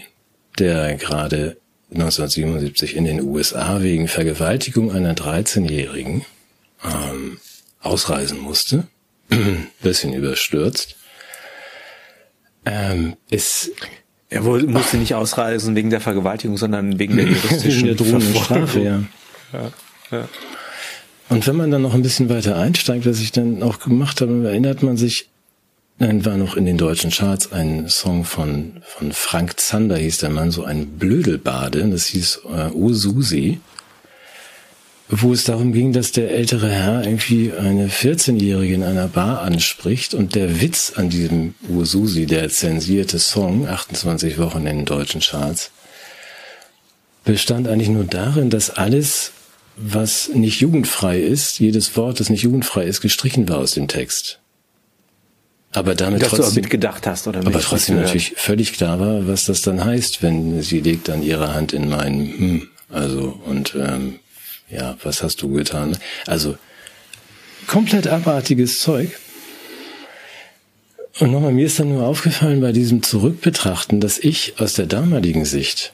der 0.58 0.94
gerade 0.96 1.56
1977 1.90 2.96
in 2.96 3.04
den 3.04 3.22
USA 3.22 3.82
wegen 3.82 4.08
Vergewaltigung 4.08 4.92
einer 4.92 5.14
13-Jährigen 5.14 6.24
ähm, 6.84 7.38
ausreisen 7.80 8.40
musste. 8.40 8.86
Bisschen 9.82 10.12
überstürzt. 10.12 10.96
Ähm, 12.64 13.16
ist 13.30 13.70
er 14.32 14.40
musste 14.40 14.96
nicht 14.96 15.14
ausreisen 15.14 15.76
wegen 15.76 15.90
der 15.90 16.00
Vergewaltigung, 16.00 16.56
sondern 16.56 16.98
wegen 16.98 17.16
der 17.16 17.26
juristischen 17.28 17.86
der 17.86 17.96
drohenden 17.96 18.34
Strafe, 18.34 18.80
ja. 18.80 19.02
ja, 19.52 19.70
ja. 20.10 20.28
Und 21.28 21.46
wenn 21.46 21.56
man 21.56 21.70
dann 21.70 21.82
noch 21.82 21.94
ein 21.94 22.02
bisschen 22.02 22.28
weiter 22.28 22.56
einsteigt, 22.56 23.06
was 23.06 23.20
ich 23.20 23.32
dann 23.32 23.62
auch 23.62 23.78
gemacht 23.78 24.20
habe, 24.20 24.46
erinnert 24.46 24.82
man 24.82 24.96
sich, 24.96 25.28
dann 25.98 26.24
war 26.24 26.36
noch 26.36 26.56
in 26.56 26.66
den 26.66 26.78
deutschen 26.78 27.10
Charts 27.10 27.52
ein 27.52 27.88
Song 27.88 28.24
von, 28.24 28.82
von 28.84 29.12
Frank 29.12 29.60
Zander, 29.60 29.96
hieß 29.98 30.18
der 30.18 30.30
Mann, 30.30 30.50
so 30.50 30.64
ein 30.64 30.98
Blödelbade, 30.98 31.86
das 31.90 32.06
hieß 32.06 32.40
äh, 32.54 32.70
O 32.72 32.92
Susi, 32.92 33.60
wo 35.08 35.32
es 35.32 35.44
darum 35.44 35.72
ging, 35.72 35.92
dass 35.92 36.12
der 36.12 36.30
ältere 36.30 36.70
Herr 36.70 37.04
irgendwie 37.04 37.52
eine 37.52 37.88
14-Jährige 37.88 38.74
in 38.74 38.82
einer 38.82 39.08
Bar 39.08 39.42
anspricht 39.42 40.14
und 40.14 40.34
der 40.34 40.60
Witz 40.60 40.92
an 40.96 41.10
diesem 41.10 41.54
O 41.68 41.84
Susi, 41.84 42.26
der 42.26 42.48
zensierte 42.48 43.18
Song, 43.18 43.68
28 43.68 44.38
Wochen 44.38 44.66
in 44.66 44.78
den 44.78 44.84
deutschen 44.84 45.20
Charts, 45.20 45.70
bestand 47.24 47.68
eigentlich 47.68 47.90
nur 47.90 48.04
darin, 48.04 48.50
dass 48.50 48.70
alles 48.70 49.32
was 49.76 50.28
nicht 50.28 50.60
jugendfrei 50.60 51.20
ist, 51.20 51.58
jedes 51.58 51.96
Wort, 51.96 52.20
das 52.20 52.30
nicht 52.30 52.42
jugendfrei 52.42 52.84
ist, 52.84 53.00
gestrichen 53.00 53.48
war 53.48 53.58
aus 53.58 53.72
dem 53.72 53.88
Text. 53.88 54.38
Aber 55.72 55.94
damit 55.94 56.20
Dass 56.20 56.30
trotzdem, 56.30 56.54
du 56.56 56.60
mitgedacht 56.60 57.06
hast, 57.06 57.26
oder? 57.26 57.40
Aber 57.40 57.60
trotzdem 57.60 57.96
natürlich 57.96 58.34
völlig 58.36 58.74
klar 58.74 59.00
war, 59.00 59.26
was 59.26 59.46
das 59.46 59.62
dann 59.62 59.82
heißt, 59.82 60.22
wenn 60.22 60.60
sie 60.62 60.80
legt 60.80 61.08
dann 61.08 61.22
ihre 61.22 61.54
Hand 61.54 61.72
in 61.72 61.88
meinen, 61.88 62.38
hm, 62.38 62.68
also, 62.90 63.40
und, 63.46 63.74
ähm, 63.74 64.18
ja, 64.72 64.96
was 65.02 65.22
hast 65.22 65.42
du 65.42 65.52
getan? 65.52 65.96
Also, 66.26 66.56
komplett 67.66 68.06
abartiges 68.06 68.80
Zeug. 68.80 69.10
Und 71.18 71.30
nochmal, 71.30 71.52
mir 71.52 71.66
ist 71.66 71.78
dann 71.78 71.90
nur 71.90 72.06
aufgefallen 72.06 72.60
bei 72.60 72.72
diesem 72.72 73.02
Zurückbetrachten, 73.02 74.00
dass 74.00 74.18
ich 74.18 74.54
aus 74.58 74.74
der 74.74 74.86
damaligen 74.86 75.44
Sicht 75.44 75.92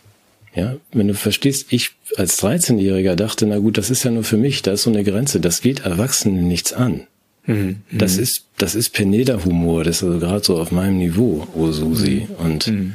ja, 0.58 0.76
wenn 0.92 1.06
du 1.06 1.14
verstehst, 1.14 1.66
ich 1.70 1.92
als 2.16 2.42
13-Jähriger 2.42 3.14
dachte, 3.14 3.46
na 3.46 3.58
gut, 3.58 3.78
das 3.78 3.90
ist 3.90 4.02
ja 4.02 4.10
nur 4.10 4.24
für 4.24 4.36
mich, 4.36 4.62
da 4.62 4.72
ist 4.72 4.82
so 4.82 4.90
eine 4.90 5.04
Grenze, 5.04 5.40
das 5.40 5.60
geht 5.60 5.80
Erwachsenen 5.80 6.48
nichts 6.48 6.72
an. 6.72 7.06
Mhm. 7.46 7.82
Das 7.92 8.16
mhm. 8.16 8.22
ist, 8.24 8.44
das 8.56 8.74
ist 8.74 8.90
Peneda-Humor, 8.90 9.84
das 9.84 9.98
ist 9.98 10.02
also 10.02 10.18
gerade 10.18 10.44
so 10.44 10.58
auf 10.58 10.72
meinem 10.72 10.98
Niveau, 10.98 11.46
oh 11.54 11.70
Susi. 11.70 12.26
Mhm. 12.28 12.44
Und 12.44 12.66
mhm. 12.66 12.94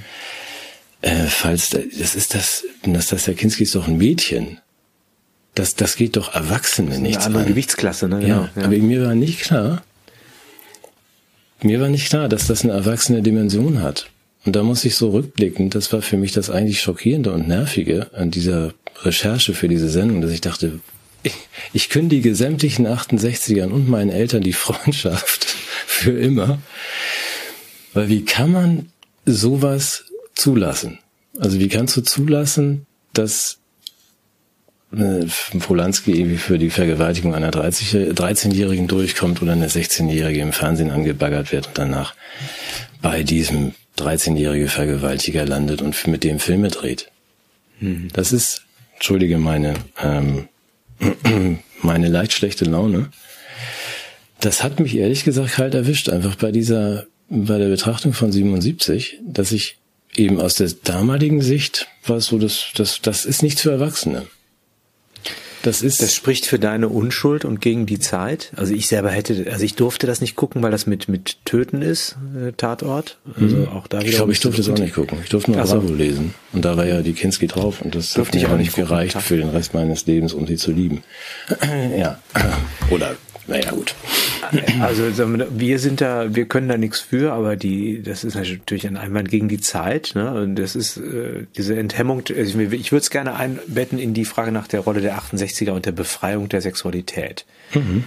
äh, 1.01 1.25
falls, 1.27 1.69
das 1.69 2.15
ist 2.15 2.33
das, 2.33 2.65
das, 2.83 3.07
das 3.07 3.25
Kinski 3.37 3.63
ist 3.63 3.75
doch 3.75 3.87
ein 3.87 3.97
Mädchen. 3.97 4.59
Das, 5.55 5.75
das 5.75 5.95
geht 5.95 6.15
doch 6.15 6.33
Erwachsene 6.33 6.89
das 6.89 6.97
ist 6.97 7.03
nichts 7.03 7.17
eine 7.17 7.25
andere 7.27 7.43
an. 7.43 7.49
Gewichtsklasse, 7.49 8.07
ne? 8.07 8.19
Genau, 8.19 8.27
ja, 8.27 8.49
ja, 8.55 8.63
aber 8.63 8.77
mir 8.77 9.05
war 9.05 9.15
nicht 9.15 9.41
klar, 9.41 9.83
mir 11.61 11.79
war 11.79 11.89
nicht 11.89 12.09
klar, 12.09 12.27
dass 12.27 12.47
das 12.47 12.63
eine 12.63 12.73
erwachsene 12.73 13.21
Dimension 13.21 13.81
hat. 13.81 14.09
Und 14.45 14.55
da 14.55 14.63
muss 14.63 14.83
ich 14.83 14.95
so 14.95 15.11
rückblicken, 15.11 15.69
das 15.69 15.93
war 15.93 16.01
für 16.01 16.17
mich 16.17 16.33
das 16.33 16.49
eigentlich 16.49 16.81
Schockierende 16.81 17.31
und 17.31 17.47
Nervige 17.47 18.07
an 18.13 18.29
dieser 18.29 18.73
Recherche 19.03 19.53
für 19.53 19.69
diese 19.69 19.89
Sendung, 19.89 20.21
dass 20.21 20.31
ich 20.31 20.41
dachte, 20.41 20.79
ich, 21.23 21.33
ich 21.71 21.89
kündige 21.89 22.35
sämtlichen 22.35 22.85
68ern 22.85 23.69
und 23.69 23.87
meinen 23.87 24.09
Eltern 24.09 24.43
die 24.43 24.53
Freundschaft 24.53 25.45
für 25.87 26.11
immer. 26.11 26.59
Weil 27.93 28.09
wie 28.09 28.25
kann 28.25 28.51
man 28.51 28.89
sowas 29.25 30.05
zulassen? 30.35 30.99
Also 31.39 31.59
wie 31.59 31.69
kannst 31.69 31.95
du 31.95 32.01
zulassen, 32.01 32.85
dass 33.13 33.59
Polanski 35.59 36.11
irgendwie 36.11 36.37
für 36.37 36.59
die 36.59 36.69
Vergewaltigung 36.69 37.33
einer 37.33 37.51
13-Jährigen 37.51 38.87
durchkommt 38.87 39.41
oder 39.41 39.53
eine 39.53 39.67
16-Jährige 39.67 40.41
im 40.41 40.53
Fernsehen 40.53 40.91
angebaggert 40.91 41.51
wird 41.51 41.67
und 41.67 41.77
danach 41.77 42.13
bei 43.01 43.23
diesem 43.23 43.73
13-jährige 43.97 44.67
Vergewaltiger 44.67 45.45
landet 45.45 45.81
und 45.81 46.07
mit 46.07 46.23
dem 46.23 46.39
Filme 46.39 46.69
dreht. 46.69 47.09
Mhm. 47.79 48.09
Das 48.13 48.31
ist, 48.31 48.63
entschuldige 48.95 49.37
meine, 49.37 49.73
ähm, 50.01 50.47
meine 51.81 52.07
leicht 52.07 52.33
schlechte 52.33 52.65
Laune. 52.65 53.09
Das 54.39 54.63
hat 54.63 54.79
mich 54.79 54.95
ehrlich 54.95 55.23
gesagt 55.23 55.53
kalt 55.53 55.73
erwischt, 55.73 56.09
einfach 56.09 56.35
bei 56.35 56.51
dieser, 56.51 57.05
bei 57.29 57.57
der 57.57 57.69
Betrachtung 57.69 58.13
von 58.13 58.31
77, 58.31 59.19
dass 59.25 59.51
ich 59.51 59.77
eben 60.15 60.39
aus 60.39 60.55
der 60.55 60.69
damaligen 60.83 61.41
Sicht 61.41 61.87
war 62.05 62.21
so, 62.21 62.37
das, 62.37 62.67
das, 62.75 63.01
das 63.01 63.25
ist 63.25 63.41
nicht 63.41 63.59
für 63.59 63.71
Erwachsene. 63.71 64.27
Das 65.63 65.81
ist. 65.81 66.01
Das 66.01 66.13
spricht 66.13 66.45
für 66.45 66.59
deine 66.59 66.89
Unschuld 66.89 67.45
und 67.45 67.61
gegen 67.61 67.85
die 67.85 67.97
Zeit. 67.97 68.51
Also 68.55 68.73
ich 68.73 68.87
selber 68.87 69.09
hätte, 69.09 69.47
also 69.51 69.63
ich 69.63 69.75
durfte 69.75 70.05
das 70.05 70.21
nicht 70.21 70.35
gucken, 70.35 70.61
weil 70.61 70.71
das 70.71 70.85
mit 70.85 71.07
mit 71.07 71.37
Töten 71.45 71.81
ist, 71.81 72.17
äh, 72.35 72.51
Tatort. 72.51 73.17
Also 73.39 73.55
mhm. 73.55 73.67
auch 73.69 73.87
da 73.87 73.99
wieder. 73.99 74.09
Ich 74.09 74.15
glaube, 74.17 74.31
ich 74.33 74.39
durfte 74.41 74.61
es 74.61 74.69
auch 74.69 74.77
nicht 74.77 74.93
gucken. 74.93 75.17
Ich 75.23 75.29
durfte 75.29 75.51
nur 75.51 75.61
also, 75.61 75.79
Bravo 75.79 75.93
lesen. 75.93 76.35
Und 76.51 76.65
da 76.65 76.77
war 76.77 76.85
ja 76.85 77.01
die 77.01 77.13
Kinski 77.13 77.47
drauf 77.47 77.81
und 77.81 77.95
das 77.95 78.13
durfte 78.13 78.37
ich 78.37 78.45
auch 78.47 78.57
nicht 78.57 78.75
gereicht 78.75 79.13
gucken, 79.13 79.27
für 79.27 79.37
den 79.37 79.49
Rest 79.49 79.73
meines 79.73 80.05
Lebens, 80.05 80.33
um 80.33 80.45
sie 80.45 80.57
zu 80.57 80.71
lieben. 80.71 81.03
ja. 81.97 82.19
Oder 82.91 83.15
naja, 83.47 83.71
gut. 83.71 83.95
Also 84.81 85.03
wir 85.57 85.79
sind 85.79 86.01
da, 86.01 86.35
wir 86.35 86.45
können 86.45 86.67
da 86.67 86.77
nichts 86.77 86.99
für, 86.99 87.33
aber 87.33 87.55
die, 87.55 88.01
das 88.01 88.23
ist 88.23 88.35
natürlich 88.35 88.87
ein 88.87 88.97
Einwand 88.97 89.29
gegen 89.29 89.47
die 89.47 89.59
Zeit. 89.59 90.11
Ne? 90.15 90.33
Und 90.33 90.55
das 90.55 90.75
ist 90.75 90.97
äh, 90.97 91.45
diese 91.55 91.77
Enthemmung. 91.77 92.23
Also 92.29 92.59
ich 92.59 92.91
würde 92.91 93.01
es 93.01 93.09
gerne 93.09 93.35
einbetten 93.35 93.99
in 93.99 94.13
die 94.13 94.25
Frage 94.25 94.51
nach 94.51 94.67
der 94.67 94.81
Rolle 94.81 95.01
der 95.01 95.17
68er 95.17 95.71
und 95.71 95.85
der 95.85 95.91
Befreiung 95.91 96.49
der 96.49 96.61
Sexualität. 96.61 97.45
Mhm. 97.73 98.05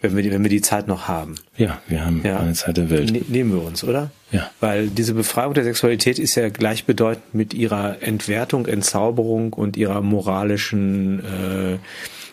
Wenn 0.00 0.16
wir, 0.16 0.24
die, 0.24 0.32
wenn 0.32 0.42
wir 0.42 0.50
die 0.50 0.60
Zeit 0.60 0.88
noch 0.88 1.06
haben. 1.06 1.36
Ja, 1.56 1.80
wir 1.86 2.04
haben 2.04 2.22
ja. 2.24 2.40
eine 2.40 2.54
Zeit 2.54 2.76
der 2.76 2.90
Welt. 2.90 3.12
Ne, 3.12 3.22
nehmen 3.28 3.52
wir 3.52 3.62
uns, 3.62 3.84
oder? 3.84 4.10
Ja. 4.32 4.50
Weil 4.58 4.88
diese 4.88 5.14
Befreiung 5.14 5.54
der 5.54 5.62
Sexualität 5.62 6.18
ist 6.18 6.34
ja 6.34 6.48
gleichbedeutend 6.48 7.34
mit 7.34 7.54
ihrer 7.54 8.02
Entwertung, 8.02 8.66
Entzauberung 8.66 9.52
und 9.52 9.76
ihrer 9.76 10.00
moralischen 10.00 11.20
äh, 11.20 11.78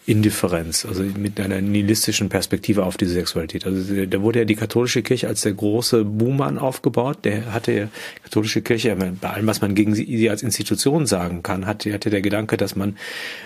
Indifferenz, 0.09 0.87
also 0.87 1.03
mit 1.03 1.39
einer 1.39 1.61
nihilistischen 1.61 2.29
Perspektive 2.29 2.83
auf 2.83 2.97
diese 2.97 3.13
Sexualität. 3.13 3.67
Also 3.67 4.07
da 4.07 4.21
wurde 4.23 4.39
ja 4.39 4.45
die 4.45 4.55
katholische 4.55 5.03
Kirche 5.03 5.27
als 5.27 5.41
der 5.41 5.53
große 5.53 6.03
Buhmann 6.03 6.57
aufgebaut. 6.57 7.19
Der 7.25 7.53
hatte 7.53 7.71
ja 7.71 7.87
katholische 8.23 8.63
Kirche, 8.63 8.95
bei 8.95 9.29
allem, 9.29 9.45
was 9.45 9.61
man 9.61 9.75
gegen 9.75 9.93
sie 9.93 10.27
als 10.31 10.41
Institution 10.41 11.05
sagen 11.05 11.43
kann, 11.43 11.67
hatte, 11.67 11.93
hatte 11.93 12.09
der 12.09 12.21
Gedanke, 12.21 12.57
dass 12.57 12.75
man 12.75 12.97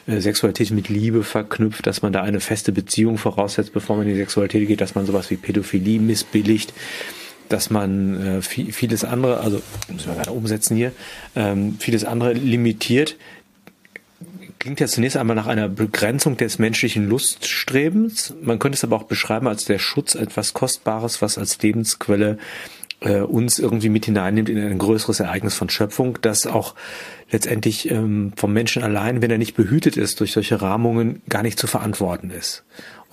äh, 0.07 0.21
Sexualität 0.21 0.71
mit 0.71 0.87
Liebe 0.87 1.23
verknüpft, 1.23 1.85
dass 1.85 2.01
man 2.01 2.13
da 2.13 2.21
eine 2.21 2.39
feste 2.39 2.71
Beziehung 2.71 3.17
voraussetzt, 3.17 3.73
bevor 3.73 3.97
man 3.97 4.07
in 4.07 4.13
die 4.13 4.19
Sexualität 4.19 4.65
geht, 4.65 4.79
dass 4.79 4.95
man 4.95 5.05
sowas 5.05 5.29
wie 5.29 5.35
Pädophilie 5.35 5.99
missbilligt 5.99 6.73
dass 7.49 7.69
man 7.69 8.39
äh, 8.39 8.41
vieles 8.41 9.03
andere, 9.03 9.41
also 9.41 9.61
müssen 9.91 10.07
wir 10.07 10.15
gerade 10.15 10.31
umsetzen 10.31 10.75
hier, 10.75 10.91
ähm, 11.35 11.75
vieles 11.77 12.03
andere 12.03 12.33
limitiert 12.33 13.15
klingt 14.63 14.79
ja 14.79 14.87
zunächst 14.87 15.17
einmal 15.17 15.35
nach 15.35 15.47
einer 15.47 15.67
Begrenzung 15.67 16.37
des 16.37 16.57
menschlichen 16.57 17.09
Luststrebens. 17.09 18.33
Man 18.41 18.59
könnte 18.59 18.77
es 18.77 18.83
aber 18.85 18.95
auch 18.95 19.03
beschreiben 19.03 19.45
als 19.49 19.65
der 19.65 19.77
Schutz 19.77 20.15
etwas 20.15 20.53
Kostbares, 20.53 21.21
was 21.21 21.37
als 21.37 21.61
Lebensquelle 21.61 22.37
äh, 23.01 23.19
uns 23.19 23.59
irgendwie 23.59 23.89
mit 23.89 24.05
hineinnimmt 24.05 24.47
in 24.47 24.57
ein 24.57 24.77
größeres 24.77 25.19
Ereignis 25.19 25.55
von 25.55 25.67
Schöpfung, 25.67 26.17
das 26.21 26.47
auch 26.47 26.75
letztendlich 27.29 27.91
ähm, 27.91 28.31
vom 28.37 28.53
Menschen 28.53 28.83
allein, 28.83 29.21
wenn 29.21 29.31
er 29.31 29.37
nicht 29.37 29.55
behütet 29.55 29.97
ist 29.97 30.21
durch 30.21 30.31
solche 30.31 30.61
Rahmungen, 30.61 31.21
gar 31.27 31.43
nicht 31.43 31.59
zu 31.59 31.67
verantworten 31.67 32.29
ist. 32.29 32.63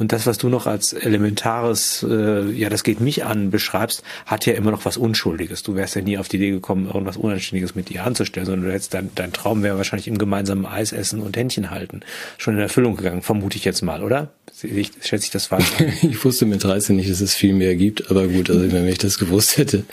Und 0.00 0.12
das, 0.12 0.26
was 0.26 0.38
du 0.38 0.48
noch 0.48 0.66
als 0.66 0.94
elementares, 0.94 2.02
äh, 2.08 2.50
ja, 2.52 2.70
das 2.70 2.84
geht 2.84 3.00
mich 3.00 3.26
an, 3.26 3.50
beschreibst, 3.50 4.02
hat 4.24 4.46
ja 4.46 4.54
immer 4.54 4.70
noch 4.70 4.86
was 4.86 4.96
Unschuldiges. 4.96 5.62
Du 5.62 5.74
wärst 5.74 5.94
ja 5.94 6.00
nie 6.00 6.16
auf 6.16 6.26
die 6.26 6.38
Idee 6.38 6.52
gekommen, 6.52 6.86
irgendwas 6.86 7.18
Unanständiges 7.18 7.74
mit 7.74 7.90
dir 7.90 8.04
anzustellen, 8.04 8.46
sondern 8.46 8.64
du 8.64 8.72
hättest 8.72 8.94
dein, 8.94 9.10
dein 9.14 9.34
Traum 9.34 9.62
wäre 9.62 9.76
wahrscheinlich 9.76 10.08
im 10.08 10.16
gemeinsamen 10.16 10.64
Eis 10.64 10.92
essen 10.92 11.20
und 11.20 11.36
Händchen 11.36 11.70
halten. 11.70 12.00
Schon 12.38 12.54
in 12.54 12.60
Erfüllung 12.60 12.96
gegangen, 12.96 13.20
vermute 13.20 13.58
ich 13.58 13.66
jetzt 13.66 13.82
mal, 13.82 14.02
oder? 14.02 14.30
Ich, 14.62 14.90
schätze 15.02 15.24
ich 15.26 15.30
das 15.32 15.46
falsch 15.46 15.66
ich 16.02 16.24
wusste 16.24 16.46
mit 16.46 16.64
13 16.64 16.96
nicht, 16.96 17.10
dass 17.10 17.20
es 17.20 17.34
viel 17.34 17.52
mehr 17.52 17.76
gibt, 17.76 18.10
aber 18.10 18.26
gut, 18.26 18.48
also 18.48 18.72
wenn 18.72 18.88
ich 18.88 18.98
das 18.98 19.18
gewusst 19.18 19.58
hätte. 19.58 19.84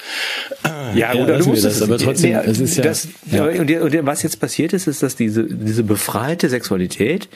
Ja, 0.64 1.14
ja 1.14 1.22
oder 1.22 1.38
du 1.40 1.50
musst 1.50 1.66
das, 1.66 1.82
aber 1.82 1.98
trotzdem, 1.98 2.32
nee, 2.32 2.46
es 2.46 2.62
ist 2.62 2.78
ja, 2.78 2.84
das, 2.84 3.10
ja. 3.30 3.44
Und, 3.44 3.70
und 3.70 4.06
was 4.06 4.24
jetzt 4.24 4.40
passiert 4.40 4.72
ist, 4.72 4.88
ist, 4.88 5.04
dass 5.04 5.18
diese, 5.18 5.44
diese 5.44 5.84
befreite 5.84 6.48
Sexualität, 6.48 7.28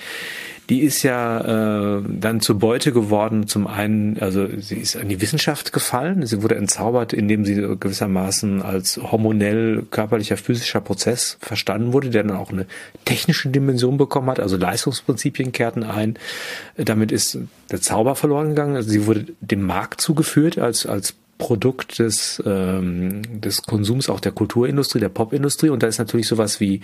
die 0.70 0.82
ist 0.82 1.04
ja 1.04 1.98
äh, 1.98 2.04
dann 2.08 2.40
zur 2.40 2.60
Beute 2.60 2.92
geworden. 2.92 3.48
Zum 3.48 3.68
einen, 3.68 4.18
also 4.20 4.48
sie 4.60 4.76
ist 4.76 4.96
an 4.96 5.10
die 5.10 5.20
Wissenschaft 5.20 5.74
gefallen. 5.74 6.26
Sie 6.26 6.42
wurde 6.42 6.56
entzaubert, 6.56 7.14
indem 7.14 7.46
sie 7.46 7.56
gewissermaßen 7.56 8.62
als 8.62 8.98
hormonell 8.98 9.84
körperlicher 9.90 10.38
physischer 10.38 10.82
Prozess 10.82 11.38
verstanden 11.42 11.94
wurde, 11.94 12.10
der 12.10 12.24
dann 12.24 12.38
auch 12.38 12.52
eine 12.52 12.68
technische 13.06 13.50
Dimension 13.50 13.98
bekommen 13.98 14.30
hat. 14.30 14.40
Also 14.40 14.58
Leistungsprinzipien 14.58 15.52
kehrten 15.52 15.84
ein. 15.84 16.18
Damit 16.78 17.12
ist 17.12 17.38
der 17.70 17.82
Zauber 17.82 18.16
verloren 18.16 18.50
gegangen. 18.50 18.76
Also 18.76 18.90
sie 18.90 19.06
wurde 19.06 19.26
dem 19.42 19.64
Markt 19.64 20.02
zugeführt 20.02 20.58
als 20.58 20.86
als 20.86 21.16
Produkt 21.42 21.98
des, 21.98 22.42
ähm, 22.46 23.24
des 23.42 23.64
Konsums 23.64 24.10
auch 24.10 24.20
der 24.20 24.32
Kulturindustrie, 24.32 25.00
der 25.00 25.10
Popindustrie. 25.10 25.70
Und 25.70 25.82
da 25.82 25.88
ist 25.88 25.98
natürlich 25.98 26.28
sowas 26.28 26.60
wie 26.60 26.82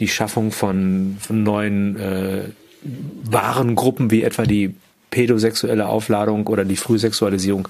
die 0.00 0.08
Schaffung 0.08 0.50
von, 0.50 1.16
von 1.20 1.44
neuen 1.44 1.96
äh, 1.96 2.42
Warengruppen, 2.82 4.10
wie 4.10 4.22
etwa 4.22 4.44
die 4.44 4.74
pädosexuelle 5.10 5.88
Aufladung 5.88 6.46
oder 6.46 6.64
die 6.64 6.76
Frühsexualisierung 6.76 7.68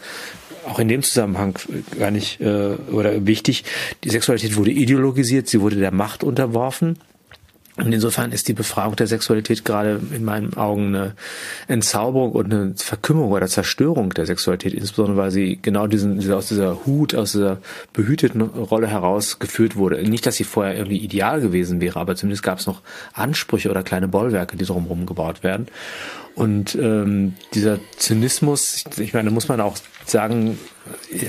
auch 0.69 0.79
in 0.79 0.89
dem 0.89 1.03
Zusammenhang 1.03 1.59
gar 1.99 2.11
nicht 2.11 2.41
äh, 2.41 2.75
oder 2.93 3.27
wichtig. 3.27 3.65
Die 4.05 4.11
Sexualität 4.11 4.57
wurde 4.57 4.71
ideologisiert, 4.71 5.49
sie 5.49 5.61
wurde 5.61 5.77
der 5.77 5.91
Macht 5.91 6.23
unterworfen. 6.23 6.99
Und 7.77 7.93
insofern 7.93 8.33
ist 8.33 8.49
die 8.49 8.53
Befragung 8.53 8.97
der 8.97 9.07
Sexualität 9.07 9.65
gerade 9.65 10.01
in 10.15 10.25
meinen 10.25 10.55
Augen 10.55 10.89
eine 10.89 11.15
Entzauberung 11.69 12.33
und 12.33 12.53
eine 12.53 12.75
Verkümmerung 12.77 13.31
oder 13.31 13.47
Zerstörung 13.47 14.11
der 14.11 14.27
Sexualität, 14.27 14.75
insbesondere 14.75 15.17
weil 15.17 15.31
sie 15.31 15.59
genau 15.63 15.87
diesen, 15.87 16.31
aus 16.33 16.49
dieser 16.49 16.85
Hut, 16.85 17.15
aus 17.15 17.33
dieser 17.33 17.59
behüteten 17.93 18.43
Rolle 18.43 18.89
herausgeführt 18.89 19.77
wurde. 19.77 20.03
Nicht, 20.03 20.27
dass 20.27 20.37
sie 20.37 20.45
vorher 20.45 20.77
irgendwie 20.77 20.99
ideal 20.99 21.41
gewesen 21.41 21.81
wäre, 21.81 21.99
aber 22.01 22.17
zumindest 22.17 22.43
gab 22.43 22.59
es 22.59 22.67
noch 22.67 22.83
Ansprüche 23.15 23.71
oder 23.71 23.83
kleine 23.83 24.09
Bollwerke, 24.09 24.57
die 24.57 24.65
drumherum 24.65 25.07
gebaut 25.07 25.43
werden. 25.43 25.67
Und 26.35 26.75
ähm, 26.75 27.35
dieser 27.55 27.79
Zynismus, 27.97 28.85
ich 28.99 29.15
meine, 29.15 29.31
muss 29.31 29.49
man 29.49 29.61
auch 29.61 29.77
sagen, 30.07 30.59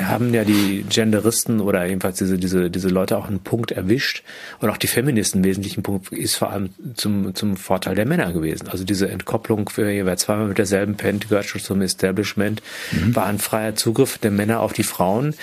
haben 0.01 0.33
ja 0.33 0.43
die 0.43 0.85
Genderisten 0.87 1.59
oder 1.59 1.85
jedenfalls 1.85 2.17
diese, 2.17 2.37
diese, 2.37 2.69
diese 2.69 2.89
Leute 2.89 3.17
auch 3.17 3.27
einen 3.27 3.39
Punkt 3.39 3.71
erwischt 3.71 4.23
und 4.59 4.69
auch 4.69 4.77
die 4.77 4.87
Feministen 4.87 5.39
einen 5.39 5.45
wesentlichen 5.45 5.83
Punkt 5.83 6.11
ist 6.11 6.35
vor 6.35 6.51
allem 6.51 6.69
zum, 6.95 7.33
zum 7.35 7.57
Vorteil 7.57 7.95
der 7.95 8.05
Männer 8.05 8.31
gewesen. 8.33 8.67
Also 8.69 8.83
diese 8.83 9.09
Entkopplung, 9.09 9.69
für 9.69 9.85
wer 9.85 10.17
zweimal 10.17 10.47
mit 10.47 10.57
derselben 10.57 10.95
Pen 10.95 11.19
gehört 11.19 11.45
schon 11.45 11.61
zum 11.61 11.81
Establishment, 11.81 12.61
mhm. 12.91 13.15
war 13.15 13.25
ein 13.25 13.39
freier 13.39 13.75
Zugriff 13.75 14.17
der 14.17 14.31
Männer 14.31 14.59
auf 14.61 14.73
die 14.73 14.83
Frauen, 14.83 15.33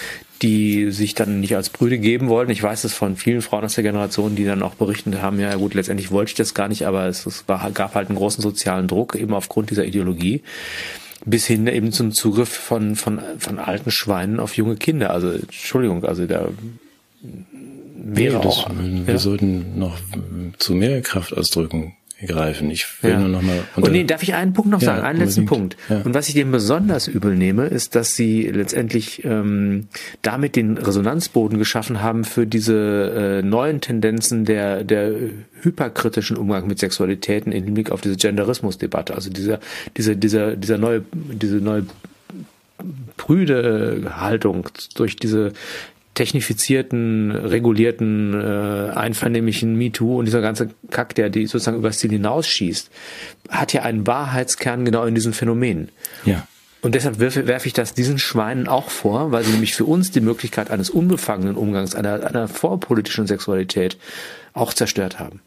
die 0.43 0.91
sich 0.93 1.15
dann 1.15 1.41
nicht 1.41 1.57
als 1.57 1.69
Brüde 1.71 1.99
geben 1.99 2.29
wollten. 2.29 2.53
Ich 2.53 2.63
weiß 2.63 2.85
es 2.85 2.95
von 2.95 3.17
vielen 3.17 3.43
Frauen 3.43 3.65
aus 3.65 3.75
der 3.75 3.85
Generation, 3.85 4.37
die 4.37 4.45
dann 4.45 4.63
auch 4.63 4.75
berichten 4.75 5.21
haben, 5.21 5.41
ja 5.41 5.55
gut, 5.57 5.75
letztendlich 5.75 6.11
wollte 6.11 6.31
ich 6.31 6.37
das 6.37 6.55
gar 6.55 6.69
nicht, 6.69 6.87
aber 6.87 7.07
es, 7.07 7.27
es 7.27 7.49
war, 7.49 7.71
gab 7.73 7.95
halt 7.95 8.09
einen 8.09 8.19
großen 8.19 8.43
sozialen 8.43 8.87
Druck 8.87 9.15
eben 9.17 9.35
aufgrund 9.35 9.71
dieser 9.71 9.85
Ideologie 9.85 10.43
bis 11.29 11.47
hin 11.47 11.67
eben 11.67 11.93
zum 11.93 12.13
Zugriff 12.13 12.49
von, 12.49 12.97
von, 12.97 13.21
von 13.39 13.59
alten 13.59 13.91
Schweinen 13.91 14.41
auf 14.41 14.57
junge 14.57 14.77
Kinder. 14.77 15.11
Also, 15.11 15.31
Entschuldigung, 15.31 16.05
also 16.05 16.27
da 16.27 16.49
wäre 17.97 18.37
nee, 18.39 18.43
das, 18.43 18.45
auch. 18.45 18.71
Wir 18.71 19.15
ja. 19.15 19.19
sollten 19.19 19.79
noch 19.79 19.99
zu 20.59 20.75
mehr 20.75 21.03
Kraft 21.03 21.37
ausdrücken 21.37 21.95
greifen. 22.27 22.71
Ich 22.71 22.87
will 23.03 23.13
ja. 23.13 23.19
nur 23.19 23.29
noch 23.29 23.43
mal. 23.43 23.63
Und 23.77 23.93
nee, 23.93 24.05
darf 24.05 24.23
ich 24.23 24.35
einen 24.35 24.53
Punkt 24.53 24.71
noch 24.71 24.83
ja, 24.83 24.87
sagen? 24.87 25.03
Einen 25.03 25.21
letzten 25.21 25.47
Punkt. 25.47 25.77
Ja. 25.89 26.01
Und 26.03 26.15
was 26.15 26.29
ich 26.29 26.35
dem 26.35 26.51
besonders 26.51 27.07
übel 27.07 27.37
nehme, 27.37 27.67
ist, 27.67 27.95
dass 27.95 28.17
sie 28.17 28.49
letztendlich 28.49 29.25
ähm, 29.25 29.89
damit 30.23 30.57
den 30.57 30.79
Resonanzboden 30.79 31.59
geschaffen 31.59 32.03
haben 32.03 32.25
für 32.25 32.47
diese 32.47 33.41
äh, 33.41 33.43
neuen 33.43 33.81
Tendenzen 33.81 34.45
der 34.45 34.83
der 34.83 35.13
hyperkritischen 35.63 36.37
Umgang 36.37 36.67
mit 36.67 36.79
Sexualitäten 36.79 37.53
im 37.53 37.65
Hinblick 37.65 37.91
auf 37.91 38.01
diese 38.01 38.17
Genderismus-Debatte. 38.17 39.15
Also 39.15 39.31
dieser 39.31 39.61
dieser 39.97 40.15
dieser 40.17 40.57
dieser 40.57 40.79
neue 40.79 41.03
diese 41.13 41.57
neue 41.57 41.87
prüde 43.17 44.13
Haltung 44.17 44.69
durch 44.95 45.17
diese 45.17 45.53
technifizierten, 46.19 47.31
regulierten, 47.31 48.35
äh, 48.35 48.91
einvernehmlichen 48.91 49.79
MeToo 49.79 50.19
und 50.19 50.25
dieser 50.25 50.41
ganze 50.41 50.71
Kack, 50.91 51.15
der 51.15 51.31
die 51.31 51.47
sozusagen 51.47 51.79
übers 51.79 52.01
Ziel 52.01 52.11
hinausschießt, 52.11 52.91
hat 53.51 53.73
ja 53.73 53.83
einen 53.83 54.05
Wahrheitskern 54.05 54.85
genau 54.85 55.05
in 55.05 55.15
diesen 55.15 55.33
Phänomenen. 55.33 55.91
Ja. 56.25 56.49
Und 56.83 56.97
deshalb 56.97 57.21
werfe, 57.21 57.47
werfe 57.47 57.69
ich 57.69 57.73
das 57.73 57.95
diesen 57.95 58.19
Schweinen 58.19 58.67
auch 58.67 58.91
vor, 58.91 59.31
weil 59.31 59.45
sie 59.45 59.53
nämlich 59.53 59.75
für 59.75 59.85
uns 59.85 60.11
die 60.11 60.21
Möglichkeit 60.21 60.73
eines 60.73 60.91
unbefangenen 60.91 61.55
Umgangs, 61.55 61.95
einer, 61.95 62.27
einer 62.27 62.49
vorpolitischen 62.49 63.29
Sexualität 63.29 63.97
auch 64.55 64.75
zerstört 64.75 65.21
haben. 65.21 65.41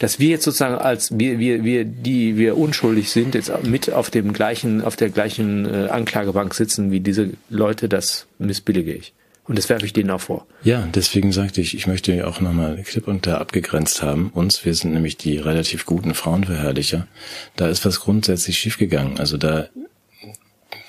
Dass 0.00 0.18
wir 0.18 0.28
jetzt 0.28 0.44
sozusagen 0.44 0.74
als 0.74 1.18
wir, 1.18 1.38
wir, 1.38 1.64
wir, 1.64 1.86
die 1.86 2.36
wir 2.36 2.58
unschuldig 2.58 3.10
sind, 3.10 3.34
jetzt 3.34 3.52
mit 3.62 3.90
auf 3.90 4.10
dem 4.10 4.34
gleichen, 4.34 4.82
auf 4.82 4.96
der 4.96 5.08
gleichen 5.08 5.64
äh, 5.64 5.88
Anklagebank 5.88 6.52
sitzen 6.52 6.90
wie 6.90 7.00
diese 7.00 7.30
Leute, 7.48 7.88
das 7.88 8.26
missbillige 8.38 8.92
ich. 8.92 9.14
Und 9.46 9.58
das 9.58 9.68
werfe 9.68 9.84
ich 9.84 9.92
denen 9.92 10.10
auch 10.10 10.22
vor. 10.22 10.46
Ja, 10.62 10.88
deswegen 10.94 11.30
sagte 11.30 11.60
ich, 11.60 11.76
ich 11.76 11.86
möchte 11.86 12.26
auch 12.26 12.40
nochmal 12.40 12.82
klipp 12.82 13.06
und 13.06 13.26
da 13.26 13.38
abgegrenzt 13.38 14.02
haben. 14.02 14.30
Uns, 14.30 14.64
wir 14.64 14.74
sind 14.74 14.94
nämlich 14.94 15.18
die 15.18 15.36
relativ 15.36 15.84
guten 15.84 16.14
Frauenverherrlicher. 16.14 17.06
Da 17.56 17.68
ist 17.68 17.84
was 17.84 18.00
grundsätzlich 18.00 18.58
schiefgegangen. 18.58 19.18
Also 19.18 19.36
da, 19.36 19.66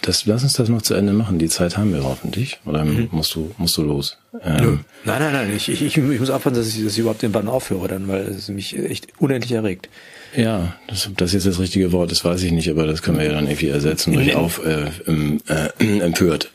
das, 0.02 0.26
lass 0.26 0.44
uns 0.44 0.54
das 0.54 0.70
noch 0.70 0.82
zu 0.82 0.94
Ende 0.94 1.12
machen. 1.12 1.38
Die 1.38 1.50
Zeit 1.50 1.78
haben 1.78 1.94
wir 1.94 2.06
hoffentlich. 2.06 2.60
Oder 2.66 2.86
mhm. 2.86 3.10
musst 3.12 3.36
du, 3.36 3.54
musst 3.58 3.76
du 3.76 3.84
los? 3.84 4.18
Ähm, 4.42 4.86
nein, 5.04 5.20
nein, 5.20 5.34
nein. 5.34 5.54
Ich, 5.54 5.68
ich, 5.68 5.82
ich, 5.82 5.98
muss 5.98 6.30
aufpassen, 6.30 6.56
dass 6.56 6.68
ich, 6.68 6.84
dass 6.84 6.94
ich 6.94 7.00
überhaupt 7.00 7.24
den 7.24 7.34
Bann 7.34 7.50
aufhöre 7.50 7.90
dann, 7.90 8.08
weil 8.08 8.22
es 8.22 8.48
mich 8.48 8.78
echt 8.78 9.08
unendlich 9.20 9.52
erregt. 9.52 9.90
Ja, 10.36 10.76
das, 10.88 11.10
das 11.16 11.34
jetzt 11.34 11.46
das 11.46 11.60
richtige 11.60 11.92
Wort, 11.92 12.12
das 12.12 12.24
weiß 12.24 12.44
ich 12.44 12.52
nicht, 12.52 12.70
aber 12.70 12.86
das 12.88 13.02
können 13.02 13.18
wir 13.18 13.26
ja 13.26 13.34
dann 13.34 13.48
irgendwie 13.48 13.70
ersetzen 13.70 14.14
durch 14.14 14.36
auf 14.36 14.62
äh, 14.66 14.86
äh, 15.08 16.00
empört. 16.00 16.52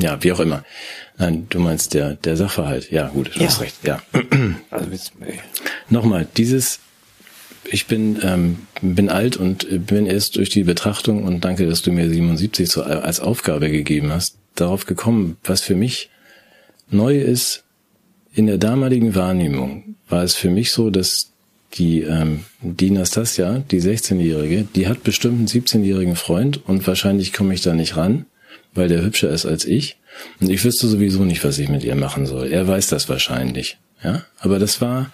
Ja, 0.00 0.22
wie 0.22 0.32
auch 0.32 0.40
immer. 0.40 0.64
Nein, 1.20 1.46
du 1.50 1.60
meinst 1.60 1.92
der, 1.92 2.14
der 2.14 2.34
Sachverhalt. 2.38 2.90
Ja, 2.90 3.08
gut, 3.08 3.32
du 3.34 3.40
ja. 3.40 3.46
hast 3.46 3.60
recht. 3.60 3.76
Ja. 3.84 4.02
Also 4.70 4.90
jetzt, 4.90 5.12
Nochmal, 5.90 6.26
dieses, 6.36 6.80
ich 7.70 7.86
bin, 7.86 8.18
ähm, 8.22 8.58
bin 8.80 9.10
alt 9.10 9.36
und 9.36 9.86
bin 9.86 10.06
erst 10.06 10.36
durch 10.36 10.48
die 10.48 10.62
Betrachtung 10.62 11.24
und 11.24 11.44
danke, 11.44 11.66
dass 11.66 11.82
du 11.82 11.92
mir 11.92 12.08
77 12.08 12.68
so 12.68 12.82
als 12.82 13.20
Aufgabe 13.20 13.70
gegeben 13.70 14.10
hast, 14.10 14.36
darauf 14.54 14.86
gekommen, 14.86 15.36
was 15.44 15.60
für 15.60 15.74
mich 15.74 16.08
neu 16.88 17.18
ist. 17.18 17.64
In 18.32 18.46
der 18.46 18.58
damaligen 18.58 19.14
Wahrnehmung 19.14 19.96
war 20.08 20.24
es 20.24 20.34
für 20.34 20.50
mich 20.50 20.70
so, 20.70 20.88
dass 20.88 21.32
die, 21.74 22.00
ähm, 22.00 22.44
die 22.62 22.90
Nastasia, 22.90 23.58
die 23.70 23.82
16-Jährige, 23.82 24.66
die 24.74 24.88
hat 24.88 25.02
bestimmt 25.02 25.38
einen 25.38 25.48
17-jährigen 25.48 26.16
Freund 26.16 26.66
und 26.66 26.86
wahrscheinlich 26.86 27.34
komme 27.34 27.52
ich 27.52 27.60
da 27.60 27.74
nicht 27.74 27.96
ran, 27.96 28.24
weil 28.72 28.88
der 28.88 29.02
hübscher 29.02 29.28
ist 29.28 29.44
als 29.44 29.66
ich. 29.66 29.98
Und 30.40 30.50
ich 30.50 30.64
wüsste 30.64 30.86
sowieso 30.86 31.24
nicht, 31.24 31.44
was 31.44 31.58
ich 31.58 31.68
mit 31.68 31.84
ihr 31.84 31.96
machen 31.96 32.26
soll. 32.26 32.52
Er 32.52 32.66
weiß 32.66 32.88
das 32.88 33.08
wahrscheinlich. 33.08 33.78
Ja, 34.02 34.22
aber 34.40 34.58
das 34.58 34.80
war 34.80 35.12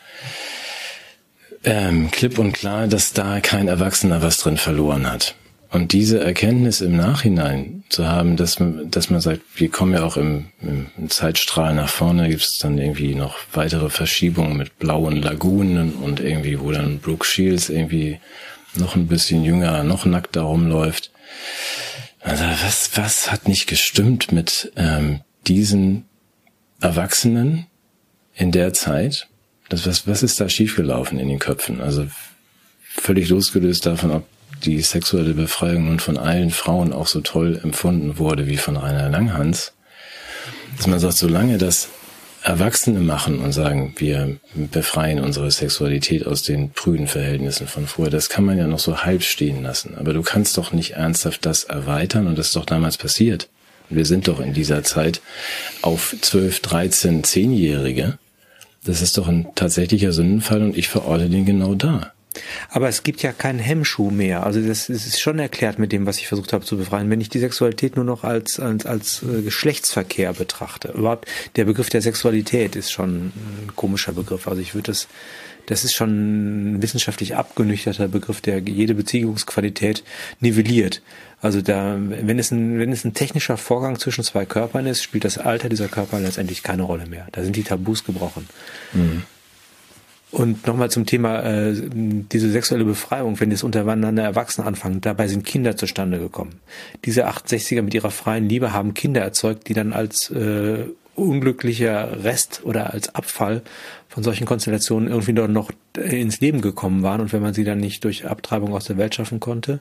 ähm, 1.64 2.10
klipp 2.12 2.38
und 2.38 2.52
klar, 2.52 2.86
dass 2.86 3.12
da 3.12 3.40
kein 3.40 3.66
Erwachsener 3.66 4.22
was 4.22 4.38
drin 4.38 4.56
verloren 4.56 5.10
hat. 5.10 5.34
Und 5.70 5.92
diese 5.92 6.20
Erkenntnis 6.20 6.80
im 6.80 6.96
Nachhinein 6.96 7.82
zu 7.88 8.06
haben, 8.06 8.36
dass, 8.36 8.58
dass 8.84 9.10
man 9.10 9.20
sagt, 9.20 9.42
wir 9.56 9.68
kommen 9.68 9.94
ja 9.94 10.04
auch 10.04 10.16
im, 10.16 10.46
im 10.62 11.10
Zeitstrahl 11.10 11.74
nach 11.74 11.88
vorne, 11.88 12.28
gibt 12.28 12.42
es 12.42 12.58
dann 12.58 12.78
irgendwie 12.78 13.16
noch 13.16 13.36
weitere 13.52 13.90
Verschiebungen 13.90 14.56
mit 14.56 14.78
blauen 14.78 15.20
Lagunen 15.20 15.94
und 15.94 16.20
irgendwie, 16.20 16.60
wo 16.60 16.70
dann 16.70 17.00
Brooke 17.00 17.26
Shields 17.26 17.68
irgendwie 17.68 18.20
noch 18.76 18.94
ein 18.94 19.08
bisschen 19.08 19.42
jünger, 19.42 19.82
noch 19.82 20.06
nackt 20.06 20.36
da 20.36 20.42
rumläuft. 20.42 21.10
Also 22.26 22.42
was, 22.44 22.90
was 22.96 23.30
hat 23.30 23.46
nicht 23.46 23.68
gestimmt 23.68 24.32
mit 24.32 24.72
ähm, 24.74 25.20
diesen 25.46 26.06
Erwachsenen 26.80 27.66
in 28.34 28.50
der 28.50 28.72
Zeit? 28.72 29.28
Das, 29.68 29.86
was, 29.86 30.08
was 30.08 30.24
ist 30.24 30.40
da 30.40 30.48
schiefgelaufen 30.48 31.20
in 31.20 31.28
den 31.28 31.38
Köpfen? 31.38 31.80
Also 31.80 32.08
völlig 32.82 33.28
losgelöst 33.28 33.86
davon, 33.86 34.10
ob 34.10 34.26
die 34.64 34.80
sexuelle 34.80 35.34
Befreiung 35.34 35.84
nun 35.84 36.00
von 36.00 36.18
allen 36.18 36.50
Frauen 36.50 36.92
auch 36.92 37.06
so 37.06 37.20
toll 37.20 37.60
empfunden 37.62 38.18
wurde 38.18 38.48
wie 38.48 38.56
von 38.56 38.76
Rainer 38.76 39.08
Langhans. 39.08 39.72
Dass 40.76 40.88
man 40.88 40.98
sagt, 40.98 41.18
solange 41.18 41.58
das 41.58 41.90
Erwachsene 42.46 43.00
machen 43.00 43.40
und 43.40 43.50
sagen, 43.50 43.92
wir 43.96 44.36
befreien 44.54 45.18
unsere 45.18 45.50
Sexualität 45.50 46.24
aus 46.24 46.42
den 46.42 46.70
prüden 46.70 47.08
Verhältnissen 47.08 47.66
von 47.66 47.88
früher, 47.88 48.08
das 48.08 48.28
kann 48.28 48.44
man 48.44 48.56
ja 48.56 48.68
noch 48.68 48.78
so 48.78 48.98
halb 48.98 49.24
stehen 49.24 49.64
lassen. 49.64 49.96
Aber 49.98 50.12
du 50.12 50.22
kannst 50.22 50.56
doch 50.56 50.70
nicht 50.70 50.92
ernsthaft 50.92 51.44
das 51.44 51.64
erweitern 51.64 52.28
und 52.28 52.38
das 52.38 52.46
ist 52.48 52.56
doch 52.56 52.64
damals 52.64 52.98
passiert. 52.98 53.48
Wir 53.90 54.04
sind 54.04 54.28
doch 54.28 54.38
in 54.38 54.52
dieser 54.52 54.84
Zeit 54.84 55.20
auf 55.82 56.14
12, 56.20 56.60
13, 56.60 57.24
10-Jährige. 57.24 58.16
Das 58.84 59.02
ist 59.02 59.18
doch 59.18 59.26
ein 59.26 59.48
tatsächlicher 59.56 60.12
Sündenfall 60.12 60.62
und 60.62 60.76
ich 60.78 60.86
verorte 60.86 61.28
den 61.28 61.46
genau 61.46 61.74
da. 61.74 62.12
Aber 62.70 62.88
es 62.88 63.02
gibt 63.02 63.22
ja 63.22 63.32
keinen 63.32 63.58
Hemmschuh 63.58 64.10
mehr. 64.10 64.44
Also 64.44 64.60
das, 64.60 64.88
ist 64.88 65.20
schon 65.20 65.38
erklärt 65.38 65.78
mit 65.78 65.92
dem, 65.92 66.06
was 66.06 66.18
ich 66.18 66.28
versucht 66.28 66.52
habe 66.52 66.64
zu 66.64 66.76
befreien. 66.76 67.10
Wenn 67.10 67.20
ich 67.20 67.28
die 67.28 67.38
Sexualität 67.38 67.96
nur 67.96 68.04
noch 68.04 68.24
als, 68.24 68.60
als, 68.60 68.86
als 68.86 69.22
äh, 69.22 69.42
Geschlechtsverkehr 69.42 70.32
betrachte, 70.32 70.92
überhaupt 70.92 71.28
der 71.56 71.64
Begriff 71.64 71.88
der 71.88 72.02
Sexualität 72.02 72.76
ist 72.76 72.90
schon 72.90 73.26
ein 73.26 73.72
komischer 73.76 74.12
Begriff. 74.12 74.48
Also 74.48 74.60
ich 74.60 74.74
würde 74.74 74.90
das, 74.90 75.08
das 75.66 75.84
ist 75.84 75.94
schon 75.94 76.76
ein 76.76 76.82
wissenschaftlich 76.82 77.36
abgenüchterter 77.36 78.08
Begriff, 78.08 78.40
der 78.40 78.60
jede 78.60 78.94
Beziehungsqualität 78.94 80.04
nivelliert. 80.40 81.02
Also 81.40 81.60
da, 81.60 81.96
wenn 81.98 82.38
es 82.38 82.50
ein, 82.50 82.78
wenn 82.78 82.92
es 82.92 83.04
ein 83.04 83.14
technischer 83.14 83.56
Vorgang 83.56 83.98
zwischen 83.98 84.24
zwei 84.24 84.46
Körpern 84.46 84.86
ist, 84.86 85.02
spielt 85.02 85.24
das 85.24 85.38
Alter 85.38 85.68
dieser 85.68 85.88
Körper 85.88 86.18
letztendlich 86.18 86.62
keine 86.62 86.82
Rolle 86.82 87.06
mehr. 87.06 87.26
Da 87.32 87.42
sind 87.42 87.56
die 87.56 87.62
Tabus 87.62 88.04
gebrochen. 88.04 88.48
Mhm. 88.92 89.24
Und 90.32 90.66
nochmal 90.66 90.90
zum 90.90 91.06
Thema 91.06 91.40
äh, 91.42 91.72
diese 91.74 92.50
sexuelle 92.50 92.84
Befreiung, 92.84 93.38
wenn 93.38 93.50
das 93.50 93.62
untereinander 93.62 94.24
Erwachsene 94.24 94.66
anfangen, 94.66 95.00
dabei 95.00 95.28
sind 95.28 95.44
Kinder 95.44 95.76
zustande 95.76 96.18
gekommen. 96.18 96.60
Diese 97.04 97.28
68er 97.28 97.82
mit 97.82 97.94
ihrer 97.94 98.10
freien 98.10 98.48
Liebe 98.48 98.72
haben 98.72 98.92
Kinder 98.92 99.20
erzeugt, 99.20 99.68
die 99.68 99.74
dann 99.74 99.92
als 99.92 100.30
äh, 100.30 100.86
unglücklicher 101.14 102.24
Rest 102.24 102.62
oder 102.64 102.92
als 102.92 103.14
Abfall 103.14 103.62
von 104.08 104.22
solchen 104.22 104.46
Konstellationen 104.46 105.08
irgendwie 105.08 105.32
doch 105.32 105.48
noch 105.48 105.70
ins 105.94 106.40
Leben 106.40 106.60
gekommen 106.60 107.02
waren. 107.02 107.20
Und 107.20 107.32
wenn 107.32 107.42
man 107.42 107.54
sie 107.54 107.64
dann 107.64 107.78
nicht 107.78 108.04
durch 108.04 108.26
Abtreibung 108.26 108.74
aus 108.74 108.84
der 108.84 108.98
Welt 108.98 109.14
schaffen 109.14 109.40
konnte, 109.40 109.80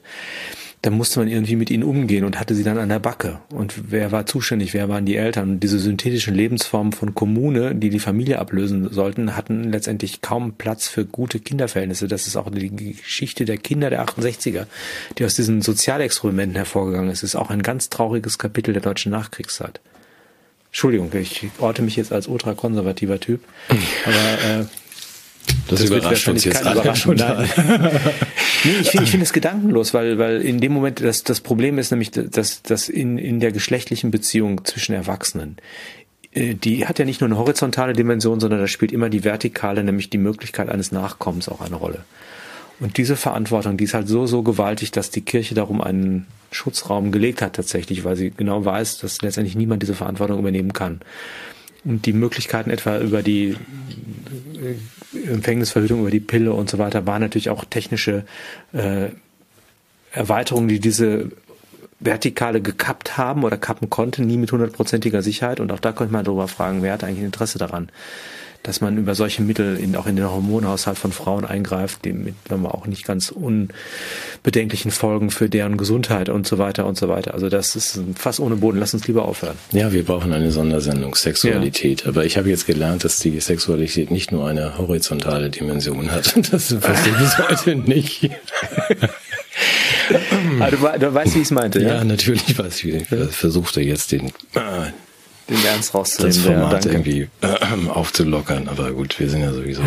dann 0.81 0.93
musste 0.93 1.19
man 1.19 1.27
irgendwie 1.27 1.55
mit 1.55 1.71
ihnen 1.71 1.83
umgehen 1.83 2.23
und 2.25 2.39
hatte 2.39 2.53
sie 2.53 2.63
dann 2.63 2.77
an 2.77 2.89
der 2.89 2.99
Backe. 2.99 3.39
Und 3.49 3.91
wer 3.91 4.11
war 4.11 4.25
zuständig? 4.25 4.73
Wer 4.73 4.87
waren 4.87 5.05
die 5.05 5.15
Eltern? 5.15 5.51
Und 5.51 5.59
diese 5.61 5.79
synthetischen 5.79 6.35
Lebensformen 6.35 6.93
von 6.93 7.15
Kommune, 7.15 7.73
die 7.73 7.89
die 7.89 7.99
Familie 7.99 8.39
ablösen 8.39 8.91
sollten, 8.91 9.35
hatten 9.35 9.71
letztendlich 9.71 10.21
kaum 10.21 10.53
Platz 10.53 10.87
für 10.87 11.05
gute 11.05 11.39
Kinderverhältnisse. 11.39 12.07
Das 12.07 12.27
ist 12.27 12.35
auch 12.35 12.51
die 12.51 12.69
Geschichte 12.69 13.45
der 13.45 13.57
Kinder 13.57 13.89
der 13.89 14.05
68er, 14.05 14.67
die 15.17 15.25
aus 15.25 15.33
diesen 15.33 15.61
Sozialexperimenten 15.61 16.55
hervorgegangen 16.55 17.09
ist. 17.09 17.23
Das 17.23 17.31
ist 17.31 17.35
auch 17.35 17.49
ein 17.49 17.63
ganz 17.63 17.89
trauriges 17.89 18.37
Kapitel 18.37 18.73
der 18.73 18.83
deutschen 18.83 19.11
Nachkriegszeit. 19.11 19.79
Entschuldigung, 20.67 21.09
ich 21.13 21.47
orte 21.59 21.81
mich 21.81 21.95
jetzt 21.95 22.11
als 22.11 22.27
ultrakonservativer 22.27 23.19
Typ, 23.19 23.41
aber 23.69 24.61
äh, 24.61 24.65
das, 25.67 25.79
das 25.79 25.89
überrascht 25.89 26.27
uns 26.27 26.43
jetzt 26.43 26.65
alle 26.65 26.93
total. 26.93 27.47
nee, 28.63 28.71
ich 28.81 28.89
finde 28.89 29.03
ich 29.03 29.11
finde 29.11 29.23
es 29.25 29.33
gedankenlos, 29.33 29.93
weil 29.93 30.17
weil 30.17 30.41
in 30.41 30.59
dem 30.59 30.73
Moment 30.73 31.01
das 31.01 31.23
das 31.23 31.41
Problem 31.41 31.77
ist 31.77 31.91
nämlich 31.91 32.11
dass 32.11 32.61
dass 32.61 32.89
in 32.89 33.17
in 33.17 33.39
der 33.39 33.51
geschlechtlichen 33.51 34.11
Beziehung 34.11 34.63
zwischen 34.65 34.93
Erwachsenen 34.93 35.57
äh, 36.33 36.53
die 36.53 36.85
hat 36.85 36.99
ja 36.99 37.05
nicht 37.05 37.21
nur 37.21 37.29
eine 37.29 37.37
horizontale 37.37 37.93
Dimension, 37.93 38.39
sondern 38.39 38.59
da 38.59 38.67
spielt 38.67 38.91
immer 38.91 39.09
die 39.09 39.23
vertikale, 39.23 39.83
nämlich 39.83 40.09
die 40.09 40.17
Möglichkeit 40.17 40.69
eines 40.69 40.91
Nachkommens 40.91 41.49
auch 41.49 41.61
eine 41.61 41.75
Rolle. 41.75 42.03
Und 42.79 42.97
diese 42.97 43.15
Verantwortung, 43.15 43.77
die 43.77 43.85
ist 43.85 43.93
halt 43.93 44.09
so, 44.09 44.27
so 44.27 44.43
gewaltig, 44.43 44.91
dass 44.91 45.09
die 45.09 45.21
Kirche 45.21 45.55
darum 45.55 45.79
einen 45.79 46.27
Schutzraum 46.51 47.11
gelegt 47.11 47.41
hat 47.41 47.55
tatsächlich, 47.55 48.03
weil 48.03 48.17
sie 48.17 48.31
genau 48.35 48.65
weiß, 48.65 48.99
dass 48.99 49.21
letztendlich 49.21 49.55
niemand 49.55 49.81
diese 49.81 49.95
Verantwortung 49.95 50.39
übernehmen 50.39 50.73
kann. 50.73 50.99
Und 51.85 52.05
die 52.05 52.13
Möglichkeiten 52.13 52.69
etwa 52.69 52.99
über 52.99 53.23
die 53.23 53.55
Empfängnisverhütung, 55.27 56.01
über 56.01 56.11
die 56.11 56.19
Pille 56.19 56.53
und 56.53 56.69
so 56.69 56.77
weiter 56.77 57.05
waren 57.05 57.21
natürlich 57.21 57.49
auch 57.49 57.65
technische 57.65 58.25
äh, 58.73 59.09
Erweiterungen, 60.11 60.67
die 60.67 60.79
diese 60.79 61.31
Vertikale 61.99 62.61
gekappt 62.61 63.17
haben 63.17 63.43
oder 63.43 63.57
kappen 63.57 63.89
konnten, 63.89 64.25
nie 64.27 64.37
mit 64.37 64.51
hundertprozentiger 64.51 65.21
Sicherheit. 65.21 65.59
Und 65.59 65.71
auch 65.71 65.79
da 65.79 65.91
könnte 65.91 66.13
man 66.13 66.25
darüber 66.25 66.47
fragen, 66.47 66.81
wer 66.81 66.93
hat 66.93 67.03
eigentlich 67.03 67.19
ein 67.19 67.25
Interesse 67.25 67.57
daran, 67.57 67.89
dass 68.65 68.81
man 68.81 68.97
über 68.97 69.13
solche 69.13 69.43
Mittel 69.43 69.77
in, 69.77 69.95
auch 69.95 70.07
in 70.07 70.15
den 70.15 70.29
Hormonhaushalt 70.29 70.97
von 70.97 71.11
Frauen 71.11 71.45
eingreift, 71.45 72.03
die 72.03 72.13
mit 72.13 72.35
man 72.49 72.65
auch 72.65 72.87
nicht 72.87 73.05
ganz 73.05 73.29
unbedenklichen 73.31 74.91
Folgen 74.91 75.29
für 75.29 75.49
deren 75.49 75.77
Gesundheit 75.77 76.29
und 76.29 76.47
so 76.47 76.57
weiter 76.57 76.85
und 76.85 76.97
so 76.97 77.07
weiter. 77.07 77.33
Also 77.33 77.49
das 77.49 77.75
ist 77.75 77.99
fast 78.15 78.39
ohne 78.39 78.55
Boden. 78.55 78.79
Lass 78.79 78.93
uns 78.93 79.07
lieber 79.07 79.25
aufhören. 79.25 79.55
Ja, 79.71 79.91
wir 79.91 80.03
brauchen 80.03 80.33
eine 80.33 80.51
Sondersendung 80.51 81.15
Sexualität. 81.15 82.03
Ja. 82.03 82.09
Aber 82.09 82.25
ich 82.25 82.37
habe 82.37 82.49
jetzt 82.49 82.65
gelernt, 82.65 83.03
dass 83.03 83.19
die 83.19 83.39
Sexualität 83.39 84.09
nicht 84.09 84.31
nur 84.31 84.47
eine 84.47 84.77
horizontale 84.77 85.49
Dimension 85.49 86.11
hat. 86.11 86.35
Das 86.51 86.73
verstehe 86.73 87.13
ich 87.13 87.19
bis 87.19 87.37
heute 87.37 87.75
nicht. 87.75 88.29
ah, 90.59 90.69
du, 90.69 90.77
du, 90.77 91.13
weißt, 91.13 91.35
wie 91.35 91.39
ich 91.39 91.45
es 91.45 91.51
meinte, 91.51 91.81
ja? 91.81 91.95
Ja, 91.95 92.03
natürlich 92.03 92.57
weiß 92.57 92.83
ich. 92.83 92.95
Ich 92.95 93.07
versuchte 93.31 93.81
jetzt 93.81 94.11
den, 94.11 94.31
den 95.49 95.63
Ernst 95.65 95.93
rauszunehmen. 95.93 96.35
Das 96.35 96.45
Format 96.45 96.85
irgendwie 96.85 97.29
äh, 97.41 97.87
aufzulockern, 97.89 98.67
aber 98.67 98.91
gut, 98.91 99.19
wir 99.19 99.29
sind 99.29 99.41
ja 99.41 99.53
sowieso. 99.53 99.81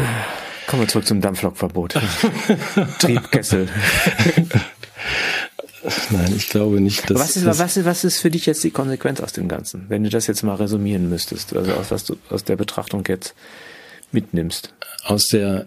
Kommen 0.67 0.83
wir 0.83 0.89
zurück 0.89 1.07
zum 1.07 1.21
Dampflokverbot. 1.21 1.95
Triebkessel. 2.99 3.69
Nein, 6.11 6.35
ich 6.37 6.49
glaube 6.49 6.81
nicht, 6.81 7.09
dass. 7.09 7.19
Was 7.19 7.37
ist, 7.37 7.47
was, 7.47 7.77
ist, 7.77 7.85
was 7.85 8.05
ist 8.05 8.21
für 8.21 8.31
dich 8.31 8.47
jetzt 8.47 8.63
die 8.65 8.71
Konsequenz 8.71 9.21
aus 9.21 9.33
dem 9.33 9.49
Ganzen, 9.49 9.87
wenn 9.89 10.05
du 10.05 10.11
das 10.11 10.27
jetzt 10.27 10.43
mal 10.43 10.57
resümieren 10.57 11.09
müsstest, 11.09 11.57
also 11.57 11.73
aus 11.73 11.91
was 11.91 12.05
du 12.05 12.17
aus 12.29 12.45
der 12.45 12.57
Betrachtung 12.57 13.05
jetzt 13.09 13.35
mitnimmst? 14.13 14.75
Aus 15.05 15.29
der 15.29 15.67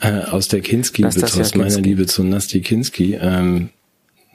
äh, 0.00 0.20
aus 0.22 0.48
der 0.48 0.60
Kinski, 0.60 1.04
aus 1.04 1.54
meiner 1.54 1.78
Liebe 1.78 2.06
zu 2.06 2.24
Nasti 2.24 2.60
Kinski, 2.60 3.14
ähm, 3.20 3.70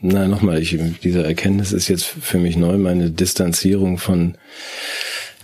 na 0.01 0.27
nochmal, 0.27 0.61
ich, 0.61 0.77
diese 1.03 1.23
Erkenntnis 1.23 1.71
ist 1.71 1.87
jetzt 1.87 2.05
für 2.05 2.37
mich 2.37 2.55
neu, 2.55 2.77
meine 2.77 3.11
Distanzierung 3.11 3.97
von 3.97 4.35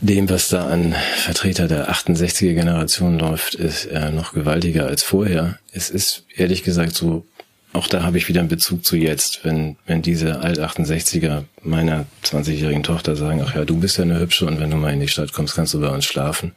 dem, 0.02 0.30
was 0.30 0.50
da 0.50 0.68
an 0.68 0.96
Vertreter 1.16 1.68
der 1.68 1.90
68er 1.90 2.54
Generation 2.54 3.18
läuft, 3.18 3.56
ist 3.56 3.86
äh, 3.86 4.12
noch 4.12 4.34
gewaltiger 4.34 4.88
als 4.88 5.04
vorher. 5.04 5.58
Es 5.72 5.90
ist 5.90 6.26
ehrlich 6.36 6.64
gesagt 6.64 6.94
so, 6.94 7.26
auch 7.74 7.88
da 7.88 8.04
habe 8.04 8.18
ich 8.18 8.30
wieder 8.30 8.40
einen 8.40 8.50
Bezug 8.50 8.86
zu 8.86 8.96
jetzt, 8.96 9.44
wenn, 9.44 9.76
wenn 9.86 10.02
diese 10.02 10.42
Alt-68er 10.42 11.44
meiner 11.62 12.06
20-jährigen 12.24 12.84
Tochter 12.84 13.16
sagen, 13.16 13.42
ach 13.46 13.56
ja, 13.56 13.66
du 13.66 13.78
bist 13.78 13.98
ja 13.98 14.04
eine 14.04 14.20
Hübsche 14.20 14.46
und 14.46 14.60
wenn 14.60 14.72
du 14.72 14.78
mal 14.78 14.94
in 14.94 15.02
die 15.02 15.08
Stadt 15.08 15.34
kommst, 15.34 15.56
kannst 15.56 15.74
du 15.74 15.82
bei 15.82 15.90
uns 15.90 16.06
schlafen, 16.06 16.54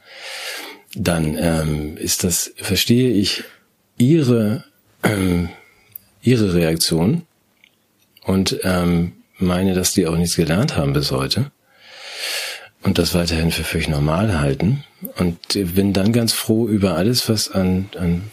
dann 0.95 1.37
ähm, 1.37 1.97
ist 1.97 2.23
das, 2.23 2.53
verstehe 2.55 3.11
ich 3.11 3.43
ihre, 3.97 4.63
ähm, 5.03 5.49
ihre 6.21 6.53
Reaktion 6.53 7.23
und 8.29 8.59
ähm, 8.63 9.13
meine, 9.39 9.73
dass 9.73 9.93
die 9.93 10.05
auch 10.05 10.15
nichts 10.15 10.35
gelernt 10.35 10.77
haben 10.77 10.93
bis 10.93 11.09
heute 11.09 11.49
und 12.83 12.99
das 12.99 13.15
weiterhin 13.15 13.49
für 13.49 13.63
völlig 13.63 13.89
normal 13.89 14.39
halten. 14.39 14.83
Und 15.17 15.39
bin 15.53 15.93
dann 15.93 16.13
ganz 16.13 16.33
froh 16.33 16.67
über 16.67 16.95
alles, 16.95 17.27
was 17.27 17.49
an, 17.49 17.89
an 17.97 18.29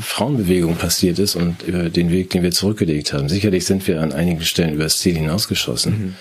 Frauenbewegung 0.00 0.74
passiert 0.74 1.20
ist 1.20 1.36
und 1.36 1.62
über 1.62 1.90
den 1.90 2.10
Weg, 2.10 2.30
den 2.30 2.42
wir 2.42 2.50
zurückgelegt 2.50 3.12
haben. 3.12 3.28
Sicherlich 3.28 3.66
sind 3.66 3.86
wir 3.86 4.02
an 4.02 4.12
einigen 4.12 4.42
Stellen 4.42 4.74
über 4.74 4.84
das 4.84 4.98
Ziel 4.98 5.14
hinausgeschossen. 5.14 5.92
Mhm. 5.92 6.14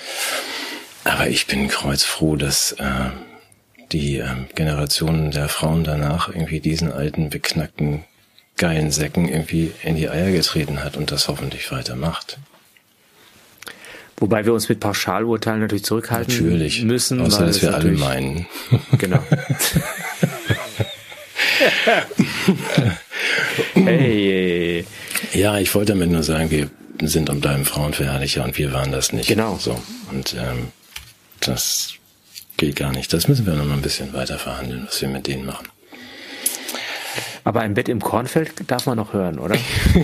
Aber 1.03 1.29
ich 1.29 1.47
bin 1.47 1.67
kreuzfroh, 1.67 2.35
dass 2.35 2.73
äh, 2.73 3.09
die 3.91 4.17
äh, 4.17 4.27
Generationen 4.53 5.31
der 5.31 5.49
Frauen 5.49 5.83
danach 5.83 6.29
irgendwie 6.29 6.59
diesen 6.59 6.91
alten, 6.91 7.31
beknackten, 7.31 8.03
geilen 8.57 8.91
Säcken 8.91 9.27
irgendwie 9.27 9.71
in 9.81 9.95
die 9.95 10.09
Eier 10.09 10.31
getreten 10.31 10.83
hat 10.83 10.95
und 10.95 11.09
das 11.09 11.27
hoffentlich 11.27 11.71
weitermacht. 11.71 12.37
Wobei 14.19 14.45
wir 14.45 14.53
uns 14.53 14.67
mit 14.67 14.79
Pauschalurteilen 14.81 15.61
natürlich 15.61 15.85
zurückhalten 15.85 16.35
natürlich. 16.35 16.83
müssen. 16.83 17.21
Außer, 17.21 17.45
dass 17.45 17.61
wir 17.61 17.73
alle 17.73 17.91
meinen. 17.93 18.47
Genau. 18.97 19.23
hey. 23.73 24.85
Ja, 25.33 25.57
ich 25.57 25.73
wollte 25.73 25.93
damit 25.93 26.11
nur 26.11 26.23
sagen, 26.23 26.51
wir 26.51 26.69
sind 27.01 27.29
um 27.29 27.39
deinem 27.39 27.63
Frauenverherrlicher 27.65 28.43
und 28.43 28.57
wir 28.57 28.73
waren 28.73 28.91
das 28.91 29.13
nicht. 29.13 29.29
Genau. 29.29 29.57
So. 29.57 29.81
Und 30.11 30.35
ähm, 30.37 30.67
das 31.39 31.93
geht 32.57 32.75
gar 32.75 32.91
nicht. 32.91 33.13
Das 33.13 33.29
müssen 33.29 33.45
wir 33.45 33.53
noch 33.53 33.65
mal 33.65 33.75
ein 33.75 33.81
bisschen 33.81 34.11
weiter 34.13 34.37
verhandeln, 34.37 34.83
was 34.85 35.01
wir 35.01 35.07
mit 35.07 35.27
denen 35.27 35.45
machen. 35.45 35.67
Aber 37.43 37.61
ein 37.61 37.73
Bett 37.73 37.89
im 37.89 37.99
Kornfeld 38.01 38.53
darf 38.67 38.85
man 38.85 38.97
noch 38.97 39.13
hören, 39.13 39.39
oder? 39.39 39.55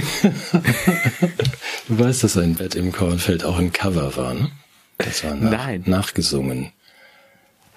du 1.87 1.99
weißt, 1.99 2.23
dass 2.23 2.37
ein 2.37 2.55
Bett 2.55 2.75
im 2.75 2.91
Kornfeld 2.91 3.43
auch 3.43 3.57
ein 3.57 3.71
Cover 3.73 4.15
war, 4.15 4.33
ne? 4.33 4.49
Das 4.97 5.23
war 5.23 5.35
nach, 5.35 5.51
Nein. 5.51 5.83
nachgesungen. 5.85 6.71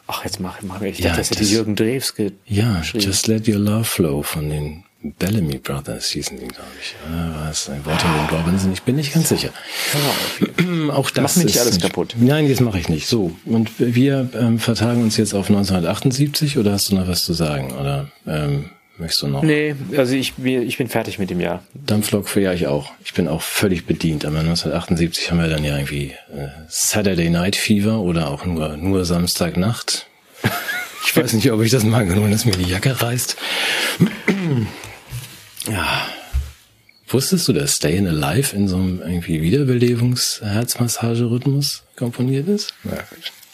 Ach, 0.06 0.24
jetzt 0.24 0.40
mach, 0.40 0.62
mach 0.62 0.80
ich. 0.80 1.01
Ja, 1.01 1.16
das 1.16 1.30
hätte 1.30 1.44
Jürgen 1.44 1.76
Drews 1.76 2.14
Ja, 2.47 2.80
Just 2.94 3.26
Let 3.26 3.48
Your 3.48 3.59
Love 3.59 3.85
Flow 3.85 4.22
von 4.22 4.48
den 4.48 4.85
Bellamy 5.02 5.59
Brothers 5.59 6.10
hießen 6.10 6.39
die, 6.39 6.48
glaube 6.48 6.70
ich. 6.80 6.94
War 7.09 7.51
es 7.51 7.68
ein 7.68 7.85
Waterloo 7.86 8.36
Robinson? 8.36 8.72
Ich 8.72 8.82
bin 8.82 8.97
nicht 8.97 9.14
ganz 9.14 9.28
sicher. 9.28 9.51
Ja, 9.94 10.93
auch 10.94 11.10
das 11.10 11.36
Mach 11.36 11.36
mir 11.36 11.44
nicht 11.44 11.60
alles 11.60 11.78
kaputt. 11.78 12.16
Nein, 12.18 12.48
das 12.48 12.60
mache 12.60 12.80
ich 12.80 12.89
nicht. 12.89 13.06
So, 13.06 13.36
und 13.44 13.70
wir 13.78 14.28
ähm, 14.35 14.59
vertagen 14.59 15.02
uns 15.02 15.16
jetzt 15.16 15.35
auf 15.35 15.48
1978 15.51 16.59
oder 16.59 16.72
hast 16.72 16.90
du 16.90 16.97
noch 16.97 17.06
was 17.06 17.24
zu 17.24 17.32
sagen? 17.32 17.72
Oder 17.72 18.09
ähm, 18.26 18.70
Möchtest 18.98 19.22
du 19.22 19.28
noch? 19.28 19.42
Nee, 19.42 19.76
also 19.96 20.14
ich, 20.14 20.34
ich 20.44 20.76
bin 20.76 20.88
fertig 20.88 21.20
mit 21.20 21.30
dem 21.30 21.38
Jahr. 21.40 21.62
Dampflok 21.74 22.28
für 22.28 22.40
ja 22.40 22.52
ich 22.52 22.66
auch. 22.66 22.90
Ich 23.04 23.14
bin 23.14 23.28
auch 23.28 23.42
völlig 23.42 23.86
bedient. 23.86 24.24
Aber 24.24 24.40
1978 24.40 25.30
haben 25.30 25.38
wir 25.38 25.46
dann 25.48 25.62
ja 25.62 25.76
irgendwie 25.76 26.14
äh, 26.34 26.48
Saturday 26.68 27.30
Night 27.30 27.54
Fever 27.54 28.00
oder 28.00 28.28
auch 28.28 28.44
nur, 28.44 28.76
nur 28.76 29.04
Samstagnacht. 29.04 30.06
Ich 31.06 31.16
weiß 31.16 31.32
nicht, 31.32 31.50
ob 31.52 31.62
ich 31.62 31.70
das 31.70 31.84
mag, 31.84 32.06
nur 32.14 32.28
dass 32.28 32.44
mir 32.44 32.52
die 32.52 32.68
Jacke 32.68 33.00
reißt. 33.00 33.36
ja. 35.70 36.06
Wusstest 37.08 37.48
du, 37.48 37.54
dass 37.54 37.76
Stayin' 37.76 38.06
Alive 38.06 38.54
in 38.54 38.68
so 38.68 38.76
einem 38.76 39.00
irgendwie 39.00 39.40
Wiederbelebungs-Herzmassagerhythmus 39.40 41.84
komponiert 41.96 42.46
ist? 42.48 42.74
Ja, 42.84 42.98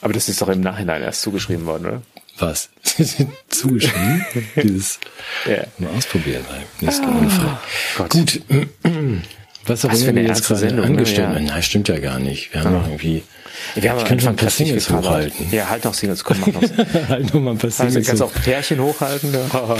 Aber 0.00 0.12
das 0.12 0.28
ist 0.28 0.42
doch 0.42 0.48
im 0.48 0.62
Nachhinein 0.62 1.02
erst 1.02 1.22
zugeschrieben 1.22 1.64
worden, 1.64 1.86
oder? 1.86 2.02
Was? 2.38 2.68
Zugeschrieben? 3.48 4.24
Dieses 4.62 4.98
ja. 5.48 5.64
mal 5.78 5.90
ausprobieren 5.96 6.44
beim 6.48 6.62
nächsten 6.86 7.04
ah, 7.06 7.18
Unfall. 7.18 7.58
Gott. 7.96 8.10
Gut. 8.10 8.40
Was 9.66 9.82
auch 9.86 9.90
Was 9.92 10.02
immer 10.02 10.16
wir 10.16 10.24
jetzt 10.24 10.46
gerade 10.46 10.60
Sendung, 10.60 10.80
ne? 10.80 10.86
angestellt 10.88 11.28
Ja. 11.30 11.34
haben. 11.36 11.44
Nein, 11.46 11.62
stimmt 11.62 11.88
ja 11.88 11.98
gar 11.98 12.18
nicht. 12.18 12.52
Wir 12.52 12.62
haben 12.64 12.74
doch 12.74 12.86
irgendwie. 12.86 13.22
Wir 13.76 13.90
haben 13.92 14.00
ich 14.00 14.04
könnte 14.04 14.24
mal 14.24 14.30
ein 14.32 14.36
paar 14.36 14.50
Singles 14.50 14.90
hochhalten. 14.90 15.46
Ja, 15.52 15.70
halt 15.70 15.84
noch 15.84 15.94
Singles, 15.94 16.22
komm, 16.22 16.38
mach 16.40 16.48
noch. 16.48 16.62
halt 17.08 17.32
nur 17.32 17.42
mal 17.42 17.52
ein 17.52 17.56
paar 17.58 17.70
Also, 17.70 17.84
Singles. 17.84 18.06
kannst 18.08 18.20
du 18.20 18.24
auch 18.26 18.32
Pärchen 18.34 18.78
hochhalten? 18.80 19.32
Ja. 19.32 19.76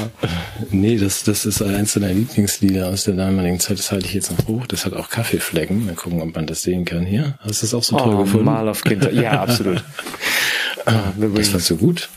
Nee, 0.71 0.97
das, 0.97 1.25
das 1.25 1.45
ist 1.45 1.61
eins 1.61 1.93
deiner 1.95 2.09
Lieblingslieder 2.15 2.89
aus 2.89 3.05
der 3.05 3.15
damaligen 3.15 3.61
Zeit. 3.61 3.79
Das 3.79 3.93
halte 3.93 4.07
ich 4.07 4.15
jetzt 4.15 4.31
noch 4.31 4.47
hoch. 4.47 4.67
Das 4.69 4.87
hat 4.87 4.95
auch 4.95 5.11
Kaffeeflecken. 5.11 5.85
Mal 5.85 5.95
gucken, 5.97 6.23
ob 6.23 6.35
man 6.35 6.47
das 6.47 6.63
sehen 6.63 6.87
kann 6.87 7.05
hier. 7.05 7.35
Hast 7.41 7.61
du 7.63 7.67
das 7.67 7.75
auch 7.75 7.83
so 7.83 7.99
toll 7.99 8.15
Oh, 8.15 8.23
gefunden? 8.23 8.47
Mal 8.47 8.67
auf 8.69 8.85
Kinder. 8.85 9.13
Ja, 9.13 9.43
absolut. 9.43 9.85
Ah, 10.87 11.13
Das 11.37 11.53
war 11.53 11.61
so 11.61 11.77
gut. 11.77 12.09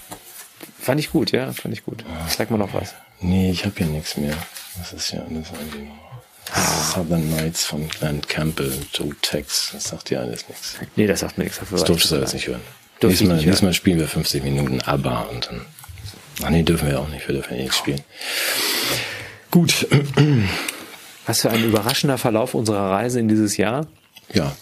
Fand 0.87 0.99
ich 1.01 1.11
gut, 1.11 1.31
ja, 1.33 1.51
fand 1.51 1.73
ich 1.73 1.83
gut. 1.83 2.03
Zeig 2.29 2.49
mal 2.49 2.57
noch 2.57 2.73
was. 2.73 2.95
Nee, 3.19 3.51
ich 3.51 3.65
habe 3.65 3.75
hier 3.77 3.87
nichts 3.87 4.15
mehr. 4.15 4.35
Das 4.79 4.93
ist 4.93 5.11
ja 5.11 5.19
alles 5.19 5.47
irgendwie 5.53 5.89
noch. 5.89 6.93
Southern 6.93 7.29
Nights 7.29 7.65
von 7.65 7.89
Glenn 7.89 8.21
Campbell, 8.21 8.71
Joe 8.93 9.13
Tex. 9.21 9.71
Das 9.73 9.83
sagt 9.83 10.09
dir 10.09 10.21
alles 10.21 10.47
nichts. 10.47 10.75
Nee, 10.95 11.05
das 11.05 11.19
sagt 11.19 11.37
mir 11.37 11.43
nichts. 11.43 11.59
Dafür 11.59 11.75
Das 11.75 11.81
weiß 11.81 11.87
durftest 11.87 12.11
du 12.11 12.15
alles 12.15 12.33
nicht 12.33 12.47
hören. 12.47 12.61
Durfte 13.01 13.17
Diesmal, 13.17 13.35
nicht 13.35 13.45
hören. 13.45 13.53
diesmal 13.55 13.73
spielen 13.73 13.99
wir 13.99 14.07
50 14.07 14.43
Minuten 14.43 14.81
ABBA 14.81 15.21
und 15.23 15.47
dann. 15.47 15.65
Ach 16.43 16.49
nee, 16.49 16.63
dürfen 16.63 16.87
wir 16.87 17.01
auch 17.01 17.09
nicht. 17.09 17.27
Wir 17.27 17.35
dürfen 17.35 17.53
ja 17.57 17.61
nichts 17.63 17.77
spielen. 17.77 18.01
Gut. 19.51 19.87
Was 21.25 21.41
für 21.41 21.49
ein 21.49 21.65
überraschender 21.65 22.17
Verlauf 22.17 22.53
unserer 22.53 22.91
Reise 22.91 23.19
in 23.19 23.27
dieses 23.27 23.57
Jahr. 23.57 23.87
Ja. 24.33 24.55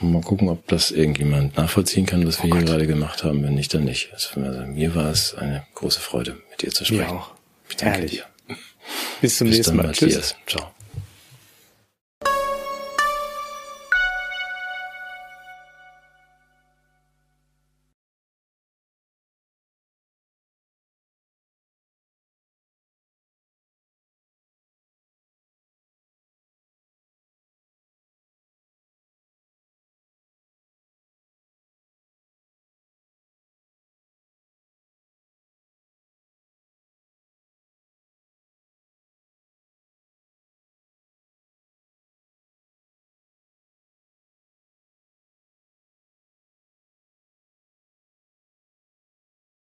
Mal 0.00 0.22
gucken, 0.22 0.48
ob 0.48 0.66
das 0.68 0.90
irgendjemand 0.92 1.56
nachvollziehen 1.56 2.06
kann, 2.06 2.26
was 2.26 2.42
wir 2.42 2.54
hier 2.54 2.64
gerade 2.64 2.86
gemacht 2.86 3.24
haben. 3.24 3.42
Wenn 3.42 3.54
nicht, 3.54 3.74
dann 3.74 3.84
nicht. 3.84 4.10
Also, 4.12 4.38
mir 4.38 4.94
war 4.94 5.10
es 5.10 5.34
eine 5.34 5.64
große 5.74 6.00
Freude, 6.00 6.36
mit 6.50 6.62
dir 6.62 6.70
zu 6.70 6.84
sprechen. 6.84 7.04
auch. 7.06 7.32
Ich 7.68 7.76
danke 7.76 7.98
Herrlich. 7.98 8.10
dir. 8.12 8.56
Bis 9.20 9.38
zum 9.38 9.48
Bis 9.48 9.56
nächsten 9.56 9.76
dann, 9.76 9.86
Mal. 9.86 9.92
Tschüss. 9.92 10.14
Matthias. 10.14 10.36
Ciao. 10.46 10.77